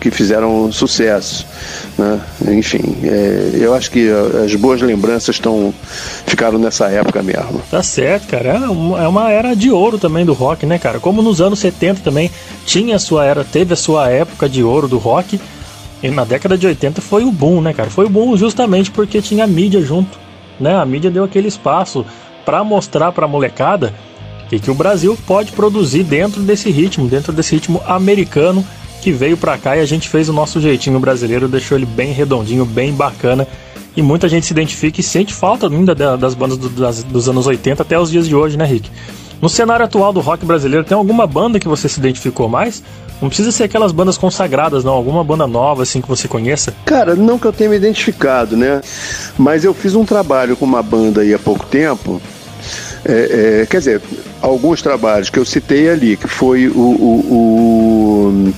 que, 0.01 0.11
fizeram 0.11 0.71
sucesso. 0.73 1.47
Né? 1.97 2.21
Enfim, 2.49 2.97
é, 3.05 3.53
eu 3.55 3.73
acho 3.73 3.91
que 3.91 4.11
as 4.45 4.55
boas 4.57 4.83
lembranças 4.83 5.37
estão 5.37 5.73
ficaram 6.27 6.59
nessa 6.59 6.89
época 6.89 7.23
mesmo. 7.23 7.63
Tá 7.71 7.83
certo, 7.83 8.27
cara. 8.27 8.49
É 8.49 9.09
uma 9.09 9.31
era 9.31 9.55
de 9.55 9.71
ouro 9.71 9.99
também 9.99 10.27
do 10.27 10.33
rock, 10.35 10.67
né, 10.67 10.79
cara? 10.79 11.01
Como 11.01 11.23
nos 11.23 11.41
anos 11.41 11.61
70 11.61 12.03
também 12.03 12.31
tinha 12.67 12.97
a 12.97 12.99
sua 12.99 13.25
era, 13.25 13.43
teve 13.43 13.73
a 13.73 13.77
sua 13.77 14.11
época 14.11 14.49
de 14.49 14.63
ouro 14.63 14.87
do 14.89 14.99
rock. 14.99 15.41
E 16.03 16.11
na 16.11 16.25
década 16.25 16.57
de 16.57 16.67
80 16.67 17.01
foi 17.01 17.25
o 17.25 17.33
boom, 17.33 17.61
né, 17.61 17.73
cara? 17.73 17.91
Foi 17.91 18.07
o 18.07 18.11
boom 18.11 18.37
justamente 18.37 18.91
porque 18.91 19.21
tinha 19.21 19.47
mídia 19.47 19.83
junto, 19.83 20.19
né? 20.59 20.75
A 20.77 20.85
mídia 20.85 21.11
deu 21.11 21.25
aquele 21.25 21.49
espaço 21.49 22.05
para 22.45 22.65
mostrar 22.65 23.13
para 23.13 23.27
a 23.27 23.29
molecada 23.29 23.95
que, 24.49 24.59
que 24.59 24.71
o 24.71 24.75
Brasil 24.75 25.17
pode 25.27 25.53
produzir 25.53 26.03
dentro 26.03 26.41
desse 26.43 26.71
ritmo, 26.71 27.07
dentro 27.07 27.33
desse 27.33 27.55
ritmo 27.55 27.83
americano 27.87 28.65
que 29.01 29.13
veio 29.13 29.37
para 29.37 29.57
cá 29.57 29.77
e 29.77 29.81
a 29.81 29.87
gente 29.87 30.09
fez 30.09 30.29
o 30.29 30.33
nosso 30.33 30.61
jeitinho 30.61 30.99
brasileiro, 30.99 31.49
deixou 31.49 31.77
ele 31.77 31.87
bem 31.87 32.13
redondinho, 32.13 32.65
bem 32.65 32.93
bacana. 32.93 33.47
E 33.97 34.03
muita 34.03 34.29
gente 34.29 34.47
se 34.47 34.53
identifica 34.53 35.01
e 35.01 35.03
sente 35.03 35.35
falta 35.35 35.67
ainda 35.67 35.95
das 35.95 36.35
bandas 36.35 36.57
do, 36.57 36.69
das, 36.69 37.03
dos 37.03 37.29
anos 37.29 37.47
80 37.47 37.83
até 37.83 37.99
os 37.99 38.11
dias 38.11 38.27
de 38.27 38.35
hoje, 38.35 38.57
né, 38.57 38.65
Rick? 38.65 38.89
No 39.41 39.49
cenário 39.49 39.85
atual 39.85 40.13
do 40.13 40.21
rock 40.21 40.45
brasileiro, 40.45 40.85
tem 40.85 40.97
alguma 40.97 41.27
banda 41.27 41.59
que 41.59 41.67
você 41.67 41.89
se 41.89 41.99
identificou 41.99 42.49
mais? 42.49 42.83
Não 43.21 43.29
precisa 43.29 43.53
ser 43.53 43.65
aquelas 43.65 43.93
bandas 43.93 44.17
consagradas, 44.17 44.83
não. 44.83 44.93
Alguma 44.93 45.23
banda 45.23 45.47
nova, 45.47 45.83
assim, 45.83 46.01
que 46.01 46.09
você 46.09 46.27
conheça? 46.27 46.75
Cara, 46.85 47.15
não 47.15 47.39
que 47.39 47.47
eu 47.47 47.53
tenha 47.53 47.69
me 47.69 47.77
identificado, 47.77 48.57
né? 48.57 48.81
Mas 49.37 49.65
eu 49.65 49.75
fiz 49.75 49.95
um 49.95 50.05
trabalho 50.05 50.57
com 50.57 50.65
uma 50.65 50.83
banda 50.83 51.21
aí 51.21 51.35
há 51.35 51.39
pouco 51.39 51.67
tempo. 51.67 52.21
É, 53.05 53.63
é, 53.63 53.67
quer 53.67 53.79
dizer, 53.79 54.03
alguns 54.41 54.83
trabalhos 54.83 55.31
que 55.31 55.39
eu 55.39 55.45
citei 55.45 55.89
ali, 55.91 56.17
que 56.17 56.29
foi 56.29 56.69
o, 56.69 56.79
o, 56.79 57.33
o 57.33 58.55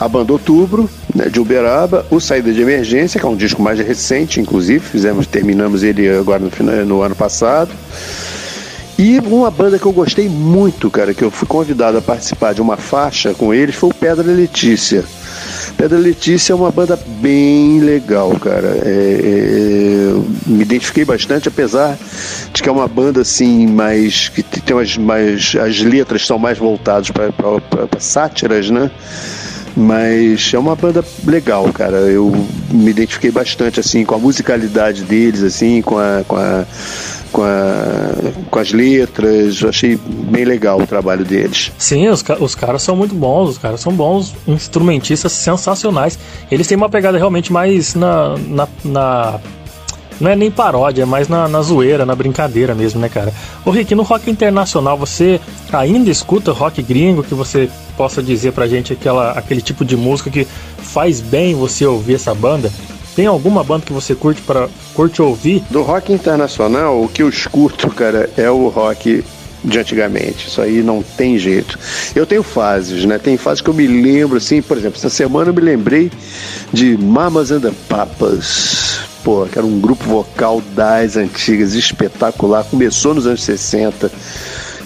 a 0.00 0.08
banda 0.08 0.32
Outubro, 0.32 0.88
né, 1.14 1.28
de 1.28 1.38
Uberaba, 1.38 2.06
o 2.10 2.18
Saída 2.18 2.50
de 2.52 2.62
Emergência, 2.62 3.20
que 3.20 3.26
é 3.26 3.28
um 3.28 3.36
disco 3.36 3.60
mais 3.60 3.78
recente, 3.78 4.40
inclusive, 4.40 4.80
fizemos, 4.80 5.26
terminamos 5.26 5.82
ele 5.82 6.08
agora 6.08 6.42
no, 6.42 6.50
final, 6.50 6.74
no 6.86 7.02
ano 7.02 7.14
passado. 7.14 7.70
E 9.02 9.18
uma 9.18 9.50
banda 9.50 9.78
que 9.78 9.86
eu 9.86 9.92
gostei 9.92 10.28
muito, 10.28 10.90
cara, 10.90 11.14
que 11.14 11.24
eu 11.24 11.30
fui 11.30 11.48
convidado 11.48 11.96
a 11.96 12.02
participar 12.02 12.52
de 12.52 12.60
uma 12.60 12.76
faixa 12.76 13.32
com 13.32 13.54
eles, 13.54 13.74
foi 13.74 13.88
o 13.88 13.94
Pedra 13.94 14.30
Letícia. 14.30 15.02
Pedra 15.74 15.98
Letícia 15.98 16.52
é 16.52 16.54
uma 16.54 16.70
banda 16.70 16.98
bem 17.06 17.80
legal, 17.80 18.30
cara. 18.38 18.78
É, 18.84 19.20
é, 19.24 20.12
me 20.46 20.60
identifiquei 20.60 21.06
bastante, 21.06 21.48
apesar 21.48 21.96
de 22.52 22.62
que 22.62 22.68
é 22.68 22.72
uma 22.72 22.86
banda 22.86 23.22
assim, 23.22 23.66
mais. 23.66 24.28
que 24.28 24.42
tem 24.42 24.76
umas 24.76 24.94
mais. 24.98 25.56
as 25.56 25.80
letras 25.80 26.26
são 26.26 26.38
mais 26.38 26.58
voltadas 26.58 27.10
para 27.10 27.32
sátiras, 27.98 28.68
né? 28.68 28.90
Mas 29.74 30.52
é 30.52 30.58
uma 30.58 30.76
banda 30.76 31.02
legal, 31.26 31.72
cara. 31.72 31.96
Eu 31.96 32.30
me 32.70 32.90
identifiquei 32.90 33.30
bastante 33.30 33.80
assim 33.80 34.04
com 34.04 34.14
a 34.14 34.18
musicalidade 34.18 35.04
deles, 35.04 35.42
assim, 35.42 35.80
com 35.80 35.96
a, 35.96 36.22
com 36.28 36.36
a 36.36 36.66
com, 37.32 37.42
a, 37.42 38.32
com 38.50 38.58
as 38.58 38.72
letras. 38.72 39.60
Eu 39.60 39.68
achei 39.68 39.96
bem 39.96 40.44
legal 40.44 40.80
o 40.80 40.86
trabalho 40.86 41.24
deles. 41.24 41.72
Sim, 41.78 42.08
os, 42.08 42.24
os 42.40 42.54
caras 42.54 42.82
são 42.82 42.96
muito 42.96 43.14
bons, 43.14 43.50
os 43.50 43.58
caras 43.58 43.80
são 43.80 43.92
bons 43.92 44.34
instrumentistas 44.46 45.32
sensacionais. 45.32 46.18
Eles 46.50 46.66
têm 46.66 46.76
uma 46.76 46.88
pegada 46.88 47.18
realmente 47.18 47.52
mais 47.52 47.94
na, 47.94 48.36
na, 48.36 48.68
na 48.84 49.40
não 50.20 50.30
é 50.30 50.36
nem 50.36 50.50
paródia, 50.50 51.02
é 51.02 51.06
mais 51.06 51.28
na, 51.28 51.48
na 51.48 51.62
zoeira, 51.62 52.04
na 52.04 52.14
brincadeira 52.14 52.74
mesmo, 52.74 53.00
né, 53.00 53.08
cara? 53.08 53.32
Ô 53.64 53.70
Rick, 53.70 53.94
no 53.94 54.02
rock 54.02 54.30
internacional, 54.30 54.96
você 54.98 55.40
ainda 55.72 56.10
escuta 56.10 56.52
rock 56.52 56.82
gringo 56.82 57.22
que 57.22 57.34
você 57.34 57.70
possa 57.96 58.22
dizer 58.22 58.52
pra 58.52 58.66
gente 58.66 58.92
aquela, 58.92 59.32
aquele 59.32 59.62
tipo 59.62 59.84
de 59.84 59.96
música 59.96 60.30
que 60.30 60.46
faz 60.78 61.20
bem 61.20 61.54
você 61.54 61.86
ouvir 61.86 62.16
essa 62.16 62.34
banda? 62.34 62.70
Tem 63.14 63.26
alguma 63.26 63.62
banda 63.64 63.84
que 63.84 63.92
você 63.92 64.14
curte 64.14 64.40
para 64.42 64.68
curte 64.94 65.20
ouvir? 65.20 65.62
Do 65.70 65.82
rock 65.82 66.12
internacional, 66.12 67.02
o 67.02 67.08
que 67.08 67.22
eu 67.22 67.28
escuto, 67.28 67.88
cara, 67.90 68.30
é 68.36 68.50
o 68.50 68.68
rock 68.68 69.24
de 69.64 69.78
antigamente. 69.78 70.48
Isso 70.48 70.60
aí 70.60 70.82
não 70.82 71.02
tem 71.02 71.38
jeito. 71.38 71.78
Eu 72.14 72.26
tenho 72.26 72.42
fases, 72.42 73.04
né? 73.04 73.18
Tem 73.18 73.36
fases 73.36 73.60
que 73.60 73.68
eu 73.68 73.74
me 73.74 73.86
lembro, 73.86 74.38
assim, 74.38 74.62
por 74.62 74.76
exemplo, 74.76 74.98
essa 74.98 75.10
semana 75.10 75.50
eu 75.50 75.54
me 75.54 75.60
lembrei 75.60 76.10
de 76.72 76.96
Mamas 76.96 77.50
and 77.50 77.60
the 77.60 77.72
Papas. 77.88 79.00
Pô, 79.22 79.46
que 79.46 79.58
era 79.58 79.66
um 79.66 79.78
grupo 79.78 80.04
vocal 80.04 80.62
das 80.74 81.16
antigas, 81.16 81.74
espetacular. 81.74 82.64
Começou 82.64 83.14
nos 83.14 83.26
anos 83.26 83.42
60 83.42 84.10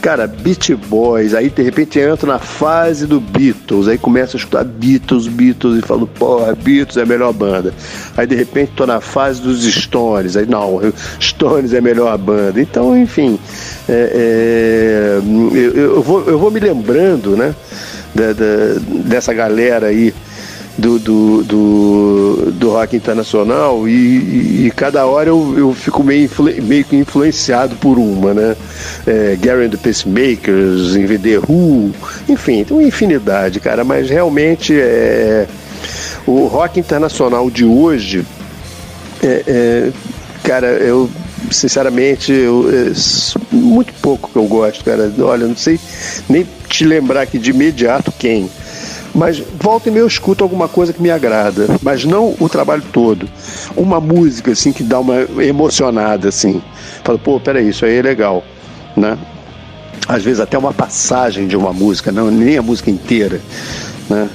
Cara, 0.05 0.27
Beat 0.27 0.75
Boys, 0.75 1.33
aí 1.33 1.49
de 1.49 1.63
repente 1.63 1.99
entra 1.99 2.27
na 2.31 2.39
fase 2.39 3.07
do 3.07 3.19
Beatles, 3.19 3.89
aí 3.89 3.97
começa 3.97 4.37
a 4.37 4.39
escutar 4.39 4.63
Beatles, 4.63 5.27
Beatles, 5.27 5.79
e 5.79 5.81
falo, 5.81 6.07
porra, 6.07 6.55
Beatles 6.55 6.99
é 6.99 7.05
a 7.05 7.07
melhor 7.07 7.33
banda. 7.33 7.73
Aí 8.15 8.27
de 8.27 8.35
repente 8.35 8.73
tô 8.77 8.85
na 8.85 9.01
fase 9.01 9.41
dos 9.41 9.65
Stones, 9.65 10.37
aí 10.37 10.45
não, 10.45 10.79
Stones 11.19 11.73
é 11.73 11.79
a 11.79 11.81
melhor 11.81 12.19
banda. 12.19 12.61
Então, 12.61 12.95
enfim, 12.95 13.39
é, 13.89 14.11
é, 14.15 15.21
eu, 15.57 15.75
eu, 15.75 16.03
vou, 16.03 16.23
eu 16.27 16.39
vou 16.39 16.51
me 16.51 16.61
lembrando, 16.61 17.35
né, 17.35 17.55
da, 18.15 18.35
da, 18.35 18.79
dessa 19.07 19.33
galera 19.33 19.87
aí 19.87 20.13
do, 20.77 20.99
do, 20.99 21.45
do, 21.45 22.53
do 22.53 22.71
rock 22.71 22.97
internacional 22.97 23.89
e, 23.89 23.93
e, 23.93 24.67
e, 24.67 24.71
cada 24.73 25.07
hora 25.07 25.29
eu, 25.29 25.55
eu 25.57 25.73
fico 25.73 26.03
meio, 26.03 26.29
meio 26.63 26.85
que 26.85 26.97
influenciado 26.97 27.77
por 27.77 27.97
uma, 27.99 28.35
né? 28.35 28.57
É, 29.07 29.37
Gary 29.41 29.67
and 29.67 29.71
the 29.71 29.77
Pacemakers, 29.77 30.97
em 30.97 31.07
The 31.07 31.39
Who, 31.39 31.93
enfim, 32.29 32.65
tem 32.65 32.77
uma 32.77 32.83
infinidade, 32.83 33.61
cara, 33.61 33.85
mas 33.85 34.11
realmente 34.11 34.75
é, 34.77 35.47
o 36.27 36.47
rock 36.47 36.81
internacional 36.81 37.49
de 37.51 37.65
hoje, 37.65 38.25
é, 39.23 39.45
é, 39.47 39.93
cara, 40.43 40.67
eu 40.67 41.09
sinceramente, 41.51 42.33
eu, 42.33 42.69
é, 42.71 43.55
muito 43.55 43.93
pouco 44.01 44.31
que 44.31 44.37
eu 44.37 44.45
gosto, 44.45 44.85
cara. 44.85 45.13
Olha, 45.21 45.47
não 45.47 45.57
sei 45.57 45.79
nem 46.29 46.47
te 46.69 46.85
lembrar 46.85 47.23
aqui 47.23 47.39
de 47.39 47.51
imediato 47.51 48.13
quem. 48.19 48.51
Mas 49.15 49.39
volta 49.39 49.89
e 49.89 49.93
meia 49.93 50.03
eu 50.03 50.09
escuto 50.09 50.43
alguma 50.43 50.67
coisa 50.67 50.93
que 50.93 51.01
me 51.01 51.11
agrada, 51.11 51.69
mas 51.83 52.05
não 52.05 52.35
o 52.41 52.49
trabalho 52.49 52.83
todo. 52.93 53.29
Uma 53.77 54.01
música 54.01 54.51
assim 54.51 54.73
que 54.73 54.83
dá 54.83 54.99
uma 54.99 55.21
emocionada 55.43 56.29
assim. 56.29 56.61
Fala, 57.05 57.19
pô, 57.19 57.39
peraí, 57.39 57.69
isso 57.69 57.85
aí 57.85 57.99
é 57.99 58.03
legal, 58.03 58.43
né? 58.97 59.17
Às 60.09 60.25
vezes 60.25 60.41
até 60.41 60.59
uma 60.59 60.73
passagem 60.73 61.47
de 61.47 61.57
uma 61.57 61.73
música, 61.73 62.11
não 62.11 62.31
nem 62.31 62.59
a 62.59 62.63
música 62.63 62.91
inteira, 62.91 63.41
né? 64.11 64.29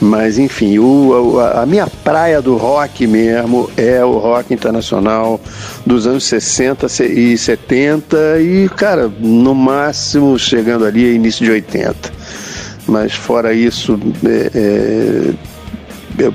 Mas 0.00 0.38
enfim, 0.38 0.78
o, 0.78 1.38
a, 1.38 1.62
a 1.62 1.66
minha 1.66 1.86
praia 1.86 2.40
do 2.40 2.56
rock 2.56 3.06
mesmo 3.06 3.70
é 3.76 4.04
o 4.04 4.18
rock 4.18 4.52
internacional 4.54 5.40
dos 5.84 6.06
anos 6.06 6.24
60 6.24 6.86
e 7.04 7.38
70 7.38 8.40
e, 8.40 8.68
cara, 8.70 9.10
no 9.20 9.54
máximo 9.54 10.36
chegando 10.38 10.84
ali 10.84 11.14
início 11.14 11.44
de 11.44 11.52
80 11.52 12.21
mas 12.86 13.14
fora 13.14 13.54
isso, 13.54 13.98
é, 14.24 14.50
é, 14.54 15.34
eu 16.18 16.34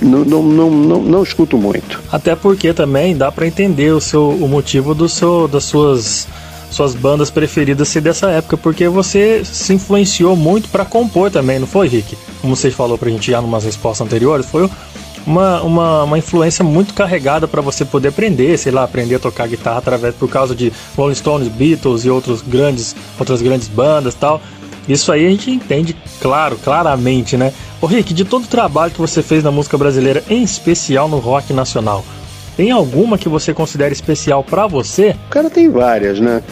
não, 0.00 0.24
não, 0.24 0.42
não, 0.42 0.70
não, 0.70 1.02
não 1.02 1.22
escuto 1.22 1.56
muito. 1.56 2.00
Até 2.12 2.34
porque 2.34 2.72
também 2.72 3.16
dá 3.16 3.32
para 3.32 3.46
entender 3.46 3.92
o, 3.92 4.00
seu, 4.00 4.28
o 4.28 4.48
motivo 4.48 4.94
do 4.94 5.08
seu, 5.08 5.48
das 5.48 5.64
suas 5.64 6.28
suas 6.70 6.94
bandas 6.94 7.30
preferidas 7.30 7.88
ser 7.88 8.00
dessa 8.00 8.28
época, 8.28 8.56
porque 8.56 8.88
você 8.88 9.42
se 9.44 9.72
influenciou 9.72 10.36
muito 10.36 10.68
para 10.68 10.84
compor 10.84 11.30
também, 11.30 11.58
não 11.58 11.66
foi, 11.66 11.88
Rick? 11.88 12.18
Como 12.42 12.54
você 12.54 12.70
falou 12.70 12.98
pra 12.98 13.08
gente 13.08 13.30
já 13.30 13.40
numas 13.40 13.64
respostas 13.64 14.06
anteriores, 14.06 14.44
foi 14.46 14.68
uma, 15.26 15.62
uma, 15.62 16.04
uma 16.04 16.18
influência 16.18 16.64
muito 16.64 16.92
carregada 16.92 17.48
para 17.48 17.62
você 17.62 17.84
poder 17.84 18.08
aprender, 18.08 18.58
sei 18.58 18.72
lá, 18.72 18.84
aprender 18.84 19.16
a 19.16 19.18
tocar 19.18 19.48
guitarra 19.48 19.78
através 19.78 20.14
por 20.14 20.28
causa 20.28 20.54
de 20.54 20.72
Rolling 20.96 21.14
Stones, 21.14 21.48
Beatles 21.48 22.04
e 22.04 22.10
outros 22.10 22.42
grandes, 22.42 22.94
outras 23.18 23.40
grandes 23.40 23.68
bandas 23.68 24.14
tal. 24.14 24.40
Isso 24.88 25.10
aí 25.10 25.26
a 25.26 25.30
gente 25.30 25.50
entende, 25.50 25.96
claro, 26.20 26.56
claramente, 26.62 27.36
né? 27.36 27.52
Ô 27.80 27.86
Rick, 27.86 28.14
de 28.14 28.24
todo 28.24 28.44
o 28.44 28.48
trabalho 28.48 28.92
que 28.92 29.00
você 29.00 29.22
fez 29.22 29.42
na 29.42 29.50
música 29.50 29.76
brasileira, 29.76 30.22
em 30.28 30.42
especial 30.42 31.08
no 31.08 31.18
rock 31.18 31.52
nacional, 31.52 32.04
tem 32.56 32.70
alguma 32.70 33.18
que 33.18 33.28
você 33.28 33.52
considera 33.52 33.92
especial 33.92 34.42
para 34.42 34.66
você? 34.66 35.14
Cara, 35.28 35.50
tem 35.50 35.68
várias, 35.68 36.20
né? 36.20 36.42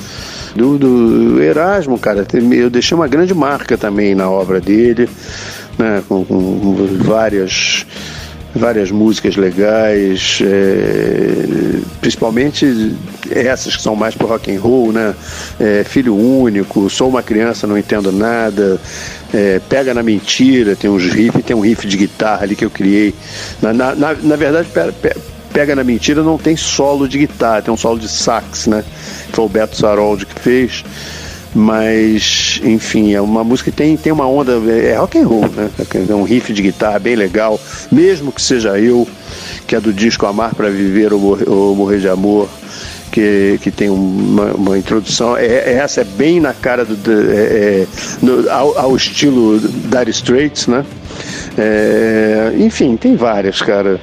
Do, 0.54 0.78
do, 0.78 1.42
Erasmo, 1.42 1.98
cara, 1.98 2.26
eu 2.52 2.70
deixei 2.70 2.94
uma 2.94 3.08
grande 3.08 3.34
marca 3.34 3.76
também 3.76 4.14
na 4.14 4.30
obra 4.30 4.60
dele, 4.60 5.08
né? 5.78 6.02
Com, 6.08 6.24
com 6.24 6.74
várias 7.00 7.86
várias 8.54 8.90
músicas 8.90 9.36
legais, 9.36 10.38
é, 10.42 11.80
principalmente 12.00 12.94
essas 13.30 13.76
que 13.76 13.82
são 13.82 13.96
mais 13.96 14.14
pro 14.14 14.28
rock 14.28 14.54
and 14.54 14.60
roll, 14.60 14.92
né? 14.92 15.14
É, 15.58 15.84
Filho 15.84 16.14
único, 16.14 16.88
sou 16.88 17.08
uma 17.08 17.22
criança, 17.22 17.66
não 17.66 17.76
entendo 17.76 18.12
nada. 18.12 18.80
É, 19.32 19.60
pega 19.68 19.92
na 19.92 20.02
mentira, 20.02 20.76
tem 20.76 20.88
uns 20.88 21.04
riffs, 21.04 21.44
tem 21.44 21.56
um 21.56 21.60
riff 21.60 21.86
de 21.86 21.96
guitarra 21.96 22.44
ali 22.44 22.54
que 22.54 22.64
eu 22.64 22.70
criei. 22.70 23.12
Na, 23.60 23.72
na, 23.72 23.94
na, 23.94 24.14
na 24.14 24.36
verdade, 24.36 24.68
pega 25.52 25.74
na 25.74 25.82
mentira 25.82 26.22
não 26.22 26.38
tem 26.38 26.56
solo 26.56 27.08
de 27.08 27.18
guitarra, 27.18 27.62
tem 27.62 27.74
um 27.74 27.76
solo 27.76 27.98
de 27.98 28.08
sax, 28.08 28.66
né? 28.66 28.84
Foi 29.32 29.44
o 29.44 29.48
Beto 29.48 29.76
Saroldi 29.76 30.26
que 30.26 30.40
fez. 30.40 30.84
Mas, 31.54 32.60
enfim, 32.64 33.14
é 33.14 33.20
uma 33.20 33.44
música 33.44 33.70
que 33.70 33.76
tem, 33.76 33.96
tem 33.96 34.12
uma 34.12 34.26
onda, 34.26 34.54
é 34.72 34.96
rock 34.96 35.18
and 35.18 35.26
roll, 35.26 35.48
né? 35.48 35.70
É 36.08 36.14
um 36.14 36.24
riff 36.24 36.52
de 36.52 36.62
guitarra 36.62 36.98
bem 36.98 37.14
legal, 37.14 37.60
mesmo 37.92 38.32
que 38.32 38.42
seja 38.42 38.76
eu, 38.78 39.06
que 39.66 39.76
é 39.76 39.80
do 39.80 39.92
disco 39.92 40.26
Amar 40.26 40.54
para 40.54 40.68
Viver 40.68 41.12
ou 41.12 41.20
Morrer, 41.20 41.48
ou 41.48 41.76
Morrer 41.76 41.98
de 42.00 42.08
Amor, 42.08 42.48
que, 43.12 43.60
que 43.62 43.70
tem 43.70 43.88
uma, 43.88 44.46
uma 44.54 44.76
introdução. 44.76 45.36
É, 45.36 45.46
é 45.46 45.72
essa 45.74 46.00
é 46.00 46.04
bem 46.04 46.40
na 46.40 46.52
cara 46.52 46.84
do, 46.84 46.96
é, 47.12 47.36
é, 47.36 47.86
no, 48.20 48.50
ao, 48.50 48.76
ao, 48.76 48.96
estilo 48.96 49.60
Dire 49.60 50.10
Straits, 50.10 50.66
né? 50.66 50.84
É, 51.56 52.52
enfim, 52.58 52.96
tem 52.96 53.16
várias, 53.16 53.62
cara. 53.62 54.00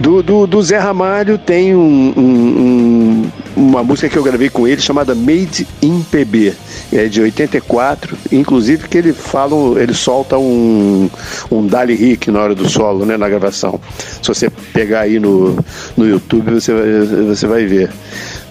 Do, 0.00 0.22
do, 0.22 0.46
do 0.46 0.62
Zé 0.62 0.78
Ramalho 0.78 1.38
tem 1.38 1.74
um, 1.76 2.12
um, 2.16 3.30
uma 3.56 3.84
música 3.84 4.08
que 4.08 4.16
eu 4.16 4.22
gravei 4.22 4.48
com 4.48 4.66
ele 4.66 4.80
chamada 4.80 5.14
Made 5.14 5.66
in 5.80 6.02
PB, 6.02 6.54
é 6.92 7.06
de 7.06 7.20
84, 7.20 8.16
inclusive 8.32 8.88
que 8.88 8.98
ele 8.98 9.12
fala, 9.12 9.80
ele 9.80 9.94
solta 9.94 10.36
um, 10.38 11.08
um 11.50 11.66
Dali 11.66 11.94
Rick 11.94 12.30
na 12.30 12.40
hora 12.40 12.54
do 12.54 12.68
solo, 12.68 13.06
né, 13.06 13.16
na 13.16 13.28
gravação. 13.28 13.80
Se 14.20 14.28
você 14.28 14.50
pegar 14.72 15.00
aí 15.00 15.20
no, 15.20 15.56
no 15.96 16.08
YouTube, 16.08 16.50
você 16.52 16.72
vai, 16.72 17.26
você 17.26 17.46
vai 17.46 17.66
ver. 17.66 17.90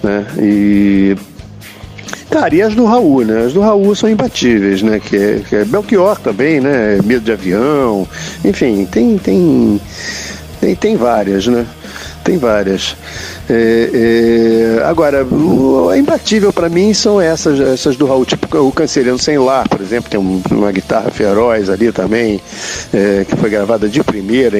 Né? 0.04 0.26
E 0.40 1.16
Cara, 2.32 2.56
e 2.56 2.62
as 2.62 2.74
do 2.74 2.86
Raul, 2.86 3.26
né? 3.26 3.46
As 3.46 3.52
do 3.52 3.60
Raul 3.60 3.94
são 3.94 4.10
imbatíveis, 4.10 4.82
né? 4.82 5.02
Que 5.02 5.18
é, 5.18 5.42
que 5.48 5.54
é 5.54 5.66
Belchior 5.66 6.18
também, 6.18 6.62
né? 6.62 6.98
Medo 7.04 7.26
de 7.26 7.32
avião, 7.34 8.08
enfim, 8.44 8.88
tem, 8.90 9.18
tem, 9.18 9.82
tem, 10.62 10.76
tem 10.76 10.96
várias, 10.96 11.46
né? 11.48 11.68
Tem 12.24 12.38
várias. 12.38 12.96
É, 13.50 14.78
é, 14.80 14.84
agora, 14.86 15.26
o, 15.26 15.94
imbatível 15.94 16.54
para 16.54 16.70
mim 16.70 16.94
são 16.94 17.20
essas, 17.20 17.60
essas 17.60 17.98
do 17.98 18.06
Raul, 18.06 18.26
tipo 18.26 18.58
o 18.60 18.72
Canceriano 18.72 19.20
Sem 19.20 19.38
Lar, 19.38 19.68
por 19.68 19.82
exemplo, 19.82 20.10
tem 20.10 20.20
um, 20.20 20.42
uma 20.52 20.72
guitarra 20.72 21.10
feroz 21.10 21.70
ali 21.70 21.92
também, 21.92 22.40
é, 22.94 23.26
que 23.28 23.36
foi 23.36 23.50
gravada 23.50 23.90
de 23.90 24.02
primeira. 24.04 24.58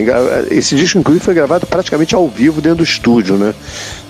Esse 0.50 0.76
disco, 0.76 1.00
inclusive, 1.00 1.24
foi 1.24 1.34
gravado 1.34 1.66
praticamente 1.68 2.16
ao 2.16 2.28
vivo 2.28 2.60
dentro 2.60 2.80
do 2.80 2.84
estúdio, 2.84 3.38
né? 3.38 3.54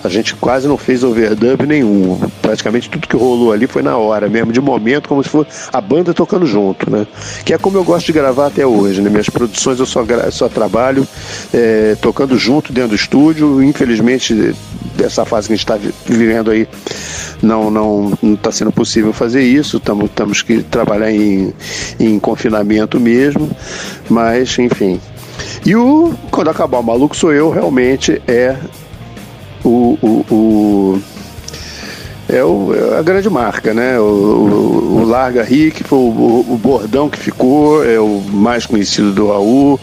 A 0.04 0.08
gente 0.08 0.34
quase 0.34 0.66
não 0.66 0.76
fez 0.76 1.04
overdub 1.04 1.66
nenhum. 1.66 2.18
Praticamente 2.40 2.90
tudo 2.90 3.06
que 3.06 3.16
rolou 3.16 3.52
ali 3.52 3.66
foi 3.66 3.82
na 3.82 3.96
hora 3.96 4.28
mesmo, 4.28 4.52
de 4.52 4.60
momento, 4.60 5.08
como 5.08 5.22
se 5.22 5.28
fosse 5.28 5.50
a 5.72 5.80
banda 5.80 6.12
tocando 6.12 6.44
junto, 6.44 6.90
né? 6.90 7.06
Que 7.44 7.54
é 7.54 7.58
como 7.58 7.76
eu 7.76 7.84
gosto 7.84 8.06
de 8.06 8.12
gravar 8.12 8.46
até 8.46 8.66
hoje, 8.66 9.00
né? 9.00 9.08
Minhas 9.08 9.28
produções 9.28 9.78
eu 9.78 9.86
só, 9.86 10.04
só 10.30 10.48
trabalho 10.48 11.06
é, 11.52 11.96
tocando 12.00 12.36
junto 12.36 12.72
dentro 12.72 12.90
do 12.90 12.96
estúdio. 12.96 13.62
Infelizmente, 13.62 14.54
dessa 14.96 15.24
fase 15.24 15.48
que 15.48 15.54
a 15.54 15.56
gente 15.56 15.64
está 15.64 15.78
vivendo 16.06 16.50
aí, 16.50 16.66
não 17.40 17.70
não 17.70 18.12
está 18.34 18.50
sendo 18.50 18.72
possível 18.72 19.12
fazer 19.12 19.42
isso. 19.42 19.78
Tamo, 19.78 20.08
temos 20.08 20.42
que 20.42 20.62
trabalhar 20.62 21.12
em, 21.12 21.52
em 21.98 22.18
confinamento 22.18 22.98
mesmo. 22.98 23.50
Mas, 24.08 24.58
enfim, 24.58 25.00
e 25.64 25.76
o 25.76 26.12
Quando 26.30 26.50
Acabar 26.50 26.78
o 26.78 26.82
Maluco 26.82 27.16
Sou 27.16 27.32
Eu 27.32 27.50
realmente 27.50 28.20
é 28.26 28.56
o, 29.64 29.98
o, 30.02 30.34
o 30.34 31.02
é, 32.28 32.42
o, 32.42 32.74
é 32.74 32.98
a 32.98 33.02
grande 33.02 33.28
marca, 33.28 33.74
né? 33.74 33.98
O, 33.98 34.02
o, 34.02 35.02
o 35.02 35.04
Larga 35.04 35.42
Rick 35.42 35.84
o, 35.92 35.96
o, 35.96 36.60
bordão 36.62 37.10
que 37.10 37.18
ficou, 37.18 37.84
é 37.84 38.00
o 38.00 38.22
mais 38.32 38.64
conhecido 38.64 39.12
do 39.12 39.28
Raul, 39.28 39.78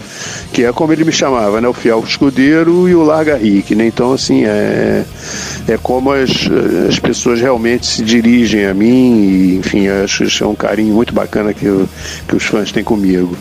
que 0.52 0.64
é 0.64 0.72
como 0.72 0.92
ele 0.92 1.04
me 1.04 1.12
chamava, 1.12 1.62
né? 1.62 1.68
O 1.68 1.74
fiel 1.74 2.04
escudeiro 2.06 2.90
e 2.90 2.96
o 2.96 3.04
Larga 3.04 3.36
Rick, 3.36 3.76
né? 3.76 3.86
Então, 3.86 4.14
assim, 4.14 4.46
é, 4.46 5.04
é 5.68 5.78
como 5.78 6.12
as, 6.12 6.50
as 6.88 6.98
pessoas 6.98 7.40
realmente 7.40 7.86
se 7.86 8.04
dirigem 8.04 8.66
a 8.66 8.74
mim 8.74 9.22
e, 9.22 9.58
enfim, 9.58 9.88
acho 9.88 10.26
que 10.26 10.44
é 10.44 10.48
um 10.48 10.56
carinho 10.56 10.94
muito 10.94 11.14
bacana 11.14 11.54
que, 11.54 11.66
eu, 11.66 11.88
que 12.28 12.36
os 12.36 12.44
fãs 12.44 12.72
têm 12.72 12.84
comigo. 12.84 13.38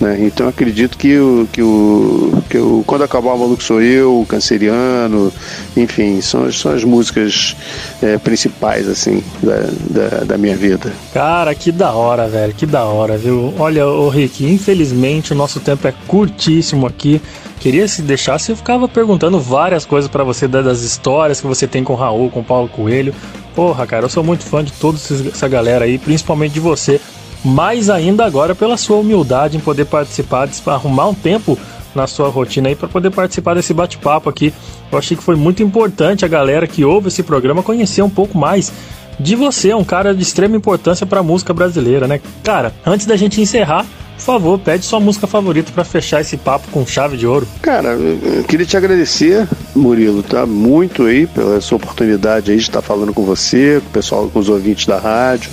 Né? 0.00 0.16
Então 0.20 0.48
acredito 0.48 0.96
que 0.96 1.18
o, 1.18 1.46
que 1.52 1.62
o, 1.62 2.42
que 2.48 2.56
o 2.56 2.82
Quando 2.86 3.04
Acabar 3.04 3.34
o 3.34 3.38
Maluco 3.38 3.62
Sou 3.62 3.82
Eu, 3.82 4.20
o 4.20 4.26
Canceriano, 4.26 5.32
enfim, 5.76 6.20
são, 6.20 6.50
são 6.50 6.72
as 6.72 6.82
músicas 6.82 7.54
é, 8.02 8.16
principais 8.16 8.88
assim 8.88 9.22
da, 9.42 9.68
da, 9.90 10.24
da, 10.24 10.38
minha 10.38 10.56
vida. 10.56 10.92
Cara, 11.12 11.54
que 11.54 11.70
da 11.70 11.92
hora, 11.92 12.26
velho, 12.28 12.54
que 12.54 12.64
da 12.64 12.84
hora, 12.84 13.18
viu? 13.18 13.52
Olha, 13.58 13.86
o 13.86 14.08
Rick, 14.08 14.44
infelizmente 14.44 15.32
o 15.32 15.36
nosso 15.36 15.60
tempo 15.60 15.86
é 15.86 15.94
curtíssimo 16.06 16.86
aqui. 16.86 17.20
Queria 17.58 17.86
se 17.86 18.00
deixasse, 18.00 18.50
eu 18.50 18.56
ficava 18.56 18.88
perguntando 18.88 19.38
várias 19.38 19.84
coisas 19.84 20.10
para 20.10 20.24
você 20.24 20.48
das 20.48 20.80
histórias 20.80 21.42
que 21.42 21.46
você 21.46 21.66
tem 21.66 21.84
com 21.84 21.92
o 21.92 21.96
Raul, 21.96 22.30
com 22.30 22.40
o 22.40 22.44
Paulo 22.44 22.68
Coelho. 22.68 23.14
Porra, 23.54 23.86
cara, 23.86 24.06
eu 24.06 24.08
sou 24.08 24.24
muito 24.24 24.44
fã 24.44 24.64
de 24.64 24.72
toda 24.72 24.96
essa 24.96 25.46
galera 25.46 25.84
aí, 25.84 25.98
principalmente 25.98 26.52
de 26.52 26.60
você 26.60 26.98
mais 27.44 27.88
ainda 27.88 28.24
agora 28.24 28.54
pela 28.54 28.76
sua 28.76 28.98
humildade 28.98 29.56
em 29.56 29.60
poder 29.60 29.86
participar, 29.86 30.46
de 30.46 30.60
arrumar 30.66 31.08
um 31.08 31.14
tempo 31.14 31.58
na 31.94 32.06
sua 32.06 32.28
rotina 32.28 32.68
aí 32.68 32.76
para 32.76 32.88
poder 32.88 33.10
participar 33.10 33.54
desse 33.54 33.74
bate-papo 33.74 34.28
aqui. 34.28 34.52
Eu 34.90 34.98
achei 34.98 35.16
que 35.16 35.22
foi 35.22 35.36
muito 35.36 35.62
importante 35.62 36.24
a 36.24 36.28
galera 36.28 36.66
que 36.66 36.84
ouve 36.84 37.08
esse 37.08 37.22
programa 37.22 37.62
conhecer 37.62 38.02
um 38.02 38.10
pouco 38.10 38.36
mais 38.36 38.72
de 39.18 39.36
você, 39.36 39.74
um 39.74 39.84
cara 39.84 40.14
de 40.14 40.22
extrema 40.22 40.56
importância 40.56 41.04
para 41.04 41.20
a 41.20 41.22
música 41.22 41.52
brasileira, 41.52 42.06
né? 42.06 42.20
Cara, 42.42 42.72
antes 42.86 43.06
da 43.06 43.16
gente 43.16 43.40
encerrar, 43.40 43.84
por 44.20 44.24
favor, 44.24 44.58
pede 44.58 44.84
sua 44.84 45.00
música 45.00 45.26
favorita 45.26 45.72
para 45.72 45.84
fechar 45.84 46.20
esse 46.20 46.36
papo 46.36 46.68
com 46.70 46.86
chave 46.86 47.16
de 47.16 47.26
ouro. 47.26 47.48
Cara, 47.62 47.88
eu 47.88 48.44
queria 48.44 48.66
te 48.66 48.76
agradecer, 48.76 49.48
Murilo, 49.74 50.22
tá? 50.22 50.46
Muito 50.46 51.04
aí 51.04 51.26
pela 51.26 51.60
sua 51.60 51.76
oportunidade 51.76 52.50
aí 52.50 52.58
de 52.58 52.62
estar 52.62 52.82
falando 52.82 53.12
com 53.12 53.24
você, 53.24 53.80
com 53.82 53.88
o 53.88 53.92
pessoal, 53.92 54.28
com 54.28 54.38
os 54.38 54.48
ouvintes 54.48 54.86
da 54.86 54.98
rádio 54.98 55.50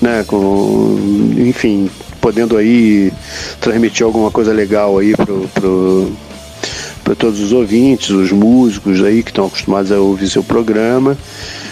né? 0.00 0.24
Com, 0.26 0.96
enfim, 1.38 1.90
podendo 2.20 2.56
aí 2.56 3.12
transmitir 3.60 4.04
alguma 4.04 4.30
coisa 4.30 4.52
legal 4.52 4.98
aí 4.98 5.16
pro, 5.16 5.48
pro 5.54 6.12
para 7.02 7.14
todos 7.14 7.38
os 7.38 7.52
ouvintes, 7.52 8.08
os 8.08 8.32
músicos 8.32 9.02
aí 9.04 9.22
que 9.22 9.30
estão 9.30 9.46
acostumados 9.46 9.92
a 9.92 9.98
ouvir 9.98 10.28
seu 10.28 10.42
programa. 10.42 11.18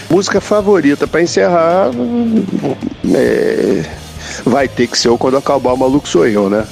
Música 0.07 0.39
favorita 0.39 1.07
para 1.07 1.23
encerrar 1.23 1.89
é, 3.15 3.83
vai 4.45 4.67
ter 4.67 4.87
que 4.87 4.97
ser 4.97 5.09
o 5.09 5.17
Quando 5.17 5.37
Acabar 5.37 5.73
o 5.73 5.77
Maluco 5.77 6.07
Sou 6.07 6.27
Eu, 6.27 6.49
né? 6.49 6.65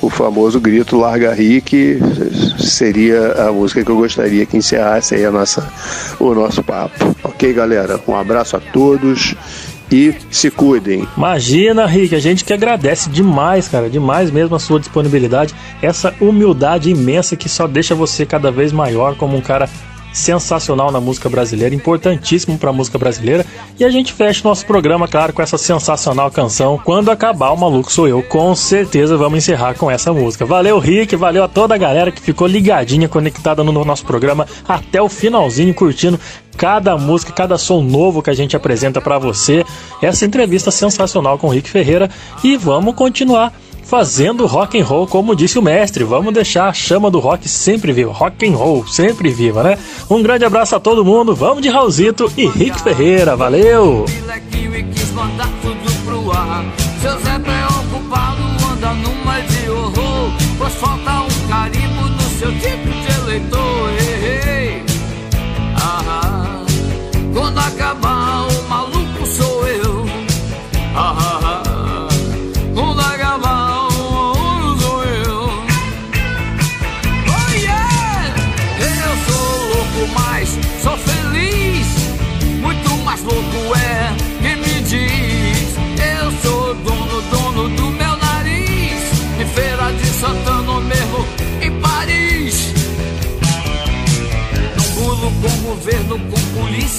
O 0.00 0.10
famoso 0.10 0.60
grito 0.60 0.98
Larga 0.98 1.32
Rick 1.32 2.00
seria 2.58 3.46
a 3.48 3.52
música 3.52 3.84
que 3.84 3.90
eu 3.90 3.96
gostaria 3.96 4.44
que 4.44 4.56
encerrasse 4.56 5.14
aí 5.14 5.24
a 5.24 5.30
nossa, 5.30 5.66
o 6.18 6.34
nosso 6.34 6.62
papo. 6.62 7.14
Ok, 7.22 7.52
galera? 7.52 8.00
Um 8.08 8.16
abraço 8.16 8.56
a 8.56 8.60
todos 8.60 9.36
e 9.92 10.12
se 10.30 10.50
cuidem. 10.50 11.06
Imagina, 11.16 11.86
Rick, 11.86 12.16
a 12.16 12.18
gente 12.18 12.44
que 12.44 12.52
agradece 12.52 13.10
demais, 13.10 13.68
cara, 13.68 13.88
demais 13.88 14.30
mesmo 14.30 14.56
a 14.56 14.58
sua 14.58 14.80
disponibilidade, 14.80 15.54
essa 15.80 16.12
humildade 16.20 16.90
imensa 16.90 17.36
que 17.36 17.48
só 17.48 17.68
deixa 17.68 17.94
você 17.94 18.26
cada 18.26 18.50
vez 18.50 18.72
maior 18.72 19.14
como 19.14 19.36
um 19.36 19.40
cara 19.40 19.68
sensacional 20.12 20.90
na 20.90 21.00
música 21.00 21.28
brasileira, 21.28 21.74
importantíssimo 21.74 22.58
para 22.58 22.70
a 22.70 22.72
música 22.72 22.98
brasileira. 22.98 23.46
E 23.78 23.84
a 23.84 23.90
gente 23.90 24.12
fecha 24.12 24.46
nosso 24.46 24.66
programa, 24.66 25.08
claro, 25.08 25.32
com 25.32 25.42
essa 25.42 25.58
sensacional 25.58 26.30
canção. 26.30 26.80
Quando 26.84 27.10
acabar 27.10 27.50
o 27.50 27.56
Maluco 27.56 27.90
Sou 27.90 28.06
Eu, 28.06 28.22
com 28.22 28.54
certeza 28.54 29.16
vamos 29.16 29.38
encerrar 29.38 29.74
com 29.74 29.90
essa 29.90 30.12
música. 30.12 30.44
Valeu, 30.44 30.78
Rick, 30.78 31.16
valeu 31.16 31.44
a 31.44 31.48
toda 31.48 31.74
a 31.74 31.78
galera 31.78 32.12
que 32.12 32.20
ficou 32.20 32.46
ligadinha, 32.46 33.08
conectada 33.08 33.64
no 33.64 33.72
nosso 33.84 34.04
programa 34.04 34.46
até 34.68 35.00
o 35.00 35.08
finalzinho, 35.08 35.74
curtindo 35.74 36.20
cada 36.56 36.96
música, 36.96 37.32
cada 37.32 37.56
som 37.58 37.82
novo 37.82 38.22
que 38.22 38.30
a 38.30 38.34
gente 38.34 38.56
apresenta 38.56 39.00
para 39.00 39.18
você. 39.18 39.64
Essa 40.00 40.24
entrevista 40.24 40.70
sensacional 40.70 41.38
com 41.38 41.48
o 41.48 41.50
Rick 41.50 41.68
Ferreira 41.68 42.10
e 42.44 42.56
vamos 42.56 42.94
continuar 42.94 43.52
fazendo 43.82 44.46
rock 44.46 44.80
and 44.80 44.84
roll, 44.84 45.06
como 45.06 45.36
disse 45.36 45.58
o 45.58 45.62
mestre. 45.62 46.04
Vamos 46.04 46.32
deixar 46.32 46.68
a 46.68 46.72
chama 46.72 47.10
do 47.10 47.18
rock 47.18 47.48
sempre 47.48 47.92
viva, 47.92 48.12
rock 48.12 48.46
and 48.46 48.56
roll 48.56 48.86
sempre 48.86 49.30
viva, 49.30 49.62
né? 49.62 49.78
Um 50.08 50.22
grande 50.22 50.44
abraço 50.44 50.74
a 50.74 50.80
todo 50.80 51.04
mundo. 51.04 51.34
Vamos 51.34 51.62
de 51.62 51.68
Raulzito 51.68 52.32
e 52.36 52.46
Rick 52.46 52.82
Ferreira. 52.82 53.36
Valeu. 53.36 54.06
Falta 60.80 61.12
um 61.12 61.48
carimbo 61.48 62.08
no 62.08 62.22
seu 62.38 62.50
tipo 62.54 62.88
de 62.88 63.20
eleitor. 63.20 63.61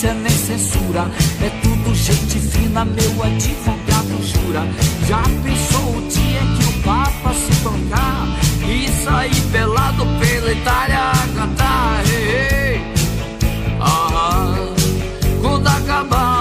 Polícia 0.03 0.13
nem 0.13 0.31
censura. 0.31 1.09
É 1.41 1.49
tudo 1.61 1.95
gente 1.95 2.39
fina, 2.39 2.83
meu 2.83 3.23
advogado 3.23 4.21
jura. 4.21 4.67
Já 5.07 5.23
pensou 5.41 5.97
o 5.97 6.01
dia 6.09 6.41
que 6.57 6.65
o 6.69 6.83
Papa 6.83 7.33
se 7.33 7.63
tocar 7.63 8.27
e 8.67 8.87
sair 9.03 9.41
pelado 9.51 10.05
pela 10.19 10.51
Itália 10.51 11.11
a 11.11 11.39
cantar? 11.39 12.03
Hey, 12.07 12.75
hey. 12.75 12.81
Ah, 13.79 14.55
quando 15.41 15.67
acabar 15.67 16.32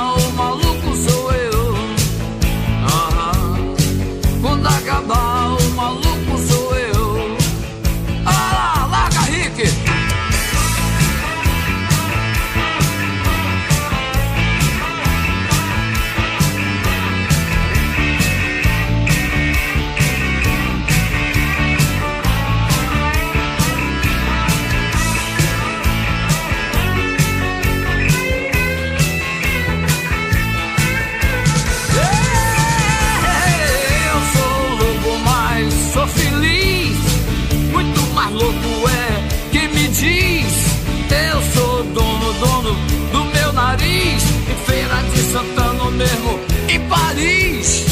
mesmo, 46.02 46.40
em 46.68 46.80
Paris. 46.88 47.86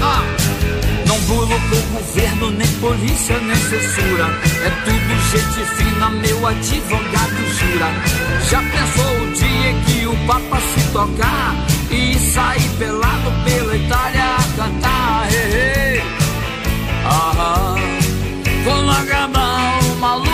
Ah, 0.00 0.22
não 1.06 1.18
bulo 1.20 1.60
com 1.68 1.98
governo, 1.98 2.50
nem 2.52 2.68
polícia, 2.80 3.38
nem 3.38 3.56
censura. 3.56 4.26
É 4.64 4.70
tudo 4.84 5.10
gente 5.30 5.62
fina, 5.76 6.10
meu 6.10 6.46
advogado 6.46 7.40
jura. 7.58 7.88
Já 8.48 8.62
pensou 8.62 9.22
o 9.22 9.32
dia 9.32 9.74
que 9.86 10.06
o 10.06 10.26
Papa 10.26 10.58
se 10.60 10.92
tocar 10.92 11.54
e 11.90 12.18
sair 12.18 12.68
pelado 12.78 13.32
pela 13.44 13.76
Itália 13.76 14.24
a 14.24 14.42
cantar? 14.56 15.28
Hey, 15.30 15.52
hey. 15.52 16.02
Ah, 17.04 17.74
quando 18.64 18.90
acabar 18.90 19.80
o 19.82 19.96
maluco 19.96 20.29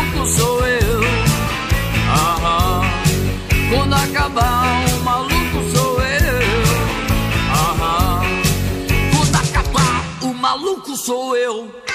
sou 11.06 11.36
eu. 11.36 11.85